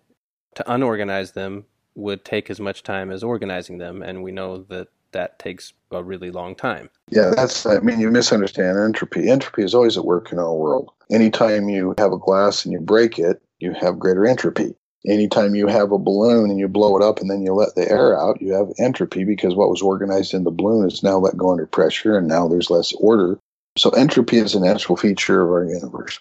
To 0.55 0.65
unorganize 0.65 1.33
them 1.33 1.67
would 1.95 2.25
take 2.25 2.49
as 2.49 2.61
much 2.61 2.83
time 2.83 3.11
as 3.11 3.23
organizing 3.23 3.79
them, 3.79 4.03
and 4.03 4.23
we 4.23 4.33
know 4.33 4.59
that 4.69 4.89
that 5.13 5.39
takes 5.39 5.75
a 5.91 6.03
really 6.03 6.31
long 6.31 6.55
time. 6.55 6.89
Yeah, 7.11 7.33
that's, 7.37 7.67
I 7.67 7.81
mean, 7.81 8.01
you 8.01 8.11
misunderstand 8.11 8.79
entropy. 8.79 9.31
Entropy 9.31 9.63
is 9.63 9.75
always 9.75 9.99
at 9.99 10.05
work 10.05 10.33
in 10.33 10.39
our 10.39 10.55
world. 10.55 10.91
Anytime 11.11 11.69
you 11.69 11.95
have 11.99 12.13
a 12.13 12.19
glass 12.19 12.65
and 12.65 12.73
you 12.73 12.81
break 12.81 13.19
it, 13.19 13.43
you 13.59 13.75
have 13.75 13.99
greater 13.99 14.27
entropy 14.27 14.75
anytime 15.07 15.55
you 15.55 15.67
have 15.67 15.93
a 15.93 15.99
balloon 15.99 16.51
and 16.51 16.59
you 16.59 16.69
blow 16.69 16.97
it 16.97 17.03
up 17.03 17.21
and 17.21 17.31
then 17.31 17.43
you 17.43 17.55
let 17.55 17.75
the 17.75 17.91
air 17.91 18.19
out, 18.19 18.41
you 18.41 18.53
have 18.53 18.73
entropy 18.79 19.25
because 19.25 19.55
what 19.55 19.71
was 19.71 19.83
organized 19.83 20.35
in 20.35 20.45
the 20.45 20.51
balloon 20.51 20.87
is 20.87 21.03
now 21.03 21.19
let 21.19 21.37
go 21.37 21.51
under 21.51 21.67
pressure 21.67 22.17
and 22.17 22.29
now 22.29 22.49
there's 22.49 22.71
less 22.71 22.93
order. 22.95 23.39
So 23.77 23.91
entropy 23.91 24.37
is 24.39 24.55
a 24.55 24.61
natural 24.61 24.97
feature 24.97 25.43
of 25.43 25.49
our 25.49 25.65
universe. 25.65 26.19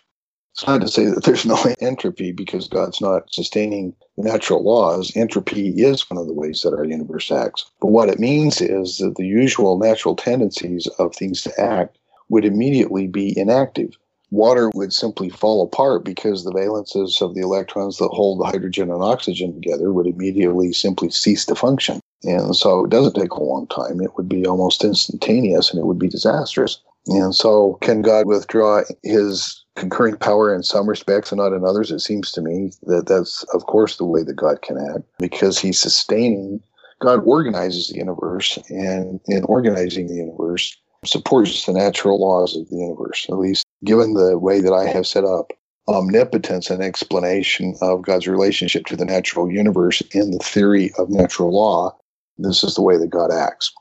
It's 0.53 0.67
not 0.67 0.81
to 0.81 0.87
say 0.87 1.05
that 1.05 1.23
there's 1.23 1.45
no 1.45 1.57
entropy 1.79 2.31
because 2.31 2.67
God's 2.67 2.99
not 2.99 3.33
sustaining 3.33 3.95
the 4.17 4.23
natural 4.23 4.63
laws. 4.63 5.15
Entropy 5.15 5.69
is 5.69 6.09
one 6.09 6.19
of 6.19 6.27
the 6.27 6.33
ways 6.33 6.61
that 6.61 6.73
our 6.73 6.83
universe 6.83 7.31
acts. 7.31 7.65
But 7.79 7.87
what 7.87 8.09
it 8.09 8.19
means 8.19 8.61
is 8.61 8.97
that 8.97 9.15
the 9.15 9.25
usual 9.25 9.77
natural 9.77 10.15
tendencies 10.15 10.87
of 10.99 11.15
things 11.15 11.41
to 11.43 11.61
act 11.61 11.97
would 12.29 12.45
immediately 12.45 13.07
be 13.07 13.37
inactive 13.37 13.97
water 14.31 14.71
would 14.73 14.93
simply 14.93 15.29
fall 15.29 15.61
apart 15.61 16.03
because 16.05 16.43
the 16.43 16.53
valences 16.53 17.21
of 17.21 17.35
the 17.35 17.41
electrons 17.41 17.97
that 17.97 18.07
hold 18.07 18.39
the 18.39 18.45
hydrogen 18.45 18.89
and 18.89 19.03
oxygen 19.03 19.53
together 19.53 19.91
would 19.91 20.07
immediately 20.07 20.71
simply 20.73 21.09
cease 21.09 21.45
to 21.45 21.55
function. 21.55 21.99
And 22.23 22.55
so 22.55 22.85
it 22.85 22.89
doesn't 22.89 23.15
take 23.15 23.31
a 23.31 23.43
long 23.43 23.67
time. 23.67 23.99
It 24.01 24.15
would 24.15 24.29
be 24.29 24.45
almost 24.45 24.83
instantaneous 24.83 25.69
and 25.69 25.79
it 25.79 25.85
would 25.85 25.99
be 25.99 26.07
disastrous. 26.07 26.81
And 27.07 27.33
so, 27.33 27.79
can 27.81 28.03
God 28.03 28.27
withdraw 28.27 28.83
his 29.01 29.65
concurring 29.75 30.17
power 30.17 30.53
in 30.53 30.61
some 30.61 30.87
respects 30.87 31.31
and 31.31 31.39
not 31.39 31.53
in 31.53 31.65
others? 31.65 31.89
It 31.89 31.99
seems 31.99 32.31
to 32.33 32.41
me 32.41 32.71
that 32.83 33.07
that's, 33.07 33.43
of 33.55 33.65
course, 33.65 33.97
the 33.97 34.05
way 34.05 34.21
that 34.23 34.35
God 34.35 34.61
can 34.61 34.77
act 34.77 35.05
because 35.17 35.57
he's 35.57 35.79
sustaining. 35.79 36.61
God 36.99 37.21
organizes 37.25 37.87
the 37.87 37.97
universe, 37.97 38.59
and 38.69 39.19
in 39.25 39.43
organizing 39.45 40.05
the 40.05 40.13
universe, 40.13 40.77
supports 41.05 41.65
the 41.65 41.73
natural 41.73 42.19
laws 42.19 42.55
of 42.55 42.69
the 42.69 42.75
universe, 42.75 43.25
at 43.29 43.37
least 43.37 43.65
given 43.83 44.13
the 44.13 44.37
way 44.37 44.61
that 44.61 44.73
I 44.73 44.85
have 44.85 45.07
set 45.07 45.23
up 45.23 45.51
omnipotence 45.87 46.69
and 46.69 46.83
explanation 46.83 47.75
of 47.81 48.03
God's 48.03 48.27
relationship 48.27 48.85
to 48.85 48.95
the 48.95 49.05
natural 49.05 49.51
universe 49.51 50.01
in 50.11 50.31
the 50.31 50.39
theory 50.39 50.91
of 50.97 51.09
natural 51.09 51.51
law, 51.51 51.97
this 52.37 52.63
is 52.63 52.75
the 52.75 52.81
way 52.81 52.97
that 52.97 53.09
God 53.09 53.31
acts. 53.31 53.71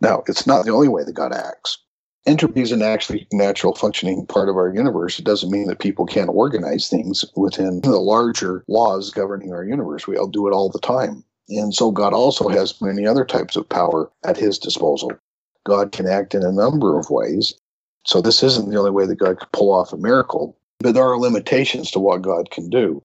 Now, 0.00 0.22
it's 0.26 0.46
not 0.46 0.64
the 0.64 0.72
only 0.72 0.88
way 0.88 1.04
that 1.04 1.14
God 1.14 1.32
acts. 1.32 1.78
Entropy 2.26 2.62
is 2.62 2.72
an 2.72 2.82
actually 2.82 3.28
natural 3.32 3.74
functioning 3.74 4.26
part 4.26 4.48
of 4.48 4.56
our 4.56 4.74
universe. 4.74 5.18
It 5.18 5.26
doesn't 5.26 5.50
mean 5.50 5.66
that 5.68 5.78
people 5.78 6.06
can't 6.06 6.30
organize 6.30 6.88
things 6.88 7.24
within 7.36 7.82
the 7.82 7.98
larger 7.98 8.64
laws 8.66 9.10
governing 9.10 9.52
our 9.52 9.64
universe. 9.64 10.06
We 10.06 10.16
all 10.16 10.26
do 10.26 10.48
it 10.48 10.52
all 10.52 10.70
the 10.70 10.78
time. 10.78 11.22
And 11.50 11.74
so 11.74 11.90
God 11.90 12.14
also 12.14 12.48
has 12.48 12.80
many 12.80 13.06
other 13.06 13.26
types 13.26 13.56
of 13.56 13.68
power 13.68 14.10
at 14.24 14.38
his 14.38 14.58
disposal. 14.58 15.12
God 15.64 15.92
can 15.92 16.06
act 16.06 16.34
in 16.34 16.44
a 16.44 16.52
number 16.52 16.98
of 16.98 17.10
ways. 17.10 17.54
So 18.06 18.20
this 18.20 18.42
isn't 18.42 18.70
the 18.70 18.78
only 18.78 18.90
way 18.90 19.06
that 19.06 19.16
God 19.16 19.38
could 19.38 19.52
pull 19.52 19.72
off 19.72 19.92
a 19.92 19.96
miracle, 19.96 20.56
but 20.80 20.92
there 20.92 21.04
are 21.04 21.18
limitations 21.18 21.90
to 21.92 22.00
what 22.00 22.22
God 22.22 22.50
can 22.50 22.68
do. 22.68 23.02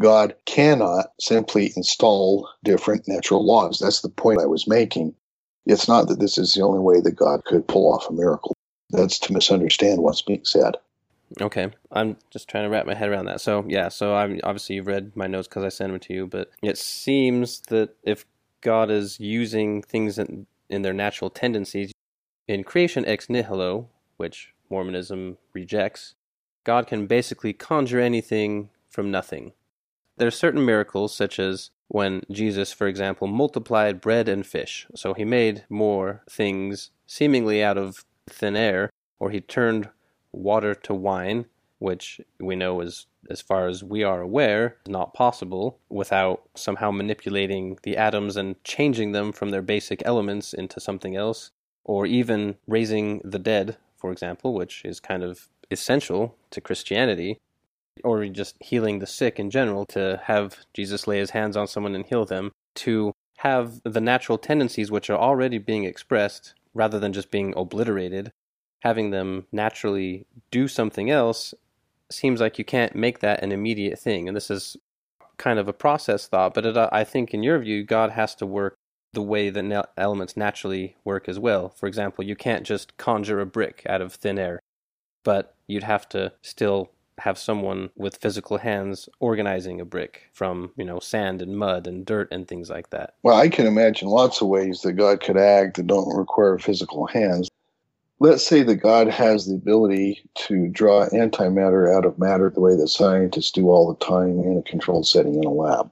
God 0.00 0.34
cannot 0.44 1.06
simply 1.20 1.72
install 1.76 2.48
different 2.64 3.06
natural 3.06 3.46
laws. 3.46 3.78
That's 3.78 4.02
the 4.02 4.08
point 4.08 4.40
I 4.40 4.46
was 4.46 4.66
making. 4.66 5.14
It's 5.66 5.88
not 5.88 6.08
that 6.08 6.20
this 6.20 6.36
is 6.36 6.54
the 6.54 6.62
only 6.62 6.80
way 6.80 7.00
that 7.00 7.16
God 7.16 7.44
could 7.44 7.66
pull 7.66 7.92
off 7.92 8.08
a 8.10 8.12
miracle. 8.12 8.54
That's 8.90 9.18
to 9.20 9.32
misunderstand 9.32 10.02
what's 10.02 10.22
being 10.22 10.44
said. 10.44 10.76
Okay, 11.40 11.70
I'm 11.90 12.16
just 12.30 12.48
trying 12.48 12.64
to 12.64 12.70
wrap 12.70 12.86
my 12.86 12.94
head 12.94 13.08
around 13.08 13.26
that. 13.26 13.40
So 13.40 13.64
yeah, 13.66 13.88
so 13.88 14.14
I'm 14.14 14.40
obviously 14.44 14.76
you've 14.76 14.86
read 14.86 15.16
my 15.16 15.26
notes 15.26 15.48
because 15.48 15.64
I 15.64 15.68
sent 15.68 15.90
them 15.90 16.00
to 16.00 16.12
you, 16.12 16.26
but 16.26 16.50
it 16.62 16.76
seems 16.76 17.60
that 17.68 17.96
if 18.02 18.26
God 18.60 18.90
is 18.90 19.18
using 19.18 19.82
things 19.82 20.18
in, 20.18 20.46
in 20.68 20.82
their 20.82 20.92
natural 20.92 21.30
tendencies, 21.30 21.92
in 22.46 22.64
creation 22.64 23.04
ex 23.06 23.28
nihilo, 23.28 23.88
which 24.16 24.52
Mormonism 24.70 25.38
rejects, 25.52 26.14
God 26.64 26.86
can 26.86 27.06
basically 27.06 27.52
conjure 27.52 28.00
anything 28.00 28.70
from 28.88 29.10
nothing. 29.10 29.52
There 30.16 30.28
are 30.28 30.32
certain 30.32 30.64
miracles, 30.64 31.14
such 31.14 31.38
as 31.38 31.70
when 31.88 32.22
Jesus, 32.30 32.72
for 32.72 32.86
example, 32.86 33.26
multiplied 33.26 34.00
bread 34.00 34.28
and 34.28 34.46
fish. 34.46 34.86
So 34.94 35.14
he 35.14 35.24
made 35.24 35.64
more 35.68 36.22
things 36.30 36.90
seemingly 37.06 37.62
out 37.62 37.76
of 37.76 38.04
thin 38.28 38.56
air, 38.56 38.90
or 39.18 39.30
he 39.30 39.40
turned 39.40 39.90
water 40.32 40.74
to 40.74 40.94
wine 40.94 41.46
which 41.84 42.18
we 42.40 42.56
know 42.56 42.80
is, 42.80 43.06
as 43.28 43.42
far 43.42 43.68
as 43.68 43.84
we 43.84 44.02
are 44.02 44.22
aware, 44.22 44.78
not 44.86 45.12
possible 45.12 45.78
without 45.90 46.42
somehow 46.54 46.90
manipulating 46.90 47.76
the 47.82 47.96
atoms 47.96 48.36
and 48.36 48.62
changing 48.64 49.12
them 49.12 49.32
from 49.32 49.50
their 49.50 49.60
basic 49.60 50.02
elements 50.06 50.54
into 50.54 50.80
something 50.80 51.14
else, 51.14 51.50
or 51.84 52.06
even 52.06 52.56
raising 52.66 53.20
the 53.24 53.38
dead, 53.38 53.76
for 53.96 54.10
example, 54.10 54.54
which 54.54 54.82
is 54.84 55.00
kind 55.00 55.22
of 55.22 55.48
essential 55.70 56.36
to 56.50 56.60
Christianity, 56.60 57.38
or 58.02 58.26
just 58.26 58.56
healing 58.60 58.98
the 58.98 59.06
sick 59.06 59.38
in 59.38 59.50
general, 59.50 59.86
to 59.86 60.20
have 60.24 60.58
Jesus 60.72 61.06
lay 61.06 61.18
his 61.18 61.30
hands 61.30 61.56
on 61.56 61.66
someone 61.66 61.94
and 61.94 62.06
heal 62.06 62.24
them, 62.24 62.52
to 62.74 63.12
have 63.38 63.80
the 63.84 64.00
natural 64.00 64.38
tendencies 64.38 64.90
which 64.90 65.10
are 65.10 65.18
already 65.18 65.58
being 65.58 65.84
expressed 65.84 66.54
rather 66.72 66.98
than 66.98 67.12
just 67.12 67.30
being 67.30 67.54
obliterated, 67.56 68.30
having 68.80 69.10
them 69.10 69.46
naturally 69.52 70.26
do 70.50 70.66
something 70.66 71.10
else 71.10 71.54
seems 72.10 72.40
like 72.40 72.58
you 72.58 72.64
can't 72.64 72.94
make 72.94 73.20
that 73.20 73.42
an 73.42 73.52
immediate 73.52 73.98
thing. 73.98 74.28
And 74.28 74.36
this 74.36 74.50
is 74.50 74.76
kind 75.36 75.58
of 75.58 75.68
a 75.68 75.72
process 75.72 76.26
thought, 76.26 76.54
but 76.54 76.66
it, 76.66 76.76
uh, 76.76 76.88
I 76.92 77.04
think 77.04 77.34
in 77.34 77.42
your 77.42 77.58
view, 77.58 77.84
God 77.84 78.10
has 78.10 78.34
to 78.36 78.46
work 78.46 78.76
the 79.14 79.22
way 79.22 79.48
that 79.50 79.88
elements 79.96 80.36
naturally 80.36 80.96
work 81.04 81.28
as 81.28 81.38
well. 81.38 81.70
For 81.70 81.86
example, 81.86 82.24
you 82.24 82.36
can't 82.36 82.64
just 82.64 82.96
conjure 82.98 83.40
a 83.40 83.46
brick 83.46 83.82
out 83.88 84.00
of 84.00 84.12
thin 84.12 84.38
air, 84.38 84.60
but 85.22 85.54
you'd 85.66 85.84
have 85.84 86.08
to 86.10 86.32
still 86.42 86.90
have 87.18 87.38
someone 87.38 87.90
with 87.96 88.16
physical 88.16 88.58
hands 88.58 89.08
organizing 89.20 89.80
a 89.80 89.84
brick 89.84 90.28
from, 90.32 90.72
you 90.76 90.84
know, 90.84 90.98
sand 90.98 91.40
and 91.40 91.56
mud 91.56 91.86
and 91.86 92.04
dirt 92.04 92.26
and 92.32 92.48
things 92.48 92.68
like 92.68 92.90
that. 92.90 93.14
Well, 93.22 93.36
I 93.36 93.48
can 93.48 93.66
imagine 93.66 94.08
lots 94.08 94.42
of 94.42 94.48
ways 94.48 94.80
that 94.80 94.94
God 94.94 95.20
could 95.22 95.36
act 95.36 95.76
that 95.76 95.86
don't 95.86 96.14
require 96.16 96.58
physical 96.58 97.06
hands. 97.06 97.48
Let's 98.18 98.44
say 98.44 98.62
that 98.64 98.76
God 98.76 99.08
has 99.08 99.46
the 99.46 99.54
ability 99.54 100.28
to 100.46 100.68
draw 100.68 101.08
antimatter 101.10 101.94
out 101.94 102.04
of 102.04 102.18
matter 102.18 102.50
the 102.50 102.60
way 102.60 102.74
that 102.74 102.88
scientists 102.88 103.52
do 103.52 103.70
all 103.70 103.92
the 103.92 104.04
time 104.04 104.40
in 104.40 104.56
a 104.58 104.62
controlled 104.62 105.06
setting 105.06 105.34
in 105.34 105.44
a 105.44 105.50
lab. 105.50 105.90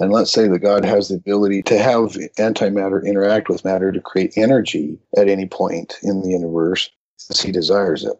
And 0.00 0.12
let's 0.12 0.32
say 0.32 0.48
that 0.48 0.60
God 0.60 0.82
has 0.86 1.08
the 1.08 1.16
ability 1.16 1.62
to 1.64 1.78
have 1.78 2.12
antimatter 2.38 3.04
interact 3.04 3.50
with 3.50 3.66
matter 3.66 3.92
to 3.92 4.00
create 4.00 4.32
energy 4.36 4.98
at 5.18 5.28
any 5.28 5.46
point 5.46 5.98
in 6.02 6.22
the 6.22 6.30
universe 6.30 6.90
as 7.28 7.42
he 7.42 7.52
desires 7.52 8.02
it. 8.02 8.18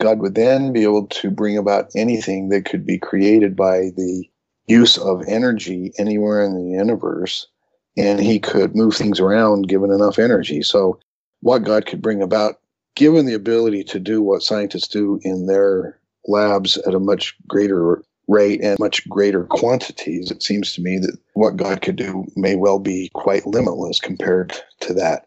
God 0.00 0.20
would 0.20 0.34
then 0.34 0.70
be 0.70 0.82
able 0.82 1.06
to 1.06 1.30
bring 1.30 1.56
about 1.56 1.90
anything 1.96 2.50
that 2.50 2.66
could 2.66 2.84
be 2.84 2.98
created 2.98 3.56
by 3.56 3.90
the 3.96 4.28
use 4.66 4.98
of 4.98 5.22
energy 5.26 5.92
anywhere 5.98 6.44
in 6.44 6.54
the 6.54 6.76
universe, 6.76 7.48
and 7.96 8.20
he 8.20 8.38
could 8.38 8.76
move 8.76 8.94
things 8.94 9.18
around 9.18 9.66
given 9.66 9.90
enough 9.90 10.18
energy. 10.18 10.62
So, 10.62 11.00
what 11.40 11.64
God 11.64 11.86
could 11.86 12.02
bring 12.02 12.20
about, 12.20 12.60
given 12.96 13.24
the 13.24 13.34
ability 13.34 13.82
to 13.84 13.98
do 13.98 14.22
what 14.22 14.42
scientists 14.42 14.88
do 14.88 15.20
in 15.22 15.46
their 15.46 15.98
labs 16.26 16.76
at 16.78 16.94
a 16.94 17.00
much 17.00 17.34
greater 17.48 18.02
rate 18.28 18.60
and 18.62 18.78
much 18.78 19.08
greater 19.08 19.44
quantities, 19.44 20.30
it 20.30 20.42
seems 20.42 20.72
to 20.74 20.82
me 20.82 20.98
that 20.98 21.18
what 21.34 21.56
God 21.56 21.82
could 21.82 21.96
do 21.96 22.26
may 22.36 22.56
well 22.56 22.78
be 22.78 23.10
quite 23.14 23.46
limitless 23.46 24.00
compared 24.00 24.54
to 24.80 24.94
that. 24.94 25.26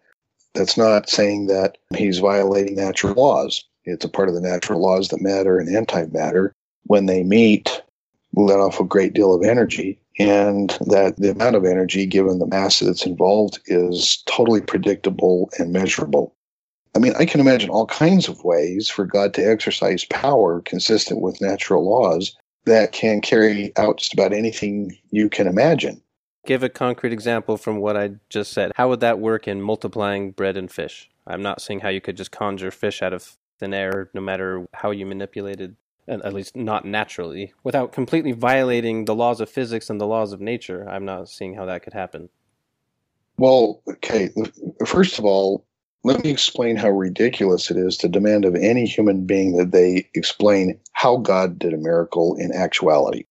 That's 0.53 0.77
not 0.77 1.09
saying 1.09 1.47
that 1.47 1.77
he's 1.95 2.19
violating 2.19 2.75
natural 2.75 3.13
laws 3.13 3.63
it's 3.85 4.05
a 4.05 4.09
part 4.09 4.29
of 4.29 4.35
the 4.35 4.41
natural 4.41 4.81
laws 4.81 5.07
that 5.09 5.21
matter 5.21 5.57
and 5.57 5.69
antimatter, 5.69 6.51
when 6.83 7.05
they 7.05 7.23
meet, 7.23 7.81
let 8.33 8.59
off 8.59 8.79
a 8.79 8.85
great 8.85 9.13
deal 9.13 9.33
of 9.33 9.43
energy. 9.43 9.99
And 10.19 10.77
that 10.81 11.15
the 11.17 11.31
amount 11.31 11.55
of 11.55 11.65
energy, 11.65 12.05
given 12.05 12.39
the 12.39 12.45
mass 12.45 12.79
that's 12.79 13.05
involved, 13.05 13.59
is 13.65 14.21
totally 14.27 14.61
predictable 14.61 15.49
and 15.57 15.71
measurable. 15.71 16.35
I 16.95 16.99
mean, 16.99 17.13
I 17.17 17.25
can 17.25 17.39
imagine 17.39 17.69
all 17.69 17.85
kinds 17.87 18.27
of 18.27 18.43
ways 18.43 18.89
for 18.89 19.05
God 19.05 19.33
to 19.35 19.49
exercise 19.49 20.05
power 20.05 20.61
consistent 20.61 21.21
with 21.21 21.41
natural 21.41 21.89
laws 21.89 22.35
that 22.65 22.91
can 22.91 23.21
carry 23.21 23.71
out 23.77 23.97
just 23.97 24.13
about 24.13 24.33
anything 24.33 24.97
you 25.11 25.29
can 25.29 25.47
imagine. 25.47 26.01
Give 26.45 26.63
a 26.63 26.69
concrete 26.69 27.13
example 27.13 27.57
from 27.57 27.77
what 27.77 27.95
I 27.95 28.11
just 28.29 28.51
said. 28.51 28.71
How 28.75 28.89
would 28.89 28.99
that 29.01 29.19
work 29.19 29.47
in 29.47 29.61
multiplying 29.61 30.31
bread 30.31 30.57
and 30.57 30.71
fish? 30.71 31.09
I'm 31.27 31.41
not 31.41 31.61
seeing 31.61 31.81
how 31.81 31.89
you 31.89 32.01
could 32.01 32.17
just 32.17 32.31
conjure 32.31 32.71
fish 32.71 33.01
out 33.01 33.13
of 33.13 33.37
thin 33.59 33.73
air, 33.73 34.09
no 34.13 34.21
matter 34.21 34.65
how 34.73 34.89
you 34.91 35.05
manipulated, 35.05 35.75
at 36.07 36.33
least 36.33 36.55
not 36.55 36.83
naturally, 36.83 37.53
without 37.63 37.93
completely 37.93 38.31
violating 38.31 39.05
the 39.05 39.15
laws 39.15 39.39
of 39.39 39.49
physics 39.49 39.89
and 39.89 40.01
the 40.01 40.07
laws 40.07 40.33
of 40.33 40.41
nature. 40.41 40.89
I'm 40.89 41.05
not 41.05 41.29
seeing 41.29 41.53
how 41.53 41.65
that 41.65 41.83
could 41.83 41.93
happen. 41.93 42.29
Well, 43.37 43.81
okay, 43.87 44.29
first 44.85 45.19
of 45.19 45.25
all, 45.25 45.65
let 46.03 46.23
me 46.23 46.29
explain 46.31 46.75
how 46.75 46.89
ridiculous 46.89 47.69
it 47.69 47.77
is 47.77 47.97
to 47.97 48.07
demand 48.07 48.45
of 48.45 48.55
any 48.55 48.85
human 48.85 49.25
being 49.25 49.57
that 49.57 49.71
they 49.71 50.09
explain 50.15 50.79
how 50.93 51.17
God 51.17 51.59
did 51.59 51.73
a 51.73 51.77
miracle 51.77 52.35
in 52.37 52.51
actuality. 52.51 53.25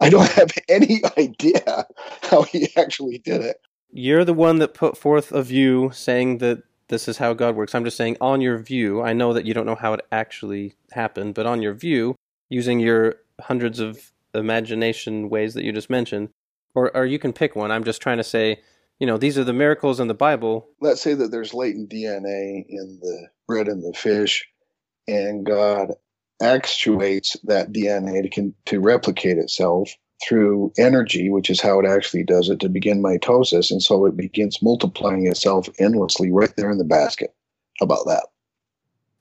I 0.00 0.10
don't 0.10 0.28
have 0.32 0.50
any 0.68 1.02
idea 1.16 1.86
how 2.22 2.42
he 2.42 2.68
actually 2.76 3.18
did 3.18 3.40
it. 3.40 3.60
You're 3.90 4.24
the 4.24 4.34
one 4.34 4.58
that 4.58 4.74
put 4.74 4.96
forth 4.96 5.32
a 5.32 5.42
view 5.42 5.90
saying 5.92 6.38
that 6.38 6.62
this 6.88 7.08
is 7.08 7.18
how 7.18 7.32
God 7.32 7.56
works. 7.56 7.74
I'm 7.74 7.84
just 7.84 7.96
saying, 7.96 8.16
on 8.20 8.40
your 8.40 8.58
view, 8.58 9.02
I 9.02 9.12
know 9.12 9.32
that 9.32 9.46
you 9.46 9.54
don't 9.54 9.66
know 9.66 9.74
how 9.74 9.94
it 9.94 10.06
actually 10.10 10.74
happened, 10.90 11.34
but 11.34 11.46
on 11.46 11.62
your 11.62 11.74
view, 11.74 12.16
using 12.50 12.80
your 12.80 13.16
hundreds 13.40 13.80
of 13.80 14.12
imagination 14.34 15.30
ways 15.30 15.54
that 15.54 15.64
you 15.64 15.72
just 15.72 15.90
mentioned, 15.90 16.30
or, 16.74 16.94
or 16.96 17.06
you 17.06 17.18
can 17.18 17.32
pick 17.32 17.56
one. 17.56 17.70
I'm 17.70 17.84
just 17.84 18.02
trying 18.02 18.18
to 18.18 18.24
say, 18.24 18.60
you 19.02 19.06
know, 19.06 19.18
these 19.18 19.36
are 19.36 19.42
the 19.42 19.52
miracles 19.52 19.98
in 19.98 20.06
the 20.06 20.14
Bible. 20.14 20.68
Let's 20.80 21.02
say 21.02 21.14
that 21.14 21.32
there's 21.32 21.52
latent 21.52 21.90
DNA 21.90 22.64
in 22.68 23.00
the 23.02 23.26
bread 23.48 23.66
and 23.66 23.82
the 23.82 23.92
fish, 23.98 24.46
and 25.08 25.44
God 25.44 25.94
actuates 26.40 27.36
that 27.42 27.72
DNA 27.72 28.22
to, 28.22 28.28
can, 28.28 28.54
to 28.66 28.78
replicate 28.78 29.38
itself 29.38 29.90
through 30.24 30.72
energy, 30.78 31.30
which 31.30 31.50
is 31.50 31.60
how 31.60 31.80
it 31.80 31.84
actually 31.84 32.22
does 32.22 32.48
it, 32.48 32.60
to 32.60 32.68
begin 32.68 33.02
mitosis. 33.02 33.72
And 33.72 33.82
so 33.82 34.06
it 34.06 34.16
begins 34.16 34.62
multiplying 34.62 35.26
itself 35.26 35.68
endlessly 35.80 36.30
right 36.30 36.54
there 36.56 36.70
in 36.70 36.78
the 36.78 36.84
basket. 36.84 37.34
How 37.80 37.86
about 37.86 38.06
that? 38.06 38.28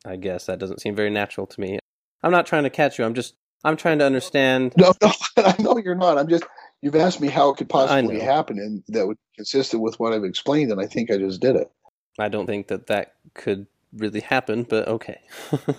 I 0.06 0.16
guess 0.16 0.46
that 0.46 0.60
doesn't 0.60 0.82
seem 0.82 0.96
very 0.96 1.10
natural 1.10 1.48
to 1.48 1.60
me. 1.60 1.80
I'm 2.22 2.32
not 2.32 2.46
trying 2.46 2.66
to 2.66 2.70
catch 2.70 3.00
you. 3.00 3.06
I'm 3.06 3.16
just, 3.16 3.34
I'm 3.64 3.78
trying 3.78 3.98
to 3.98 4.06
understand. 4.06 4.76
No, 4.78 4.94
no, 5.02 5.12
I 5.44 5.56
know 5.60 5.78
you're 5.78 5.96
not. 5.96 6.20
I'm 6.20 6.28
just, 6.28 6.44
you've 6.82 6.96
asked 6.96 7.22
me 7.22 7.28
how 7.28 7.50
it 7.50 7.58
could 7.58 7.70
possibly 7.70 8.20
happen, 8.20 8.60
and 8.60 8.84
that 8.90 9.08
would 9.08 9.18
consistent 9.36 9.82
with 9.82 10.00
what 10.00 10.14
I've 10.14 10.24
explained, 10.24 10.72
and 10.72 10.82
I 10.82 10.88
think 10.88 11.12
I 11.12 11.18
just 11.18 11.42
did 11.42 11.56
it. 11.56 11.72
I 12.20 12.30
don't 12.30 12.46
think 12.46 12.68
that 12.68 12.88
that 12.88 13.16
could 13.34 13.68
really 13.94 14.20
happen, 14.20 14.64
but 14.64 14.88
okay. 14.88 15.20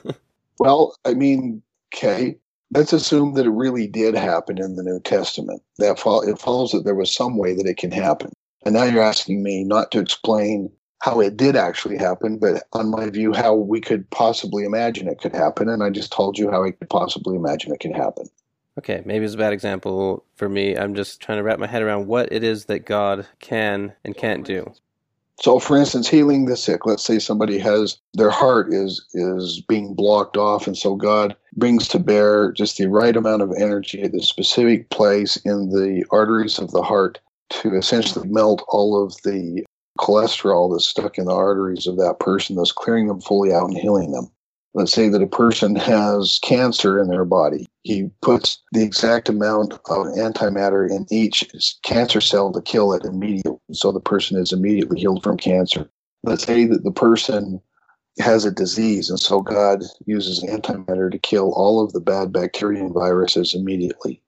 well, 0.58 0.96
I 1.04 1.14
mean, 1.14 1.62
okay, 1.94 2.38
let's 2.74 2.92
assume 2.92 3.34
that 3.34 3.46
it 3.46 3.50
really 3.50 3.86
did 3.86 4.14
happen 4.14 4.60
in 4.60 4.76
the 4.76 4.82
New 4.82 5.00
Testament. 5.00 5.62
That 5.78 5.98
fo- 5.98 6.22
it 6.22 6.38
follows 6.38 6.72
that 6.72 6.84
there 6.84 6.94
was 6.94 7.14
some 7.14 7.36
way 7.36 7.54
that 7.54 7.66
it 7.66 7.76
can 7.76 7.92
happen. 7.92 8.32
And 8.64 8.74
now 8.74 8.84
you're 8.84 9.02
asking 9.02 9.42
me 9.42 9.64
not 9.64 9.90
to 9.90 9.98
explain 9.98 10.70
how 11.00 11.20
it 11.20 11.36
did 11.36 11.56
actually 11.56 11.98
happen, 11.98 12.38
but 12.38 12.62
on 12.74 12.88
my 12.88 13.10
view, 13.10 13.32
how 13.32 13.54
we 13.54 13.80
could 13.80 14.08
possibly 14.10 14.64
imagine 14.64 15.08
it 15.08 15.20
could 15.20 15.34
happen. 15.34 15.68
And 15.68 15.82
I 15.82 15.90
just 15.90 16.12
told 16.12 16.38
you 16.38 16.48
how 16.50 16.64
I 16.64 16.70
could 16.70 16.88
possibly 16.88 17.34
imagine 17.34 17.72
it 17.72 17.80
can 17.80 17.92
happen. 17.92 18.28
Okay, 18.78 19.02
maybe 19.04 19.24
it's 19.24 19.34
a 19.34 19.38
bad 19.38 19.52
example 19.52 20.24
for 20.34 20.48
me. 20.48 20.76
I'm 20.76 20.94
just 20.94 21.20
trying 21.20 21.38
to 21.38 21.42
wrap 21.42 21.58
my 21.58 21.66
head 21.66 21.82
around 21.82 22.06
what 22.06 22.32
it 22.32 22.42
is 22.42 22.66
that 22.66 22.86
God 22.86 23.26
can 23.38 23.92
and 24.04 24.16
can't 24.16 24.46
do. 24.46 24.72
So, 25.40 25.58
for 25.58 25.76
instance, 25.76 26.08
healing 26.08 26.46
the 26.46 26.56
sick. 26.56 26.86
Let's 26.86 27.04
say 27.04 27.18
somebody 27.18 27.58
has 27.58 27.98
their 28.14 28.30
heart 28.30 28.72
is 28.72 29.04
is 29.12 29.60
being 29.68 29.94
blocked 29.94 30.36
off, 30.36 30.66
and 30.66 30.76
so 30.76 30.94
God 30.94 31.36
brings 31.56 31.88
to 31.88 31.98
bear 31.98 32.52
just 32.52 32.78
the 32.78 32.88
right 32.88 33.16
amount 33.16 33.42
of 33.42 33.52
energy 33.56 34.02
at 34.02 34.12
the 34.12 34.22
specific 34.22 34.88
place 34.90 35.36
in 35.38 35.70
the 35.70 36.04
arteries 36.10 36.58
of 36.58 36.70
the 36.70 36.82
heart 36.82 37.18
to 37.50 37.74
essentially 37.74 38.28
melt 38.28 38.64
all 38.68 39.02
of 39.02 39.14
the 39.22 39.64
cholesterol 39.98 40.72
that's 40.72 40.86
stuck 40.86 41.18
in 41.18 41.26
the 41.26 41.34
arteries 41.34 41.86
of 41.86 41.96
that 41.98 42.18
person, 42.20 42.56
thus 42.56 42.72
clearing 42.72 43.08
them 43.08 43.20
fully 43.20 43.52
out 43.52 43.68
and 43.68 43.76
healing 43.76 44.12
them. 44.12 44.30
Let's 44.74 44.92
say 44.92 45.10
that 45.10 45.22
a 45.22 45.26
person 45.26 45.76
has 45.76 46.38
cancer 46.42 46.98
in 46.98 47.08
their 47.08 47.26
body. 47.26 47.68
He 47.82 48.08
puts 48.22 48.62
the 48.72 48.82
exact 48.82 49.28
amount 49.28 49.74
of 49.74 50.06
antimatter 50.16 50.88
in 50.88 51.06
each 51.10 51.44
cancer 51.82 52.22
cell 52.22 52.52
to 52.52 52.62
kill 52.62 52.94
it 52.94 53.04
immediately. 53.04 53.58
So 53.72 53.92
the 53.92 54.00
person 54.00 54.38
is 54.38 54.52
immediately 54.52 55.00
healed 55.00 55.22
from 55.22 55.36
cancer. 55.36 55.90
Let's 56.22 56.44
say 56.44 56.64
that 56.66 56.84
the 56.84 56.92
person 56.92 57.60
has 58.18 58.44
a 58.44 58.50
disease, 58.50 59.10
and 59.10 59.20
so 59.20 59.40
God 59.40 59.82
uses 60.06 60.42
antimatter 60.44 61.10
to 61.10 61.18
kill 61.18 61.52
all 61.52 61.82
of 61.82 61.92
the 61.92 62.00
bad 62.00 62.32
bacteria 62.32 62.84
and 62.84 62.94
viruses 62.94 63.54
immediately. 63.54 64.22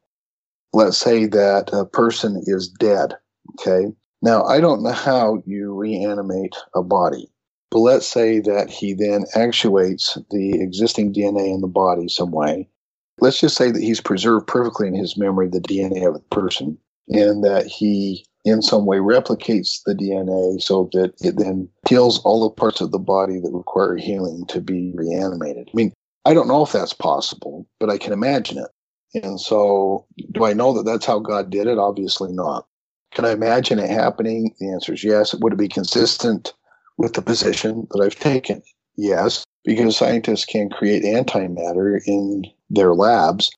Let's 0.72 0.98
say 0.98 1.26
that 1.26 1.70
a 1.72 1.84
person 1.84 2.42
is 2.46 2.68
dead. 2.68 3.14
Okay. 3.52 3.94
Now, 4.22 4.42
I 4.44 4.60
don't 4.60 4.82
know 4.82 4.92
how 4.92 5.42
you 5.46 5.74
reanimate 5.74 6.56
a 6.74 6.82
body, 6.82 7.30
but 7.74 7.80
let's 7.80 8.06
say 8.06 8.38
that 8.38 8.70
he 8.70 8.94
then 8.94 9.24
actuates 9.34 10.16
the 10.30 10.62
existing 10.62 11.12
DNA 11.12 11.52
in 11.52 11.60
the 11.60 11.66
body 11.66 12.06
some 12.06 12.30
way. 12.30 12.68
Let's 13.18 13.40
just 13.40 13.56
say 13.56 13.72
that 13.72 13.82
he's 13.82 14.00
preserved 14.00 14.46
perfectly 14.46 14.86
in 14.86 14.94
his 14.94 15.16
memory 15.16 15.48
the 15.48 15.58
DNA 15.58 16.06
of 16.06 16.14
the 16.14 16.20
person 16.30 16.78
and 17.08 17.42
that 17.42 17.66
he 17.66 18.26
in 18.44 18.62
some 18.62 18.86
way 18.86 18.98
replicates 18.98 19.80
the 19.84 19.94
DNA 19.94 20.62
so 20.62 20.88
that 20.92 21.14
it 21.20 21.36
then 21.36 21.68
heals 21.88 22.20
all 22.20 22.44
the 22.44 22.54
parts 22.54 22.80
of 22.80 22.92
the 22.92 22.98
body 23.00 23.40
that 23.40 23.50
require 23.50 23.96
healing 23.96 24.46
to 24.46 24.60
be 24.60 24.92
reanimated. 24.94 25.68
I 25.68 25.76
mean, 25.76 25.92
I 26.24 26.32
don't 26.32 26.46
know 26.46 26.62
if 26.62 26.70
that's 26.70 26.92
possible, 26.92 27.66
but 27.80 27.90
I 27.90 27.98
can 27.98 28.12
imagine 28.12 28.58
it. 28.58 29.24
And 29.24 29.40
so, 29.40 30.06
do 30.30 30.44
I 30.44 30.52
know 30.52 30.72
that 30.74 30.84
that's 30.84 31.06
how 31.06 31.18
God 31.18 31.50
did 31.50 31.66
it? 31.66 31.78
Obviously 31.78 32.32
not. 32.32 32.68
Can 33.14 33.24
I 33.24 33.32
imagine 33.32 33.80
it 33.80 33.90
happening? 33.90 34.54
The 34.60 34.70
answer 34.70 34.92
is 34.92 35.02
yes. 35.02 35.34
Would 35.34 35.54
it 35.54 35.58
be 35.58 35.68
consistent 35.68 36.52
with 36.96 37.14
the 37.14 37.22
position 37.22 37.86
that 37.90 38.02
I've 38.02 38.18
taken? 38.18 38.62
Yes, 38.96 39.44
because 39.64 39.96
scientists 39.96 40.44
can 40.44 40.70
create 40.70 41.02
antimatter 41.02 42.00
in 42.06 42.44
their 42.70 42.94
labs. 42.94 43.50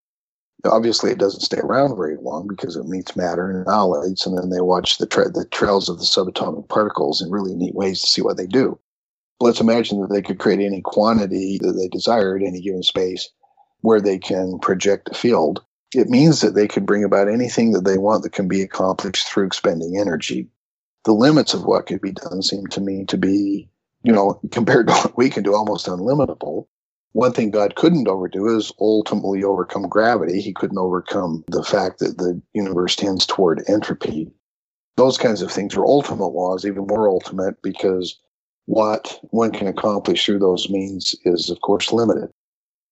Obviously, 0.64 1.10
it 1.10 1.18
doesn't 1.18 1.42
stay 1.42 1.58
around 1.58 1.96
very 1.96 2.16
long 2.16 2.48
because 2.48 2.76
it 2.76 2.86
meets 2.86 3.16
matter 3.16 3.50
and 3.50 3.60
annihilates, 3.60 4.26
and 4.26 4.36
then 4.36 4.50
they 4.50 4.60
watch 4.60 4.98
the, 4.98 5.06
tra- 5.06 5.30
the 5.30 5.44
trails 5.46 5.88
of 5.88 5.98
the 5.98 6.04
subatomic 6.04 6.68
particles 6.68 7.20
in 7.20 7.30
really 7.30 7.54
neat 7.54 7.74
ways 7.74 8.00
to 8.00 8.06
see 8.06 8.22
what 8.22 8.36
they 8.36 8.46
do. 8.46 8.78
Let's 9.38 9.60
imagine 9.60 10.00
that 10.00 10.10
they 10.10 10.22
could 10.22 10.38
create 10.38 10.60
any 10.60 10.80
quantity 10.80 11.58
that 11.60 11.72
they 11.72 11.88
desire 11.88 12.36
at 12.36 12.42
any 12.42 12.62
given 12.62 12.82
space 12.82 13.28
where 13.82 14.00
they 14.00 14.18
can 14.18 14.58
project 14.58 15.10
a 15.10 15.14
field. 15.14 15.62
It 15.94 16.08
means 16.08 16.40
that 16.40 16.54
they 16.54 16.66
could 16.66 16.86
bring 16.86 17.04
about 17.04 17.28
anything 17.28 17.72
that 17.72 17.84
they 17.84 17.98
want 17.98 18.22
that 18.22 18.32
can 18.32 18.48
be 18.48 18.62
accomplished 18.62 19.28
through 19.28 19.46
expending 19.46 19.98
energy. 19.98 20.48
The 21.06 21.14
limits 21.14 21.54
of 21.54 21.64
what 21.64 21.86
could 21.86 22.00
be 22.00 22.10
done 22.10 22.42
seem 22.42 22.66
to 22.66 22.80
me 22.80 23.04
to 23.06 23.16
be, 23.16 23.70
you 24.02 24.12
know, 24.12 24.40
compared 24.50 24.88
to 24.88 24.92
what 24.92 25.16
we 25.16 25.30
can 25.30 25.44
do, 25.44 25.54
almost 25.54 25.86
unlimitable. 25.86 26.68
One 27.12 27.32
thing 27.32 27.52
God 27.52 27.76
couldn't 27.76 28.08
overdo 28.08 28.56
is 28.56 28.72
ultimately 28.80 29.44
overcome 29.44 29.88
gravity. 29.88 30.40
He 30.40 30.52
couldn't 30.52 30.78
overcome 30.78 31.44
the 31.48 31.62
fact 31.62 32.00
that 32.00 32.18
the 32.18 32.42
universe 32.54 32.96
tends 32.96 33.24
toward 33.24 33.62
entropy. 33.68 34.32
Those 34.96 35.16
kinds 35.16 35.42
of 35.42 35.52
things 35.52 35.76
are 35.76 35.86
ultimate 35.86 36.26
laws, 36.26 36.66
even 36.66 36.88
more 36.88 37.08
ultimate 37.08 37.62
because 37.62 38.18
what 38.64 39.20
one 39.30 39.52
can 39.52 39.68
accomplish 39.68 40.26
through 40.26 40.40
those 40.40 40.68
means 40.68 41.14
is, 41.24 41.50
of 41.50 41.60
course, 41.60 41.92
limited. 41.92 42.30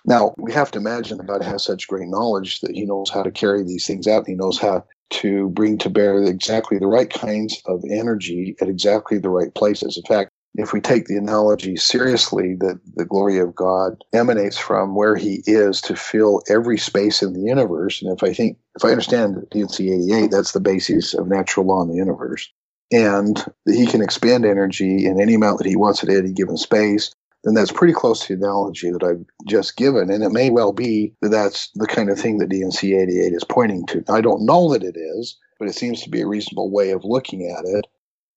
Now, 0.06 0.34
we 0.38 0.52
have 0.52 0.70
to 0.70 0.78
imagine 0.78 1.18
that 1.18 1.26
God 1.26 1.42
has 1.42 1.64
such 1.64 1.88
great 1.88 2.08
knowledge 2.08 2.60
that 2.60 2.76
he 2.76 2.84
knows 2.84 3.10
how 3.10 3.24
to 3.24 3.32
carry 3.32 3.64
these 3.64 3.86
things 3.88 4.06
out. 4.06 4.28
He 4.28 4.34
knows 4.34 4.58
how 4.58 4.84
to 5.10 5.48
bring 5.50 5.78
to 5.78 5.90
bear 5.90 6.22
exactly 6.22 6.78
the 6.78 6.86
right 6.86 7.10
kinds 7.10 7.60
of 7.66 7.82
energy 7.90 8.56
at 8.60 8.68
exactly 8.68 9.18
the 9.18 9.28
right 9.28 9.54
places. 9.54 9.96
In 9.96 10.02
fact, 10.04 10.30
if 10.56 10.72
we 10.72 10.80
take 10.80 11.06
the 11.06 11.16
analogy 11.16 11.76
seriously 11.76 12.54
that 12.60 12.80
the 12.94 13.04
glory 13.04 13.38
of 13.38 13.54
God 13.54 13.96
emanates 14.12 14.56
from 14.56 14.94
where 14.94 15.16
he 15.16 15.42
is 15.46 15.80
to 15.82 15.96
fill 15.96 16.42
every 16.48 16.78
space 16.78 17.22
in 17.22 17.32
the 17.32 17.40
universe, 17.40 18.00
and 18.00 18.16
if 18.16 18.22
I 18.22 18.32
think, 18.32 18.58
if 18.76 18.84
I 18.84 18.90
understand 18.90 19.36
D&C 19.50 19.92
88, 19.92 20.30
that's 20.30 20.52
the 20.52 20.60
basis 20.60 21.12
of 21.14 21.26
natural 21.26 21.66
law 21.66 21.82
in 21.82 21.88
the 21.88 21.96
universe 21.96 22.48
and 22.92 23.44
he 23.66 23.86
can 23.86 24.02
expand 24.02 24.44
energy 24.44 25.06
in 25.06 25.20
any 25.20 25.34
amount 25.34 25.58
that 25.58 25.66
he 25.66 25.76
wants 25.76 26.02
at 26.02 26.10
any 26.10 26.32
given 26.32 26.56
space, 26.56 27.14
then 27.44 27.54
that's 27.54 27.72
pretty 27.72 27.92
close 27.92 28.26
to 28.26 28.36
the 28.36 28.44
analogy 28.44 28.90
that 28.90 29.02
I've 29.02 29.24
just 29.46 29.76
given. 29.76 30.10
And 30.10 30.24
it 30.24 30.32
may 30.32 30.50
well 30.50 30.72
be 30.72 31.14
that 31.20 31.28
that's 31.28 31.70
the 31.74 31.86
kind 31.86 32.10
of 32.10 32.18
thing 32.18 32.38
that 32.38 32.48
D&C 32.48 32.94
88 32.94 33.32
is 33.32 33.44
pointing 33.44 33.86
to. 33.86 34.02
I 34.08 34.20
don't 34.20 34.46
know 34.46 34.72
that 34.72 34.82
it 34.82 34.96
is, 34.96 35.36
but 35.58 35.68
it 35.68 35.74
seems 35.74 36.02
to 36.02 36.10
be 36.10 36.22
a 36.22 36.26
reasonable 36.26 36.70
way 36.70 36.90
of 36.90 37.04
looking 37.04 37.50
at 37.50 37.64
it. 37.64 37.86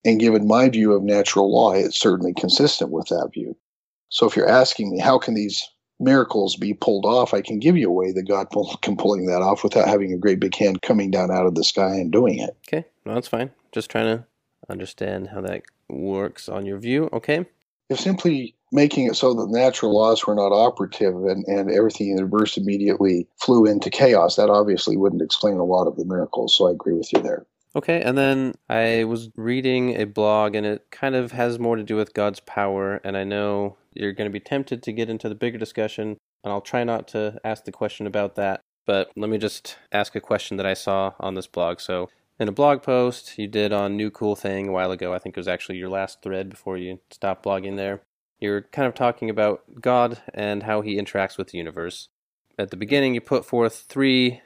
And 0.05 0.19
given 0.19 0.47
my 0.47 0.69
view 0.69 0.93
of 0.93 1.03
natural 1.03 1.51
law, 1.51 1.73
it's 1.73 1.99
certainly 1.99 2.33
consistent 2.33 2.91
with 2.91 3.07
that 3.07 3.31
view. 3.33 3.57
So 4.09 4.27
if 4.27 4.35
you're 4.35 4.49
asking 4.49 4.91
me, 4.91 4.99
how 4.99 5.17
can 5.17 5.33
these 5.33 5.67
miracles 5.99 6.55
be 6.55 6.73
pulled 6.73 7.05
off? 7.05 7.33
I 7.33 7.41
can 7.41 7.59
give 7.59 7.75
you 7.75 7.89
a 7.89 7.93
way 7.93 8.11
that 8.11 8.27
God 8.27 8.47
can 8.81 8.95
pulling 8.95 9.25
that 9.25 9.41
off 9.41 9.63
without 9.63 9.87
having 9.87 10.13
a 10.13 10.17
great 10.17 10.39
big 10.39 10.55
hand 10.55 10.81
coming 10.81 11.11
down 11.11 11.31
out 11.31 11.45
of 11.45 11.55
the 11.55 11.63
sky 11.63 11.95
and 11.95 12.11
doing 12.11 12.39
it. 12.39 12.55
Okay, 12.67 12.85
no, 13.05 13.15
that's 13.15 13.27
fine. 13.27 13.51
Just 13.71 13.89
trying 13.89 14.17
to 14.17 14.25
understand 14.69 15.29
how 15.29 15.41
that 15.41 15.63
works 15.89 16.47
on 16.49 16.65
your 16.65 16.77
view. 16.77 17.09
Okay. 17.13 17.45
If 17.89 17.99
simply 17.99 18.55
making 18.71 19.07
it 19.07 19.15
so 19.15 19.33
that 19.33 19.49
natural 19.49 19.93
laws 19.93 20.25
were 20.25 20.35
not 20.35 20.51
operative 20.51 21.15
and, 21.25 21.45
and 21.47 21.71
everything 21.71 22.09
in 22.09 22.15
the 22.15 22.21
universe 22.21 22.57
immediately 22.57 23.27
flew 23.41 23.65
into 23.65 23.89
chaos, 23.89 24.35
that 24.35 24.49
obviously 24.49 24.97
wouldn't 24.97 25.21
explain 25.21 25.57
a 25.57 25.63
lot 25.63 25.87
of 25.87 25.95
the 25.95 26.05
miracles. 26.05 26.55
So 26.55 26.67
I 26.67 26.71
agree 26.71 26.93
with 26.93 27.11
you 27.13 27.21
there. 27.21 27.45
Okay, 27.75 28.01
and 28.01 28.17
then 28.17 28.55
I 28.69 29.03
was 29.03 29.29
reading 29.35 30.01
a 30.01 30.05
blog, 30.05 30.55
and 30.55 30.65
it 30.65 30.87
kind 30.89 31.13
of 31.13 31.31
has 31.33 31.59
more 31.59 31.75
to 31.75 31.83
do 31.83 31.95
with 31.95 32.13
God's 32.13 32.39
power. 32.39 32.99
And 33.03 33.15
I 33.15 33.23
know 33.23 33.77
you're 33.93 34.13
going 34.13 34.29
to 34.29 34.33
be 34.33 34.39
tempted 34.39 34.81
to 34.83 34.91
get 34.91 35.09
into 35.09 35.29
the 35.29 35.35
bigger 35.35 35.59
discussion, 35.59 36.17
and 36.43 36.51
I'll 36.51 36.61
try 36.61 36.83
not 36.83 37.07
to 37.09 37.39
ask 37.43 37.65
the 37.65 37.71
question 37.71 38.07
about 38.07 38.35
that. 38.35 38.61
But 38.87 39.11
let 39.15 39.29
me 39.29 39.37
just 39.37 39.77
ask 39.91 40.15
a 40.15 40.21
question 40.21 40.57
that 40.57 40.65
I 40.65 40.73
saw 40.73 41.13
on 41.19 41.35
this 41.35 41.45
blog. 41.45 41.79
So 41.81 42.09
in 42.39 42.47
a 42.47 42.53
blog 42.53 42.83
post 42.83 43.37
you 43.37 43.47
did 43.47 43.73
on 43.73 43.97
New 43.97 44.09
Cool 44.09 44.35
Thang 44.35 44.69
a 44.69 44.71
while 44.71 44.91
ago. 44.91 45.13
I 45.13 45.19
think 45.19 45.35
it 45.35 45.39
was 45.39 45.47
actually 45.47 45.77
your 45.77 45.89
last 45.89 46.21
thread 46.21 46.49
before 46.49 46.77
you 46.77 46.99
stopped 47.11 47.45
blogging 47.45 47.75
there. 47.75 48.01
You're 48.39 48.61
kind 48.61 48.87
of 48.87 48.93
talking 48.93 49.29
about 49.29 49.63
God 49.81 50.21
and 50.33 50.63
how 50.63 50.81
he 50.81 50.97
interacts 50.97 51.37
with 51.37 51.49
the 51.49 51.57
universe. 51.57 52.09
At 52.57 52.71
the 52.71 52.77
beginning, 52.77 53.13
you 53.13 53.21
put 53.21 53.45
forth 53.45 53.85
three 53.87 54.41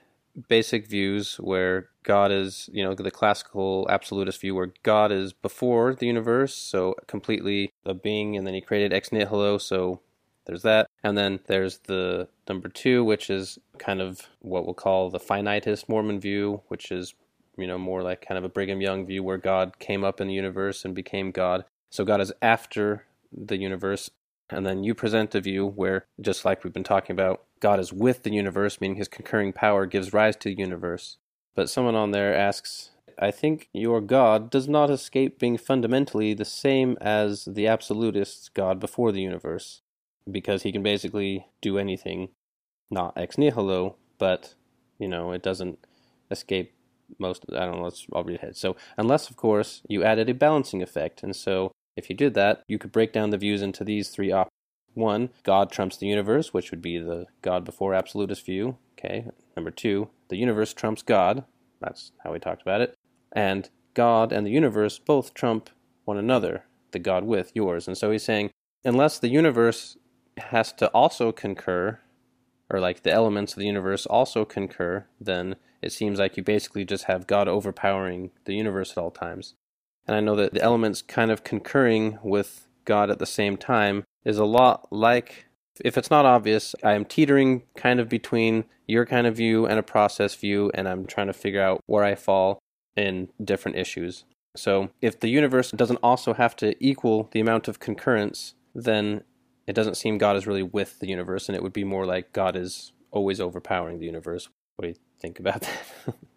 basic 0.47 0.87
views 0.87 1.35
where 1.35 1.89
God 2.03 2.31
is, 2.31 2.69
you 2.71 2.83
know, 2.83 2.93
the 2.93 3.11
classical 3.11 3.85
absolutist 3.89 4.41
view 4.41 4.55
where 4.55 4.73
God 4.83 5.11
is 5.11 5.33
before 5.33 5.93
the 5.93 6.07
universe, 6.07 6.55
so 6.55 6.95
completely 7.07 7.71
a 7.85 7.93
being, 7.93 8.37
and 8.37 8.47
then 8.47 8.53
he 8.53 8.61
created 8.61 8.93
ex 8.93 9.11
nihilo, 9.11 9.57
so 9.57 10.01
there's 10.45 10.63
that. 10.63 10.87
And 11.03 11.17
then 11.17 11.39
there's 11.47 11.79
the 11.79 12.29
number 12.47 12.69
two, 12.69 13.03
which 13.03 13.29
is 13.29 13.59
kind 13.77 14.01
of 14.01 14.27
what 14.39 14.65
we'll 14.65 14.73
call 14.73 15.09
the 15.09 15.19
finitist 15.19 15.89
Mormon 15.89 16.19
view, 16.19 16.61
which 16.67 16.91
is 16.91 17.13
you 17.57 17.67
know, 17.67 17.77
more 17.77 18.01
like 18.01 18.25
kind 18.25 18.37
of 18.37 18.43
a 18.43 18.49
Brigham 18.49 18.81
Young 18.81 19.05
view 19.05 19.23
where 19.23 19.37
God 19.37 19.79
came 19.79 20.03
up 20.03 20.21
in 20.21 20.27
the 20.27 20.33
universe 20.33 20.85
and 20.85 20.95
became 20.95 21.31
God. 21.31 21.65
So 21.89 22.05
God 22.05 22.21
is 22.21 22.33
after 22.41 23.05
the 23.31 23.57
universe. 23.57 24.09
And 24.49 24.65
then 24.65 24.83
you 24.83 24.93
present 24.93 25.33
a 25.35 25.41
view 25.41 25.65
where, 25.65 26.05
just 26.19 26.43
like 26.43 26.63
we've 26.63 26.73
been 26.73 26.83
talking 26.83 27.13
about, 27.13 27.43
God 27.59 27.79
is 27.79 27.93
with 27.93 28.23
the 28.23 28.31
universe, 28.31 28.81
meaning 28.81 28.97
his 28.97 29.07
concurring 29.07 29.53
power 29.53 29.85
gives 29.85 30.13
rise 30.13 30.35
to 30.37 30.49
the 30.49 30.59
universe. 30.59 31.17
But 31.55 31.69
someone 31.69 31.95
on 31.95 32.11
there 32.11 32.35
asks, 32.35 32.91
I 33.19 33.31
think 33.31 33.69
your 33.71 34.01
God 34.01 34.49
does 34.49 34.67
not 34.67 34.89
escape 34.89 35.39
being 35.39 35.57
fundamentally 35.57 36.33
the 36.33 36.45
same 36.45 36.97
as 36.99 37.45
the 37.45 37.67
absolutist's 37.67 38.49
God 38.49 38.79
before 38.79 39.11
the 39.11 39.21
universe, 39.21 39.81
because 40.29 40.63
he 40.63 40.71
can 40.71 40.83
basically 40.83 41.47
do 41.61 41.77
anything, 41.77 42.29
not 42.89 43.13
ex 43.17 43.37
nihilo, 43.37 43.95
but, 44.17 44.55
you 44.97 45.07
know, 45.07 45.31
it 45.31 45.43
doesn't 45.43 45.79
escape 46.29 46.73
most 47.19 47.45
I 47.51 47.65
don't 47.65 47.77
know, 47.77 47.83
let's 47.83 48.07
I'll 48.13 48.23
read 48.23 48.37
ahead. 48.37 48.55
So 48.55 48.75
unless 48.97 49.29
of 49.29 49.35
course 49.35 49.81
you 49.87 50.03
added 50.03 50.29
a 50.29 50.33
balancing 50.33 50.81
effect. 50.81 51.23
And 51.23 51.35
so 51.35 51.71
if 52.01 52.09
you 52.09 52.15
did 52.15 52.33
that, 52.33 52.63
you 52.67 52.79
could 52.79 52.91
break 52.91 53.13
down 53.13 53.29
the 53.29 53.37
views 53.37 53.61
into 53.61 53.83
these 53.83 54.09
three 54.09 54.31
options. 54.31 54.51
One, 54.93 55.29
God 55.43 55.71
trumps 55.71 55.97
the 55.97 56.07
universe, 56.07 56.53
which 56.53 56.71
would 56.71 56.81
be 56.81 56.97
the 56.97 57.27
God 57.41 57.63
before 57.63 57.93
absolutist 57.93 58.43
view. 58.45 58.77
Okay. 58.97 59.27
Number 59.55 59.71
two, 59.71 60.09
the 60.29 60.37
universe 60.37 60.73
trumps 60.73 61.03
God. 61.03 61.45
That's 61.79 62.11
how 62.23 62.33
we 62.33 62.39
talked 62.39 62.61
about 62.61 62.81
it. 62.81 62.95
And 63.31 63.69
God 63.93 64.31
and 64.31 64.45
the 64.45 64.51
universe 64.51 64.99
both 64.99 65.33
trump 65.33 65.69
one 66.05 66.17
another, 66.17 66.65
the 66.91 66.99
God 66.99 67.23
with 67.23 67.51
yours. 67.53 67.87
And 67.87 67.97
so 67.97 68.11
he's 68.11 68.23
saying, 68.23 68.49
unless 68.83 69.19
the 69.19 69.29
universe 69.29 69.97
has 70.37 70.73
to 70.73 70.87
also 70.87 71.31
concur, 71.31 71.99
or 72.69 72.79
like 72.79 73.03
the 73.03 73.11
elements 73.11 73.53
of 73.53 73.59
the 73.59 73.65
universe 73.65 74.05
also 74.05 74.45
concur, 74.45 75.05
then 75.19 75.55
it 75.81 75.91
seems 75.91 76.19
like 76.19 76.37
you 76.37 76.43
basically 76.43 76.85
just 76.85 77.05
have 77.05 77.27
God 77.27 77.47
overpowering 77.47 78.31
the 78.45 78.55
universe 78.55 78.91
at 78.91 78.97
all 78.97 79.11
times. 79.11 79.53
And 80.07 80.15
I 80.15 80.19
know 80.19 80.35
that 80.35 80.53
the 80.53 80.61
elements 80.61 81.01
kind 81.01 81.31
of 81.31 81.43
concurring 81.43 82.19
with 82.23 82.67
God 82.85 83.09
at 83.09 83.19
the 83.19 83.25
same 83.25 83.57
time 83.57 84.03
is 84.25 84.37
a 84.37 84.45
lot 84.45 84.91
like, 84.91 85.45
if 85.83 85.97
it's 85.97 86.11
not 86.11 86.25
obvious, 86.25 86.75
I 86.83 86.93
am 86.93 87.05
teetering 87.05 87.63
kind 87.75 87.99
of 87.99 88.09
between 88.09 88.65
your 88.87 89.05
kind 89.05 89.25
of 89.25 89.37
view 89.37 89.65
and 89.65 89.79
a 89.79 89.83
process 89.83 90.35
view, 90.35 90.71
and 90.73 90.87
I'm 90.87 91.05
trying 91.05 91.27
to 91.27 91.33
figure 91.33 91.61
out 91.61 91.81
where 91.85 92.03
I 92.03 92.15
fall 92.15 92.59
in 92.95 93.29
different 93.43 93.77
issues. 93.77 94.25
So 94.55 94.89
if 95.01 95.19
the 95.19 95.29
universe 95.29 95.71
doesn't 95.71 95.99
also 96.03 96.33
have 96.33 96.55
to 96.57 96.75
equal 96.85 97.29
the 97.31 97.39
amount 97.39 97.67
of 97.67 97.79
concurrence, 97.79 98.53
then 98.75 99.23
it 99.65 99.73
doesn't 99.73 99.95
seem 99.95 100.17
God 100.17 100.35
is 100.35 100.45
really 100.45 100.63
with 100.63 100.99
the 100.99 101.07
universe, 101.07 101.47
and 101.47 101.55
it 101.55 101.63
would 101.63 101.73
be 101.73 101.83
more 101.83 102.05
like 102.05 102.33
God 102.33 102.55
is 102.55 102.91
always 103.11 103.39
overpowering 103.39 103.99
the 103.99 104.05
universe. 104.05 104.49
What 104.75 104.83
do 104.83 104.89
you 104.89 104.95
think 105.19 105.39
about 105.39 105.61
that? 105.61 106.15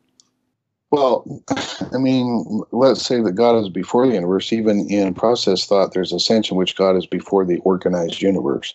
well, 0.91 1.43
I 1.93 1.99
mean, 1.99 2.63
let's 2.73 3.05
say 3.05 3.21
that 3.21 3.33
God 3.33 3.57
is 3.57 3.69
before 3.69 4.07
the 4.07 4.15
universe. 4.15 4.53
Even 4.53 4.89
in 4.89 5.15
process 5.15 5.67
thought, 5.67 5.93
there's 5.93 6.13
a 6.13 6.21
sense 6.21 6.51
in 6.51 6.57
which 6.57 6.77
God 6.77 6.97
is 6.97 7.07
before 7.07 7.45
the 7.45 7.59
organized 7.59 8.23
universe, 8.23 8.75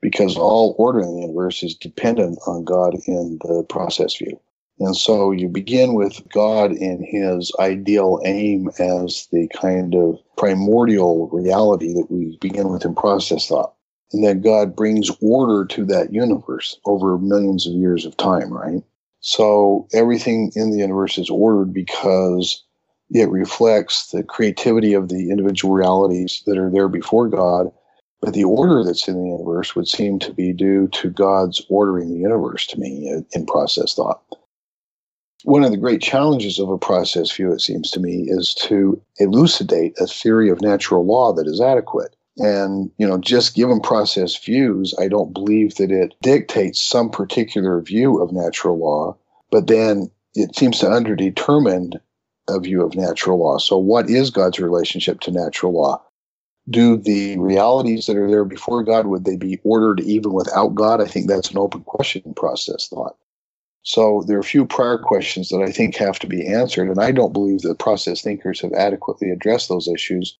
because 0.00 0.36
all 0.36 0.74
order 0.78 1.00
in 1.00 1.14
the 1.14 1.20
universe 1.22 1.62
is 1.62 1.74
dependent 1.74 2.38
on 2.46 2.64
God 2.64 2.94
in 3.06 3.38
the 3.42 3.64
process 3.68 4.16
view. 4.16 4.40
And 4.80 4.96
so 4.96 5.32
you 5.32 5.48
begin 5.48 5.94
with 5.94 6.22
God 6.32 6.72
in 6.72 7.02
his 7.02 7.52
ideal 7.58 8.20
aim 8.24 8.70
as 8.78 9.26
the 9.32 9.48
kind 9.48 9.94
of 9.94 10.18
primordial 10.36 11.28
reality 11.30 11.92
that 11.94 12.06
we 12.10 12.38
begin 12.40 12.68
with 12.68 12.84
in 12.84 12.94
process 12.94 13.48
thought. 13.48 13.74
And 14.12 14.24
then 14.24 14.40
God 14.40 14.76
brings 14.76 15.10
order 15.20 15.64
to 15.66 15.84
that 15.86 16.12
universe 16.12 16.78
over 16.86 17.18
millions 17.18 17.66
of 17.66 17.72
years 17.74 18.06
of 18.06 18.16
time, 18.16 18.52
right? 18.52 18.82
So 19.28 19.88
everything 19.94 20.52
in 20.56 20.72
the 20.72 20.78
universe 20.78 21.18
is 21.18 21.30
ordered 21.30 21.74
because 21.74 22.64
it 23.10 23.30
reflects 23.30 24.08
the 24.12 24.24
creativity 24.24 24.94
of 24.94 25.10
the 25.10 25.30
individual 25.30 25.74
realities 25.74 26.42
that 26.46 26.58
are 26.58 26.70
there 26.70 26.88
before 26.88 27.28
God 27.28 27.68
But 28.20 28.34
the 28.34 28.44
order 28.44 28.84
that's 28.84 29.08
in 29.08 29.16
the 29.16 29.30
universe 29.30 29.76
would 29.76 29.88
seem 29.88 30.18
to 30.20 30.34
be 30.34 30.52
due 30.52 30.88
to 30.88 31.10
God's 31.10 31.62
ordering 31.70 32.10
the 32.12 32.20
universe 32.20 32.66
to 32.68 32.80
me 32.80 33.22
in 33.32 33.46
process 33.46 33.94
thought. 33.94 34.22
One 35.44 35.64
of 35.64 35.72
the 35.72 35.78
great 35.78 36.02
challenges 36.02 36.60
of 36.60 36.70
a 36.70 36.78
process 36.78 37.30
view, 37.32 37.52
it 37.52 37.62
seems 37.62 37.90
to 37.92 38.00
me, 38.00 38.26
is 38.28 38.54
to 38.66 39.02
elucidate 39.18 39.94
a 40.00 40.06
theory 40.06 40.50
of 40.50 40.62
natural 40.62 41.06
law 41.06 41.32
that 41.34 41.48
is 41.48 41.60
adequate. 41.60 42.16
And, 42.38 42.90
you 42.98 43.06
know, 43.06 43.18
just 43.18 43.54
given 43.54 43.80
process 43.80 44.36
views, 44.36 44.94
I 44.98 45.08
don't 45.08 45.32
believe 45.32 45.74
that 45.76 45.90
it 45.90 46.14
dictates 46.22 46.80
some 46.80 47.10
particular 47.10 47.80
view 47.80 48.22
of 48.22 48.32
natural 48.32 48.78
law, 48.78 49.16
but 49.50 49.66
then 49.66 50.10
it 50.34 50.54
seems 50.56 50.78
to 50.80 50.86
underdetermine 50.86 51.94
a 52.48 52.60
view 52.60 52.82
of 52.84 52.94
natural 52.94 53.38
law. 53.38 53.58
So, 53.58 53.76
what 53.76 54.08
is 54.08 54.30
God's 54.30 54.60
relationship 54.60 55.20
to 55.20 55.32
natural 55.32 55.72
law? 55.72 56.02
Do 56.70 56.96
the 56.96 57.38
realities 57.38 58.06
that 58.06 58.16
are 58.16 58.30
there 58.30 58.44
before 58.44 58.84
God, 58.84 59.06
would 59.06 59.24
they 59.24 59.36
be 59.36 59.58
ordered 59.64 60.00
even 60.00 60.32
without 60.32 60.74
God? 60.74 61.00
I 61.00 61.06
think 61.06 61.28
that's 61.28 61.50
an 61.50 61.58
open 61.58 61.82
question 61.82 62.34
process 62.34 62.88
thought. 62.88 63.16
So 63.82 64.22
there 64.26 64.36
are 64.36 64.40
a 64.40 64.44
few 64.44 64.66
prior 64.66 64.98
questions 64.98 65.48
that 65.48 65.62
I 65.62 65.72
think 65.72 65.96
have 65.96 66.18
to 66.18 66.26
be 66.26 66.46
answered, 66.46 66.90
and 66.90 67.00
I 67.00 67.10
don't 67.10 67.32
believe 67.32 67.62
that 67.62 67.78
process 67.78 68.20
thinkers 68.20 68.60
have 68.60 68.72
adequately 68.74 69.30
addressed 69.30 69.70
those 69.70 69.88
issues. 69.88 70.36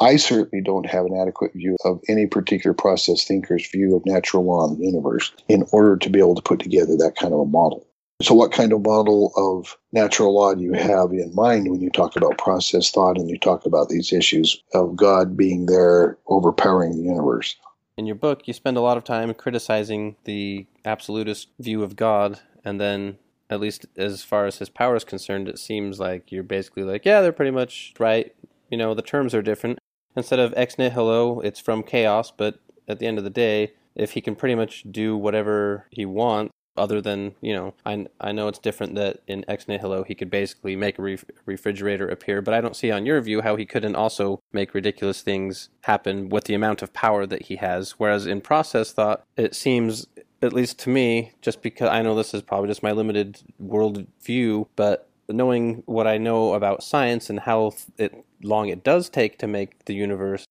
I 0.00 0.16
certainly 0.16 0.62
don't 0.62 0.86
have 0.86 1.06
an 1.06 1.16
adequate 1.16 1.52
view 1.54 1.76
of 1.84 2.00
any 2.08 2.26
particular 2.26 2.74
process 2.74 3.24
thinker's 3.24 3.66
view 3.70 3.96
of 3.96 4.04
natural 4.04 4.44
law 4.44 4.68
in 4.68 4.78
the 4.78 4.84
universe 4.84 5.32
in 5.48 5.64
order 5.72 5.96
to 5.96 6.10
be 6.10 6.18
able 6.18 6.34
to 6.34 6.42
put 6.42 6.60
together 6.60 6.96
that 6.96 7.16
kind 7.16 7.32
of 7.32 7.40
a 7.40 7.46
model. 7.46 7.86
So, 8.22 8.34
what 8.34 8.52
kind 8.52 8.72
of 8.72 8.82
model 8.82 9.32
of 9.36 9.76
natural 9.92 10.34
law 10.34 10.54
do 10.54 10.62
you 10.62 10.72
have 10.72 11.12
in 11.12 11.34
mind 11.34 11.70
when 11.70 11.80
you 11.80 11.90
talk 11.90 12.16
about 12.16 12.38
process 12.38 12.90
thought 12.90 13.18
and 13.18 13.28
you 13.28 13.38
talk 13.38 13.66
about 13.66 13.90
these 13.90 14.12
issues 14.12 14.62
of 14.72 14.96
God 14.96 15.36
being 15.36 15.66
there 15.66 16.16
overpowering 16.26 16.96
the 16.96 17.02
universe? 17.02 17.56
In 17.98 18.06
your 18.06 18.14
book, 18.14 18.46
you 18.46 18.54
spend 18.54 18.76
a 18.76 18.82
lot 18.82 18.96
of 18.96 19.04
time 19.04 19.32
criticizing 19.34 20.16
the 20.24 20.66
absolutist 20.84 21.48
view 21.58 21.82
of 21.82 21.96
God 21.96 22.40
and 22.64 22.80
then 22.80 23.18
at 23.48 23.60
least 23.60 23.86
as 23.96 24.22
far 24.22 24.46
as 24.46 24.58
his 24.58 24.68
power 24.68 24.96
is 24.96 25.04
concerned, 25.04 25.48
it 25.48 25.58
seems 25.58 26.00
like 26.00 26.32
you're 26.32 26.42
basically 26.42 26.82
like, 26.82 27.04
yeah, 27.04 27.20
they're 27.20 27.32
pretty 27.32 27.52
much 27.52 27.94
right. 27.98 28.34
You 28.70 28.76
know, 28.76 28.94
the 28.94 29.02
terms 29.02 29.34
are 29.34 29.42
different. 29.42 29.78
Instead 30.16 30.38
of 30.38 30.54
ex 30.56 30.78
nihilo, 30.78 31.40
it's 31.40 31.60
from 31.60 31.82
chaos, 31.82 32.30
but 32.30 32.58
at 32.88 32.98
the 32.98 33.06
end 33.06 33.18
of 33.18 33.24
the 33.24 33.30
day, 33.30 33.72
if 33.94 34.12
he 34.12 34.20
can 34.20 34.36
pretty 34.36 34.54
much 34.54 34.84
do 34.90 35.16
whatever 35.16 35.86
he 35.90 36.04
wants, 36.04 36.52
other 36.76 37.00
than 37.00 37.34
you 37.40 37.54
know 37.54 37.74
I, 37.84 38.06
I 38.20 38.32
know 38.32 38.48
it's 38.48 38.58
different 38.58 38.94
that 38.96 39.20
in 39.26 39.44
ex 39.48 39.66
nihilo 39.66 40.04
he 40.04 40.14
could 40.14 40.30
basically 40.30 40.76
make 40.76 40.98
a 40.98 41.02
ref- 41.02 41.24
refrigerator 41.44 42.08
appear 42.08 42.42
but 42.42 42.54
i 42.54 42.60
don't 42.60 42.76
see 42.76 42.90
on 42.90 43.06
your 43.06 43.20
view 43.20 43.40
how 43.40 43.56
he 43.56 43.64
couldn't 43.64 43.96
also 43.96 44.40
make 44.52 44.74
ridiculous 44.74 45.22
things 45.22 45.70
happen 45.82 46.28
with 46.28 46.44
the 46.44 46.54
amount 46.54 46.82
of 46.82 46.92
power 46.92 47.26
that 47.26 47.42
he 47.42 47.56
has. 47.56 47.92
Whereas 47.92 48.26
in 48.26 48.40
process 48.40 48.92
thought 48.92 49.24
it 49.36 49.54
seems 49.54 50.06
at 50.42 50.52
least 50.52 50.78
to 50.80 50.90
me 50.90 51.32
just 51.40 51.62
because 51.62 51.88
i 51.88 52.02
know 52.02 52.14
this 52.14 52.34
is 52.34 52.42
probably 52.42 52.68
just 52.68 52.82
my 52.82 52.92
limited 52.92 53.40
world 53.58 54.06
view 54.22 54.68
but 54.76 55.08
knowing 55.28 55.82
what 55.86 56.06
i 56.06 56.18
know 56.18 56.52
about 56.52 56.82
science 56.82 57.30
and 57.30 57.40
how 57.40 57.72
it, 57.96 58.25
long 58.42 58.68
it 58.68 58.84
does 58.84 59.08
take 59.08 59.38
to 59.38 59.46
make 59.46 59.84
the 59.86 59.94
universe 59.94 60.44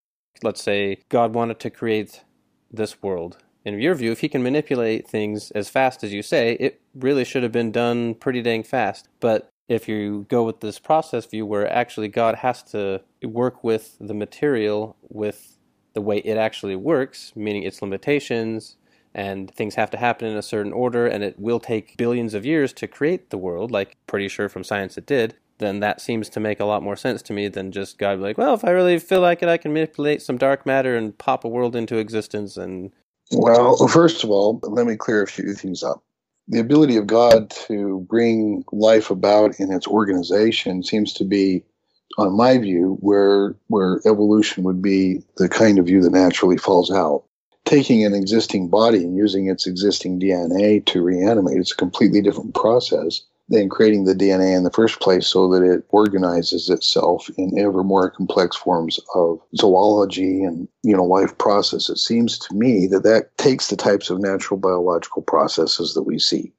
let's 0.43 0.61
say 0.61 0.97
god 1.09 1.33
wanted 1.33 1.59
to 1.59 1.69
create 1.69 2.23
this 2.71 3.01
world 3.01 3.37
in 3.65 3.79
your 3.79 3.95
view, 3.95 4.11
if 4.11 4.19
he 4.19 4.29
can 4.29 4.43
manipulate 4.43 5.07
things 5.07 5.49
as 5.51 5.69
fast 5.69 6.03
as 6.03 6.13
you 6.13 6.21
say, 6.21 6.53
it 6.59 6.81
really 6.93 7.25
should 7.25 7.41
have 7.41 7.51
been 7.51 7.71
done 7.71 8.13
pretty 8.13 8.43
dang 8.43 8.61
fast. 8.61 9.09
But 9.19 9.49
if 9.67 9.89
you 9.89 10.27
go 10.29 10.43
with 10.43 10.59
this 10.59 10.77
process 10.77 11.25
view 11.25 11.47
where 11.47 11.71
actually 11.71 12.07
God 12.07 12.35
has 12.35 12.61
to 12.63 13.01
work 13.23 13.63
with 13.63 13.97
the 13.99 14.13
material 14.13 14.95
with 15.09 15.57
the 15.93 16.01
way 16.01 16.17
it 16.17 16.37
actually 16.37 16.75
works, 16.75 17.33
meaning 17.35 17.63
its 17.63 17.81
limitations, 17.81 18.77
and 19.15 19.49
things 19.49 19.75
have 19.75 19.89
to 19.91 19.97
happen 19.97 20.27
in 20.27 20.37
a 20.37 20.43
certain 20.43 20.73
order, 20.73 21.07
and 21.07 21.23
it 21.23 21.39
will 21.39 21.59
take 21.59 21.97
billions 21.97 22.35
of 22.35 22.45
years 22.45 22.71
to 22.73 22.87
create 22.87 23.31
the 23.31 23.37
world, 23.37 23.71
like 23.71 23.97
pretty 24.05 24.27
sure 24.27 24.47
from 24.47 24.63
science 24.63 24.97
it 24.97 25.07
did, 25.07 25.35
then 25.57 25.79
that 25.79 26.01
seems 26.01 26.29
to 26.29 26.39
make 26.39 26.59
a 26.59 26.65
lot 26.65 26.83
more 26.83 26.95
sense 26.95 27.21
to 27.23 27.33
me 27.33 27.47
than 27.47 27.71
just 27.71 27.97
God 27.97 28.19
like, 28.19 28.37
well, 28.37 28.53
if 28.53 28.65
I 28.65 28.71
really 28.71 28.99
feel 28.99 29.21
like 29.21 29.41
it, 29.41 29.49
I 29.49 29.57
can 29.57 29.73
manipulate 29.73 30.21
some 30.21 30.37
dark 30.37 30.65
matter 30.65 30.95
and 30.95 31.17
pop 31.17 31.43
a 31.43 31.49
world 31.49 31.75
into 31.75 31.97
existence 31.97 32.57
and 32.57 32.91
well, 33.31 33.87
first 33.87 34.23
of 34.23 34.29
all, 34.29 34.59
let 34.63 34.85
me 34.85 34.95
clear 34.95 35.23
a 35.23 35.27
few 35.27 35.53
things 35.53 35.83
up. 35.83 36.03
The 36.47 36.59
ability 36.59 36.95
of 36.97 37.07
God 37.07 37.49
to 37.67 38.05
bring 38.07 38.63
life 38.71 39.09
about 39.09 39.59
in 39.59 39.71
its 39.71 39.87
organization 39.87 40.83
seems 40.83 41.11
to 41.13 41.23
be, 41.23 41.63
on 42.19 42.37
my 42.37 42.59
view, 42.59 42.97
where 42.99 43.55
where 43.67 43.99
evolution 44.05 44.63
would 44.63 44.81
be 44.81 45.23
the 45.37 45.49
kind 45.49 45.79
of 45.79 45.87
view 45.87 46.03
that 46.03 46.11
naturally 46.11 46.57
falls 46.57 46.91
out. 46.91 47.23
Taking 47.63 48.05
an 48.05 48.13
existing 48.13 48.69
body 48.69 48.99
and 48.99 49.17
using 49.17 49.49
its 49.49 49.65
existing 49.65 50.19
DNA 50.19 50.85
to 50.85 51.01
reanimate, 51.01 51.57
it's 51.57 51.71
a 51.71 51.77
completely 51.77 52.21
different 52.21 52.53
process 52.53 53.21
than 53.49 53.69
creating 53.69 54.05
the 54.05 54.15
DNA 54.15 54.55
in 54.55 54.63
the 54.63 54.71
first 54.71 54.99
place 54.99 55.27
so 55.27 55.47
that 55.49 55.63
it 55.63 55.85
organizes 55.89 56.69
itself 56.69 57.29
in 57.37 57.57
ever 57.59 57.83
more 57.83 58.09
complex 58.09 58.55
forms 58.55 58.99
of 59.13 59.39
zoology 59.55 60.43
and 60.43 60.67
you 60.83 60.95
know 60.95 61.03
life 61.03 61.37
process. 61.37 61.89
It 61.89 61.99
seems 61.99 62.39
to 62.39 62.55
me 62.55 62.87
that 62.87 63.03
that 63.03 63.37
takes 63.37 63.67
the 63.67 63.75
types 63.75 64.09
of 64.09 64.19
natural 64.19 64.59
biological 64.59 65.21
processes 65.21 65.93
that 65.93 66.03
we 66.03 66.17
see. 66.17 66.51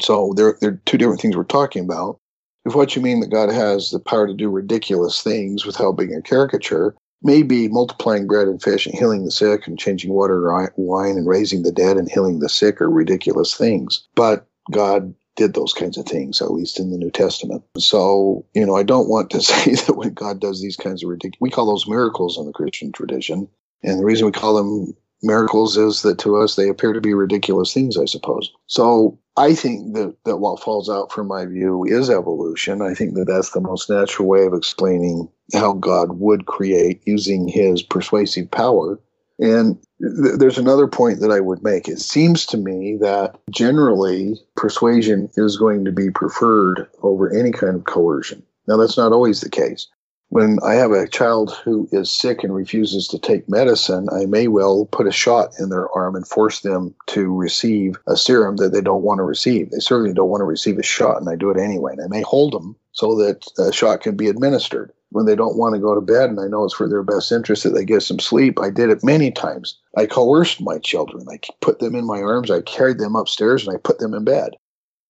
So 0.00 0.32
there, 0.36 0.58
there 0.60 0.70
are 0.72 0.80
two 0.84 0.98
different 0.98 1.20
things 1.20 1.36
we're 1.36 1.44
talking 1.44 1.84
about. 1.84 2.18
If 2.66 2.74
what 2.74 2.96
you 2.96 3.02
mean 3.02 3.20
that 3.20 3.30
God 3.30 3.50
has 3.50 3.90
the 3.90 3.98
power 3.98 4.26
to 4.26 4.34
do 4.34 4.48
ridiculous 4.48 5.22
things 5.22 5.66
without 5.66 5.92
being 5.92 6.14
a 6.14 6.22
caricature, 6.22 6.94
maybe 7.22 7.68
multiplying 7.68 8.26
bread 8.26 8.48
and 8.48 8.62
fish 8.62 8.86
and 8.86 8.94
healing 8.94 9.24
the 9.24 9.30
sick 9.30 9.66
and 9.66 9.78
changing 9.78 10.12
water 10.12 10.50
or 10.50 10.72
wine 10.76 11.16
and 11.16 11.26
raising 11.26 11.62
the 11.62 11.72
dead 11.72 11.96
and 11.96 12.10
healing 12.10 12.40
the 12.40 12.48
sick 12.48 12.80
are 12.80 12.90
ridiculous 12.90 13.54
things. 13.54 14.06
But 14.14 14.46
God 14.70 15.14
did 15.36 15.54
those 15.54 15.72
kinds 15.72 15.98
of 15.98 16.06
things, 16.06 16.40
at 16.40 16.52
least 16.52 16.78
in 16.78 16.90
the 16.90 16.98
New 16.98 17.10
Testament. 17.10 17.62
So, 17.78 18.44
you 18.54 18.64
know, 18.64 18.76
I 18.76 18.82
don't 18.82 19.08
want 19.08 19.30
to 19.30 19.40
say 19.42 19.74
that 19.74 19.96
when 19.96 20.14
God 20.14 20.40
does 20.40 20.60
these 20.60 20.76
kinds 20.76 21.02
of 21.02 21.10
ridiculous, 21.10 21.40
we 21.40 21.50
call 21.50 21.66
those 21.66 21.88
miracles 21.88 22.38
in 22.38 22.46
the 22.46 22.52
Christian 22.52 22.92
tradition. 22.92 23.48
And 23.82 24.00
the 24.00 24.04
reason 24.04 24.26
we 24.26 24.32
call 24.32 24.54
them 24.54 24.94
miracles 25.22 25.76
is 25.76 26.02
that 26.02 26.18
to 26.18 26.36
us 26.36 26.56
they 26.56 26.68
appear 26.68 26.92
to 26.92 27.00
be 27.00 27.14
ridiculous 27.14 27.72
things, 27.72 27.96
I 27.96 28.04
suppose. 28.04 28.52
So 28.66 29.18
I 29.36 29.54
think 29.54 29.94
that, 29.94 30.14
that 30.24 30.36
what 30.36 30.62
falls 30.62 30.88
out 30.88 31.10
from 31.10 31.26
my 31.26 31.44
view 31.46 31.84
is 31.84 32.08
evolution. 32.08 32.82
I 32.82 32.94
think 32.94 33.14
that 33.14 33.26
that's 33.26 33.50
the 33.50 33.60
most 33.60 33.90
natural 33.90 34.28
way 34.28 34.44
of 34.44 34.54
explaining 34.54 35.28
how 35.52 35.72
God 35.72 36.20
would 36.20 36.46
create 36.46 37.02
using 37.04 37.48
his 37.48 37.82
persuasive 37.82 38.50
power 38.50 39.00
and 39.38 39.76
th- 40.00 40.38
there's 40.38 40.58
another 40.58 40.86
point 40.86 41.20
that 41.20 41.30
I 41.30 41.40
would 41.40 41.62
make. 41.62 41.88
It 41.88 42.00
seems 42.00 42.46
to 42.46 42.56
me 42.56 42.96
that 43.00 43.38
generally 43.50 44.40
persuasion 44.56 45.28
is 45.36 45.56
going 45.56 45.84
to 45.84 45.92
be 45.92 46.10
preferred 46.10 46.88
over 47.02 47.32
any 47.32 47.50
kind 47.50 47.76
of 47.76 47.84
coercion. 47.84 48.42
Now, 48.66 48.76
that's 48.76 48.96
not 48.96 49.12
always 49.12 49.40
the 49.40 49.50
case. 49.50 49.88
When 50.30 50.58
I 50.64 50.74
have 50.74 50.90
a 50.90 51.06
child 51.06 51.52
who 51.64 51.86
is 51.92 52.10
sick 52.10 52.42
and 52.42 52.54
refuses 52.54 53.06
to 53.08 53.18
take 53.18 53.48
medicine, 53.48 54.08
I 54.10 54.24
may 54.24 54.48
well 54.48 54.86
put 54.86 55.06
a 55.06 55.12
shot 55.12 55.50
in 55.60 55.68
their 55.68 55.88
arm 55.90 56.16
and 56.16 56.26
force 56.26 56.60
them 56.60 56.94
to 57.08 57.32
receive 57.32 57.96
a 58.08 58.16
serum 58.16 58.56
that 58.56 58.72
they 58.72 58.80
don't 58.80 59.02
want 59.02 59.18
to 59.18 59.22
receive. 59.22 59.70
They 59.70 59.78
certainly 59.78 60.14
don't 60.14 60.30
want 60.30 60.40
to 60.40 60.46
receive 60.46 60.78
a 60.78 60.82
shot, 60.82 61.18
and 61.18 61.28
I 61.28 61.36
do 61.36 61.50
it 61.50 61.60
anyway. 61.60 61.92
And 61.92 62.02
I 62.02 62.08
may 62.08 62.22
hold 62.22 62.52
them 62.52 62.74
so 62.92 63.14
that 63.16 63.46
a 63.58 63.72
shot 63.72 64.00
can 64.00 64.16
be 64.16 64.28
administered 64.28 64.92
when 65.14 65.26
they 65.26 65.36
don't 65.36 65.56
want 65.56 65.76
to 65.76 65.80
go 65.80 65.94
to 65.94 66.00
bed 66.00 66.28
and 66.28 66.40
I 66.40 66.48
know 66.48 66.64
it's 66.64 66.74
for 66.74 66.88
their 66.88 67.04
best 67.04 67.30
interest 67.30 67.62
that 67.62 67.70
they 67.70 67.84
get 67.84 68.02
some 68.02 68.18
sleep. 68.18 68.58
I 68.58 68.68
did 68.68 68.90
it 68.90 69.04
many 69.04 69.30
times. 69.30 69.78
I 69.96 70.06
coerced 70.06 70.60
my 70.60 70.78
children. 70.78 71.24
I 71.30 71.38
put 71.60 71.78
them 71.78 71.94
in 71.94 72.04
my 72.04 72.20
arms, 72.20 72.50
I 72.50 72.62
carried 72.62 72.98
them 72.98 73.14
upstairs, 73.14 73.64
and 73.64 73.76
I 73.76 73.78
put 73.78 74.00
them 74.00 74.12
in 74.12 74.24
bed. 74.24 74.56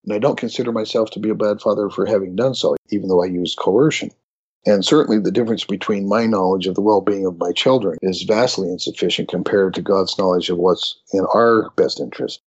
And 0.05 0.13
I 0.13 0.19
don't 0.19 0.37
consider 0.37 0.73
myself 0.73 1.11
to 1.13 1.21
be 1.21 1.31
a 1.31 1.35
bad 1.35 1.63
father 1.63 1.89
for 1.89 2.05
having 2.05 2.37
done 2.37 2.55
so, 2.55 2.77
even 2.91 3.09
though 3.09 3.23
I 3.23 3.29
used 3.29 3.57
coercion. 3.59 4.11
And 4.67 4.85
certainly 4.85 5.19
the 5.19 5.33
difference 5.33 5.65
between 5.65 6.07
my 6.07 6.27
knowledge 6.27 6.67
of 6.67 6.75
the 6.75 6.83
well 6.83 7.01
being 7.01 7.25
of 7.25 7.39
my 7.39 7.53
children 7.53 7.97
is 8.03 8.25
vastly 8.25 8.69
insufficient 8.69 9.31
compared 9.31 9.73
to 9.73 9.81
God's 9.81 10.19
knowledge 10.19 10.51
of 10.51 10.59
what's 10.59 11.01
in 11.15 11.25
our 11.35 11.71
best 11.77 11.99
interest. 11.99 12.43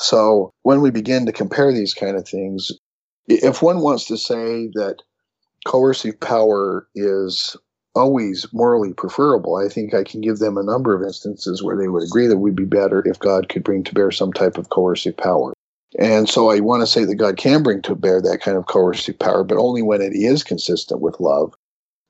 So 0.00 0.50
when 0.62 0.80
we 0.80 0.90
begin 0.90 1.24
to 1.26 1.32
compare 1.32 1.72
these 1.72 1.94
kind 1.94 2.16
of 2.16 2.26
things, 2.26 2.72
if 3.28 3.62
one 3.62 3.78
wants 3.78 4.06
to 4.06 4.16
say 4.16 4.70
that 4.74 5.02
coercive 5.64 6.18
power 6.20 6.86
is 6.94 7.56
always 7.94 8.46
morally 8.52 8.92
preferable. 8.92 9.56
I 9.56 9.68
think 9.68 9.94
I 9.94 10.04
can 10.04 10.20
give 10.20 10.38
them 10.38 10.56
a 10.56 10.62
number 10.62 10.94
of 10.94 11.02
instances 11.02 11.62
where 11.62 11.76
they 11.76 11.88
would 11.88 12.04
agree 12.04 12.26
that 12.26 12.38
we'd 12.38 12.56
be 12.56 12.64
better 12.64 13.06
if 13.06 13.18
God 13.18 13.48
could 13.48 13.64
bring 13.64 13.82
to 13.84 13.94
bear 13.94 14.10
some 14.10 14.32
type 14.32 14.58
of 14.58 14.70
coercive 14.70 15.16
power. 15.16 15.52
And 15.98 16.28
so 16.28 16.50
I 16.50 16.60
want 16.60 16.82
to 16.82 16.86
say 16.86 17.04
that 17.04 17.16
God 17.16 17.36
can 17.36 17.62
bring 17.62 17.82
to 17.82 17.96
bear 17.96 18.22
that 18.22 18.40
kind 18.40 18.56
of 18.56 18.66
coercive 18.66 19.18
power, 19.18 19.42
but 19.42 19.58
only 19.58 19.82
when 19.82 20.00
it 20.00 20.12
is 20.14 20.44
consistent 20.44 21.00
with 21.00 21.18
love 21.18 21.52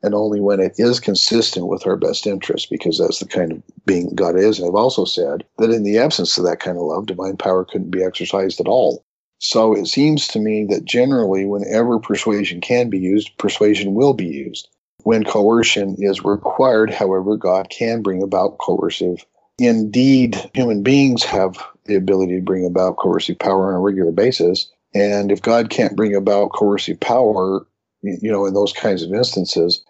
and 0.03 0.15
only 0.15 0.41
when 0.41 0.61
it 0.61 0.73
is 0.77 1.01
consistent 1.01 1.67
with 1.67 1.87
our 1.87 1.97
best 1.97 2.27
interest, 2.27 2.69
because 2.71 2.99
that's 2.99 3.19
the 3.19 3.27
kind 3.27 3.53
of 3.53 3.63
being 3.87 4.15
God 4.15 4.37
is. 4.37 4.59
And 4.59 4.69
I've 4.69 4.75
also 4.75 5.05
said 5.05 5.45
that 5.59 5.71
in 5.71 5.83
the 5.83 5.99
absence 5.99 6.37
of 6.39 6.45
that 6.45 6.61
kind 6.61 6.77
of 6.77 6.85
love, 6.85 7.07
divine 7.07 7.37
power 7.37 7.65
couldn't 7.65 7.91
be 7.91 8.03
exercised 8.03 8.61
at 8.61 8.69
all. 8.69 9.05
So 9.43 9.75
it 9.75 9.87
seems 9.87 10.29
to 10.29 10.39
me 10.39 10.67
that 10.69 10.85
generally, 10.85 11.47
whenever 11.47 11.99
persuasion 11.99 12.61
can 12.61 12.91
be 12.91 12.99
used, 12.99 13.37
persuasion 13.39 13.95
will 13.95 14.15
be 14.15 14.27
used. 14.27 14.69
when 15.05 15.25
coercion 15.25 15.97
is 15.99 16.25
required. 16.25 16.91
However, 16.91 17.37
God 17.37 17.71
can 17.71 18.03
bring 18.03 18.23
about 18.23 18.59
coercive. 18.59 19.25
Indeed, 19.59 20.37
human 20.55 20.83
beings 20.83 21.25
have 21.25 21.57
the 21.85 21.97
ability 21.97 22.37
to 22.37 22.43
bring 22.43 22.65
about 22.67 22.97
coercive 22.97 23.39
power 23.39 23.69
on 23.69 23.75
a 23.75 23.81
regular 23.81 24.13
basis. 24.13 24.71
And 24.95 25.31
if 25.31 25.43
God 25.43 25.71
can't 25.71 25.97
bring 25.97 26.15
about 26.15 26.53
coercive 26.53 26.99
power, 27.01 27.67
you 28.03 28.31
know, 28.31 28.47
in 28.47 28.55
those 28.55 28.73
kinds 28.73 29.03
of 29.03 29.13
instances, 29.13 29.85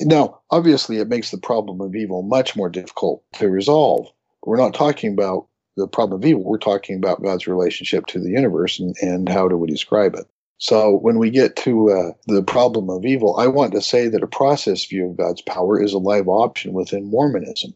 now, 0.00 0.40
obviously, 0.50 0.98
it 0.98 1.08
makes 1.08 1.30
the 1.30 1.38
problem 1.38 1.80
of 1.80 1.94
evil 1.94 2.22
much 2.22 2.54
more 2.54 2.68
difficult 2.68 3.22
to 3.34 3.48
resolve. 3.48 4.06
We're 4.44 4.58
not 4.58 4.74
talking 4.74 5.12
about 5.12 5.46
the 5.76 5.86
problem 5.86 6.20
of 6.20 6.26
evil. 6.26 6.42
We're 6.42 6.58
talking 6.58 6.96
about 6.96 7.22
God's 7.22 7.46
relationship 7.46 8.06
to 8.06 8.20
the 8.20 8.30
universe 8.30 8.78
and, 8.80 8.96
and 9.00 9.28
how 9.28 9.48
do 9.48 9.56
we 9.56 9.68
describe 9.68 10.14
it. 10.14 10.26
So 10.58 10.96
when 10.96 11.18
we 11.18 11.30
get 11.30 11.54
to 11.56 11.90
uh, 11.90 12.12
the 12.26 12.42
problem 12.42 12.88
of 12.88 13.04
evil, 13.04 13.36
I 13.36 13.46
want 13.46 13.72
to 13.74 13.82
say 13.82 14.08
that 14.08 14.22
a 14.22 14.26
process 14.26 14.86
view 14.86 15.10
of 15.10 15.16
God's 15.16 15.42
power 15.42 15.82
is 15.82 15.92
a 15.92 15.98
live 15.98 16.28
option 16.28 16.72
within 16.72 17.10
Mormonism. 17.10 17.74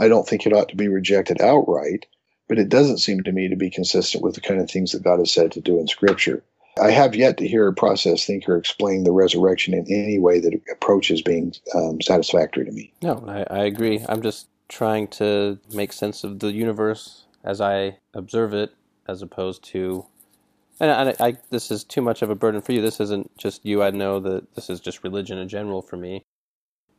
I 0.00 0.08
don't 0.08 0.26
think 0.26 0.46
it 0.46 0.52
ought 0.52 0.70
to 0.70 0.76
be 0.76 0.88
rejected 0.88 1.40
outright, 1.42 2.06
but 2.48 2.58
it 2.58 2.70
doesn't 2.70 2.98
seem 2.98 3.22
to 3.24 3.32
me 3.32 3.48
to 3.48 3.56
be 3.56 3.70
consistent 3.70 4.24
with 4.24 4.34
the 4.34 4.40
kind 4.40 4.60
of 4.60 4.70
things 4.70 4.92
that 4.92 5.02
God 5.02 5.18
has 5.18 5.32
said 5.32 5.52
to 5.52 5.60
do 5.60 5.78
in 5.78 5.86
Scripture. 5.86 6.42
I 6.82 6.90
have 6.90 7.14
yet 7.14 7.36
to 7.38 7.46
hear 7.46 7.68
a 7.68 7.74
process 7.74 8.24
thinker 8.24 8.56
explain 8.56 9.04
the 9.04 9.12
resurrection 9.12 9.74
in 9.74 9.86
any 9.88 10.18
way 10.18 10.40
that 10.40 10.60
approaches 10.72 11.22
being 11.22 11.54
um, 11.74 12.00
satisfactory 12.00 12.64
to 12.64 12.72
me. 12.72 12.92
No, 13.02 13.22
I, 13.28 13.58
I 13.60 13.64
agree. 13.64 14.04
I'm 14.08 14.22
just 14.22 14.48
trying 14.68 15.08
to 15.08 15.58
make 15.72 15.92
sense 15.92 16.24
of 16.24 16.40
the 16.40 16.52
universe 16.52 17.23
as 17.44 17.60
I 17.60 17.98
observe 18.14 18.54
it, 18.54 18.74
as 19.06 19.22
opposed 19.22 19.62
to. 19.64 20.06
And 20.80 20.90
I, 20.90 21.14
I, 21.20 21.36
this 21.50 21.70
is 21.70 21.84
too 21.84 22.02
much 22.02 22.22
of 22.22 22.30
a 22.30 22.34
burden 22.34 22.60
for 22.60 22.72
you. 22.72 22.80
This 22.80 23.00
isn't 23.00 23.36
just 23.38 23.64
you. 23.64 23.82
I 23.82 23.90
know 23.90 24.18
that 24.20 24.54
this 24.54 24.68
is 24.68 24.80
just 24.80 25.04
religion 25.04 25.38
in 25.38 25.48
general 25.48 25.82
for 25.82 25.96
me. 25.96 26.24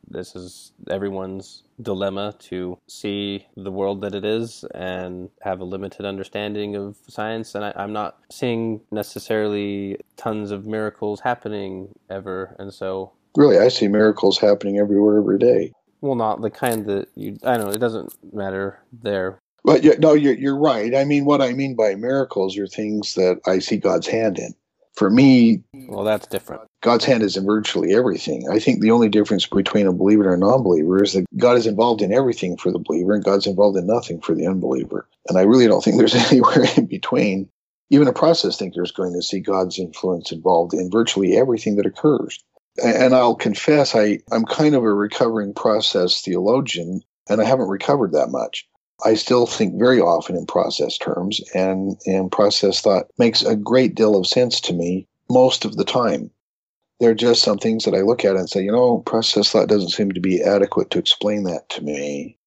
This 0.08 0.36
is 0.36 0.72
everyone's 0.88 1.64
dilemma 1.82 2.34
to 2.38 2.78
see 2.88 3.46
the 3.56 3.72
world 3.72 4.02
that 4.02 4.14
it 4.14 4.24
is 4.24 4.64
and 4.72 5.30
have 5.42 5.60
a 5.60 5.64
limited 5.64 6.06
understanding 6.06 6.76
of 6.76 6.96
science. 7.08 7.54
And 7.54 7.64
I, 7.64 7.72
am 7.76 7.92
not 7.92 8.18
seeing 8.30 8.80
necessarily 8.92 9.98
tons 10.16 10.52
of 10.52 10.64
miracles 10.64 11.20
happening 11.20 11.88
ever. 12.08 12.54
And 12.58 12.72
so. 12.72 13.12
Really, 13.36 13.58
I 13.58 13.68
see 13.68 13.88
miracles 13.88 14.38
happening 14.38 14.78
everywhere 14.78 15.18
every 15.18 15.38
day. 15.38 15.72
Well, 16.00 16.14
not 16.14 16.40
the 16.40 16.50
kind 16.50 16.86
that 16.86 17.08
you. 17.14 17.36
I 17.44 17.56
know 17.56 17.68
it 17.68 17.78
doesn't 17.78 18.14
matter 18.32 18.80
there. 18.92 19.40
But 19.66 19.84
yeah, 19.84 19.94
no, 19.98 20.14
you're, 20.14 20.34
you're 20.34 20.58
right. 20.58 20.94
I 20.94 21.04
mean, 21.04 21.26
what 21.26 21.42
I 21.42 21.52
mean 21.52 21.76
by 21.76 21.94
miracles 21.94 22.56
are 22.56 22.66
things 22.66 23.14
that 23.14 23.40
I 23.46 23.58
see 23.58 23.76
God's 23.76 24.06
hand 24.06 24.38
in 24.38 24.54
for 24.96 25.10
me, 25.10 25.62
well, 25.88 26.04
that's 26.04 26.26
different. 26.26 26.62
God's 26.82 27.04
hand 27.04 27.22
is 27.22 27.36
in 27.36 27.44
virtually 27.44 27.94
everything. 27.94 28.48
I 28.50 28.58
think 28.58 28.80
the 28.80 28.90
only 28.90 29.08
difference 29.08 29.46
between 29.46 29.86
a 29.86 29.92
believer 29.92 30.32
and 30.32 30.42
a 30.42 30.46
non 30.46 30.62
believer 30.62 31.02
is 31.02 31.12
that 31.12 31.26
God 31.36 31.56
is 31.56 31.66
involved 31.66 32.00
in 32.00 32.12
everything 32.12 32.56
for 32.56 32.72
the 32.72 32.78
believer 32.78 33.14
and 33.14 33.24
God's 33.24 33.46
involved 33.46 33.76
in 33.76 33.86
nothing 33.86 34.20
for 34.20 34.34
the 34.34 34.46
unbeliever. 34.46 35.06
And 35.28 35.38
I 35.38 35.42
really 35.42 35.66
don't 35.66 35.84
think 35.84 35.98
there's 35.98 36.14
anywhere 36.32 36.64
in 36.76 36.86
between. 36.86 37.48
Even 37.90 38.08
a 38.08 38.12
process 38.12 38.58
thinker 38.58 38.82
is 38.82 38.90
going 38.90 39.12
to 39.12 39.22
see 39.22 39.38
God's 39.38 39.78
influence 39.78 40.32
involved 40.32 40.74
in 40.74 40.90
virtually 40.90 41.36
everything 41.36 41.76
that 41.76 41.86
occurs. 41.86 42.42
And 42.82 43.14
I'll 43.14 43.36
confess, 43.36 43.94
I, 43.94 44.18
I'm 44.32 44.44
kind 44.44 44.74
of 44.74 44.82
a 44.82 44.92
recovering 44.92 45.54
process 45.54 46.20
theologian, 46.20 47.02
and 47.28 47.40
I 47.40 47.44
haven't 47.44 47.68
recovered 47.68 48.12
that 48.12 48.30
much. 48.30 48.66
I 49.04 49.14
still 49.14 49.46
think 49.46 49.78
very 49.78 50.00
often 50.00 50.36
in 50.36 50.46
process 50.46 50.96
terms, 50.96 51.40
and, 51.54 51.96
and 52.06 52.32
process 52.32 52.80
thought 52.80 53.10
makes 53.18 53.42
a 53.42 53.54
great 53.56 53.94
deal 53.94 54.16
of 54.16 54.26
sense 54.26 54.60
to 54.62 54.72
me 54.72 55.06
most 55.28 55.64
of 55.64 55.76
the 55.76 55.84
time. 55.84 56.30
There 56.98 57.10
are 57.10 57.14
just 57.14 57.42
some 57.42 57.58
things 57.58 57.84
that 57.84 57.94
I 57.94 58.00
look 58.00 58.24
at 58.24 58.36
and 58.36 58.48
say, 58.48 58.62
you 58.62 58.72
know, 58.72 58.98
process 58.98 59.50
thought 59.50 59.68
doesn't 59.68 59.90
seem 59.90 60.12
to 60.12 60.20
be 60.20 60.42
adequate 60.42 60.90
to 60.90 60.98
explain 60.98 61.44
that 61.44 61.68
to 61.70 61.82
me. 61.82 62.38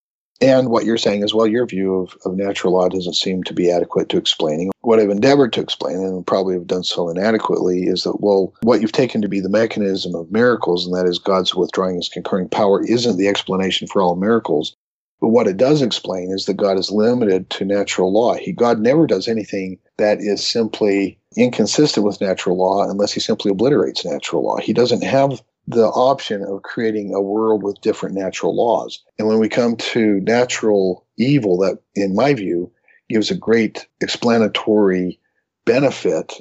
And 0.42 0.70
what 0.70 0.86
you're 0.86 0.98
saying 0.98 1.22
is, 1.22 1.34
well, 1.34 1.46
your 1.46 1.66
view 1.66 1.96
of, 1.96 2.18
of 2.26 2.36
natural 2.36 2.74
law 2.74 2.88
doesn't 2.88 3.16
seem 3.16 3.44
to 3.44 3.54
be 3.54 3.70
adequate 3.70 4.08
to 4.10 4.18
explaining. 4.18 4.72
What 4.82 5.00
I've 5.00 5.10
endeavored 5.10 5.52
to 5.54 5.62
explain, 5.62 5.98
and 5.98 6.26
probably 6.26 6.54
have 6.54 6.66
done 6.66 6.84
so 6.84 7.10
inadequately, 7.10 7.84
is 7.84 8.04
that, 8.04 8.22
well, 8.22 8.54
what 8.64 8.80
you've 8.80 8.94
taken 8.94 9.22
to 9.22 9.28
be 9.28 9.42
the 9.42 9.50
mechanism 9.50 10.16
of 10.16 10.32
miracles, 10.32 10.86
and 10.86 10.96
that 10.96 11.06
is 11.06 11.20
God's 11.20 11.54
withdrawing 11.54 11.98
his 11.98 12.08
concurring 12.08 12.48
power, 12.48 12.84
isn't 12.86 13.18
the 13.18 13.28
explanation 13.28 13.88
for 13.88 14.02
all 14.02 14.16
miracles. 14.16 14.76
But 15.22 15.30
what 15.30 15.48
it 15.48 15.58
does 15.58 15.82
explain 15.82 16.32
is 16.32 16.46
that 16.46 16.56
God 16.56 16.78
is 16.78 16.92
limited 16.92 17.50
to 17.52 17.66
natural 17.66 18.12
law. 18.14 18.36
He 18.36 18.52
God 18.54 18.80
never 18.80 19.06
does 19.06 19.28
anything 19.28 19.78
that 19.98 20.20
is 20.20 20.46
simply 20.46 21.20
inconsistent 21.36 22.06
with 22.06 22.22
natural 22.22 22.58
law 22.58 22.90
unless 22.90 23.12
he 23.12 23.20
simply 23.20 23.52
obliterates 23.52 24.06
natural 24.06 24.44
law. 24.44 24.58
He 24.58 24.74
doesn't 24.74 25.04
have 25.04 25.42
the 25.68 25.88
option 25.88 26.44
of 26.44 26.64
creating 26.64 27.14
a 27.14 27.22
world 27.22 27.62
with 27.64 27.82
different 27.82 28.16
natural 28.16 28.56
laws. 28.56 29.04
And 29.20 29.28
when 29.28 29.40
we 29.40 29.50
come 29.50 29.76
to 29.76 30.20
natural 30.22 31.06
evil, 31.18 31.60
that, 31.60 31.80
in 31.96 32.16
my 32.16 32.34
view, 32.34 32.72
gives 33.10 33.30
a 33.30 33.36
great 33.36 33.88
explanatory 34.02 35.20
benefit 35.66 36.34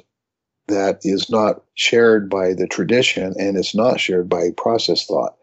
that 0.67 0.99
is 1.03 1.29
not 1.29 1.63
shared 1.75 2.29
by 2.29 2.53
the 2.53 2.67
tradition 2.67 3.35
and 3.37 3.57
is 3.57 3.75
not 3.75 3.99
shared 3.99 4.29
by 4.29 4.49
process 4.55 5.05
thought. 5.05 5.35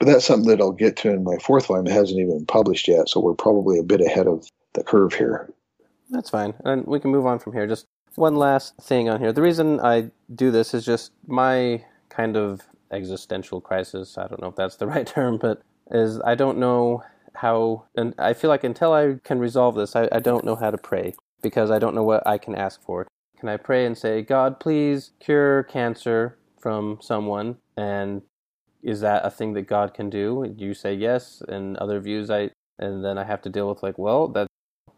But 0.00 0.06
that's 0.06 0.24
something 0.24 0.48
that 0.48 0.62
I'll 0.62 0.72
get 0.72 0.96
to 0.98 1.10
in 1.10 1.22
my 1.24 1.36
fourth 1.36 1.66
volume. 1.66 1.86
It 1.86 1.92
hasn't 1.92 2.18
even 2.18 2.38
been 2.38 2.46
published 2.46 2.88
yet, 2.88 3.10
so 3.10 3.20
we're 3.20 3.34
probably 3.34 3.78
a 3.78 3.82
bit 3.84 4.00
ahead 4.00 4.26
of 4.26 4.48
the 4.72 4.82
curve 4.82 5.12
here. 5.12 5.52
That's 6.08 6.30
fine. 6.30 6.54
And 6.64 6.86
we 6.86 6.98
can 7.00 7.10
move 7.10 7.26
on 7.26 7.38
from 7.38 7.52
here. 7.52 7.66
Just 7.66 7.86
one 8.16 8.36
last 8.36 8.76
thing 8.80 9.10
on 9.10 9.20
here. 9.20 9.32
The 9.32 9.42
reason 9.42 9.78
I 9.78 10.10
do 10.34 10.50
this 10.50 10.72
is 10.72 10.86
just 10.86 11.12
my 11.26 11.84
kind 12.08 12.36
of 12.38 12.62
existential 12.90 13.60
crisis. 13.60 14.16
I 14.16 14.26
don't 14.26 14.40
know 14.40 14.48
if 14.48 14.56
that's 14.56 14.76
the 14.76 14.86
right 14.88 15.06
term, 15.06 15.36
but 15.36 15.62
is 15.90 16.18
I 16.22 16.34
don't 16.34 16.58
know 16.58 17.04
how, 17.34 17.84
and 17.94 18.14
I 18.18 18.32
feel 18.32 18.48
like 18.50 18.64
until 18.64 18.94
I 18.94 19.18
can 19.22 19.38
resolve 19.38 19.74
this, 19.74 19.94
I, 19.94 20.08
I 20.10 20.20
don't 20.20 20.44
know 20.44 20.56
how 20.56 20.70
to 20.70 20.78
pray 20.78 21.14
because 21.42 21.70
I 21.70 21.78
don't 21.78 21.94
know 21.94 22.04
what 22.04 22.26
I 22.26 22.38
can 22.38 22.54
ask 22.54 22.82
for. 22.82 23.06
Can 23.38 23.50
I 23.50 23.58
pray 23.58 23.86
and 23.86 23.96
say, 23.96 24.22
God, 24.22 24.60
please 24.60 25.12
cure 25.20 25.62
cancer 25.64 26.38
from 26.58 26.98
someone? 27.02 27.56
And 27.76 28.22
is 28.82 29.00
that 29.00 29.24
a 29.24 29.30
thing 29.30 29.52
that 29.54 29.66
God 29.66 29.94
can 29.94 30.10
do? 30.10 30.54
You 30.56 30.74
say 30.74 30.94
yes, 30.94 31.42
and 31.48 31.76
other 31.76 32.00
views 32.00 32.30
I, 32.30 32.50
and 32.78 33.04
then 33.04 33.18
I 33.18 33.24
have 33.24 33.42
to 33.42 33.48
deal 33.48 33.68
with 33.68 33.82
like, 33.82 33.98
well, 33.98 34.28
that 34.28 34.46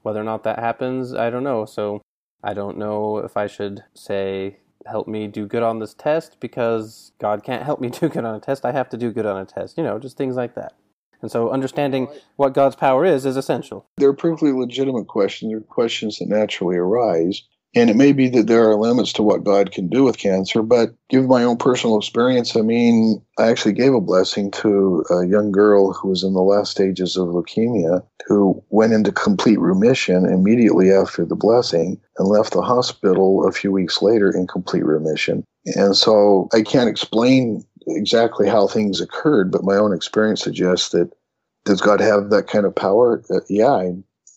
whether 0.03 0.21
or 0.21 0.25
not 0.25 0.45
that 0.45 0.59
happens, 0.59 1.15
I 1.15 1.31
don't 1.31 1.45
know. 1.45 1.65
So 1.65 2.03
I 2.43 2.55
don't 2.55 2.79
know 2.79 3.19
if 3.19 3.37
I 3.37 3.47
should 3.47 3.85
say, 3.95 4.59
help 4.87 5.07
me 5.07 5.29
do 5.29 5.47
good 5.47 5.63
on 5.63 5.79
this 5.79 5.95
test 5.95 6.39
because 6.41 7.13
God 7.19 7.45
can't 7.45 7.63
help 7.63 7.81
me 7.81 7.89
do 8.01 8.09
good 8.09 8.25
on 8.25 8.35
a 8.35 8.41
test. 8.41 8.65
I 8.65 8.73
have 8.73 8.89
to 8.91 8.97
do 8.97 9.13
good 9.13 9.27
on 9.27 9.41
a 9.41 9.45
test. 9.45 9.79
You 9.79 9.85
know, 9.85 9.99
just 9.99 10.17
things 10.17 10.37
like 10.37 10.55
that. 10.55 10.75
And 11.21 11.31
so 11.31 11.51
understanding 11.51 12.09
what 12.35 12.53
God's 12.53 12.75
power 12.75 13.05
is 13.05 13.25
is 13.25 13.37
essential. 13.37 13.87
They're 13.97 14.13
perfectly 14.13 14.51
legitimate 14.51 15.07
questions. 15.07 15.53
They're 15.53 15.61
questions 15.61 16.19
that 16.19 16.29
naturally 16.29 16.77
arise. 16.77 17.43
And 17.75 17.89
it 17.89 17.97
may 17.97 18.13
be 18.13 18.29
that 18.29 18.49
there 18.49 18.69
are 18.69 18.77
limits 18.77 19.15
to 19.15 19.23
what 19.23 19.45
God 19.45 19.73
can 19.73 19.89
do 19.89 20.05
with 20.05 20.19
cancer, 20.19 20.63
but 20.63 20.95
given 21.09 21.27
my 21.27 21.43
own 21.43 21.57
personal 21.57 21.97
experience, 21.97 22.55
I 22.55 22.61
mean, 22.61 23.23
I 23.39 23.49
actually 23.49 23.73
gave 23.73 23.95
a 23.95 24.01
blessing 24.01 24.51
to 24.53 25.05
a 25.11 25.27
young 25.27 25.53
girl 25.53 25.93
who 25.95 26.09
was 26.09 26.23
in 26.23 26.35
the 26.35 26.43
last 26.43 26.71
stages 26.71 27.17
of 27.17 27.29
leukemia 27.29 28.05
who 28.27 28.63
went 28.69 28.93
into 28.93 29.11
complete 29.11 29.59
remission 29.59 30.27
immediately 30.27 30.93
after 30.93 31.25
the 31.25 31.35
blessing 31.35 31.99
and 32.19 32.29
left 32.29 32.53
the 32.53 32.63
hospital 32.63 33.49
a 33.49 33.53
few 33.53 33.73
weeks 33.73 34.03
later 34.03 34.31
in 34.31 34.47
complete 34.47 34.85
remission. 34.85 35.43
And 35.75 35.97
so 35.97 36.49
I 36.53 36.63
can't 36.63 36.91
explain 36.91 37.65
exactly 37.87 38.49
how 38.49 38.67
things 38.67 39.01
occurred, 39.01 39.51
but 39.51 39.65
my 39.65 39.77
own 39.77 39.95
experience 39.95 40.43
suggests 40.43 40.91
that 40.91 41.11
does 41.65 41.81
God 41.81 42.01
have 42.01 42.31
that 42.31 42.49
kind 42.49 42.67
of 42.67 42.75
power? 42.75 43.23
Uh, 43.31 43.41
yeah, 43.49 43.91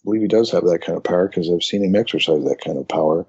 believe 0.06 0.22
he 0.22 0.28
does 0.28 0.52
have 0.52 0.64
that 0.66 0.82
kind 0.82 0.98
of 0.98 1.04
power 1.04 1.28
because 1.28 1.50
I've 1.50 1.64
seen 1.64 1.84
him 1.84 1.96
exercise 1.96 2.44
that 2.46 2.62
kind 2.64 2.78
of 2.78 2.88
power. 2.88 3.26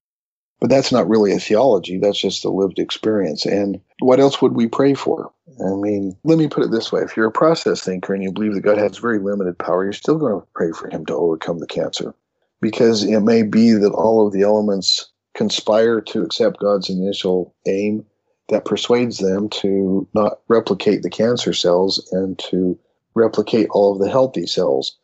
But 0.61 0.71
that's 0.71 0.93
not 0.93 1.09
really 1.09 1.33
a 1.33 1.39
theology, 1.39 1.99
that's 1.99 2.21
just 2.21 2.45
a 2.45 2.51
lived 2.51 2.79
experience. 2.79 3.45
And 3.45 3.81
what 3.99 4.21
else 4.21 4.41
would 4.41 4.55
we 4.55 4.69
pray 4.69 4.95
for? 4.95 5.33
I 5.61 5.75
mean, 5.75 6.17
let 6.25 6.39
me 6.39 6.49
put 6.49 6.65
it 6.65 6.71
this 6.71 6.91
way 6.91 7.03
if 7.03 7.17
you're 7.17 7.27
a 7.27 7.33
process 7.33 7.83
thinker 7.83 8.15
and 8.15 8.23
you 8.23 8.33
believe 8.33 8.55
that 8.55 8.63
God 8.63 8.79
has 8.79 8.97
very 8.99 9.19
limited 9.19 9.59
power, 9.59 9.85
you're 9.85 9.93
still 9.93 10.17
going 10.17 10.41
to 10.41 10.47
pray 10.55 10.73
for 10.73 10.89
him 10.89 11.05
to 11.07 11.15
overcome 11.15 11.59
the 11.59 11.67
cancer. 11.67 12.15
Because 12.63 13.05
it 13.05 13.21
may 13.21 13.43
be 13.43 13.73
that 13.73 13.93
all 13.93 14.27
of 14.27 14.33
the 14.33 14.43
elements 14.43 15.11
conspire 15.35 16.01
to 16.01 16.23
accept 16.23 16.61
God's 16.61 16.89
initial 16.89 17.55
aim 17.67 18.07
that 18.49 18.65
persuades 18.65 19.19
them 19.19 19.49
to 19.51 20.09
not 20.15 20.39
replicate 20.49 21.03
the 21.03 21.11
cancer 21.11 21.53
cells 21.53 22.09
and 22.13 22.39
to 22.39 22.79
replicate 23.15 23.69
all 23.71 23.93
of 23.93 23.99
the 23.99 24.11
healthy 24.11 24.47
cells. 24.47 24.97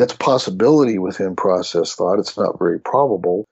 That's 0.00 0.14
a 0.14 0.18
possibility 0.18 0.98
within 0.98 1.36
process 1.36 1.94
thought. 1.94 2.18
It's 2.18 2.38
not 2.38 2.58
very 2.58 2.80
probable, 2.80 3.44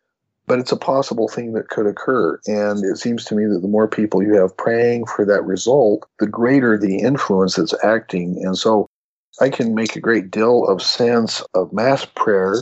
but 0.47 0.59
it's 0.59 0.73
a 0.73 0.79
possible 0.79 1.29
thing 1.29 1.53
that 1.53 1.69
could 1.69 1.87
occur. 1.87 2.41
And 2.47 2.83
it 2.85 2.97
seems 2.97 3.27
to 3.27 3.35
me 3.35 3.45
that 3.45 3.61
the 3.61 3.69
more 3.69 3.87
people 3.87 4.23
you 4.23 4.33
have 4.35 4.57
praying 4.57 5.05
for 5.07 5.27
that 5.27 5.45
result, 5.45 6.09
the 6.21 6.27
greater 6.27 6.79
the 6.79 7.01
influence 7.01 7.57
that's 7.57 7.75
acting. 7.85 8.43
And 8.43 8.57
so 8.57 8.87
I 9.43 9.51
can 9.51 9.75
make 9.75 9.95
a 9.95 10.01
great 10.01 10.31
deal 10.31 10.65
of 10.65 10.81
sense 10.81 11.43
of 11.53 11.71
mass 11.71 12.07
prayer 12.07 12.55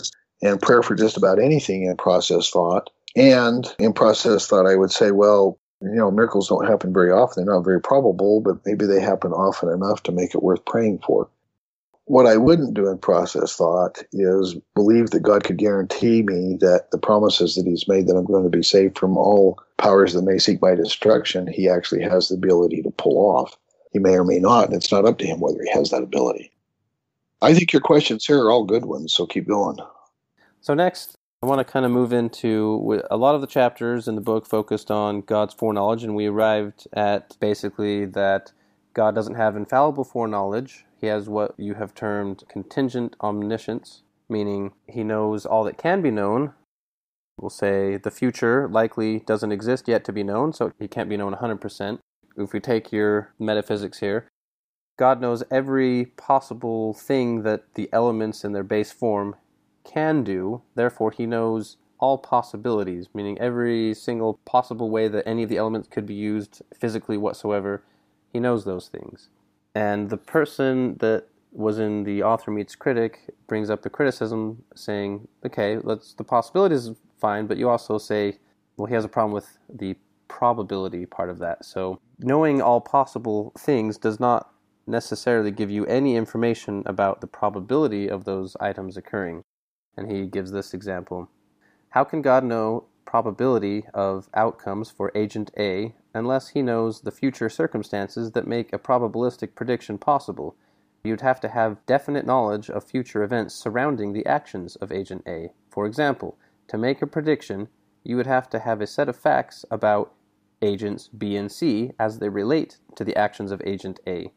and 0.43 0.61
prayer 0.61 0.83
for 0.83 0.97
just 0.97 1.17
about 1.17 1.39
anything 1.39 1.85
in 1.85 1.97
process 1.97 2.51
thought. 2.51 2.91
And 3.15 3.73
in 3.79 3.93
process 3.93 4.49
thought, 4.49 4.67
I 4.67 4.75
would 4.75 4.91
say, 4.91 5.13
well, 5.13 5.59
You 5.81 5.95
know, 5.95 6.11
miracles 6.11 6.49
don't 6.49 6.67
happen 6.67 6.93
very 6.93 7.13
often. 7.13 7.45
They're 7.45 7.55
not 7.55 7.65
very 7.65 7.81
probable, 7.81 8.41
but 8.41 8.65
maybe 8.65 8.87
they 8.87 9.01
happen 9.01 9.33
often 9.33 9.69
enough 9.69 10.03
to 10.05 10.13
make 10.13 10.35
it 10.35 10.43
worth 10.43 10.65
praying 10.65 11.01
for. 11.07 11.29
What 12.07 12.27
I 12.27 12.37
wouldn't 12.37 12.75
do 12.75 12.89
in 12.89 12.99
process 12.99 13.57
thought 13.57 14.03
is 14.13 14.57
believe 14.75 15.11
that 15.11 15.25
God 15.25 15.43
could 15.43 15.59
guarantee 15.59 16.23
me 16.23 16.57
that 16.61 16.91
the 16.93 16.99
promises 16.99 17.57
that 17.57 17.67
He's 17.67 17.89
made 17.89 18.07
that 18.07 18.17
I'm 18.17 18.25
going 18.25 18.45
to 18.45 18.57
be 18.57 18.63
saved 18.63 18.97
from 18.97 19.17
all 19.17 19.59
powers 19.77 20.13
that 20.13 20.23
may 20.23 20.39
seek 20.39 20.63
my 20.63 20.75
destruction, 20.75 21.49
He 21.49 21.69
actually 21.69 22.03
has 22.03 22.29
the 22.29 22.37
ability 22.37 22.83
to 22.83 22.91
pull 22.93 23.19
off. 23.19 23.57
He 23.93 23.99
may 23.99 24.15
or 24.15 24.25
may 24.25 24.39
not, 24.39 24.67
and 24.67 24.75
it's 24.75 24.93
not 24.93 25.05
up 25.05 25.19
to 25.19 25.27
Him 25.27 25.41
whether 25.41 25.63
He 25.63 25.71
has 25.71 25.91
that 25.91 26.03
ability. 26.03 26.53
I 27.43 27.55
think 27.55 27.73
your 27.73 27.83
questions 27.83 28.25
here 28.25 28.41
are 28.41 28.51
all 28.51 28.65
good 28.65 28.87
ones, 28.87 29.13
so 29.13 29.27
keep 29.27 29.49
going. 29.49 29.79
So, 30.61 30.75
next, 30.75 31.17
I 31.43 31.47
want 31.47 31.59
to 31.59 31.71
kind 31.71 31.85
of 31.85 31.93
move 31.93 32.13
into 32.13 33.03
a 33.11 33.17
lot 33.17 33.35
of 33.35 33.41
the 33.41 33.47
chapters 33.47 34.09
in 34.09 34.15
the 34.15 34.21
book 34.21 34.47
focused 34.47 34.91
on 34.91 35.21
God's 35.21 35.55
foreknowledge, 35.55 36.03
and 36.03 36.15
we 36.15 36.27
arrived 36.27 36.87
at 36.93 37.37
basically 37.41 38.07
that 38.07 38.53
God 38.97 39.15
doesn't 39.15 39.35
have 39.35 39.57
infallible 39.57 40.05
foreknowledge, 40.05 40.87
he 40.99 41.07
has 41.09 41.29
what 41.29 41.55
you 41.59 41.75
have 41.75 41.95
termed 41.95 42.45
contingent 42.49 43.15
omniscience, 43.21 44.03
meaning 44.27 44.73
he 44.89 45.05
knows 45.05 45.45
all 45.45 45.65
that 45.65 45.77
can 45.77 46.01
be 46.01 46.11
known. 46.11 46.55
We'll 47.39 47.51
say 47.51 47.99
the 47.99 48.11
future 48.11 48.67
likely 48.67 49.19
doesn't 49.19 49.53
exist 49.53 49.87
yet 49.87 50.03
to 50.07 50.15
be 50.15 50.23
known, 50.23 50.55
so 50.55 50.73
he 50.79 50.89
can't 50.89 51.11
be 51.11 51.19
known 51.19 51.35
100%. 51.35 51.99
If 52.39 52.55
we 52.55 52.59
take 52.59 52.91
your 52.91 53.35
metaphysics 53.39 53.99
here, 53.99 54.29
God 54.99 55.21
knows 55.21 55.43
every 55.51 56.07
possible 56.17 56.95
thing 56.95 57.43
that 57.43 57.75
the 57.75 57.91
elements 57.93 58.45
in 58.45 58.55
their 58.55 58.65
base 58.65 58.93
form 58.93 59.37
can 59.85 60.25
do, 60.25 60.63
therefore, 60.75 61.11
he 61.11 61.27
knows 61.27 61.77
all 61.99 62.17
possibilities, 62.17 63.09
meaning 63.13 63.39
every 63.39 63.93
single 63.93 64.41
possible 64.47 64.89
way 64.89 65.07
that 65.09 65.29
any 65.29 65.43
of 65.43 65.51
the 65.51 65.59
elements 65.59 65.87
could 65.87 66.07
be 66.07 66.15
used 66.15 66.63
physically 66.75 67.19
whatsoever. 67.19 67.83
He 68.37 68.41
knows 68.41 68.67
those 68.67 68.89
things. 68.89 69.31
And 69.75 70.11
the 70.11 70.19
person 70.19 70.99
that 70.99 71.25
was 71.53 71.79
in 71.79 72.05
the 72.05 72.23
author 72.23 72.51
meets 72.51 72.77
critic 72.77 73.21
brings 73.47 73.71
up 73.71 73.81
the 73.81 73.89
criticism 73.89 74.63
saying, 74.75 75.27
okay, 75.47 75.79
let's 75.83 76.13
the 76.13 76.23
possibilities 76.23 76.91
fine, 77.19 77.47
but 77.47 77.57
you 77.57 77.71
also 77.71 77.97
say, 77.97 78.37
well, 78.77 78.85
he 78.89 78.95
has 78.95 79.07
a 79.07 79.09
problem 79.09 79.33
with 79.33 79.57
the 79.73 79.97
probability 80.29 81.07
part 81.07 81.31
of 81.31 81.39
that. 81.39 81.65
So 81.65 81.99
knowing 82.19 82.61
all 82.61 82.83
possible 82.83 83.55
things 83.59 83.97
does 83.97 84.21
not 84.21 84.51
necessarily 84.87 85.51
give 85.51 85.71
you 85.71 85.87
any 85.87 86.15
information 86.15 86.83
about 86.85 87.23
the 87.23 87.27
probability 87.27 88.07
of 88.07 88.25
those 88.25 88.55
items 88.61 88.99
occurring. 88.99 89.45
And 89.97 90.13
he 90.13 90.27
gives 90.27 90.51
this 90.53 90.75
example. 90.75 91.31
How 91.89 92.05
can 92.05 92.21
God 92.21 92.45
know 92.45 92.85
probability 93.07 93.85
of 93.95 94.29
outcomes 94.35 94.91
for 94.91 95.13
agent 95.15 95.51
A 95.57 95.95
unless 96.13 96.49
he 96.49 96.61
knows 96.61 97.01
the 97.01 97.11
future 97.11 97.49
circumstances 97.49 98.33
that 98.33 98.47
make 98.47 98.73
a 98.73 98.79
probabilistic 98.79 99.55
prediction 99.55 99.97
possible. 99.97 100.57
You'd 101.05 101.21
have 101.21 101.41
to 101.41 101.49
have 101.49 101.85
definite 101.87 102.27
knowledge 102.27 102.69
of 102.69 102.85
future 102.85 103.23
events 103.23 103.55
surrounding 103.55 104.13
the 104.13 104.27
actions 104.27 104.75
of 104.77 104.91
Agent 104.91 105.23
A. 105.27 105.53
For 105.71 105.87
example, 105.87 106.37
to 106.69 106.77
make 106.77 107.01
a 107.01 107.07
prediction, 107.07 107.69
you 108.03 108.17
would 108.17 108.27
have 108.27 108.51
to 108.51 108.59
have 108.59 108.81
a 108.81 108.87
set 108.87 109.09
of 109.09 109.17
facts 109.17 109.65
about 109.71 110.13
agents 110.61 111.09
B 111.09 111.37
and 111.37 111.51
C 111.51 111.93
as 111.99 112.19
they 112.19 112.29
relate 112.29 112.79
to 112.97 113.05
the 113.05 113.17
actions 113.17 113.53
of 113.53 113.63
Agent 113.65 114.01
A. 114.07 114.33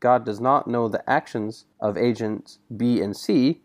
God 0.00 0.24
does 0.24 0.40
not 0.40 0.66
know 0.66 0.88
the 0.88 1.08
actions 1.08 1.66
of 1.80 1.96
agents 1.96 2.58
B 2.76 3.00
and 3.00 3.16
C 3.16 3.62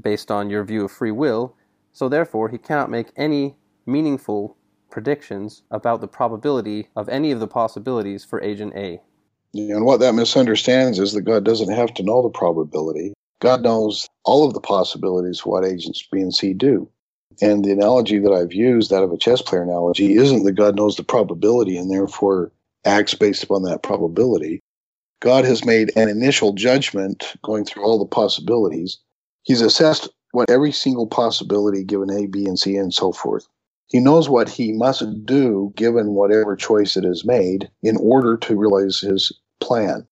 based 0.00 0.30
on 0.30 0.48
your 0.48 0.64
view 0.64 0.84
of 0.84 0.92
free 0.92 1.10
will, 1.10 1.54
so 1.92 2.08
therefore 2.08 2.48
he 2.48 2.58
cannot 2.58 2.90
make 2.90 3.12
any 3.14 3.56
meaningful 3.88 4.56
predictions 4.90 5.62
about 5.70 6.00
the 6.00 6.08
probability 6.08 6.88
of 6.94 7.08
any 7.08 7.32
of 7.32 7.40
the 7.40 7.48
possibilities 7.48 8.24
for 8.24 8.40
agent 8.42 8.74
A. 8.76 9.00
And 9.54 9.84
what 9.84 10.00
that 10.00 10.14
misunderstands 10.14 10.98
is 10.98 11.12
that 11.14 11.22
God 11.22 11.44
doesn't 11.44 11.72
have 11.72 11.94
to 11.94 12.02
know 12.02 12.22
the 12.22 12.28
probability. 12.28 13.14
God 13.40 13.62
knows 13.62 14.08
all 14.24 14.46
of 14.46 14.54
the 14.54 14.60
possibilities 14.60 15.46
what 15.46 15.64
agents 15.64 16.06
B 16.12 16.20
and 16.20 16.34
C 16.34 16.52
do. 16.52 16.88
And 17.40 17.64
the 17.64 17.72
analogy 17.72 18.18
that 18.18 18.32
I've 18.32 18.52
used, 18.52 18.90
that 18.90 19.02
of 19.02 19.12
a 19.12 19.16
chess 19.16 19.40
player 19.40 19.62
analogy, 19.62 20.16
isn't 20.16 20.44
that 20.44 20.52
God 20.52 20.76
knows 20.76 20.96
the 20.96 21.04
probability 21.04 21.76
and 21.76 21.90
therefore 21.90 22.52
acts 22.84 23.14
based 23.14 23.42
upon 23.42 23.62
that 23.62 23.82
probability. 23.82 24.60
God 25.20 25.44
has 25.44 25.64
made 25.64 25.90
an 25.96 26.08
initial 26.08 26.52
judgment 26.52 27.34
going 27.42 27.64
through 27.64 27.84
all 27.84 27.98
the 27.98 28.06
possibilities. 28.06 28.98
He's 29.42 29.60
assessed 29.60 30.08
what 30.32 30.50
every 30.50 30.72
single 30.72 31.06
possibility 31.06 31.84
given 31.84 32.10
A, 32.10 32.26
B, 32.26 32.46
and 32.46 32.58
C, 32.58 32.76
and 32.76 32.92
so 32.92 33.12
forth. 33.12 33.46
He 33.88 34.00
knows 34.00 34.28
what 34.28 34.48
he 34.48 34.72
must 34.72 35.24
do 35.24 35.72
given 35.74 36.12
whatever 36.12 36.56
choice 36.56 36.96
it 36.96 37.04
is 37.04 37.24
made 37.24 37.70
in 37.82 37.96
order 37.96 38.36
to 38.36 38.56
realize 38.56 39.00
his 39.00 39.32
plan. 39.60 40.06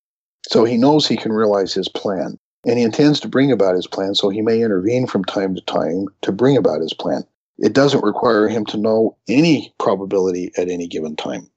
So 0.48 0.64
he 0.64 0.76
knows 0.76 1.06
he 1.06 1.16
can 1.16 1.32
realize 1.32 1.74
his 1.74 1.88
plan. 1.88 2.38
And 2.66 2.78
he 2.78 2.84
intends 2.84 3.20
to 3.20 3.28
bring 3.28 3.52
about 3.52 3.76
his 3.76 3.86
plan, 3.86 4.14
so 4.14 4.28
he 4.28 4.42
may 4.42 4.60
intervene 4.60 5.06
from 5.06 5.24
time 5.24 5.54
to 5.54 5.60
time 5.62 6.06
to 6.22 6.32
bring 6.32 6.56
about 6.56 6.80
his 6.80 6.94
plan. 6.94 7.22
It 7.58 7.74
doesn't 7.74 8.02
require 8.02 8.48
him 8.48 8.64
to 8.66 8.76
know 8.76 9.16
any 9.28 9.72
probability 9.78 10.50
at 10.56 10.68
any 10.68 10.88
given 10.88 11.14
time. 11.14 11.48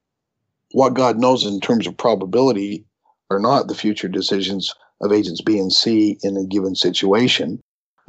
What 0.71 0.93
God 0.93 1.17
knows 1.17 1.45
in 1.45 1.59
terms 1.61 1.87
of 1.87 1.97
probability 1.97 2.85
are 3.31 3.39
not 3.39 3.67
the 3.67 3.75
future 3.75 4.07
decisions 4.07 4.73
of 5.01 5.11
agents 5.11 5.41
B 5.41 5.57
and 5.57 5.73
C 5.73 6.19
in 6.21 6.37
a 6.37 6.45
given 6.45 6.75
situation, 6.75 7.59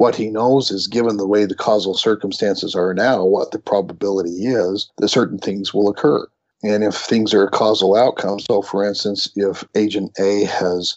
what 0.01 0.17
he 0.17 0.31
knows 0.31 0.71
is 0.71 0.87
given 0.87 1.19
the 1.19 1.27
way 1.27 1.45
the 1.45 1.55
causal 1.55 1.93
circumstances 1.93 2.75
are 2.75 2.95
now, 2.95 3.23
what 3.23 3.51
the 3.51 3.59
probability 3.59 4.47
is 4.47 4.91
that 4.97 5.09
certain 5.09 5.37
things 5.37 5.75
will 5.75 5.91
occur. 5.91 6.27
And 6.63 6.83
if 6.83 6.95
things 6.95 7.35
are 7.35 7.47
causal 7.49 7.95
outcome, 7.95 8.41
so 8.41 8.63
for 8.63 8.83
instance, 8.83 9.31
if 9.37 9.63
agent 9.77 10.19
A 10.19 10.45
has 10.45 10.97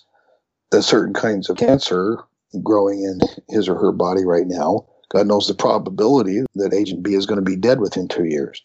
a 0.71 0.81
certain 0.81 1.13
kinds 1.13 1.49
of 1.49 1.57
cancer 1.57 2.17
growing 2.63 3.03
in 3.03 3.19
his 3.49 3.67
or 3.67 3.75
her 3.75 3.91
body 3.91 4.23
right 4.23 4.47
now, 4.47 4.85
God 5.09 5.27
knows 5.27 5.49
the 5.49 5.53
probability 5.53 6.45
that 6.55 6.73
agent 6.73 7.03
B 7.03 7.13
is 7.13 7.25
going 7.25 7.43
to 7.43 7.51
be 7.51 7.57
dead 7.57 7.81
within 7.81 8.07
two 8.07 8.23
years. 8.23 8.63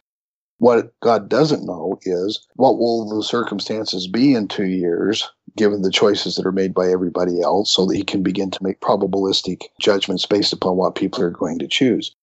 What 0.58 0.92
God 1.00 1.28
doesn't 1.28 1.66
know 1.66 1.98
is 2.02 2.46
what 2.54 2.78
will 2.78 3.08
the 3.08 3.24
circumstances 3.24 4.06
be 4.06 4.34
in 4.34 4.46
two 4.46 4.66
years 4.66 5.28
given 5.58 5.82
the 5.82 5.90
choices 5.90 6.36
that 6.36 6.46
are 6.46 6.52
made 6.52 6.72
by 6.72 6.88
everybody 6.88 7.42
else 7.42 7.70
so 7.70 7.84
that 7.84 7.96
he 7.96 8.04
can 8.04 8.22
begin 8.22 8.50
to 8.50 8.62
make 8.62 8.80
probabilistic 8.80 9.64
judgments 9.80 10.24
based 10.24 10.52
upon 10.52 10.76
what 10.76 10.94
people 10.94 11.22
are 11.22 11.30
going 11.30 11.58
to 11.58 11.68
choose. 11.68 12.14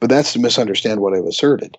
But 0.00 0.10
that's 0.10 0.32
to 0.34 0.38
misunderstand 0.38 1.00
what 1.00 1.14
I've 1.14 1.24
asserted. 1.24 1.78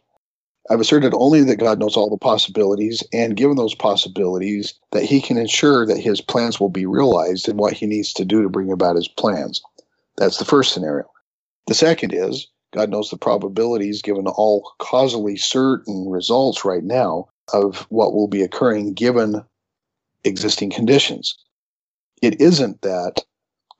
I've 0.69 0.79
asserted 0.79 1.13
only 1.13 1.43
that 1.43 1.57
God 1.57 1.79
knows 1.79 1.97
all 1.97 2.09
the 2.09 2.17
possibilities, 2.17 3.03
and 3.11 3.35
given 3.35 3.57
those 3.57 3.75
possibilities, 3.75 4.73
that 4.91 5.03
he 5.03 5.19
can 5.19 5.37
ensure 5.37 5.85
that 5.85 5.97
his 5.97 6.21
plans 6.21 6.59
will 6.59 6.69
be 6.69 6.85
realized 6.85 7.49
and 7.49 7.59
what 7.59 7.73
he 7.73 7.87
needs 7.87 8.13
to 8.13 8.25
do 8.25 8.41
to 8.41 8.49
bring 8.49 8.71
about 8.71 8.95
his 8.95 9.07
plans. 9.07 9.61
That's 10.17 10.37
the 10.37 10.45
first 10.45 10.73
scenario. 10.73 11.09
The 11.67 11.73
second 11.73 12.13
is 12.13 12.47
God 12.73 12.89
knows 12.89 13.09
the 13.09 13.17
probabilities 13.17 14.01
given 14.01 14.27
all 14.27 14.71
causally 14.79 15.35
certain 15.35 16.07
results 16.09 16.63
right 16.63 16.83
now 16.83 17.27
of 17.53 17.85
what 17.89 18.13
will 18.13 18.27
be 18.27 18.43
occurring 18.43 18.93
given 18.93 19.43
existing 20.23 20.71
conditions. 20.71 21.37
It 22.21 22.39
isn't 22.39 22.81
that 22.81 23.23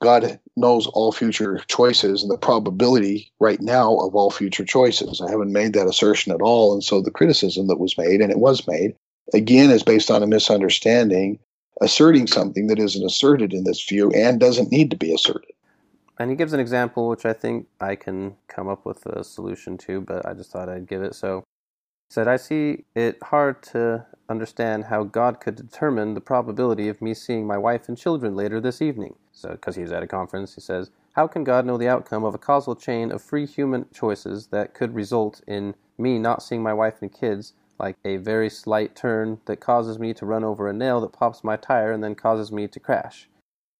God 0.00 0.40
knows 0.56 0.88
all 0.88 1.12
future 1.12 1.62
choices 1.68 2.22
and 2.22 2.30
the 2.30 2.36
probability 2.36 3.32
right 3.38 3.60
now 3.60 3.96
of 3.98 4.16
all 4.16 4.30
future 4.32 4.64
choices. 4.64 5.20
I 5.20 5.30
haven't 5.30 5.52
made 5.52 5.74
that 5.74 5.86
assertion 5.86 6.32
at 6.32 6.42
all. 6.42 6.72
And 6.72 6.82
so 6.82 7.00
the 7.00 7.12
criticism 7.12 7.68
that 7.68 7.78
was 7.78 7.96
made, 7.96 8.20
and 8.20 8.32
it 8.32 8.40
was 8.40 8.66
made, 8.66 8.96
again, 9.32 9.70
is 9.70 9.84
based 9.84 10.10
on 10.10 10.22
a 10.22 10.26
misunderstanding, 10.26 11.38
asserting 11.80 12.26
something 12.26 12.66
that 12.66 12.80
isn't 12.80 13.06
asserted 13.06 13.52
in 13.52 13.62
this 13.62 13.82
view 13.88 14.10
and 14.10 14.40
doesn't 14.40 14.72
need 14.72 14.90
to 14.90 14.96
be 14.96 15.14
asserted. 15.14 15.52
And 16.18 16.30
he 16.30 16.36
gives 16.36 16.52
an 16.52 16.60
example, 16.60 17.08
which 17.08 17.24
I 17.24 17.32
think 17.32 17.68
I 17.80 17.94
can 17.94 18.36
come 18.48 18.68
up 18.68 18.84
with 18.84 19.06
a 19.06 19.22
solution 19.22 19.78
to, 19.78 20.00
but 20.00 20.26
I 20.26 20.34
just 20.34 20.50
thought 20.50 20.68
I'd 20.68 20.88
give 20.88 21.02
it. 21.02 21.14
So 21.14 21.44
he 22.08 22.14
said, 22.14 22.26
I 22.26 22.36
see 22.36 22.84
it 22.96 23.18
hard 23.22 23.62
to 23.64 24.04
understand 24.28 24.84
how 24.84 25.04
God 25.04 25.40
could 25.40 25.56
determine 25.56 26.14
the 26.14 26.20
probability 26.20 26.88
of 26.88 27.02
me 27.02 27.14
seeing 27.14 27.46
my 27.46 27.58
wife 27.58 27.88
and 27.88 27.98
children 27.98 28.34
later 28.34 28.60
this 28.60 28.80
evening. 28.80 29.16
So, 29.32 29.50
because 29.50 29.76
he 29.76 29.82
was 29.82 29.92
at 29.92 30.02
a 30.02 30.06
conference, 30.06 30.54
he 30.54 30.60
says, 30.60 30.90
How 31.14 31.26
can 31.26 31.44
God 31.44 31.66
know 31.66 31.76
the 31.76 31.88
outcome 31.88 32.24
of 32.24 32.34
a 32.34 32.38
causal 32.38 32.74
chain 32.74 33.10
of 33.10 33.22
free 33.22 33.46
human 33.46 33.86
choices 33.92 34.48
that 34.48 34.74
could 34.74 34.94
result 34.94 35.40
in 35.46 35.74
me 35.98 36.18
not 36.18 36.42
seeing 36.42 36.62
my 36.62 36.72
wife 36.72 37.02
and 37.02 37.12
kids, 37.12 37.54
like 37.78 37.96
a 38.04 38.16
very 38.16 38.48
slight 38.48 38.94
turn 38.94 39.40
that 39.46 39.60
causes 39.60 39.98
me 39.98 40.14
to 40.14 40.26
run 40.26 40.44
over 40.44 40.68
a 40.68 40.72
nail 40.72 41.00
that 41.00 41.12
pops 41.12 41.42
my 41.42 41.56
tire 41.56 41.92
and 41.92 42.02
then 42.02 42.14
causes 42.14 42.52
me 42.52 42.68
to 42.68 42.80
crash? 42.80 43.28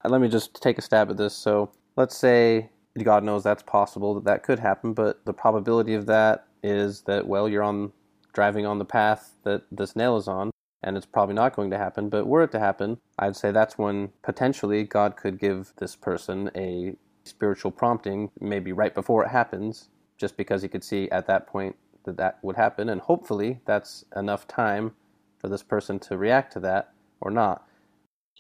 And 0.03 0.11
let 0.11 0.21
me 0.21 0.29
just 0.29 0.61
take 0.61 0.79
a 0.79 0.83
stab 0.83 1.11
at 1.11 1.17
this. 1.17 1.35
So, 1.35 1.71
let's 1.97 2.17
say 2.17 2.71
God 3.03 3.25
knows 3.25 3.43
that's 3.43 3.63
possible, 3.63 4.15
that 4.15 4.25
that 4.25 4.43
could 4.43 4.59
happen, 4.59 4.93
but 4.93 5.25
the 5.25 5.33
probability 5.33 5.95
of 5.95 6.07
that 6.07 6.47
is 6.63 7.03
that, 7.03 7.27
well, 7.27 7.49
you're 7.49 7.63
on 7.63 7.93
driving 8.33 8.67
on 8.67 8.79
the 8.79 8.85
path 8.85 9.35
that 9.45 9.63
this 9.71 9.97
nail 9.97 10.17
is 10.17 10.29
on, 10.29 10.51
and 10.83 10.97
it's 10.97 11.07
probably 11.07 11.35
not 11.35 11.55
going 11.55 11.71
to 11.71 11.79
happen. 11.79 12.09
But 12.09 12.27
were 12.27 12.43
it 12.43 12.53
to 12.53 12.59
happen, 12.59 12.99
I'd 13.19 13.37
say 13.37 13.53
that's 13.53 13.79
when 13.79 14.11
potentially 14.23 14.85
God 14.85 15.17
could 15.17 15.39
give 15.39 15.73
this 15.79 15.97
person 15.97 16.51
a 16.57 16.95
spiritual 17.25 17.71
prompting, 17.71 18.31
maybe 18.41 18.73
right 18.73 18.95
before 18.95 19.25
it 19.25 19.29
happens, 19.29 19.89
just 20.19 20.37
because 20.37 20.63
he 20.63 20.69
could 20.69 20.85
see 20.85 21.11
at 21.11 21.27
that 21.27 21.47
point 21.47 21.77
that 22.05 22.17
that 22.17 22.39
would 22.43 22.57
happen, 22.57 22.89
and 22.89 23.01
hopefully 23.01 23.61
that's 23.65 24.05
enough 24.17 24.49
time 24.49 24.93
for 25.39 25.49
this 25.49 25.63
person 25.63 25.99
to 26.01 26.17
react 26.17 26.53
to 26.53 26.61
that 26.61 26.93
or 27.21 27.31
not. 27.31 27.67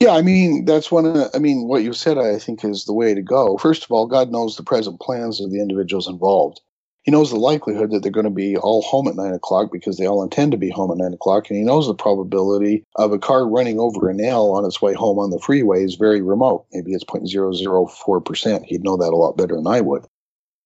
Yeah, 0.00 0.10
I 0.10 0.22
mean 0.22 0.64
that's 0.64 0.90
one. 0.90 1.06
Of 1.06 1.14
the, 1.14 1.30
I 1.34 1.38
mean, 1.38 1.68
what 1.68 1.84
you 1.84 1.92
said, 1.92 2.18
I 2.18 2.38
think, 2.38 2.64
is 2.64 2.86
the 2.86 2.92
way 2.92 3.14
to 3.14 3.22
go. 3.22 3.56
First 3.58 3.84
of 3.84 3.92
all, 3.92 4.06
God 4.06 4.30
knows 4.30 4.56
the 4.56 4.64
present 4.64 5.00
plans 5.00 5.40
of 5.40 5.52
the 5.52 5.60
individuals 5.60 6.08
involved. 6.08 6.60
He 7.02 7.10
knows 7.10 7.30
the 7.30 7.36
likelihood 7.36 7.90
that 7.90 8.02
they're 8.02 8.12
going 8.12 8.24
to 8.24 8.30
be 8.30 8.56
all 8.56 8.82
home 8.82 9.08
at 9.08 9.16
nine 9.16 9.34
o'clock 9.34 9.70
because 9.72 9.96
they 9.96 10.06
all 10.06 10.22
intend 10.22 10.52
to 10.52 10.58
be 10.58 10.70
home 10.70 10.92
at 10.92 10.98
nine 10.98 11.12
o'clock, 11.12 11.50
and 11.50 11.58
he 11.58 11.64
knows 11.64 11.88
the 11.88 11.94
probability 11.94 12.84
of 12.94 13.12
a 13.12 13.18
car 13.18 13.48
running 13.48 13.80
over 13.80 14.08
a 14.08 14.14
nail 14.14 14.52
on 14.54 14.64
its 14.64 14.80
way 14.80 14.94
home 14.94 15.18
on 15.18 15.30
the 15.30 15.40
freeway 15.40 15.82
is 15.82 15.96
very 15.96 16.22
remote. 16.22 16.66
Maybe 16.72 16.92
it's 16.92 17.04
0.004 17.04 18.24
percent. 18.24 18.64
He'd 18.66 18.84
know 18.84 18.96
that 18.96 19.12
a 19.12 19.16
lot 19.16 19.36
better 19.36 19.56
than 19.56 19.66
I 19.66 19.80
would. 19.80 20.06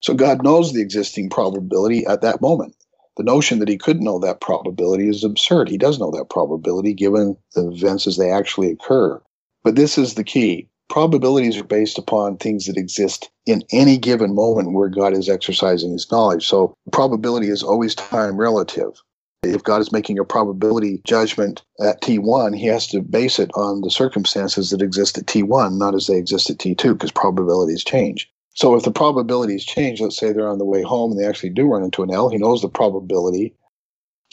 So 0.01 0.13
God 0.13 0.43
knows 0.43 0.73
the 0.73 0.83
existing 0.83 1.31
probability 1.31 2.05
at 2.07 2.21
that 2.21 2.43
moment. 2.43 2.77
The 3.17 3.23
notion 3.23 3.61
that 3.61 3.69
he 3.69 3.79
could 3.79 4.03
know 4.03 4.19
that 4.19 4.43
probability 4.43 5.09
is 5.09 5.25
absurd. 5.25 5.71
He 5.71 5.79
does 5.79 5.99
know 5.99 6.11
that 6.11 6.29
probability 6.29 6.93
given 6.93 7.39
the 7.55 7.71
events 7.71 8.07
as 8.07 8.19
they 8.19 8.31
actually 8.31 8.71
occur. 8.71 9.21
But 9.65 9.75
this 9.75 9.97
is 9.97 10.15
the 10.15 10.25
key. 10.25 10.69
Probabilities 10.89 11.57
are 11.59 11.65
based 11.65 11.99
upon 11.99 12.37
things 12.37 12.67
that 12.67 12.77
exist 12.77 13.31
in 13.45 13.63
any 13.73 13.99
given 13.99 14.35
moment 14.35 14.73
where 14.73 14.89
God 14.89 15.13
is 15.13 15.29
exercising 15.29 15.93
his 15.93 16.11
knowledge. 16.11 16.47
So 16.47 16.75
probability 16.93 17.49
is 17.49 17.63
always 17.63 17.95
time 17.95 18.37
relative. 18.37 19.03
If 19.43 19.63
God 19.63 19.81
is 19.81 19.93
making 19.93 20.19
a 20.19 20.25
probability 20.25 21.01
judgment 21.05 21.63
at 21.81 22.01
T1, 22.03 22.57
he 22.57 22.67
has 22.67 22.87
to 22.89 23.01
base 23.01 23.39
it 23.39 23.51
on 23.55 23.81
the 23.83 23.91
circumstances 23.91 24.71
that 24.71 24.83
exist 24.83 25.19
at 25.19 25.27
T1, 25.27 25.79
not 25.79 25.95
as 25.95 26.07
they 26.07 26.17
exist 26.17 26.51
at 26.51 26.59
T2, 26.59 26.95
because 26.95 27.13
probabilities 27.13 27.85
change. 27.85 28.31
So 28.55 28.75
if 28.75 28.85
the 28.85 28.91
probabilities 28.91 29.65
change, 29.65 30.01
let's 30.01 30.17
say 30.17 30.33
they're 30.33 30.49
on 30.49 30.59
the 30.59 30.65
way 30.65 30.83
home 30.83 31.13
and 31.13 31.21
they 31.21 31.27
actually 31.27 31.51
do 31.51 31.67
run 31.67 31.83
into 31.83 32.03
an 32.03 32.11
L, 32.11 32.31
he 32.31 32.39
knows 32.39 32.63
the 32.63 32.69
probability. 32.69 33.55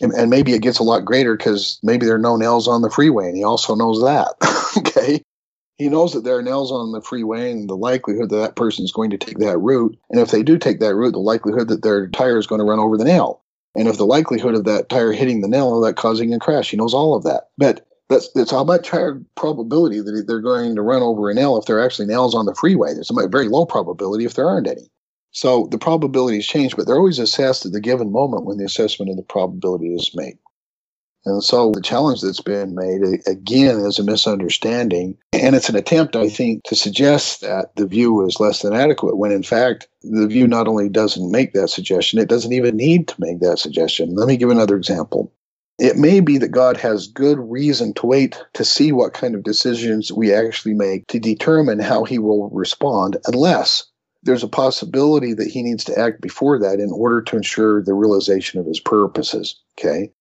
And, 0.01 0.13
and 0.13 0.29
maybe 0.29 0.53
it 0.53 0.61
gets 0.61 0.79
a 0.79 0.83
lot 0.83 1.05
greater 1.05 1.35
because 1.35 1.77
maybe 1.83 2.05
there 2.05 2.15
are 2.15 2.19
no 2.19 2.37
L's 2.37 2.67
on 2.67 2.81
the 2.81 2.89
freeway, 2.89 3.27
and 3.27 3.37
he 3.37 3.43
also 3.43 3.75
knows 3.75 4.01
that. 4.01 4.33
okay. 4.77 5.21
He 5.83 5.89
knows 5.89 6.13
that 6.13 6.23
there 6.23 6.37
are 6.37 6.41
nails 6.41 6.71
on 6.71 6.93
the 6.93 7.01
freeway 7.01 7.51
and 7.51 7.69
the 7.69 7.75
likelihood 7.75 8.29
that 8.29 8.37
that 8.37 8.55
person 8.55 8.85
is 8.85 8.93
going 8.93 9.09
to 9.09 9.17
take 9.17 9.39
that 9.39 9.57
route. 9.57 9.99
And 10.09 10.21
if 10.21 10.31
they 10.31 10.41
do 10.41 10.57
take 10.57 10.79
that 10.79 10.95
route, 10.95 11.11
the 11.11 11.19
likelihood 11.19 11.67
that 11.67 11.83
their 11.83 12.07
tire 12.07 12.37
is 12.37 12.47
going 12.47 12.59
to 12.59 12.65
run 12.65 12.79
over 12.79 12.95
the 12.95 13.03
nail. 13.03 13.41
And 13.75 13.89
if 13.89 13.97
the 13.97 14.05
likelihood 14.05 14.55
of 14.55 14.63
that 14.63 14.87
tire 14.87 15.11
hitting 15.11 15.41
the 15.41 15.49
nail 15.49 15.81
that 15.81 15.97
causing 15.97 16.33
a 16.33 16.39
crash, 16.39 16.71
he 16.71 16.77
knows 16.77 16.93
all 16.93 17.15
of 17.15 17.23
that. 17.25 17.49
But 17.57 17.85
that's 18.07 18.31
that's 18.31 18.51
how 18.51 18.63
much 18.63 18.91
higher 18.91 19.21
probability 19.35 19.99
that 19.99 20.23
they're 20.25 20.39
going 20.39 20.73
to 20.75 20.81
run 20.81 21.01
over 21.01 21.29
a 21.29 21.33
nail 21.33 21.57
if 21.57 21.65
there 21.65 21.79
are 21.79 21.85
actually 21.85 22.07
nails 22.07 22.33
on 22.33 22.45
the 22.45 22.55
freeway. 22.55 22.93
There's 22.93 23.11
a 23.11 23.27
very 23.27 23.49
low 23.49 23.65
probability 23.65 24.23
if 24.23 24.35
there 24.35 24.47
aren't 24.47 24.67
any. 24.67 24.89
So 25.31 25.67
the 25.69 25.77
probabilities 25.77 26.47
change, 26.47 26.77
but 26.77 26.87
they're 26.87 26.95
always 26.95 27.19
assessed 27.19 27.65
at 27.65 27.73
the 27.73 27.81
given 27.81 28.09
moment 28.09 28.45
when 28.45 28.57
the 28.57 28.63
assessment 28.63 29.11
of 29.11 29.17
the 29.17 29.23
probability 29.23 29.93
is 29.93 30.11
made. 30.15 30.37
And 31.25 31.43
so 31.43 31.71
the 31.71 31.81
challenge 31.81 32.21
that's 32.21 32.41
been 32.41 32.75
made 32.75 33.01
again 33.27 33.79
is 33.79 33.99
a 33.99 34.03
misunderstanding. 34.03 35.17
And 35.31 35.55
it's 35.55 35.69
an 35.69 35.75
attempt, 35.75 36.15
I 36.15 36.29
think, 36.29 36.63
to 36.65 36.75
suggest 36.75 37.41
that 37.41 37.75
the 37.75 37.87
view 37.87 38.25
is 38.25 38.39
less 38.39 38.61
than 38.61 38.73
adequate 38.73 39.17
when 39.17 39.31
in 39.31 39.43
fact 39.43 39.87
the 40.01 40.27
view 40.27 40.47
not 40.47 40.67
only 40.67 40.89
doesn't 40.89 41.31
make 41.31 41.53
that 41.53 41.69
suggestion, 41.69 42.19
it 42.19 42.29
doesn't 42.29 42.53
even 42.53 42.75
need 42.75 43.07
to 43.09 43.15
make 43.19 43.39
that 43.39 43.59
suggestion. 43.59 44.15
Let 44.15 44.27
me 44.27 44.37
give 44.37 44.49
another 44.49 44.75
example. 44.75 45.31
It 45.79 45.97
may 45.97 46.19
be 46.19 46.37
that 46.37 46.49
God 46.49 46.77
has 46.77 47.07
good 47.07 47.39
reason 47.39 47.93
to 47.95 48.05
wait 48.05 48.39
to 48.53 48.63
see 48.63 48.91
what 48.91 49.13
kind 49.13 49.33
of 49.33 49.43
decisions 49.43 50.11
we 50.11 50.31
actually 50.31 50.75
make 50.75 51.07
to 51.07 51.19
determine 51.19 51.79
how 51.79 52.03
he 52.03 52.19
will 52.19 52.49
respond, 52.51 53.17
unless 53.25 53.85
there's 54.21 54.43
a 54.43 54.47
possibility 54.47 55.33
that 55.33 55.47
he 55.47 55.63
needs 55.63 55.83
to 55.85 55.97
act 55.97 56.21
before 56.21 56.59
that 56.59 56.79
in 56.79 56.91
order 56.91 57.21
to 57.23 57.35
ensure 57.35 57.83
the 57.83 57.93
realization 57.93 58.59
of 58.59 58.65
his 58.65 58.79
purposes. 58.79 59.59
Okay. 59.77 60.11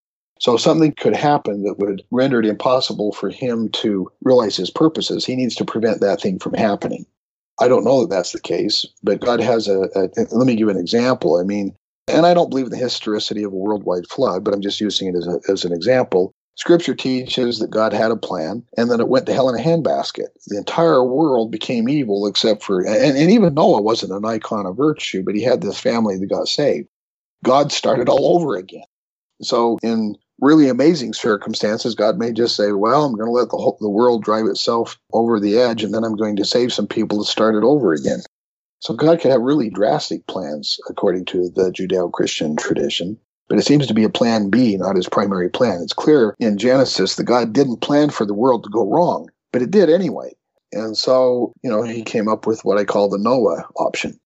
So 0.42 0.56
something 0.56 0.92
could 0.94 1.14
happen 1.14 1.62
that 1.62 1.78
would 1.78 2.02
render 2.10 2.40
it 2.40 2.46
impossible 2.46 3.12
for 3.12 3.30
him 3.30 3.68
to 3.74 4.10
realize 4.22 4.56
his 4.56 4.70
purposes. 4.70 5.24
He 5.24 5.36
needs 5.36 5.54
to 5.54 5.64
prevent 5.64 6.00
that 6.00 6.20
thing 6.20 6.40
from 6.40 6.54
happening. 6.54 7.06
I 7.60 7.68
don't 7.68 7.84
know 7.84 8.00
that 8.00 8.10
that's 8.10 8.32
the 8.32 8.40
case, 8.40 8.84
but 9.04 9.20
God 9.20 9.38
has 9.38 9.68
a, 9.68 9.82
a 9.94 10.08
let 10.32 10.48
me 10.48 10.56
give 10.56 10.66
an 10.66 10.76
example. 10.76 11.38
I 11.38 11.44
mean, 11.44 11.76
and 12.08 12.26
I 12.26 12.34
don't 12.34 12.50
believe 12.50 12.64
in 12.66 12.72
the 12.72 12.76
historicity 12.76 13.44
of 13.44 13.52
a 13.52 13.56
worldwide 13.56 14.08
flood, 14.08 14.42
but 14.42 14.52
I'm 14.52 14.62
just 14.62 14.80
using 14.80 15.06
it 15.06 15.14
as, 15.14 15.28
a, 15.28 15.38
as 15.48 15.64
an 15.64 15.72
example. 15.72 16.32
Scripture 16.56 16.96
teaches 16.96 17.60
that 17.60 17.70
God 17.70 17.92
had 17.92 18.10
a 18.10 18.16
plan 18.16 18.64
and 18.76 18.90
then 18.90 18.98
it 18.98 19.08
went 19.08 19.26
to 19.26 19.32
hell 19.32 19.48
in 19.48 19.54
a 19.54 19.62
handbasket. 19.62 20.26
The 20.48 20.58
entire 20.58 21.04
world 21.04 21.52
became 21.52 21.88
evil 21.88 22.26
except 22.26 22.64
for, 22.64 22.80
and, 22.80 23.16
and 23.16 23.30
even 23.30 23.54
Noah 23.54 23.80
wasn't 23.80 24.10
an 24.10 24.24
icon 24.24 24.66
of 24.66 24.76
virtue, 24.76 25.22
but 25.22 25.36
he 25.36 25.42
had 25.42 25.62
this 25.62 25.78
family 25.78 26.18
that 26.18 26.26
got 26.26 26.48
saved. 26.48 26.88
God 27.44 27.70
started 27.70 28.08
all 28.08 28.36
over 28.36 28.56
again. 28.56 28.82
So, 29.40 29.78
in 29.82 30.16
really 30.42 30.68
amazing 30.68 31.14
circumstances, 31.14 31.94
God 31.94 32.18
may 32.18 32.32
just 32.32 32.56
say, 32.56 32.72
Well, 32.72 33.04
I'm 33.04 33.14
going 33.14 33.26
to 33.26 33.32
let 33.32 33.48
the, 33.48 33.56
whole, 33.56 33.78
the 33.80 33.88
world 33.88 34.24
drive 34.24 34.46
itself 34.46 34.98
over 35.12 35.40
the 35.40 35.58
edge, 35.58 35.82
and 35.82 35.94
then 35.94 36.04
I'm 36.04 36.16
going 36.16 36.36
to 36.36 36.44
save 36.44 36.72
some 36.72 36.86
people 36.88 37.24
to 37.24 37.30
start 37.30 37.54
it 37.54 37.62
over 37.62 37.94
again. 37.94 38.20
So 38.80 38.92
God 38.92 39.20
could 39.20 39.30
have 39.30 39.40
really 39.40 39.70
drastic 39.70 40.26
plans 40.26 40.78
according 40.90 41.26
to 41.26 41.48
the 41.48 41.70
Judeo 41.70 42.10
Christian 42.12 42.56
tradition. 42.56 43.16
But 43.48 43.58
it 43.58 43.62
seems 43.64 43.86
to 43.86 43.94
be 43.94 44.04
a 44.04 44.10
plan 44.10 44.50
B, 44.50 44.76
not 44.76 44.96
his 44.96 45.08
primary 45.08 45.48
plan. 45.48 45.80
It's 45.82 45.92
clear 45.92 46.34
in 46.38 46.58
Genesis 46.58 47.16
that 47.16 47.24
God 47.24 47.52
didn't 47.52 47.80
plan 47.80 48.10
for 48.10 48.26
the 48.26 48.34
world 48.34 48.64
to 48.64 48.70
go 48.70 48.90
wrong, 48.90 49.28
but 49.52 49.62
it 49.62 49.70
did 49.70 49.90
anyway. 49.90 50.32
And 50.72 50.96
so, 50.96 51.52
you 51.62 51.70
know, 51.70 51.82
he 51.82 52.02
came 52.02 52.28
up 52.28 52.46
with 52.46 52.64
what 52.64 52.78
I 52.78 52.84
call 52.84 53.08
the 53.08 53.18
Noah 53.18 53.66
option. 53.76 54.18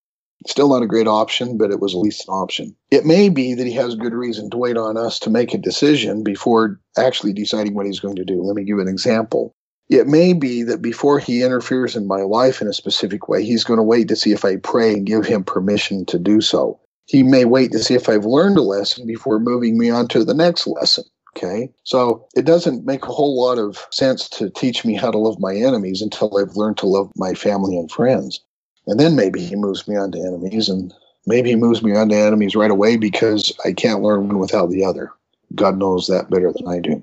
Still 0.46 0.68
not 0.68 0.82
a 0.82 0.86
great 0.86 1.08
option, 1.08 1.56
but 1.56 1.70
it 1.70 1.80
was 1.80 1.94
at 1.94 2.00
least 2.00 2.28
an 2.28 2.34
option. 2.34 2.76
It 2.90 3.04
may 3.04 3.28
be 3.28 3.54
that 3.54 3.66
he 3.66 3.72
has 3.72 3.94
good 3.94 4.12
reason 4.12 4.50
to 4.50 4.56
wait 4.56 4.76
on 4.76 4.96
us 4.96 5.18
to 5.20 5.30
make 5.30 5.54
a 5.54 5.58
decision 5.58 6.22
before 6.22 6.80
actually 6.98 7.32
deciding 7.32 7.74
what 7.74 7.86
he's 7.86 8.00
going 8.00 8.16
to 8.16 8.24
do. 8.24 8.42
Let 8.42 8.56
me 8.56 8.64
give 8.64 8.78
an 8.78 8.88
example. 8.88 9.54
It 9.88 10.06
may 10.06 10.32
be 10.32 10.62
that 10.64 10.82
before 10.82 11.18
he 11.18 11.42
interferes 11.42 11.96
in 11.96 12.06
my 12.06 12.22
life 12.22 12.60
in 12.60 12.68
a 12.68 12.72
specific 12.72 13.28
way, 13.28 13.44
he's 13.44 13.64
going 13.64 13.78
to 13.78 13.84
wait 13.84 14.08
to 14.08 14.16
see 14.16 14.32
if 14.32 14.44
I 14.44 14.56
pray 14.56 14.92
and 14.92 15.06
give 15.06 15.26
him 15.26 15.44
permission 15.44 16.04
to 16.06 16.18
do 16.18 16.40
so. 16.40 16.80
He 17.06 17.22
may 17.22 17.44
wait 17.44 17.70
to 17.72 17.78
see 17.78 17.94
if 17.94 18.08
I've 18.08 18.24
learned 18.24 18.58
a 18.58 18.62
lesson 18.62 19.06
before 19.06 19.38
moving 19.38 19.78
me 19.78 19.90
on 19.90 20.08
to 20.08 20.24
the 20.24 20.34
next 20.34 20.66
lesson. 20.66 21.04
Okay. 21.36 21.70
So 21.84 22.26
it 22.34 22.46
doesn't 22.46 22.86
make 22.86 23.04
a 23.04 23.12
whole 23.12 23.40
lot 23.40 23.58
of 23.58 23.86
sense 23.90 24.28
to 24.30 24.48
teach 24.50 24.84
me 24.84 24.94
how 24.94 25.10
to 25.10 25.18
love 25.18 25.38
my 25.38 25.54
enemies 25.54 26.00
until 26.00 26.36
I've 26.36 26.56
learned 26.56 26.78
to 26.78 26.86
love 26.86 27.12
my 27.14 27.34
family 27.34 27.76
and 27.76 27.90
friends. 27.90 28.40
And 28.86 29.00
then 29.00 29.16
maybe 29.16 29.40
he 29.40 29.56
moves 29.56 29.88
me 29.88 29.96
on 29.96 30.12
to 30.12 30.18
enemies 30.18 30.68
and 30.68 30.94
maybe 31.26 31.50
he 31.50 31.56
moves 31.56 31.82
me 31.82 31.96
on 31.96 32.08
to 32.10 32.16
enemies 32.16 32.54
right 32.54 32.70
away 32.70 32.96
because 32.96 33.52
I 33.64 33.72
can't 33.72 34.02
learn 34.02 34.28
one 34.28 34.38
without 34.38 34.70
the 34.70 34.84
other. 34.84 35.12
God 35.54 35.78
knows 35.78 36.06
that 36.06 36.30
better 36.30 36.52
than 36.52 36.68
I 36.68 36.80
do. 36.80 37.02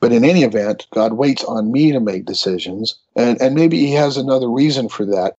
But 0.00 0.12
in 0.12 0.24
any 0.24 0.42
event, 0.42 0.86
God 0.92 1.14
waits 1.14 1.42
on 1.44 1.72
me 1.72 1.90
to 1.92 2.00
make 2.00 2.26
decisions, 2.26 2.96
and, 3.16 3.40
and 3.40 3.54
maybe 3.54 3.78
He 3.78 3.92
has 3.92 4.16
another 4.16 4.48
reason 4.50 4.88
for 4.88 5.06
that. 5.06 5.34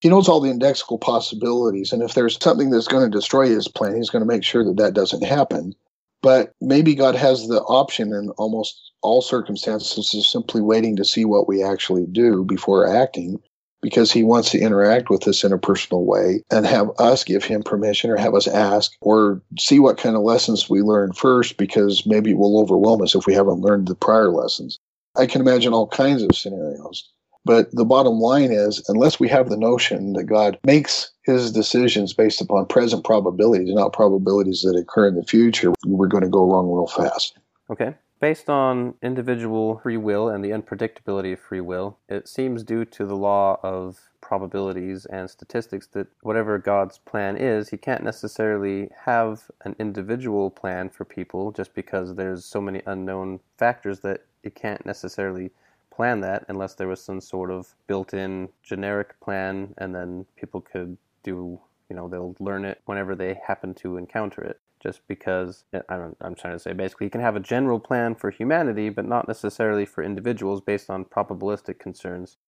He 0.00 0.08
knows 0.08 0.28
all 0.28 0.40
the 0.40 0.50
indexical 0.50 1.00
possibilities, 1.00 1.92
and 1.92 2.02
if 2.02 2.14
there's 2.14 2.42
something 2.42 2.70
that's 2.70 2.88
going 2.88 3.08
to 3.08 3.16
destroy 3.16 3.46
His 3.46 3.68
plan, 3.68 3.96
He's 3.96 4.10
going 4.10 4.22
to 4.22 4.28
make 4.28 4.42
sure 4.42 4.64
that 4.64 4.76
that 4.78 4.94
doesn't 4.94 5.22
happen. 5.22 5.74
But 6.22 6.54
maybe 6.60 6.94
God 6.94 7.14
has 7.14 7.46
the 7.46 7.62
option 7.62 8.12
in 8.12 8.30
almost 8.30 8.92
all 9.00 9.22
circumstances 9.22 10.12
of 10.12 10.24
simply 10.24 10.60
waiting 10.60 10.96
to 10.96 11.04
see 11.04 11.24
what 11.24 11.48
we 11.48 11.62
actually 11.62 12.06
do 12.06 12.44
before 12.44 12.86
acting 12.86 13.40
because 13.82 14.12
he 14.12 14.22
wants 14.22 14.50
to 14.50 14.58
interact 14.58 15.10
with 15.10 15.26
us 15.26 15.42
in 15.44 15.52
a 15.52 15.58
personal 15.58 16.04
way 16.04 16.42
and 16.50 16.66
have 16.66 16.90
us 16.98 17.24
give 17.24 17.44
him 17.44 17.62
permission 17.62 18.10
or 18.10 18.16
have 18.16 18.34
us 18.34 18.46
ask 18.46 18.92
or 19.00 19.40
see 19.58 19.78
what 19.78 19.98
kind 19.98 20.16
of 20.16 20.22
lessons 20.22 20.68
we 20.68 20.82
learn 20.82 21.12
first 21.12 21.56
because 21.56 22.06
maybe 22.06 22.32
it 22.32 22.38
will 22.38 22.60
overwhelm 22.60 23.02
us 23.02 23.14
if 23.14 23.26
we 23.26 23.34
haven't 23.34 23.60
learned 23.60 23.88
the 23.88 23.94
prior 23.94 24.30
lessons. 24.30 24.78
I 25.16 25.26
can 25.26 25.40
imagine 25.40 25.72
all 25.72 25.88
kinds 25.88 26.22
of 26.22 26.36
scenarios. 26.36 27.08
But 27.44 27.74
the 27.74 27.86
bottom 27.86 28.20
line 28.20 28.52
is, 28.52 28.84
unless 28.88 29.18
we 29.18 29.26
have 29.28 29.48
the 29.48 29.56
notion 29.56 30.12
that 30.12 30.24
God 30.24 30.58
makes 30.64 31.10
his 31.24 31.50
decisions 31.50 32.12
based 32.12 32.40
upon 32.40 32.66
present 32.66 33.02
probabilities, 33.02 33.72
not 33.72 33.94
probabilities 33.94 34.60
that 34.62 34.76
occur 34.76 35.08
in 35.08 35.14
the 35.14 35.24
future, 35.24 35.72
we're 35.86 36.06
going 36.06 36.22
to 36.22 36.28
go 36.28 36.44
wrong 36.44 36.70
real 36.70 36.86
fast. 36.86 37.38
Okay. 37.70 37.94
Based 38.20 38.50
on 38.50 38.96
individual 39.00 39.78
free 39.78 39.96
will 39.96 40.28
and 40.28 40.44
the 40.44 40.50
unpredictability 40.50 41.32
of 41.32 41.40
free 41.40 41.62
will, 41.62 41.96
it 42.06 42.28
seems 42.28 42.62
due 42.62 42.84
to 42.84 43.06
the 43.06 43.16
law 43.16 43.58
of 43.62 44.10
probabilities 44.20 45.06
and 45.06 45.30
statistics 45.30 45.86
that 45.86 46.06
whatever 46.20 46.58
God's 46.58 46.98
plan 46.98 47.38
is, 47.38 47.70
He 47.70 47.78
can't 47.78 48.04
necessarily 48.04 48.90
have 49.06 49.50
an 49.64 49.74
individual 49.78 50.50
plan 50.50 50.90
for 50.90 51.06
people 51.06 51.50
just 51.50 51.72
because 51.72 52.14
there's 52.14 52.44
so 52.44 52.60
many 52.60 52.82
unknown 52.84 53.40
factors 53.56 54.00
that 54.00 54.26
He 54.42 54.50
can't 54.50 54.84
necessarily 54.84 55.50
plan 55.90 56.20
that 56.20 56.44
unless 56.46 56.74
there 56.74 56.88
was 56.88 57.00
some 57.00 57.22
sort 57.22 57.50
of 57.50 57.74
built 57.86 58.12
in 58.12 58.50
generic 58.62 59.18
plan 59.20 59.72
and 59.78 59.94
then 59.94 60.26
people 60.36 60.60
could 60.60 60.98
do, 61.22 61.58
you 61.88 61.96
know, 61.96 62.06
they'll 62.06 62.36
learn 62.38 62.66
it 62.66 62.82
whenever 62.84 63.14
they 63.14 63.40
happen 63.46 63.72
to 63.76 63.96
encounter 63.96 64.42
it 64.42 64.60
just 64.80 65.06
because 65.06 65.64
eh, 65.72 65.80
don't, 65.88 66.16
I'm 66.20 66.34
trying 66.34 66.54
to 66.54 66.58
say 66.58 66.72
basically 66.72 67.06
you 67.06 67.10
can 67.10 67.20
have 67.20 67.36
a 67.36 67.40
general 67.40 67.78
plan 67.78 68.14
for 68.14 68.30
humanity, 68.30 68.88
but 68.88 69.06
not 69.06 69.28
necessarily 69.28 69.84
for 69.84 70.02
individuals 70.02 70.60
based 70.60 70.90
on 70.90 71.04
probabilistic 71.04 71.78
concerns. 71.78 72.38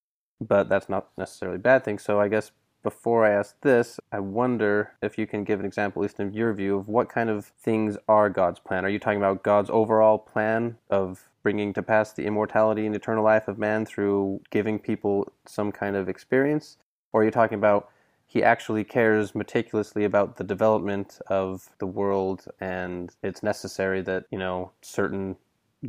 But 0.40 0.68
that's 0.68 0.88
not 0.88 1.08
necessarily 1.16 1.56
a 1.56 1.60
bad 1.60 1.84
thing. 1.84 1.98
So 1.98 2.20
I 2.20 2.28
guess 2.28 2.50
before 2.82 3.24
I 3.24 3.30
ask 3.30 3.60
this, 3.60 4.00
I 4.10 4.18
wonder 4.18 4.92
if 5.02 5.16
you 5.16 5.26
can 5.26 5.44
give 5.44 5.60
an 5.60 5.66
example, 5.66 6.02
at 6.02 6.04
least 6.04 6.20
in 6.20 6.32
your 6.32 6.52
view, 6.52 6.78
of 6.78 6.88
what 6.88 7.08
kind 7.08 7.30
of 7.30 7.52
things 7.60 7.96
are 8.08 8.28
God's 8.28 8.58
plan. 8.58 8.84
Are 8.84 8.88
you 8.88 8.98
talking 8.98 9.18
about 9.18 9.44
God's 9.44 9.70
overall 9.70 10.18
plan 10.18 10.78
of 10.90 11.28
bringing 11.42 11.72
to 11.74 11.82
pass 11.82 12.12
the 12.12 12.24
immortality 12.24 12.86
and 12.86 12.94
eternal 12.94 13.24
life 13.24 13.46
of 13.46 13.58
man 13.58 13.86
through 13.86 14.40
giving 14.50 14.78
people 14.78 15.32
some 15.46 15.70
kind 15.70 15.94
of 15.94 16.08
experience? 16.08 16.76
Or 17.12 17.22
are 17.22 17.24
you 17.24 17.30
talking 17.30 17.58
about 17.58 17.88
he 18.32 18.42
actually 18.42 18.82
cares 18.82 19.34
meticulously 19.34 20.04
about 20.04 20.36
the 20.36 20.44
development 20.44 21.20
of 21.26 21.68
the 21.80 21.86
world 21.86 22.46
and 22.60 23.14
it's 23.22 23.42
necessary 23.42 24.00
that, 24.00 24.24
you 24.30 24.38
know, 24.38 24.70
certain 24.80 25.36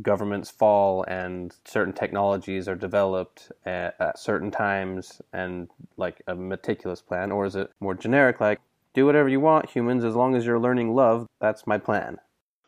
governments 0.02 0.50
fall 0.50 1.04
and 1.04 1.54
certain 1.64 1.94
technologies 1.94 2.68
are 2.68 2.74
developed 2.74 3.50
at, 3.64 3.94
at, 3.98 4.18
certain 4.18 4.50
times 4.50 5.22
and 5.32 5.68
like 5.96 6.20
a 6.26 6.34
meticulous 6.34 7.00
plan 7.00 7.32
or 7.32 7.46
is 7.46 7.56
it 7.56 7.70
more 7.80 7.94
generic 7.94 8.40
like 8.40 8.60
do 8.92 9.06
whatever 9.06 9.28
you 9.28 9.40
want 9.40 9.70
humans 9.70 10.04
as 10.04 10.14
long 10.14 10.34
as 10.34 10.44
you're 10.44 10.60
learning 10.60 10.94
love 10.94 11.26
that's 11.40 11.66
my 11.66 11.78
plan. 11.78 12.18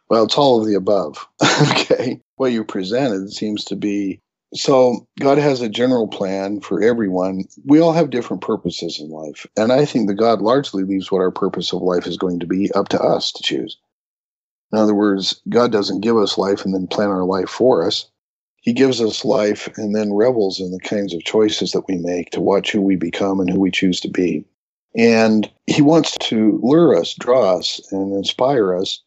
Well 0.08 0.24
it's 0.24 0.38
all 0.38 0.58
of 0.58 0.66
the 0.66 0.74
above. 0.74 1.28
Okay. 1.72 2.20
What 2.36 2.52
you 2.52 2.64
presented 2.64 3.32
seems 3.32 3.64
to 3.66 3.76
be 3.76 4.20
so 4.54 5.06
god 5.20 5.38
has 5.38 5.60
a 5.60 5.68
general 5.68 6.08
plan 6.08 6.60
for 6.60 6.82
everyone 6.82 7.44
we 7.64 7.80
all 7.80 7.92
have 7.92 8.10
different 8.10 8.42
purposes 8.42 9.00
in 9.00 9.10
life 9.10 9.46
and 9.56 9.72
i 9.72 9.84
think 9.84 10.08
that 10.08 10.14
god 10.14 10.40
largely 10.40 10.84
leaves 10.84 11.10
what 11.10 11.20
our 11.20 11.30
purpose 11.30 11.72
of 11.72 11.82
life 11.82 12.06
is 12.06 12.16
going 12.16 12.38
to 12.38 12.46
be 12.46 12.70
up 12.72 12.88
to 12.88 13.00
us 13.00 13.32
to 13.32 13.42
choose 13.42 13.76
in 14.72 14.78
other 14.78 14.94
words, 14.94 15.40
God 15.48 15.70
doesn't 15.70 16.00
give 16.00 16.16
us 16.16 16.38
life 16.38 16.64
and 16.64 16.74
then 16.74 16.86
plan 16.86 17.08
our 17.08 17.24
life 17.24 17.48
for 17.48 17.86
us. 17.86 18.06
He 18.60 18.72
gives 18.72 19.00
us 19.00 19.24
life 19.24 19.68
and 19.76 19.94
then 19.94 20.12
revels 20.12 20.60
in 20.60 20.72
the 20.72 20.80
kinds 20.80 21.14
of 21.14 21.22
choices 21.22 21.70
that 21.72 21.86
we 21.86 21.98
make 21.98 22.30
to 22.30 22.40
watch 22.40 22.72
who 22.72 22.82
we 22.82 22.96
become 22.96 23.38
and 23.38 23.48
who 23.48 23.60
we 23.60 23.70
choose 23.70 24.00
to 24.00 24.08
be. 24.08 24.44
And 24.96 25.50
He 25.66 25.82
wants 25.82 26.16
to 26.18 26.58
lure 26.62 26.96
us, 26.96 27.14
draw 27.14 27.56
us, 27.56 27.80
and 27.92 28.12
inspire 28.12 28.74
us 28.74 29.00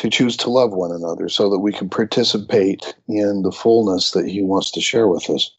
to 0.00 0.08
choose 0.08 0.36
to 0.38 0.50
love 0.50 0.72
one 0.72 0.92
another 0.92 1.28
so 1.28 1.50
that 1.50 1.58
we 1.58 1.72
can 1.72 1.90
participate 1.90 2.94
in 3.06 3.42
the 3.42 3.52
fullness 3.52 4.12
that 4.12 4.26
He 4.26 4.42
wants 4.42 4.70
to 4.70 4.80
share 4.80 5.08
with 5.08 5.28
us. 5.28 5.54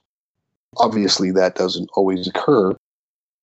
Obviously, 0.78 1.32
that 1.32 1.56
doesn't 1.56 1.90
always 1.96 2.28
occur, 2.28 2.76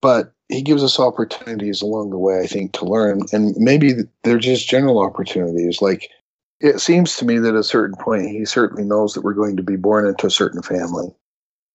but 0.01 0.33
he 0.49 0.61
gives 0.61 0.83
us 0.83 0.99
opportunities 0.99 1.81
along 1.81 2.09
the 2.09 2.17
way, 2.17 2.39
I 2.39 2.47
think, 2.47 2.73
to 2.73 2.85
learn. 2.85 3.21
And 3.31 3.55
maybe 3.55 3.93
they're 4.23 4.39
just 4.39 4.67
general 4.67 4.99
opportunities. 4.99 5.81
Like 5.81 6.09
it 6.59 6.79
seems 6.79 7.15
to 7.17 7.25
me 7.25 7.37
that 7.37 7.53
at 7.53 7.59
a 7.59 7.63
certain 7.63 7.95
point, 7.95 8.29
he 8.29 8.45
certainly 8.45 8.83
knows 8.83 9.13
that 9.13 9.23
we're 9.23 9.33
going 9.33 9.55
to 9.57 9.63
be 9.63 9.75
born 9.75 10.07
into 10.07 10.25
a 10.27 10.31
certain 10.31 10.63
family. 10.63 11.13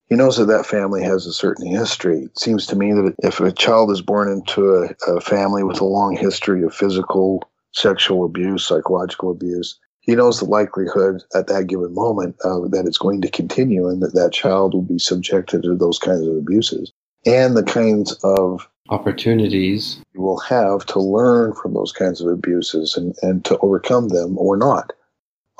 He 0.08 0.16
knows 0.16 0.36
that 0.36 0.46
that 0.46 0.66
family 0.66 1.02
has 1.02 1.24
a 1.24 1.32
certain 1.32 1.66
history. 1.66 2.24
It 2.24 2.38
seems 2.38 2.66
to 2.66 2.76
me 2.76 2.92
that 2.92 3.14
if 3.22 3.40
a 3.40 3.52
child 3.52 3.90
is 3.90 4.02
born 4.02 4.30
into 4.30 4.74
a, 4.74 5.16
a 5.16 5.20
family 5.20 5.62
with 5.62 5.80
a 5.80 5.86
long 5.86 6.16
history 6.16 6.62
of 6.62 6.74
physical, 6.74 7.48
sexual 7.74 8.24
abuse, 8.24 8.66
psychological 8.66 9.30
abuse, 9.30 9.78
he 10.00 10.14
knows 10.14 10.38
the 10.38 10.44
likelihood 10.44 11.22
at 11.34 11.46
that 11.46 11.66
given 11.66 11.94
moment 11.94 12.36
uh, 12.44 12.60
that 12.68 12.84
it's 12.86 12.98
going 12.98 13.22
to 13.22 13.30
continue 13.30 13.88
and 13.88 14.02
that 14.02 14.14
that 14.14 14.32
child 14.32 14.74
will 14.74 14.82
be 14.82 14.98
subjected 14.98 15.62
to 15.62 15.74
those 15.76 15.98
kinds 15.98 16.26
of 16.26 16.36
abuses 16.36 16.92
and 17.26 17.56
the 17.56 17.62
kinds 17.62 18.12
of 18.22 18.68
opportunities 18.90 20.00
you 20.12 20.20
will 20.20 20.38
have 20.40 20.84
to 20.86 21.00
learn 21.00 21.54
from 21.54 21.72
those 21.72 21.92
kinds 21.92 22.20
of 22.20 22.28
abuses 22.28 22.96
and, 22.96 23.14
and 23.22 23.44
to 23.46 23.58
overcome 23.58 24.08
them 24.08 24.36
or 24.38 24.56
not. 24.56 24.92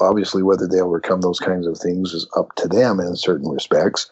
Obviously, 0.01 0.43
whether 0.43 0.67
they 0.67 0.81
overcome 0.81 1.21
those 1.21 1.39
kinds 1.39 1.67
of 1.67 1.79
things 1.79 2.13
is 2.13 2.29
up 2.37 2.55
to 2.57 2.69
them 2.69 3.01
in 3.01 3.17
certain 3.17 3.49
respects. 3.49 4.11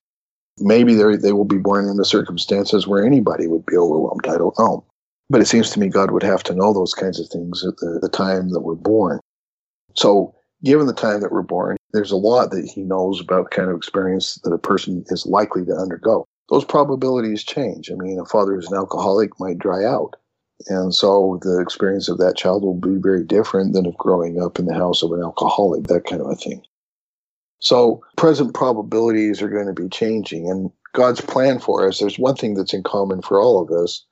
Maybe 0.59 0.95
they 0.95 1.33
will 1.33 1.45
be 1.45 1.59
born 1.59 1.89
into 1.89 2.05
circumstances 2.05 2.87
where 2.87 3.05
anybody 3.05 3.49
would 3.49 3.66
be 3.66 3.77
overwhelmed. 3.77 4.27
I 4.27 4.39
don't 4.39 4.59
know. 4.59 4.85
But 5.33 5.41
it 5.41 5.47
seems 5.47 5.71
to 5.71 5.81
me 5.81 5.89
God 5.89 6.11
would 6.11 6.23
have 6.23 6.43
to 6.45 6.55
know 6.55 6.73
those 6.73 6.95
kinds 6.95 7.19
of 7.19 7.29
things 7.29 7.65
at 7.65 7.77
the, 7.79 7.99
the 8.01 8.09
time 8.09 8.51
that 8.51 8.61
we're 8.61 8.75
born. 8.75 9.19
So, 9.95 10.35
given 10.63 10.87
the 10.87 10.93
time 10.93 11.21
that 11.21 11.33
we're 11.33 11.43
born, 11.43 11.77
there's 11.93 12.13
a 12.13 12.17
lot 12.17 12.51
that 12.51 12.71
He 12.73 12.83
knows 12.83 13.21
about 13.21 13.51
the 13.51 13.57
kind 13.57 13.71
of 13.71 13.77
experience 13.77 14.39
that 14.45 14.53
a 14.53 14.59
person 14.59 15.05
is 15.09 15.27
likely 15.27 15.65
to 15.65 15.75
undergo 15.75 16.27
those 16.53 16.65
probabilities 16.67 17.43
change. 17.43 17.91
I 17.91 17.95
mean, 17.95 18.19
a 18.19 18.27
father 18.27 18.55
who's 18.55 18.71
an 18.71 18.77
alcoholic 18.77 19.41
might 19.41 19.59
dry 19.59 19.85
out. 19.85 20.17
And 20.69 20.95
so 20.95 21.41
the 21.41 21.61
experience 21.61 22.11
of 22.11 22.19
that 22.19 22.37
child 22.37 22.63
will 22.63 22.79
be 22.79 23.01
very 23.01 23.25
different 23.25 23.73
than 23.73 23.87
of 23.87 23.97
growing 23.97 24.41
up 24.41 24.59
in 24.59 24.67
the 24.67 24.75
house 24.75 25.03
of 25.03 25.13
an 25.13 25.23
alcoholic, 25.23 25.85
that 25.85 26.05
kind 26.05 26.21
of 26.21 26.29
a 26.29 26.37
thing. 26.37 26.63
So 27.61 28.03
present 28.19 28.53
probabilities 28.53 29.41
are 29.41 29.49
going 29.49 29.67
to 29.67 29.73
be 29.73 29.89
changing. 29.89 30.51
And 30.51 30.71
God's 30.93 31.23
plan 31.23 31.59
for 31.59 31.89
us, 31.89 31.99
there's 31.99 32.19
one 32.19 32.37
thing 32.37 32.53
that's 32.55 32.75
in 32.75 32.83
common 32.83 33.23
for 33.23 33.41
all 33.41 33.63
of 33.63 33.71
us. 33.71 34.05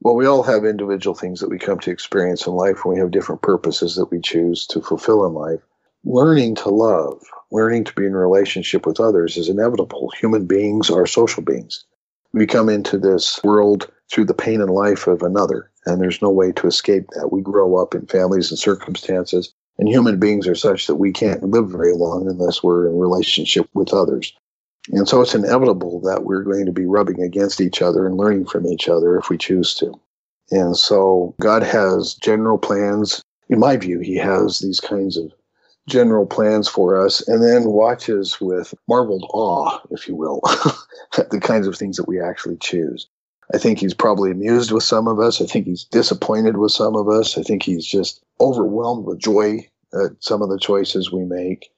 Well, 0.00 0.14
we 0.14 0.26
all 0.26 0.44
have 0.44 0.64
individual 0.64 1.14
things 1.14 1.40
that 1.40 1.50
we 1.50 1.58
come 1.58 1.80
to 1.80 1.90
experience 1.90 2.46
in 2.46 2.52
life, 2.52 2.84
and 2.84 2.94
we 2.94 3.00
have 3.00 3.10
different 3.10 3.42
purposes 3.42 3.96
that 3.96 4.10
we 4.10 4.20
choose 4.20 4.66
to 4.68 4.80
fulfill 4.80 5.26
in 5.26 5.34
life. 5.34 5.60
Learning 6.04 6.54
to 6.54 6.68
love, 6.68 7.20
learning 7.50 7.84
to 7.84 7.94
be 7.94 8.06
in 8.06 8.14
relationship 8.14 8.86
with 8.86 9.00
others 9.00 9.36
is 9.36 9.48
inevitable. 9.48 10.12
Human 10.20 10.46
beings 10.46 10.88
are 10.88 11.06
social 11.06 11.42
beings. 11.42 11.84
We 12.32 12.46
come 12.46 12.68
into 12.68 12.96
this 12.96 13.40
world 13.42 13.90
through 14.10 14.26
the 14.26 14.34
pain 14.34 14.60
and 14.60 14.70
life 14.70 15.08
of 15.08 15.22
another, 15.22 15.70
and 15.84 16.00
there's 16.00 16.22
no 16.22 16.30
way 16.30 16.52
to 16.52 16.68
escape 16.68 17.08
that. 17.10 17.32
We 17.32 17.42
grow 17.42 17.76
up 17.76 17.94
in 17.94 18.06
families 18.06 18.50
and 18.50 18.58
circumstances, 18.58 19.52
and 19.78 19.88
human 19.88 20.20
beings 20.20 20.46
are 20.46 20.54
such 20.54 20.86
that 20.86 20.96
we 20.96 21.10
can't 21.10 21.42
live 21.42 21.70
very 21.70 21.94
long 21.94 22.28
unless 22.28 22.62
we're 22.62 22.88
in 22.88 22.98
relationship 22.98 23.68
with 23.74 23.92
others. 23.92 24.32
And 24.90 25.08
so 25.08 25.20
it's 25.20 25.34
inevitable 25.34 26.00
that 26.02 26.24
we're 26.24 26.42
going 26.42 26.66
to 26.66 26.72
be 26.72 26.86
rubbing 26.86 27.20
against 27.20 27.60
each 27.60 27.82
other 27.82 28.06
and 28.06 28.16
learning 28.16 28.46
from 28.46 28.66
each 28.66 28.88
other 28.88 29.16
if 29.18 29.28
we 29.28 29.38
choose 29.38 29.74
to. 29.76 29.92
And 30.50 30.76
so 30.76 31.34
God 31.40 31.62
has 31.62 32.14
general 32.14 32.58
plans. 32.58 33.22
In 33.48 33.58
my 33.58 33.76
view, 33.76 34.00
He 34.00 34.16
has 34.16 34.58
these 34.58 34.80
kinds 34.80 35.16
of 35.16 35.32
general 35.88 36.26
plans 36.26 36.68
for 36.68 37.02
us 37.02 37.26
and 37.26 37.42
then 37.42 37.64
watches 37.64 38.40
with 38.40 38.74
marveled 38.88 39.24
awe, 39.32 39.78
if 39.90 40.06
you 40.06 40.14
will, 40.14 40.40
at 41.18 41.30
the 41.30 41.40
kinds 41.40 41.66
of 41.66 41.76
things 41.76 41.96
that 41.96 42.08
we 42.08 42.20
actually 42.20 42.56
choose. 42.58 43.08
I 43.52 43.58
think 43.58 43.78
he's 43.78 43.94
probably 43.94 44.30
amused 44.30 44.70
with 44.70 44.82
some 44.82 45.08
of 45.08 45.18
us. 45.18 45.40
I 45.40 45.46
think 45.46 45.66
he's 45.66 45.84
disappointed 45.84 46.58
with 46.58 46.72
some 46.72 46.94
of 46.94 47.08
us. 47.08 47.38
I 47.38 47.42
think 47.42 47.62
he's 47.62 47.86
just 47.86 48.22
overwhelmed 48.40 49.06
with 49.06 49.18
joy 49.18 49.66
at 49.94 50.12
some 50.20 50.42
of 50.42 50.50
the 50.50 50.58
choices 50.58 51.10
we 51.10 51.24
make. 51.24 51.70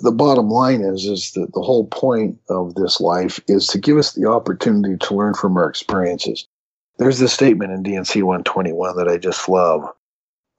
The 0.00 0.12
bottom 0.12 0.48
line 0.48 0.82
is 0.82 1.04
is 1.06 1.32
that 1.32 1.52
the 1.54 1.62
whole 1.62 1.86
point 1.86 2.38
of 2.48 2.74
this 2.74 3.00
life 3.00 3.40
is 3.48 3.66
to 3.68 3.78
give 3.78 3.96
us 3.96 4.12
the 4.12 4.28
opportunity 4.28 4.96
to 4.96 5.14
learn 5.14 5.34
from 5.34 5.56
our 5.56 5.68
experiences. 5.68 6.46
There's 6.98 7.18
this 7.18 7.32
statement 7.32 7.72
in 7.72 7.82
D&C 7.82 8.22
121 8.22 8.96
that 8.96 9.08
I 9.08 9.18
just 9.18 9.48
love 9.48 9.88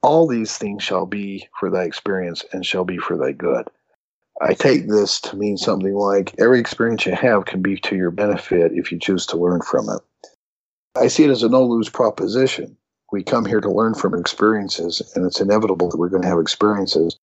all 0.02 0.26
these 0.26 0.56
things 0.56 0.82
shall 0.82 1.06
be 1.06 1.46
for 1.58 1.70
thy 1.70 1.84
experience 1.84 2.44
and 2.52 2.64
shall 2.64 2.84
be 2.84 2.98
for 2.98 3.16
thy 3.16 3.32
good. 3.32 3.68
I 4.40 4.54
take 4.54 4.88
this 4.88 5.20
to 5.22 5.36
mean 5.36 5.58
something 5.58 5.94
like 5.94 6.34
every 6.38 6.58
experience 6.58 7.04
you 7.04 7.14
have 7.14 7.44
can 7.44 7.60
be 7.60 7.76
to 7.80 7.96
your 7.96 8.10
benefit 8.10 8.72
if 8.74 8.90
you 8.90 8.98
choose 8.98 9.26
to 9.26 9.36
learn 9.36 9.60
from 9.60 9.88
it. 9.90 10.00
I 10.96 11.08
see 11.08 11.24
it 11.24 11.30
as 11.30 11.42
a 11.42 11.48
no 11.48 11.62
lose 11.62 11.90
proposition. 11.90 12.76
We 13.12 13.22
come 13.22 13.44
here 13.44 13.60
to 13.60 13.70
learn 13.70 13.94
from 13.94 14.18
experiences, 14.18 15.02
and 15.14 15.26
it's 15.26 15.40
inevitable 15.40 15.90
that 15.90 15.98
we're 15.98 16.08
going 16.08 16.22
to 16.22 16.28
have 16.28 16.38
experiences. 16.38 17.18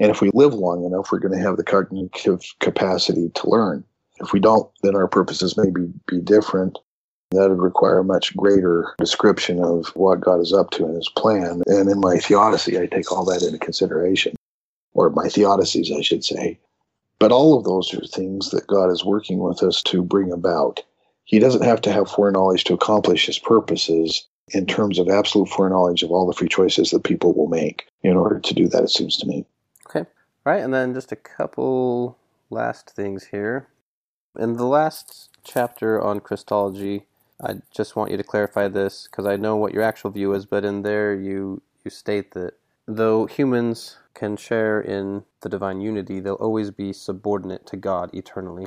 And 0.00 0.10
if 0.10 0.20
we 0.20 0.30
live 0.32 0.54
long 0.54 0.84
enough, 0.84 1.10
we're 1.10 1.18
going 1.18 1.36
to 1.36 1.44
have 1.44 1.56
the 1.56 1.64
cognitive 1.64 2.42
capacity 2.60 3.30
to 3.34 3.50
learn. 3.50 3.84
If 4.20 4.32
we 4.32 4.40
don't, 4.40 4.70
then 4.82 4.96
our 4.96 5.08
purposes 5.08 5.56
may 5.56 5.70
be, 5.70 5.92
be 6.06 6.20
different. 6.20 6.78
That 7.30 7.50
would 7.50 7.60
require 7.60 7.98
a 7.98 8.04
much 8.04 8.36
greater 8.36 8.94
description 8.98 9.62
of 9.62 9.88
what 9.88 10.20
God 10.20 10.40
is 10.40 10.52
up 10.52 10.70
to 10.70 10.86
in 10.86 10.94
his 10.94 11.10
plan. 11.10 11.62
And 11.66 11.90
in 11.90 12.00
my 12.00 12.18
theodicy, 12.18 12.80
I 12.80 12.86
take 12.86 13.12
all 13.12 13.24
that 13.26 13.42
into 13.42 13.58
consideration, 13.58 14.34
or 14.94 15.10
my 15.10 15.26
theodicies, 15.26 15.94
I 15.96 16.00
should 16.00 16.24
say. 16.24 16.58
But 17.18 17.32
all 17.32 17.58
of 17.58 17.64
those 17.64 17.92
are 17.92 18.06
things 18.06 18.50
that 18.50 18.66
God 18.66 18.90
is 18.90 19.04
working 19.04 19.40
with 19.40 19.62
us 19.62 19.82
to 19.84 20.02
bring 20.02 20.32
about. 20.32 20.82
He 21.24 21.38
doesn't 21.38 21.64
have 21.64 21.80
to 21.82 21.92
have 21.92 22.10
foreknowledge 22.10 22.64
to 22.64 22.74
accomplish 22.74 23.26
his 23.26 23.38
purposes 23.38 24.26
in 24.54 24.64
terms 24.64 24.98
of 24.98 25.08
absolute 25.08 25.48
foreknowledge 25.48 26.02
of 26.02 26.10
all 26.10 26.26
the 26.26 26.32
free 26.32 26.48
choices 26.48 26.90
that 26.92 27.04
people 27.04 27.34
will 27.34 27.48
make 27.48 27.86
in 28.02 28.16
order 28.16 28.40
to 28.40 28.54
do 28.54 28.68
that, 28.68 28.84
it 28.84 28.90
seems 28.90 29.16
to 29.18 29.26
me. 29.26 29.44
Okay. 29.88 30.00
All 30.00 30.52
right. 30.52 30.62
And 30.62 30.74
then 30.74 30.92
just 30.92 31.12
a 31.12 31.16
couple 31.16 32.18
last 32.50 32.90
things 32.90 33.28
here. 33.28 33.68
In 34.38 34.56
the 34.56 34.66
last 34.66 35.30
chapter 35.44 36.00
on 36.00 36.20
Christology, 36.20 37.06
I 37.42 37.56
just 37.74 37.96
want 37.96 38.10
you 38.10 38.18
to 38.18 38.22
clarify 38.22 38.68
this 38.68 39.08
because 39.10 39.26
I 39.26 39.36
know 39.36 39.56
what 39.56 39.72
your 39.72 39.82
actual 39.82 40.10
view 40.10 40.34
is, 40.34 40.44
but 40.44 40.64
in 40.64 40.82
there 40.82 41.14
you 41.14 41.62
you 41.84 41.90
state 41.90 42.32
that 42.32 42.54
though 42.86 43.26
humans 43.26 43.98
can 44.14 44.36
share 44.36 44.80
in 44.80 45.24
the 45.40 45.48
divine 45.48 45.80
unity, 45.80 46.20
they'll 46.20 46.34
always 46.34 46.70
be 46.70 46.92
subordinate 46.92 47.66
to 47.68 47.76
God 47.76 48.10
eternally. 48.12 48.66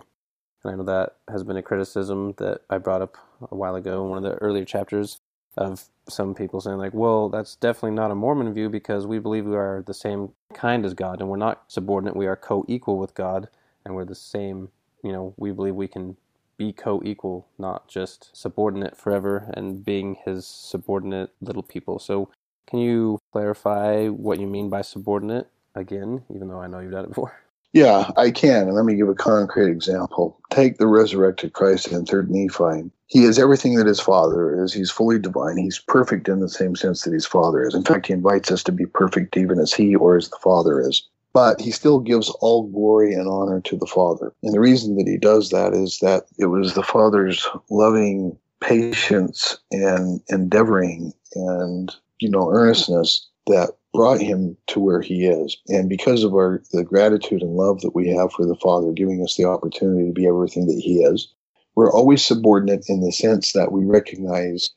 And 0.63 0.73
I 0.73 0.75
know 0.75 0.83
that 0.83 1.17
has 1.29 1.43
been 1.43 1.57
a 1.57 1.61
criticism 1.61 2.33
that 2.37 2.61
I 2.69 2.77
brought 2.79 3.01
up 3.01 3.17
a 3.51 3.55
while 3.55 3.75
ago 3.75 4.03
in 4.03 4.09
one 4.09 4.17
of 4.17 4.31
the 4.31 4.37
earlier 4.37 4.65
chapters 4.65 5.19
of 5.57 5.85
some 6.09 6.35
people 6.35 6.61
saying 6.61 6.77
like, 6.77 6.93
well, 6.93 7.29
that's 7.29 7.55
definitely 7.55 7.91
not 7.91 8.11
a 8.11 8.15
Mormon 8.15 8.53
view 8.53 8.69
because 8.69 9.07
we 9.07 9.19
believe 9.19 9.45
we 9.45 9.55
are 9.55 9.83
the 9.85 9.93
same 9.93 10.31
kind 10.53 10.85
as 10.85 10.93
God 10.93 11.19
and 11.19 11.29
we're 11.29 11.37
not 11.37 11.63
subordinate, 11.67 12.15
we 12.15 12.27
are 12.27 12.35
co-equal 12.35 12.97
with 12.97 13.13
God 13.15 13.49
and 13.85 13.95
we're 13.95 14.05
the 14.05 14.15
same, 14.15 14.69
you 15.03 15.11
know, 15.11 15.33
we 15.37 15.51
believe 15.51 15.75
we 15.75 15.87
can 15.87 16.17
be 16.57 16.73
co 16.73 17.01
equal, 17.03 17.47
not 17.57 17.87
just 17.87 18.35
subordinate 18.35 18.97
forever 18.97 19.51
and 19.55 19.83
being 19.83 20.17
his 20.25 20.45
subordinate 20.45 21.31
little 21.41 21.63
people. 21.63 21.99
So, 21.99 22.29
can 22.67 22.79
you 22.79 23.19
clarify 23.31 24.07
what 24.07 24.39
you 24.39 24.47
mean 24.47 24.69
by 24.69 24.81
subordinate 24.81 25.49
again, 25.75 26.23
even 26.33 26.47
though 26.47 26.59
I 26.61 26.67
know 26.67 26.79
you've 26.79 26.91
done 26.91 27.05
it 27.05 27.09
before? 27.09 27.41
Yeah, 27.73 28.11
I 28.17 28.31
can. 28.31 28.67
And 28.67 28.75
let 28.75 28.85
me 28.85 28.95
give 28.95 29.07
a 29.07 29.15
concrete 29.15 29.71
example. 29.71 30.39
Take 30.49 30.77
the 30.77 30.87
resurrected 30.87 31.53
Christ 31.53 31.91
in 31.91 32.05
3rd 32.05 32.27
Nephi. 32.29 32.91
He 33.07 33.23
is 33.23 33.39
everything 33.39 33.75
that 33.75 33.87
his 33.87 33.99
Father 33.99 34.63
is. 34.63 34.73
He's 34.73 34.91
fully 34.91 35.19
divine. 35.19 35.57
He's 35.57 35.79
perfect 35.79 36.27
in 36.27 36.39
the 36.39 36.49
same 36.49 36.75
sense 36.75 37.03
that 37.03 37.13
his 37.13 37.25
Father 37.25 37.65
is. 37.65 37.73
In 37.73 37.83
fact, 37.83 38.07
he 38.07 38.13
invites 38.13 38.51
us 38.51 38.63
to 38.63 38.71
be 38.71 38.85
perfect 38.85 39.37
even 39.37 39.59
as 39.59 39.73
he 39.73 39.95
or 39.95 40.17
as 40.17 40.29
the 40.29 40.39
Father 40.43 40.81
is. 40.81 41.07
But 41.33 41.61
he 41.61 41.71
still 41.71 41.99
gives 41.99 42.29
all 42.41 42.67
glory 42.67 43.13
and 43.13 43.27
honor 43.27 43.61
to 43.61 43.77
the 43.77 43.87
Father. 43.87 44.33
And 44.43 44.53
the 44.53 44.59
reason 44.59 44.97
that 44.97 45.07
he 45.07 45.17
does 45.17 45.49
that 45.49 45.73
is 45.73 45.99
that 45.99 46.23
it 46.37 46.47
was 46.47 46.73
the 46.73 46.83
Father's 46.83 47.47
loving 47.69 48.37
patience 48.59 49.57
and 49.71 50.21
endeavoring 50.27 51.13
and, 51.35 51.95
you 52.19 52.29
know, 52.29 52.49
earnestness 52.51 53.27
that 53.47 53.71
brought 53.93 54.21
him 54.21 54.57
to 54.67 54.79
where 54.79 55.01
he 55.01 55.25
is. 55.25 55.57
And 55.67 55.89
because 55.89 56.23
of 56.23 56.33
our 56.33 56.61
the 56.71 56.83
gratitude 56.83 57.41
and 57.41 57.55
love 57.55 57.81
that 57.81 57.95
we 57.95 58.09
have 58.09 58.31
for 58.31 58.45
the 58.45 58.55
Father 58.55 58.91
giving 58.91 59.21
us 59.23 59.35
the 59.35 59.45
opportunity 59.45 60.07
to 60.07 60.13
be 60.13 60.27
everything 60.27 60.67
that 60.67 60.81
he 60.81 60.99
is, 60.99 61.27
we're 61.75 61.91
always 61.91 62.23
subordinate 62.23 62.85
in 62.87 63.01
the 63.01 63.11
sense 63.11 63.53
that 63.53 63.71
we 63.71 63.85
recognize 63.85 64.71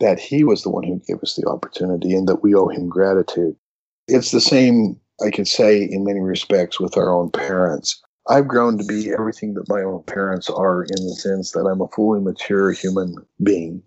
that 0.00 0.18
he 0.18 0.44
was 0.44 0.62
the 0.62 0.70
one 0.70 0.82
who 0.82 1.00
gave 1.06 1.22
us 1.22 1.36
the 1.36 1.48
opportunity 1.48 2.14
and 2.14 2.28
that 2.28 2.42
we 2.42 2.54
owe 2.54 2.68
him 2.68 2.88
gratitude. 2.88 3.56
It's 4.08 4.32
the 4.32 4.40
same, 4.40 4.98
I 5.24 5.30
could 5.30 5.46
say, 5.46 5.82
in 5.82 6.04
many 6.04 6.20
respects 6.20 6.80
with 6.80 6.96
our 6.96 7.14
own 7.14 7.30
parents. 7.30 8.02
I've 8.28 8.48
grown 8.48 8.78
to 8.78 8.84
be 8.84 9.12
everything 9.12 9.54
that 9.54 9.68
my 9.68 9.82
own 9.82 10.02
parents 10.04 10.48
are 10.48 10.82
in 10.82 11.06
the 11.06 11.14
sense 11.14 11.52
that 11.52 11.66
I'm 11.66 11.80
a 11.80 11.88
fully 11.88 12.20
mature 12.20 12.72
human 12.72 13.16
being 13.42 13.82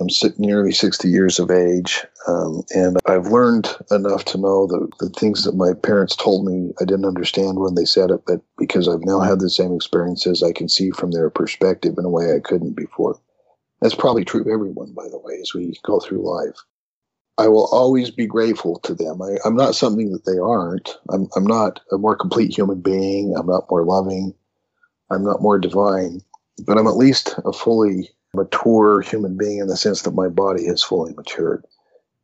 I'm 0.00 0.08
nearly 0.38 0.72
60 0.72 1.08
years 1.08 1.38
of 1.38 1.50
age, 1.50 2.04
um, 2.26 2.62
and 2.74 2.98
I've 3.06 3.28
learned 3.28 3.68
enough 3.92 4.24
to 4.26 4.38
know 4.38 4.66
the, 4.66 4.88
the 4.98 5.08
things 5.10 5.44
that 5.44 5.54
my 5.54 5.72
parents 5.72 6.16
told 6.16 6.44
me 6.44 6.72
I 6.80 6.84
didn't 6.84 7.04
understand 7.04 7.60
when 7.60 7.76
they 7.76 7.84
said 7.84 8.10
it, 8.10 8.22
but 8.26 8.40
because 8.58 8.88
I've 8.88 9.04
now 9.04 9.20
had 9.20 9.38
the 9.38 9.50
same 9.50 9.72
experiences, 9.72 10.42
I 10.42 10.52
can 10.52 10.68
see 10.68 10.90
from 10.90 11.12
their 11.12 11.30
perspective 11.30 11.94
in 11.96 12.04
a 12.04 12.10
way 12.10 12.34
I 12.34 12.40
couldn't 12.40 12.74
before. 12.74 13.20
That's 13.80 13.94
probably 13.94 14.24
true 14.24 14.40
of 14.40 14.48
everyone, 14.48 14.92
by 14.94 15.08
the 15.08 15.18
way, 15.18 15.38
as 15.40 15.54
we 15.54 15.78
go 15.84 16.00
through 16.00 16.28
life. 16.28 16.56
I 17.38 17.48
will 17.48 17.66
always 17.66 18.10
be 18.10 18.26
grateful 18.26 18.78
to 18.80 18.94
them. 18.94 19.20
I, 19.22 19.36
am 19.44 19.56
not 19.56 19.74
something 19.74 20.12
that 20.12 20.24
they 20.24 20.38
aren't. 20.38 20.96
I'm, 21.10 21.28
I'm 21.36 21.46
not 21.46 21.80
a 21.92 21.98
more 21.98 22.16
complete 22.16 22.56
human 22.56 22.80
being. 22.80 23.34
I'm 23.36 23.46
not 23.46 23.70
more 23.70 23.84
loving. 23.84 24.34
I'm 25.10 25.24
not 25.24 25.42
more 25.42 25.58
divine, 25.58 26.20
but 26.64 26.78
I'm 26.78 26.86
at 26.86 26.96
least 26.96 27.38
a 27.44 27.52
fully 27.52 28.10
mature 28.34 29.00
human 29.00 29.36
being 29.36 29.58
in 29.58 29.66
the 29.68 29.76
sense 29.76 30.02
that 30.02 30.14
my 30.14 30.28
body 30.28 30.66
has 30.66 30.82
fully 30.82 31.14
matured. 31.14 31.64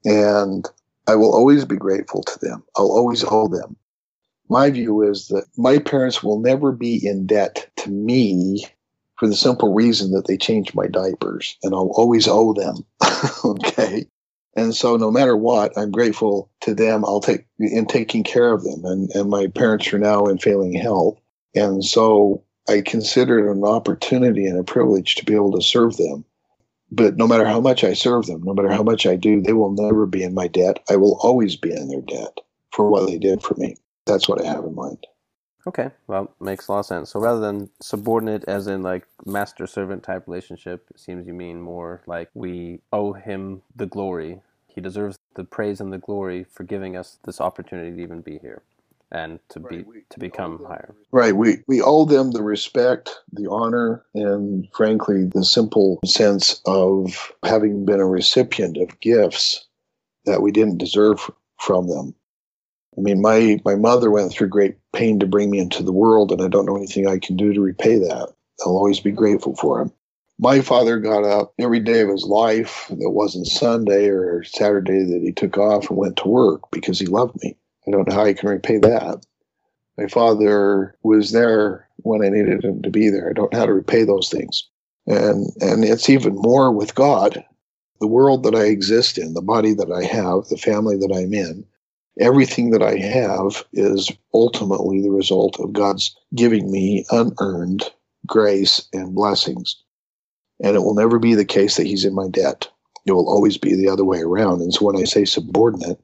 And 0.05 0.69
I 1.07 1.17
will 1.17 1.33
always 1.35 1.65
be 1.65 1.77
grateful 1.77 2.23
to 2.23 2.39
them. 2.41 2.63
I'll 2.77 2.91
always 2.91 3.25
owe 3.25 3.49
them. 3.49 3.77
My 4.49 4.71
view 4.71 5.03
is 5.03 5.29
that 5.29 5.45
my 5.57 5.79
parents 5.79 6.23
will 6.23 6.41
never 6.41 6.73
be 6.73 7.07
in 7.07 7.27
debt 7.27 7.71
to 7.79 7.91
me 7.91 8.67
for 9.17 9.29
the 9.29 9.37
simple 9.37 9.73
reason 9.73 10.13
that 10.13 10.27
they 10.27 10.37
changed 10.37 10.75
my 10.75 10.87
diapers 10.87 11.57
and 11.63 11.75
I'll 11.75 11.93
always 11.95 12.27
owe 12.27 12.53
them. 12.55 12.85
okay. 13.45 14.07
And 14.57 14.75
so 14.75 14.97
no 14.97 15.11
matter 15.11 15.37
what, 15.37 15.77
I'm 15.79 15.91
grateful 15.91 16.51
to 16.63 16.75
them. 16.75 17.05
I'll 17.05 17.21
take 17.21 17.47
in 17.59 17.87
taking 17.87 18.25
care 18.25 18.53
of 18.53 18.65
them. 18.65 18.85
And, 18.85 19.11
and 19.11 19.31
my 19.31 19.47
parents 19.47 19.93
are 19.93 19.99
now 19.99 20.25
in 20.27 20.39
failing 20.39 20.73
health. 20.73 21.21
And 21.55 21.85
so 21.85 22.43
I 22.69 22.83
consider 22.83 23.39
it 23.39 23.51
an 23.51 23.65
opportunity 23.65 24.47
and 24.47 24.59
a 24.59 24.65
privilege 24.65 25.17
to 25.17 25.25
be 25.25 25.35
able 25.35 25.53
to 25.53 25.63
serve 25.63 25.97
them. 25.97 26.25
But 26.93 27.17
no 27.17 27.27
matter 27.27 27.47
how 27.47 27.61
much 27.61 27.85
I 27.85 27.95
serve 27.95 28.27
them, 28.27 28.43
no 28.43 28.53
matter 28.53 28.71
how 28.71 28.83
much 28.83 29.07
I 29.07 29.17
do, 29.17 29.41
they 29.41 29.53
will 29.53 29.71
never 29.73 30.07
be 30.07 30.23
in 30.23 30.35
my 30.35 30.49
debt. 30.49 30.81
I 30.91 30.97
will 30.97 31.19
always 31.23 31.57
be 31.57 31.73
in 31.73 31.89
their 31.89 32.01
debt 32.01 32.39
for 32.73 32.89
what 32.89 33.07
they 33.07 33.19
did 33.19 33.43
for 33.43 33.55
me. 33.55 33.77
That's 34.07 34.29
what 34.29 34.45
I 34.45 34.49
have 34.49 34.65
in 34.65 34.75
mind. 34.75 35.07
Okay, 35.67 35.91
well, 36.07 36.35
makes 36.41 36.69
a 36.69 36.73
lot 36.73 36.79
of 36.81 36.87
sense. 36.87 37.11
So 37.11 37.21
rather 37.21 37.41
than 37.41 37.71
subordinate, 37.81 38.45
as 38.49 38.67
in 38.67 38.83
like 38.83 39.07
master 39.27 39.67
servant 39.67 40.03
type 40.03 40.27
relationship, 40.27 40.89
it 40.91 40.99
seems 40.99 41.27
you 41.27 41.35
mean 41.35 41.61
more 41.61 42.03
like 42.07 42.31
we 42.35 42.81
owe 42.93 43.13
him 43.13 43.63
the 43.77 43.87
glory. 43.87 44.41
He 44.67 44.81
deserves 44.81 45.19
the 45.35 45.45
praise 45.45 45.81
and 45.81 45.93
the 45.93 45.99
glory 45.99 46.45
for 46.45 46.65
giving 46.65 46.97
us 46.97 47.19
this 47.25 47.41
opportunity 47.41 47.95
to 47.95 48.03
even 48.03 48.21
be 48.21 48.39
here 48.39 48.63
and 49.13 49.39
to 49.51 49.61
right. 49.61 49.71
be 49.71 49.83
we, 49.83 50.03
to 50.11 50.19
become 50.19 50.65
higher. 50.67 50.95
Right. 51.13 51.35
We 51.35 51.59
we 51.67 51.81
owe 51.83 52.05
them 52.05 52.31
the 52.31 52.43
respect, 52.43 53.11
the 53.33 53.51
honor, 53.51 54.05
and 54.15 54.69
frankly, 54.75 55.27
the 55.27 55.45
simple 55.45 56.01
sense 56.05 56.61
of 56.67 57.33
having 57.45 57.85
been 57.85 58.01
a 58.01 58.07
recipient 58.07 58.77
of 58.77 59.01
gifts 59.01 59.67
that 60.27 60.43
we 60.43 60.53
didn't 60.53 60.79
deserve 60.79 61.31
from 61.59 61.89
them. 61.89 62.15
I 62.97 63.01
mean, 63.01 63.21
my 63.21 63.61
my 63.65 63.77
mother 63.77 64.11
went 64.11 64.33
through 64.33 64.49
great 64.49 64.77
pain 64.93 65.19
to 65.21 65.27
bring 65.27 65.51
me 65.51 65.59
into 65.59 65.83
the 65.83 65.93
world, 65.93 66.33
and 66.33 66.43
I 66.43 66.49
don't 66.49 66.67
know 66.67 66.77
anything 66.77 67.07
I 67.07 67.19
can 67.19 67.37
do 67.37 67.53
to 67.53 67.61
repay 67.61 67.99
that. 67.99 68.33
I'll 68.61 68.77
always 68.77 69.01
be 69.01 69.13
grateful 69.13 69.57
for 69.57 69.81
him. 69.81 69.93
My 70.39 70.61
father 70.61 70.99
got 70.99 71.25
up 71.25 71.53
every 71.59 71.81
day 71.81 72.01
of 72.01 72.09
his 72.09 72.25
life 72.25 72.87
that 72.89 73.11
wasn't 73.11 73.47
Sunday 73.47 74.09
or 74.09 74.43
Saturday 74.43 75.05
that 75.05 75.21
he 75.23 75.33
took 75.33 75.59
off 75.59 75.91
and 75.91 75.99
went 75.99 76.17
to 76.19 76.29
work 76.29 76.63
because 76.71 76.99
he 76.99 77.07
loved 77.07 77.43
me. 77.43 77.57
I 77.91 77.97
don't 77.97 78.09
know 78.09 78.15
how 78.15 78.25
I 78.25 78.35
can 78.35 78.49
repay 78.49 78.79
that. 78.79 79.27
My 79.99 80.07
father 80.07 80.97
was 81.03 81.33
there 81.33 81.89
when 81.99 82.25
I 82.25 82.29
needed 82.29 82.65
him 82.65 82.83
to 82.83 82.91
be 82.91 83.11
there. 83.11 83.29
I 83.29 83.33
don't 83.33 83.53
know 83.53 83.59
how 83.59 83.67
to 83.67 83.75
repay 83.75 84.05
those 84.05 84.31
things. 84.31 84.65
And 85.07 85.51
and 85.61 85.85
it's 85.85 86.09
even 86.09 86.35
more 86.37 86.73
with 86.73 86.95
God. 86.95 87.45
The 88.01 88.07
world 88.07 88.45
that 88.45 88.55
I 88.55 88.65
exist 88.65 89.19
in, 89.19 89.35
the 89.35 89.43
body 89.43 89.75
that 89.75 89.91
I 89.91 90.05
have, 90.05 90.47
the 90.49 90.57
family 90.57 90.97
that 90.97 91.13
I'm 91.13 91.35
in, 91.35 91.67
everything 92.19 92.71
that 92.71 92.83
I 92.83 92.97
have 92.97 93.65
is 93.73 94.11
ultimately 94.33 95.03
the 95.03 95.11
result 95.11 95.59
of 95.59 95.73
God's 95.73 96.17
giving 96.35 96.71
me 96.71 97.05
unearned 97.11 97.91
grace 98.27 98.89
and 98.93 99.15
blessings. 99.15 99.77
And 100.63 100.77
it 100.77 100.81
will 100.81 100.95
never 100.95 101.19
be 101.19 101.35
the 101.35 101.45
case 101.45 101.77
that 101.77 101.87
He's 101.87 102.05
in 102.05 102.15
my 102.15 102.29
debt. 102.29 102.69
It 103.05 103.13
will 103.13 103.29
always 103.29 103.59
be 103.59 103.75
the 103.75 103.89
other 103.89 104.05
way 104.05 104.21
around. 104.21 104.61
And 104.61 104.73
so 104.73 104.87
when 104.87 104.97
I 104.97 105.05
say 105.05 105.25
subordinate, 105.25 106.01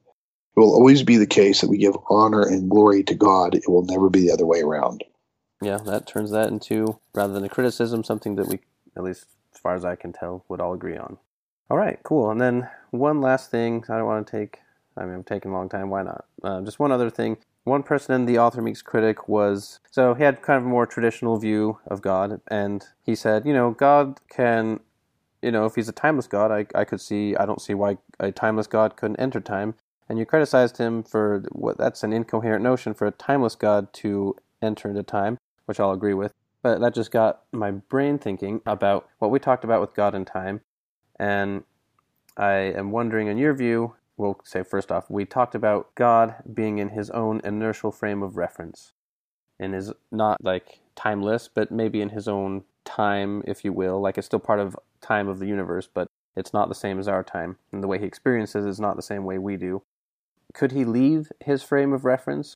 it 0.57 0.59
will 0.59 0.73
always 0.73 1.03
be 1.03 1.17
the 1.17 1.27
case 1.27 1.61
that 1.61 1.69
we 1.69 1.77
give 1.77 1.95
honor 2.09 2.41
and 2.41 2.67
glory 2.67 3.03
to 3.03 3.13
God. 3.13 3.53
It 3.53 3.69
will 3.69 3.85
never 3.85 4.09
be 4.09 4.21
the 4.21 4.31
other 4.31 4.47
way 4.47 4.61
around. 4.61 5.03
Yeah, 5.61 5.77
that 5.85 6.07
turns 6.07 6.31
that 6.31 6.49
into, 6.49 6.99
rather 7.13 7.31
than 7.31 7.43
a 7.43 7.49
criticism, 7.49 8.03
something 8.03 8.35
that 8.37 8.47
we, 8.47 8.59
at 8.95 9.03
least 9.03 9.27
as 9.53 9.59
far 9.59 9.75
as 9.75 9.85
I 9.85 9.95
can 9.95 10.13
tell, 10.13 10.45
would 10.49 10.59
all 10.59 10.73
agree 10.73 10.97
on. 10.97 11.19
All 11.69 11.77
right, 11.77 11.99
cool. 12.01 12.31
And 12.31 12.41
then 12.41 12.69
one 12.89 13.21
last 13.21 13.51
thing 13.51 13.83
I 13.87 13.97
don't 13.97 14.07
want 14.07 14.25
to 14.25 14.31
take, 14.31 14.59
I 14.97 15.05
mean, 15.05 15.13
I'm 15.13 15.23
taking 15.23 15.51
a 15.51 15.53
long 15.53 15.69
time, 15.69 15.91
why 15.91 16.01
not? 16.01 16.25
Uh, 16.43 16.61
just 16.61 16.79
one 16.79 16.91
other 16.91 17.11
thing. 17.11 17.37
One 17.63 17.83
person 17.83 18.15
in 18.15 18.25
the 18.25 18.39
Author 18.39 18.61
Meets 18.61 18.81
Critic 18.81 19.27
was, 19.29 19.79
so 19.91 20.15
he 20.15 20.23
had 20.23 20.41
kind 20.41 20.57
of 20.57 20.65
a 20.65 20.69
more 20.69 20.87
traditional 20.87 21.37
view 21.37 21.77
of 21.85 22.01
God, 22.01 22.41
and 22.47 22.83
he 23.03 23.13
said, 23.13 23.45
you 23.45 23.53
know, 23.53 23.71
God 23.71 24.21
can, 24.27 24.79
you 25.43 25.51
know, 25.51 25.65
if 25.65 25.75
he's 25.75 25.89
a 25.89 25.93
timeless 25.93 26.25
God, 26.27 26.49
I, 26.51 26.65
I 26.79 26.83
could 26.83 27.01
see, 27.01 27.35
I 27.35 27.45
don't 27.45 27.61
see 27.61 27.75
why 27.75 27.97
a 28.19 28.31
timeless 28.31 28.65
God 28.65 28.95
couldn't 28.95 29.19
enter 29.19 29.39
time 29.39 29.75
and 30.09 30.19
you 30.19 30.25
criticized 30.25 30.77
him 30.77 31.03
for 31.03 31.43
what 31.51 31.77
that's 31.77 32.03
an 32.03 32.13
incoherent 32.13 32.63
notion 32.63 32.93
for 32.93 33.07
a 33.07 33.11
timeless 33.11 33.55
God 33.55 33.93
to 33.93 34.35
enter 34.61 34.89
into 34.89 35.03
time, 35.03 35.37
which 35.65 35.79
I'll 35.79 35.91
agree 35.91 36.13
with. 36.13 36.33
But 36.63 36.81
that 36.81 36.95
just 36.95 37.11
got 37.11 37.43
my 37.51 37.71
brain 37.71 38.19
thinking 38.19 38.61
about 38.65 39.09
what 39.19 39.31
we 39.31 39.39
talked 39.39 39.63
about 39.63 39.81
with 39.81 39.95
God 39.95 40.15
and 40.15 40.27
time. 40.27 40.61
And 41.19 41.63
I 42.37 42.53
am 42.53 42.91
wondering, 42.91 43.27
in 43.27 43.37
your 43.37 43.53
view, 43.53 43.95
we'll 44.17 44.39
say 44.43 44.63
first 44.63 44.91
off, 44.91 45.09
we 45.09 45.25
talked 45.25 45.55
about 45.55 45.93
God 45.95 46.35
being 46.53 46.79
in 46.79 46.89
his 46.89 47.09
own 47.11 47.41
inertial 47.43 47.91
frame 47.91 48.23
of 48.23 48.37
reference. 48.37 48.93
and 49.59 49.73
his, 49.73 49.93
not 50.11 50.43
like 50.43 50.81
timeless, 50.95 51.49
but 51.53 51.71
maybe 51.71 52.01
in 52.01 52.09
his 52.09 52.27
own 52.27 52.63
time, 52.85 53.43
if 53.47 53.65
you 53.65 53.73
will. 53.73 54.01
Like 54.01 54.17
it's 54.17 54.27
still 54.27 54.39
part 54.39 54.59
of 54.59 54.77
time 55.01 55.27
of 55.27 55.39
the 55.39 55.47
universe, 55.47 55.87
but 55.91 56.07
it's 56.35 56.53
not 56.53 56.69
the 56.69 56.75
same 56.75 56.99
as 56.99 57.07
our 57.07 57.23
time. 57.23 57.57
And 57.71 57.83
the 57.83 57.87
way 57.87 57.99
he 57.99 58.05
experiences 58.05 58.65
is 58.65 58.79
not 58.79 58.95
the 58.95 59.01
same 59.01 59.25
way 59.25 59.37
we 59.37 59.57
do 59.57 59.83
could 60.57 60.71
he 60.71 60.85
leave 60.85 61.31
his 61.39 61.61
frame 61.61 61.93
of 61.93 62.03
reference? 62.03 62.55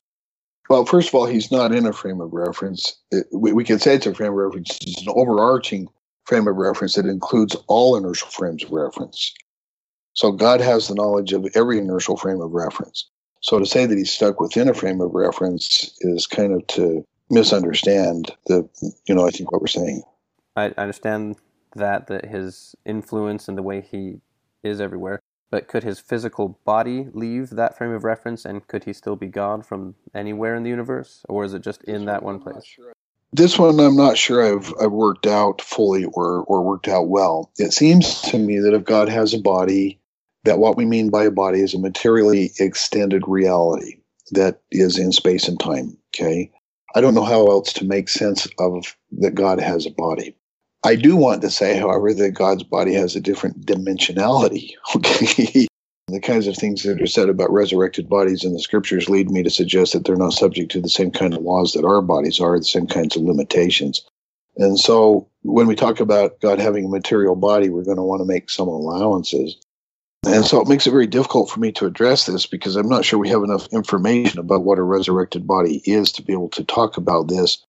Well, 0.68 0.84
first 0.84 1.08
of 1.08 1.14
all, 1.14 1.26
he's 1.26 1.52
not 1.52 1.72
in 1.72 1.86
a 1.86 1.92
frame 1.92 2.20
of 2.20 2.32
reference. 2.32 2.96
It, 3.12 3.26
we, 3.32 3.52
we 3.52 3.64
can 3.64 3.78
say 3.78 3.94
it's 3.94 4.06
a 4.06 4.14
frame 4.14 4.32
of 4.32 4.38
reference. 4.38 4.78
It's 4.82 5.02
an 5.02 5.12
overarching 5.14 5.88
frame 6.24 6.48
of 6.48 6.56
reference 6.56 6.94
that 6.94 7.06
includes 7.06 7.56
all 7.68 7.96
inertial 7.96 8.28
frames 8.28 8.64
of 8.64 8.72
reference. 8.72 9.32
So 10.14 10.32
God 10.32 10.60
has 10.60 10.88
the 10.88 10.94
knowledge 10.94 11.32
of 11.32 11.46
every 11.54 11.78
inertial 11.78 12.16
frame 12.16 12.40
of 12.40 12.52
reference. 12.52 13.08
So 13.40 13.58
to 13.58 13.66
say 13.66 13.86
that 13.86 13.96
he's 13.96 14.12
stuck 14.12 14.40
within 14.40 14.68
a 14.68 14.74
frame 14.74 15.00
of 15.00 15.14
reference 15.14 15.96
is 16.00 16.26
kind 16.26 16.52
of 16.52 16.66
to 16.68 17.04
misunderstand 17.30 18.30
the, 18.46 18.68
you 19.06 19.14
know, 19.14 19.26
I 19.26 19.30
think 19.30 19.52
what 19.52 19.60
we're 19.60 19.68
saying. 19.68 20.02
I 20.56 20.72
understand 20.76 21.36
that 21.76 22.08
that 22.08 22.26
his 22.26 22.74
influence 22.84 23.48
and 23.48 23.56
the 23.56 23.62
way 23.62 23.80
he 23.80 24.20
is 24.62 24.80
everywhere. 24.80 25.20
But 25.52 25.68
could 25.68 25.84
his 25.84 26.00
physical 26.00 26.58
body 26.64 27.08
leave 27.12 27.50
that 27.50 27.76
frame 27.76 27.92
of 27.92 28.04
reference, 28.04 28.46
and 28.46 28.66
could 28.66 28.84
he 28.84 28.94
still 28.94 29.16
be 29.16 29.26
God 29.28 29.66
from 29.66 29.96
anywhere 30.14 30.54
in 30.56 30.62
the 30.62 30.70
universe, 30.70 31.26
or 31.28 31.44
is 31.44 31.52
it 31.52 31.62
just 31.62 31.84
in 31.84 32.06
that 32.06 32.22
one 32.22 32.40
place? 32.40 32.74
This 33.34 33.58
one 33.58 33.78
I'm 33.78 33.94
not 33.94 34.16
sure 34.16 34.42
I've, 34.42 34.72
I've 34.80 34.92
worked 34.92 35.26
out 35.26 35.60
fully 35.60 36.06
or, 36.06 36.42
or 36.44 36.62
worked 36.62 36.88
out 36.88 37.08
well. 37.08 37.50
It 37.58 37.74
seems 37.74 38.22
to 38.22 38.38
me 38.38 38.60
that 38.60 38.72
if 38.72 38.84
God 38.84 39.10
has 39.10 39.34
a 39.34 39.38
body, 39.38 40.00
that 40.44 40.58
what 40.58 40.78
we 40.78 40.86
mean 40.86 41.10
by 41.10 41.24
a 41.24 41.30
body 41.30 41.60
is 41.60 41.74
a 41.74 41.78
materially 41.78 42.52
extended 42.58 43.22
reality 43.28 43.98
that 44.30 44.62
is 44.70 44.98
in 44.98 45.12
space 45.12 45.48
and 45.48 45.60
time. 45.60 45.98
Okay. 46.14 46.50
I 46.94 47.02
don't 47.02 47.14
know 47.14 47.24
how 47.24 47.46
else 47.48 47.74
to 47.74 47.84
make 47.84 48.08
sense 48.08 48.48
of 48.58 48.96
that 49.18 49.34
God 49.34 49.60
has 49.60 49.84
a 49.84 49.90
body. 49.90 50.34
I 50.84 50.96
do 50.96 51.16
want 51.16 51.42
to 51.42 51.50
say, 51.50 51.78
however, 51.78 52.12
that 52.12 52.32
God's 52.32 52.64
body 52.64 52.92
has 52.94 53.14
a 53.14 53.20
different 53.20 53.64
dimensionality. 53.66 54.72
Okay. 54.96 55.66
the 56.08 56.20
kinds 56.20 56.46
of 56.46 56.56
things 56.56 56.82
that 56.82 57.00
are 57.00 57.06
said 57.06 57.28
about 57.28 57.52
resurrected 57.52 58.08
bodies 58.08 58.44
in 58.44 58.52
the 58.52 58.60
scriptures 58.60 59.08
lead 59.08 59.30
me 59.30 59.42
to 59.42 59.50
suggest 59.50 59.92
that 59.92 60.04
they're 60.04 60.16
not 60.16 60.32
subject 60.32 60.70
to 60.72 60.80
the 60.80 60.88
same 60.88 61.10
kind 61.10 61.32
of 61.32 61.42
laws 61.42 61.72
that 61.72 61.84
our 61.84 62.02
bodies 62.02 62.40
are, 62.40 62.58
the 62.58 62.64
same 62.64 62.86
kinds 62.86 63.16
of 63.16 63.22
limitations. 63.22 64.04
And 64.56 64.78
so 64.78 65.28
when 65.42 65.66
we 65.66 65.74
talk 65.74 66.00
about 66.00 66.40
God 66.40 66.58
having 66.58 66.84
a 66.84 66.88
material 66.88 67.36
body, 67.36 67.70
we're 67.70 67.84
going 67.84 67.96
to 67.96 68.02
want 68.02 68.20
to 68.20 68.26
make 68.26 68.50
some 68.50 68.68
allowances. 68.68 69.56
And 70.26 70.44
so 70.44 70.60
it 70.60 70.68
makes 70.68 70.86
it 70.86 70.90
very 70.90 71.06
difficult 71.06 71.50
for 71.50 71.58
me 71.58 71.72
to 71.72 71.86
address 71.86 72.26
this 72.26 72.46
because 72.46 72.76
I'm 72.76 72.88
not 72.88 73.04
sure 73.04 73.18
we 73.18 73.28
have 73.30 73.42
enough 73.42 73.66
information 73.72 74.38
about 74.38 74.64
what 74.64 74.78
a 74.78 74.82
resurrected 74.82 75.46
body 75.46 75.82
is 75.84 76.12
to 76.12 76.22
be 76.22 76.32
able 76.32 76.50
to 76.50 76.64
talk 76.64 76.96
about 76.96 77.28
this. 77.28 77.64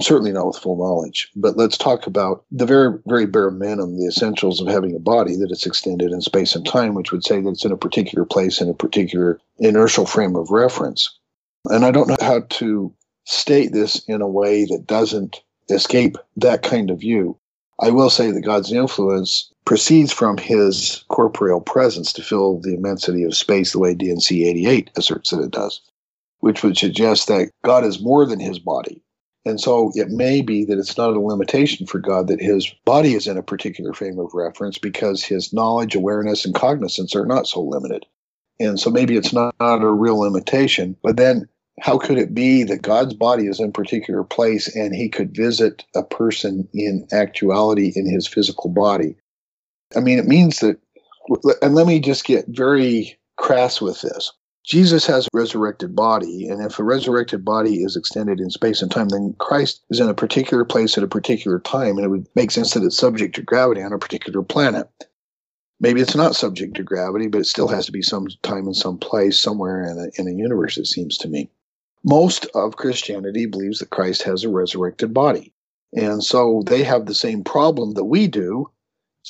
Certainly 0.00 0.32
not 0.32 0.46
with 0.46 0.56
full 0.56 0.76
knowledge, 0.76 1.30
but 1.36 1.56
let's 1.56 1.78
talk 1.78 2.06
about 2.06 2.44
the 2.50 2.66
very, 2.66 2.98
very 3.06 3.26
bare 3.26 3.50
minimum, 3.50 3.98
the 3.98 4.06
essentials 4.06 4.60
of 4.60 4.66
having 4.66 4.96
a 4.96 4.98
body 4.98 5.36
that 5.36 5.50
it's 5.50 5.66
extended 5.66 6.10
in 6.10 6.20
space 6.20 6.56
and 6.56 6.66
time, 6.66 6.94
which 6.94 7.12
would 7.12 7.24
say 7.24 7.40
that 7.40 7.48
it's 7.50 7.64
in 7.64 7.72
a 7.72 7.76
particular 7.76 8.24
place 8.24 8.60
in 8.60 8.68
a 8.68 8.74
particular 8.74 9.38
inertial 9.58 10.06
frame 10.06 10.34
of 10.34 10.50
reference. 10.50 11.18
And 11.66 11.84
I 11.84 11.92
don't 11.92 12.08
know 12.08 12.16
how 12.20 12.40
to 12.40 12.92
state 13.24 13.72
this 13.72 14.02
in 14.08 14.20
a 14.20 14.26
way 14.26 14.64
that 14.64 14.86
doesn't 14.86 15.40
escape 15.70 16.16
that 16.36 16.62
kind 16.62 16.90
of 16.90 17.00
view. 17.00 17.38
I 17.80 17.90
will 17.90 18.10
say 18.10 18.30
that 18.30 18.42
God's 18.42 18.72
influence 18.72 19.52
proceeds 19.64 20.12
from 20.12 20.36
his 20.36 21.04
corporeal 21.08 21.60
presence 21.60 22.12
to 22.14 22.22
fill 22.22 22.58
the 22.60 22.74
immensity 22.74 23.22
of 23.22 23.36
space 23.36 23.72
the 23.72 23.78
way 23.78 23.94
D&C 23.94 24.44
88 24.44 24.90
asserts 24.96 25.30
that 25.30 25.42
it 25.42 25.50
does, 25.50 25.80
which 26.40 26.62
would 26.62 26.76
suggest 26.76 27.28
that 27.28 27.50
God 27.64 27.84
is 27.84 28.00
more 28.00 28.26
than 28.26 28.40
his 28.40 28.58
body. 28.58 29.02
And 29.44 29.60
so 29.60 29.90
it 29.94 30.08
may 30.08 30.40
be 30.40 30.64
that 30.64 30.78
it's 30.78 30.96
not 30.96 31.14
a 31.14 31.20
limitation 31.20 31.86
for 31.86 31.98
God 31.98 32.28
that 32.28 32.40
his 32.40 32.72
body 32.84 33.14
is 33.14 33.26
in 33.26 33.36
a 33.36 33.42
particular 33.42 33.92
frame 33.92 34.18
of 34.18 34.32
reference 34.34 34.78
because 34.78 35.24
his 35.24 35.52
knowledge, 35.52 35.94
awareness, 35.94 36.44
and 36.44 36.54
cognizance 36.54 37.16
are 37.16 37.26
not 37.26 37.48
so 37.48 37.60
limited. 37.60 38.06
And 38.60 38.78
so 38.78 38.90
maybe 38.90 39.16
it's 39.16 39.32
not, 39.32 39.54
not 39.58 39.82
a 39.82 39.90
real 39.90 40.20
limitation, 40.20 40.96
but 41.02 41.16
then 41.16 41.48
how 41.80 41.98
could 41.98 42.18
it 42.18 42.34
be 42.34 42.62
that 42.64 42.82
God's 42.82 43.14
body 43.14 43.46
is 43.46 43.58
in 43.58 43.70
a 43.70 43.72
particular 43.72 44.22
place 44.22 44.74
and 44.76 44.94
he 44.94 45.08
could 45.08 45.34
visit 45.34 45.84
a 45.96 46.04
person 46.04 46.68
in 46.72 47.06
actuality 47.12 47.92
in 47.96 48.06
his 48.06 48.28
physical 48.28 48.70
body? 48.70 49.16
I 49.96 50.00
mean, 50.00 50.18
it 50.18 50.26
means 50.26 50.60
that, 50.60 50.78
and 51.60 51.74
let 51.74 51.86
me 51.86 51.98
just 51.98 52.24
get 52.24 52.44
very 52.48 53.18
crass 53.36 53.80
with 53.80 54.00
this. 54.02 54.32
Jesus 54.64 55.06
has 55.06 55.26
a 55.26 55.36
resurrected 55.36 55.96
body, 55.96 56.48
and 56.48 56.64
if 56.64 56.78
a 56.78 56.84
resurrected 56.84 57.44
body 57.44 57.82
is 57.82 57.96
extended 57.96 58.40
in 58.40 58.48
space 58.48 58.80
and 58.80 58.90
time, 58.90 59.08
then 59.08 59.34
Christ 59.38 59.84
is 59.90 59.98
in 59.98 60.08
a 60.08 60.14
particular 60.14 60.64
place 60.64 60.96
at 60.96 61.04
a 61.04 61.08
particular 61.08 61.58
time, 61.58 61.96
and 61.96 62.04
it 62.04 62.08
would 62.08 62.28
make 62.36 62.52
sense 62.52 62.72
that 62.74 62.84
it's 62.84 62.96
subject 62.96 63.34
to 63.36 63.42
gravity 63.42 63.82
on 63.82 63.92
a 63.92 63.98
particular 63.98 64.42
planet. 64.42 64.88
Maybe 65.80 66.00
it's 66.00 66.14
not 66.14 66.36
subject 66.36 66.76
to 66.76 66.84
gravity, 66.84 67.26
but 67.26 67.40
it 67.40 67.46
still 67.46 67.66
has 67.66 67.86
to 67.86 67.92
be 67.92 68.02
some 68.02 68.28
time 68.42 68.66
and 68.66 68.76
some 68.76 68.98
place 68.98 69.40
somewhere 69.40 69.82
in 69.82 69.98
a, 69.98 70.20
in 70.20 70.28
a 70.28 70.38
universe, 70.38 70.78
it 70.78 70.86
seems 70.86 71.18
to 71.18 71.28
me. 71.28 71.50
Most 72.04 72.46
of 72.54 72.76
Christianity 72.76 73.46
believes 73.46 73.80
that 73.80 73.90
Christ 73.90 74.22
has 74.22 74.44
a 74.44 74.48
resurrected 74.48 75.12
body. 75.12 75.52
And 75.92 76.22
so 76.22 76.62
they 76.66 76.84
have 76.84 77.06
the 77.06 77.14
same 77.14 77.42
problem 77.42 77.94
that 77.94 78.04
we 78.04 78.28
do 78.28 78.70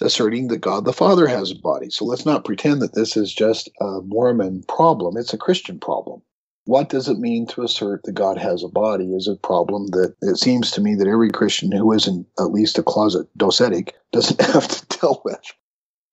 asserting 0.00 0.48
that 0.48 0.60
God 0.60 0.84
the 0.84 0.92
Father 0.92 1.26
has 1.26 1.50
a 1.50 1.56
body. 1.56 1.90
So 1.90 2.04
let's 2.04 2.24
not 2.24 2.44
pretend 2.44 2.80
that 2.80 2.94
this 2.94 3.16
is 3.16 3.34
just 3.34 3.70
a 3.80 4.00
Mormon 4.02 4.64
problem, 4.68 5.16
it's 5.16 5.34
a 5.34 5.38
Christian 5.38 5.78
problem. 5.78 6.22
What 6.64 6.88
does 6.88 7.08
it 7.08 7.18
mean 7.18 7.46
to 7.48 7.62
assert 7.62 8.04
that 8.04 8.12
God 8.12 8.38
has 8.38 8.62
a 8.62 8.68
body 8.68 9.14
is 9.14 9.26
a 9.26 9.34
problem 9.34 9.88
that 9.88 10.14
it 10.22 10.36
seems 10.36 10.70
to 10.72 10.80
me 10.80 10.94
that 10.94 11.08
every 11.08 11.30
Christian 11.30 11.72
who 11.72 11.92
isn't 11.92 12.26
at 12.38 12.52
least 12.52 12.78
a 12.78 12.84
closet 12.84 13.26
docetic 13.36 13.94
doesn't 14.12 14.40
have 14.52 14.68
to 14.68 14.98
deal 14.98 15.20
with. 15.24 15.40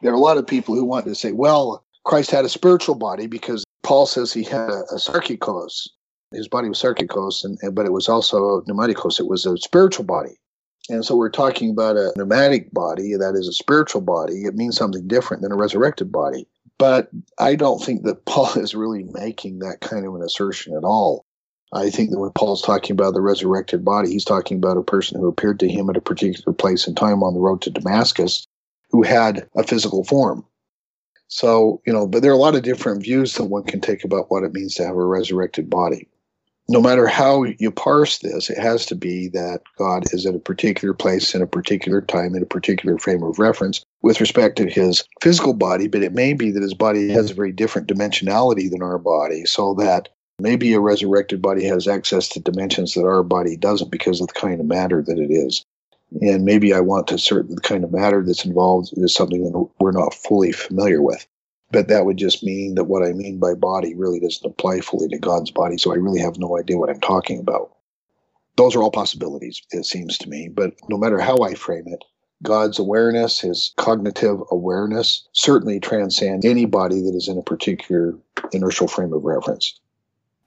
There 0.01 0.11
are 0.11 0.15
a 0.15 0.19
lot 0.19 0.37
of 0.37 0.47
people 0.47 0.75
who 0.75 0.85
want 0.85 1.05
to 1.05 1.13
say, 1.13 1.33
well, 1.33 1.85
Christ 2.05 2.31
had 2.31 2.45
a 2.45 2.49
spiritual 2.49 2.95
body 2.95 3.27
because 3.27 3.63
Paul 3.83 4.07
says 4.07 4.33
he 4.33 4.43
had 4.43 4.69
a, 4.69 4.83
a 4.91 4.95
sarkikos. 4.95 5.89
His 6.31 6.47
body 6.47 6.69
was 6.69 6.81
sarkikos, 6.81 7.43
and, 7.43 7.75
but 7.75 7.85
it 7.85 7.91
was 7.91 8.09
also 8.09 8.61
pneumatikos. 8.61 9.19
It 9.19 9.27
was 9.27 9.45
a 9.45 9.57
spiritual 9.57 10.05
body. 10.05 10.39
And 10.89 11.05
so 11.05 11.15
we're 11.15 11.29
talking 11.29 11.69
about 11.69 11.97
a 11.97 12.11
pneumatic 12.15 12.73
body, 12.73 13.15
that 13.15 13.35
is 13.35 13.47
a 13.47 13.53
spiritual 13.53 14.01
body. 14.01 14.43
It 14.43 14.55
means 14.55 14.75
something 14.75 15.07
different 15.07 15.43
than 15.43 15.51
a 15.51 15.57
resurrected 15.57 16.11
body. 16.11 16.47
But 16.77 17.09
I 17.37 17.55
don't 17.55 17.83
think 17.83 18.03
that 18.03 18.25
Paul 18.25 18.53
is 18.55 18.75
really 18.75 19.03
making 19.11 19.59
that 19.59 19.81
kind 19.81 20.05
of 20.05 20.15
an 20.15 20.23
assertion 20.23 20.75
at 20.75 20.83
all. 20.83 21.25
I 21.71 21.91
think 21.91 22.09
that 22.09 22.19
when 22.19 22.31
Paul's 22.31 22.63
talking 22.63 22.93
about 22.93 23.13
the 23.13 23.21
resurrected 23.21 23.85
body, 23.85 24.09
he's 24.09 24.25
talking 24.25 24.57
about 24.57 24.77
a 24.77 24.81
person 24.81 25.19
who 25.19 25.27
appeared 25.27 25.59
to 25.59 25.69
him 25.69 25.87
at 25.89 25.97
a 25.97 26.01
particular 26.01 26.51
place 26.51 26.87
and 26.87 26.97
time 26.97 27.21
on 27.21 27.35
the 27.35 27.39
road 27.39 27.61
to 27.61 27.69
Damascus 27.69 28.47
who 28.89 29.03
had 29.03 29.47
a 29.55 29.61
physical 29.61 30.03
form. 30.03 30.43
So, 31.27 31.79
you 31.85 31.93
know, 31.93 32.07
but 32.07 32.23
there 32.23 32.31
are 32.31 32.35
a 32.35 32.39
lot 32.39 32.55
of 32.55 32.63
different 32.63 33.03
views 33.03 33.35
that 33.35 33.43
one 33.43 33.63
can 33.63 33.81
take 33.81 34.03
about 34.03 34.31
what 34.31 34.43
it 34.43 34.51
means 34.51 34.73
to 34.75 34.83
have 34.85 34.95
a 34.95 35.05
resurrected 35.05 35.69
body 35.69 36.07
no 36.69 36.79
matter 36.79 37.07
how 37.07 37.43
you 37.43 37.71
parse 37.71 38.19
this, 38.19 38.51
it 38.51 38.57
has 38.59 38.85
to 38.85 38.95
be 38.95 39.27
that 39.29 39.61
God 39.75 40.13
is 40.13 40.27
at 40.27 40.35
a 40.35 40.39
particular 40.39 40.93
place 40.93 41.33
in 41.33 41.41
a 41.41 41.47
particular 41.47 41.99
time 41.99 42.35
in 42.35 42.43
a 42.43 42.45
particular 42.45 42.99
frame 42.99 43.23
of 43.23 43.39
reference 43.39 43.83
with 44.03 44.21
respect 44.21 44.55
to 44.57 44.69
his 44.69 45.03
physical 45.19 45.55
body, 45.55 45.87
but 45.87 46.03
it 46.03 46.13
may 46.13 46.33
be 46.33 46.51
that 46.51 46.61
his 46.61 46.75
body 46.75 47.09
has 47.09 47.31
a 47.31 47.33
very 47.33 47.51
different 47.51 47.87
dimensionality 47.87 48.69
than 48.69 48.83
our 48.83 48.99
body, 48.99 49.45
so 49.45 49.73
that 49.73 50.09
maybe 50.39 50.71
a 50.73 50.79
resurrected 50.79 51.41
body 51.41 51.65
has 51.65 51.87
access 51.87 52.29
to 52.29 52.39
dimensions 52.39 52.93
that 52.93 53.03
our 53.03 53.23
body 53.23 53.57
doesn't 53.57 53.89
because 53.89 54.21
of 54.21 54.27
the 54.27 54.39
kind 54.39 54.61
of 54.61 54.67
matter 54.67 55.01
that 55.01 55.17
it 55.17 55.31
is. 55.31 55.65
And 56.21 56.45
maybe 56.45 56.71
I 56.71 56.81
want 56.81 57.07
to 57.07 57.15
assert 57.15 57.49
the 57.49 57.61
kind 57.61 57.83
of 57.83 57.91
matter 57.91 58.23
that's 58.23 58.45
involved 58.45 58.93
is 58.95 59.13
something 59.13 59.43
that 59.43 59.69
we're 59.79 59.91
not 59.91 60.13
fully 60.13 60.51
familiar 60.51 61.01
with. 61.01 61.25
But 61.71 61.87
that 61.87 62.05
would 62.05 62.17
just 62.17 62.43
mean 62.43 62.75
that 62.75 62.85
what 62.85 63.03
I 63.03 63.13
mean 63.13 63.39
by 63.39 63.53
body 63.53 63.93
really 63.93 64.19
doesn't 64.19 64.49
apply 64.49 64.81
fully 64.81 65.07
to 65.09 65.19
God's 65.19 65.51
body. 65.51 65.77
So 65.77 65.91
I 65.91 65.97
really 65.97 66.19
have 66.19 66.39
no 66.39 66.57
idea 66.57 66.77
what 66.77 66.89
I'm 66.89 66.99
talking 66.99 67.39
about. 67.39 67.75
Those 68.55 68.75
are 68.75 68.81
all 68.81 68.91
possibilities, 68.91 69.61
it 69.71 69.85
seems 69.85 70.17
to 70.19 70.29
me. 70.29 70.49
But 70.49 70.73
no 70.89 70.97
matter 70.97 71.19
how 71.19 71.37
I 71.43 71.53
frame 71.53 71.87
it, 71.87 72.03
God's 72.41 72.79
awareness, 72.79 73.39
his 73.39 73.73
cognitive 73.77 74.39
awareness, 74.51 75.27
certainly 75.33 75.79
transcends 75.79 76.45
any 76.45 76.65
body 76.65 77.01
that 77.01 77.15
is 77.15 77.27
in 77.27 77.37
a 77.37 77.43
particular 77.43 78.15
inertial 78.51 78.87
frame 78.87 79.13
of 79.13 79.23
reference. 79.23 79.79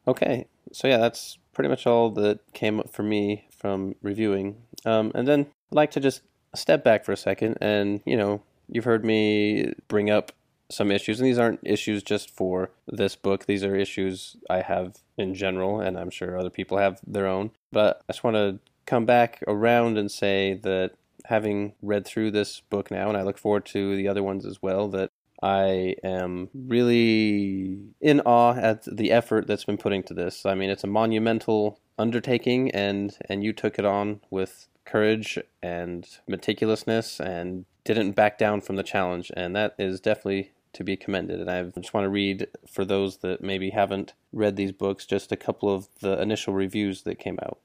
Okay. 0.09 0.47
So, 0.73 0.89
yeah, 0.89 0.99
that's 0.99 1.39
pretty 1.53 1.69
much 1.69 1.87
all 1.87 2.11
that 2.11 2.41
came 2.55 2.81
up 2.81 2.91
for 2.91 3.03
me 3.03 3.47
from 3.57 3.95
reviewing. 4.03 4.57
Um, 4.85 5.13
and 5.15 5.29
then 5.29 5.41
I'd 5.41 5.77
like 5.77 5.91
to 5.93 6.01
just 6.01 6.23
step 6.55 6.83
back 6.83 7.05
for 7.05 7.13
a 7.13 7.17
second 7.17 7.59
and, 7.61 8.01
you 8.05 8.17
know, 8.17 8.43
you've 8.69 8.85
heard 8.85 9.05
me 9.05 9.73
bring 9.89 10.11
up 10.11 10.33
some 10.73 10.91
issues, 10.91 11.21
and 11.21 11.29
these 11.29 11.39
aren't 11.39 11.61
issues 11.63 12.03
just 12.03 12.31
for 12.31 12.71
this 12.87 13.17
book. 13.17 13.47
These 13.47 13.65
are 13.65 13.77
issues 13.77 14.37
I 14.49 14.63
have 14.63 14.99
in 15.17 15.35
general, 15.35 15.81
and 15.81 15.99
I'm 15.99 16.11
sure 16.11 16.39
other 16.39 16.51
people 16.51 16.79
have 16.79 17.01
their 17.07 17.27
own. 17.27 17.51
But 17.71 18.03
I 18.09 18.13
just 18.13 18.25
want 18.25 18.37
to 18.37 18.59
come 18.87 19.07
back 19.07 19.43
around 19.47 19.99
and 19.99 20.11
say 20.11 20.55
that 20.63 20.93
having 21.27 21.75
read 21.83 22.05
through 22.05 22.31
this 22.31 22.61
book 22.61 22.91
now, 22.91 23.09
and 23.09 23.17
I 23.17 23.23
look 23.23 23.39
forward 23.39 23.65
to 23.67 23.97
the 23.97 24.09
other 24.09 24.23
ones 24.23 24.45
as 24.45 24.61
well, 24.61 24.89
that 24.89 25.11
I 25.43 25.97
am 26.05 26.51
really 26.55 27.79
in 28.01 28.21
awe 28.21 28.55
at 28.55 28.85
the 28.85 29.11
effort 29.11 29.47
that's 29.47 29.65
been 29.65 29.79
putting 29.79 30.03
to 30.05 30.15
this. 30.15 30.47
I 30.47 30.55
mean, 30.55 30.71
it's 30.71 30.85
a 30.85 30.89
monumental 30.89 31.81
undertaking, 31.99 32.71
and 32.71 33.17
and 33.29 33.43
you 33.45 33.53
took 33.53 33.79
it 33.79 33.85
on 33.85 34.21
with 34.31 34.69
courage 34.85 35.39
and 35.63 36.07
meticulousness 36.29 37.21
and 37.21 37.65
didn't 37.85 38.13
back 38.13 38.39
down 38.39 38.61
from 38.61 38.77
the 38.77 38.83
challenge, 38.83 39.31
and 39.37 39.55
that 39.57 39.75
is 39.79 40.01
definitely 40.01 40.53
to 40.73 40.85
be 40.85 40.97
commended. 40.97 41.41
And 41.41 41.51
I 41.51 41.63
just 41.63 41.95
want 41.95 42.05
to 42.05 42.11
read, 42.11 42.49
for 42.69 42.85
those 42.85 43.19
that 43.19 43.43
maybe 43.43 43.71
haven't 43.71 44.15
read 44.33 44.57
these 44.57 44.73
books, 44.73 45.07
just 45.07 45.33
a 45.33 45.37
couple 45.37 45.73
of 45.73 45.89
the 46.01 46.21
initial 46.21 46.55
reviews 46.55 47.03
that 47.03 47.19
came 47.19 47.39
out. 47.43 47.59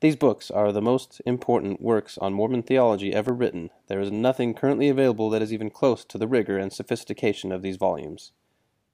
These 0.00 0.16
books 0.16 0.50
are 0.50 0.72
the 0.72 0.80
most 0.80 1.20
important 1.26 1.82
works 1.82 2.16
on 2.18 2.32
Mormon 2.32 2.62
theology 2.62 3.12
ever 3.12 3.34
written. 3.34 3.68
There 3.86 4.00
is 4.00 4.10
nothing 4.10 4.54
currently 4.54 4.88
available 4.88 5.28
that 5.30 5.42
is 5.42 5.52
even 5.52 5.68
close 5.68 6.06
to 6.06 6.16
the 6.16 6.28
rigor 6.28 6.56
and 6.56 6.72
sophistication 6.72 7.52
of 7.52 7.60
these 7.60 7.76
volumes. 7.76 8.32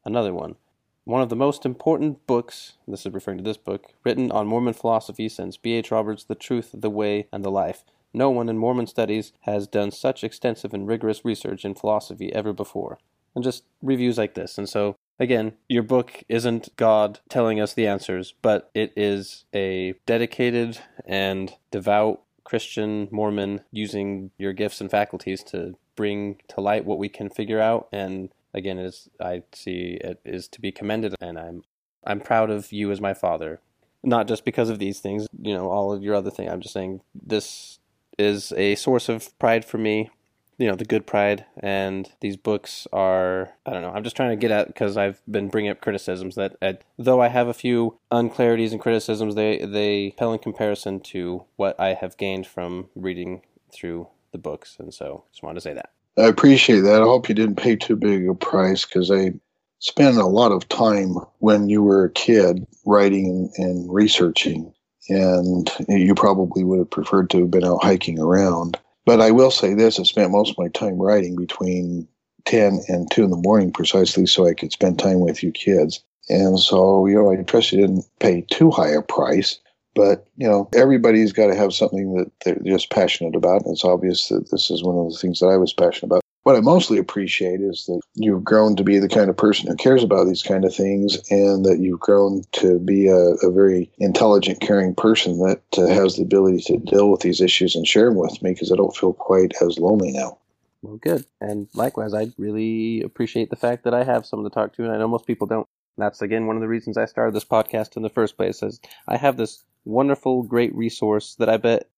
Another 0.05 0.35
one. 0.35 0.57
One 1.05 1.23
of 1.23 1.29
the 1.29 1.37
most 1.37 1.65
important 1.65 2.27
books, 2.27 2.73
this 2.89 3.07
is 3.07 3.13
referring 3.13 3.39
to 3.39 3.45
this 3.45 3.57
book, 3.57 3.93
written 4.03 4.33
on 4.33 4.49
Mormon 4.49 4.75
philosophy 4.75 5.29
since 5.29 5.57
B.H. 5.57 5.93
Roberts' 5.93 6.25
The 6.25 6.35
Truth, 6.35 6.71
the 6.75 6.91
Way, 6.91 7.29
and 7.33 7.45
the 7.45 7.53
Life. 7.53 7.85
No 8.13 8.29
one 8.31 8.49
in 8.49 8.59
Mormon 8.59 8.89
studies 8.89 9.33
has 9.43 9.69
done 9.69 9.93
such 9.93 10.25
extensive 10.25 10.75
and 10.75 10.89
rigorous 10.89 11.25
research 11.25 11.65
in 11.65 11.77
philosophy 11.77 12.33
ever 12.33 12.53
before 12.53 12.99
and 13.37 13.45
just 13.45 13.63
reviews 13.83 14.19
like 14.19 14.35
this. 14.35 14.59
And 14.59 14.69
so 14.69 14.97
again, 15.21 15.53
your 15.69 15.85
book 15.85 16.25
isn't 16.29 16.75
God 16.77 17.21
telling 17.29 17.61
us 17.61 17.75
the 17.75 17.87
answers, 17.87 18.35
but 18.43 18.71
it 18.75 18.93
is 18.97 19.45
a 19.55 19.95
dedicated 20.07 20.79
and 21.05 21.55
devout 21.71 22.23
Christian 22.43 23.09
Mormon 23.13 23.61
using 23.71 24.31
your 24.39 24.53
gifts 24.53 24.81
and 24.81 24.91
faculties 24.91 25.43
to 25.45 25.77
bring 25.97 26.41
to 26.49 26.61
light 26.61 26.85
what 26.85 26.99
we 26.99 27.09
can 27.09 27.29
figure 27.29 27.61
out. 27.61 27.89
And 27.93 28.31
again, 28.55 28.79
is 28.79 29.09
I 29.21 29.43
see 29.53 29.99
it 30.01 30.21
is 30.25 30.49
to 30.49 30.61
be 30.61 30.73
commended, 30.73 31.15
and 31.21 31.39
I'm 31.39 31.63
I'm 32.07 32.21
proud 32.21 32.51
of 32.51 32.73
you 32.73 32.91
as 32.91 33.01
my 33.01 33.15
father. 33.15 33.61
Not 34.03 34.29
just 34.29 34.45
because 34.45 34.71
of 34.71 34.79
these 34.79 35.01
things, 35.01 35.27
you 35.43 35.53
know, 35.53 35.69
all 35.69 35.93
of 35.93 36.03
your 36.03 36.15
other 36.15 36.31
things. 36.31 36.53
I'm 36.53 36.61
just 36.61 36.75
saying 36.75 37.01
this 37.15 37.81
is 38.17 38.53
a 38.57 38.77
source 38.77 39.09
of 39.09 39.37
pride 39.39 39.65
for 39.65 39.79
me 39.79 40.11
you 40.59 40.67
know 40.67 40.77
the 40.77 40.85
good 40.85 41.07
pride 41.07 41.45
and 41.59 42.13
these 42.21 42.37
books 42.37 42.87
are 42.93 43.51
i 43.67 43.73
don't 43.73 43.83
know 43.83 43.91
i'm 43.91 44.05
just 44.05 44.17
trying 44.17 44.31
to 44.31 44.37
get 44.37 44.51
at 44.51 44.67
because 44.67 44.97
i've 44.97 45.21
been 45.31 45.49
bringing 45.49 45.71
up 45.71 45.81
criticisms 45.81 46.35
that 46.35 46.57
I, 46.63 46.79
though 46.99 47.21
i 47.21 47.29
have 47.29 47.49
a 47.49 47.55
few 47.55 47.99
unclarities 48.11 48.73
and 48.73 48.81
criticisms 48.81 49.35
they 49.35 49.59
they 49.59 50.15
pale 50.19 50.33
in 50.33 50.39
comparison 50.39 51.01
to 51.01 51.45
what 51.57 51.79
i 51.79 51.95
have 51.95 52.17
gained 52.17 52.47
from 52.47 52.89
reading 52.95 53.43
through 53.73 54.09
the 54.33 54.39
books 54.39 54.77
and 54.79 54.93
so 54.93 55.25
just 55.31 55.43
wanted 55.43 55.57
to 55.57 55.61
say 55.61 55.75
that. 55.75 55.91
I 56.19 56.29
appreciate 56.29 56.81
that. 56.81 57.03
I 57.03 57.05
hope 57.05 57.29
you 57.29 57.35
didn't 57.35 57.57
pay 57.57 57.77
too 57.77 57.97
big 57.97 58.29
a 58.29 58.35
price 58.35 58.85
because 58.85 59.11
i 59.11 59.33
spent 59.79 60.17
a 60.17 60.27
lot 60.27 60.53
of 60.53 60.69
time 60.69 61.17
when 61.39 61.69
you 61.69 61.83
were 61.83 62.05
a 62.05 62.11
kid 62.11 62.67
writing 62.87 63.51
and 63.57 63.93
researching 63.93 64.73
and 65.09 65.71
you 65.89 66.15
probably 66.15 66.65
would 66.65 66.79
have 66.79 66.91
preferred 66.91 67.31
to 67.31 67.41
have 67.41 67.51
been 67.51 67.65
out 67.65 67.83
hiking 67.83 68.19
around 68.19 68.79
but 69.07 69.21
I 69.21 69.31
will 69.31 69.51
say 69.51 69.73
this: 69.73 69.99
I 69.99 70.03
spent 70.03 70.33
most 70.33 70.51
of 70.51 70.59
my 70.59 70.69
time 70.69 71.01
writing 71.01 71.37
between 71.37 72.07
ten 72.45 72.81
and 72.89 73.11
two 73.11 73.25
in 73.25 73.31
the 73.31 73.37
morning, 73.37 73.73
precisely 73.73 74.27
so 74.27 74.47
I 74.47 74.55
could 74.55 74.73
spend 74.73 74.99
time 74.99 75.21
with 75.21 75.43
you 75.43 75.53
kids. 75.53 76.03
And 76.29 76.59
so, 76.59 77.07
you 77.07 77.15
know, 77.15 77.31
I 77.33 77.37
trust 77.37 77.73
you 77.73 77.81
didn't 77.81 78.05
pay 78.19 78.45
too 78.51 78.71
high 78.71 78.91
a 78.91 79.01
price. 79.01 79.59
But 79.95 80.27
you 80.37 80.47
know, 80.47 80.69
everybody's 80.75 81.33
got 81.33 81.47
to 81.47 81.55
have 81.55 81.73
something 81.73 82.15
that 82.17 82.31
they're 82.45 82.59
just 82.67 82.91
passionate 82.91 83.35
about. 83.35 83.65
And 83.65 83.73
it's 83.73 83.85
obvious 83.85 84.29
that 84.29 84.51
this 84.51 84.71
is 84.71 84.85
one 84.85 84.99
of 84.99 85.11
the 85.11 85.19
things 85.19 85.41
that 85.41 85.47
I 85.47 85.57
was 85.57 85.73
passionate 85.73 86.09
about 86.13 86.23
what 86.47 86.55
I 86.55 86.61
mostly 86.61 86.99
appreciate 86.99 87.61
is 87.61 87.87
that 87.87 88.01
you've 88.15 88.45
grown 88.45 88.77
to 88.77 88.85
be 88.85 89.01
the 89.01 89.09
kind 89.09 89.29
of 89.29 89.37
person 89.37 89.67
who 89.67 89.75
cares 89.75 90.05
about 90.05 90.29
these 90.29 90.45
kind 90.45 90.65
of 90.65 90.73
things 90.73 91.19
and 91.29 91.65
that 91.65 91.81
you've 91.81 91.99
grown 91.99 92.45
to 92.53 92.79
be 92.79 93.09
a, 93.09 93.35
a 93.43 93.51
very 93.51 93.91
intelligent, 93.99 94.61
caring 94.61 94.95
person 94.95 95.41
that 95.41 95.61
uh, 95.77 95.89
has 95.89 96.15
the 96.15 96.23
ability 96.23 96.61
to 96.67 96.77
deal 96.77 97.11
with 97.11 97.23
these 97.23 97.41
issues 97.41 97.75
and 97.75 97.85
share 97.85 98.11
them 98.11 98.15
with 98.15 98.41
me 98.43 98.53
because 98.53 98.71
I 98.71 98.77
don't 98.77 98.95
feel 98.95 99.13
quite 99.13 99.55
as 99.61 99.81
lonely 99.81 100.13
now. 100.13 100.39
Well, 100.83 100.99
good. 100.99 101.27
And 101.41 101.67
likewise, 101.75 102.15
I 102.15 102.29
really 102.39 103.03
appreciate 103.03 103.51
the 103.51 103.57
fact 103.57 103.83
that 103.83 103.93
I 103.93 104.05
have 104.05 104.25
someone 104.25 104.49
to 104.49 104.55
talk 104.55 104.73
to, 104.77 104.85
and 104.85 104.93
I 104.93 104.99
know 104.99 105.09
most 105.09 105.27
people 105.27 105.49
don't. 105.49 105.67
That's, 105.99 106.23
again, 106.23 106.47
one 106.47 106.55
of 106.55 106.63
the 106.63 106.69
reasons 106.69 106.97
I 106.97 107.07
started 107.07 107.35
this 107.35 107.45
podcast 107.45 107.97
in 107.97 108.05
the 108.05 108.09
first 108.09 108.37
place, 108.37 108.63
is 108.63 108.81
I 109.09 109.17
have 109.17 109.37
this 109.37 109.65
wonderful, 109.85 110.45
great 110.45 110.73
resource 110.77 111.35
that 111.41 111.49
I 111.49 111.57
bet 111.57 111.89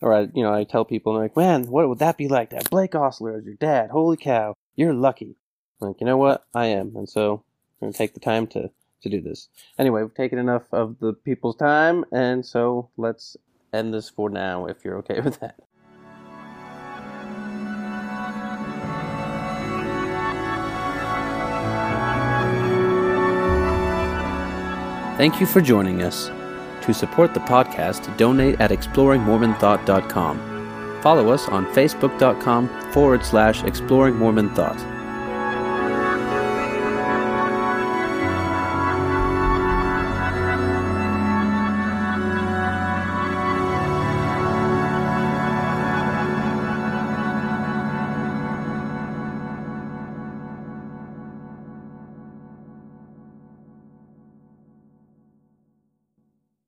or 0.00 0.12
I, 0.12 0.28
you 0.34 0.42
know, 0.42 0.52
I 0.52 0.64
tell 0.64 0.84
people, 0.84 1.14
I'm 1.14 1.22
like, 1.22 1.36
man, 1.36 1.66
what 1.66 1.88
would 1.88 1.98
that 1.98 2.16
be 2.16 2.28
like 2.28 2.50
to 2.50 2.56
have 2.56 2.70
Blake 2.70 2.94
Ostler 2.94 3.38
as 3.38 3.44
your 3.44 3.54
dad? 3.54 3.90
Holy 3.90 4.16
cow, 4.16 4.54
you're 4.74 4.92
lucky. 4.92 5.36
I'm 5.80 5.88
like, 5.88 6.00
you 6.00 6.06
know 6.06 6.16
what? 6.16 6.44
I 6.54 6.66
am. 6.66 6.96
And 6.96 7.08
so 7.08 7.44
I'm 7.80 7.86
going 7.86 7.92
to 7.92 7.98
take 7.98 8.14
the 8.14 8.20
time 8.20 8.46
to, 8.48 8.70
to 9.02 9.08
do 9.08 9.20
this. 9.20 9.48
Anyway, 9.78 10.02
we've 10.02 10.14
taken 10.14 10.38
enough 10.38 10.64
of 10.72 10.98
the 10.98 11.12
people's 11.12 11.56
time, 11.56 12.04
and 12.12 12.44
so 12.44 12.90
let's 12.96 13.36
end 13.72 13.92
this 13.92 14.08
for 14.08 14.30
now 14.30 14.66
if 14.66 14.84
you're 14.84 14.98
okay 14.98 15.20
with 15.24 15.40
that. 15.40 15.56
Thank 25.16 25.40
you 25.40 25.46
for 25.46 25.62
joining 25.62 26.02
us. 26.02 26.30
To 26.86 26.94
support 26.94 27.34
the 27.34 27.40
podcast, 27.40 28.16
donate 28.16 28.60
at 28.60 28.70
exploringmormonthought.com. 28.70 31.02
Follow 31.02 31.30
us 31.30 31.48
on 31.48 31.66
facebook.com 31.66 32.92
forward 32.92 33.24
slash 33.24 33.62
exploringmormonthought. 33.62 34.78
Thought. 34.78 34.95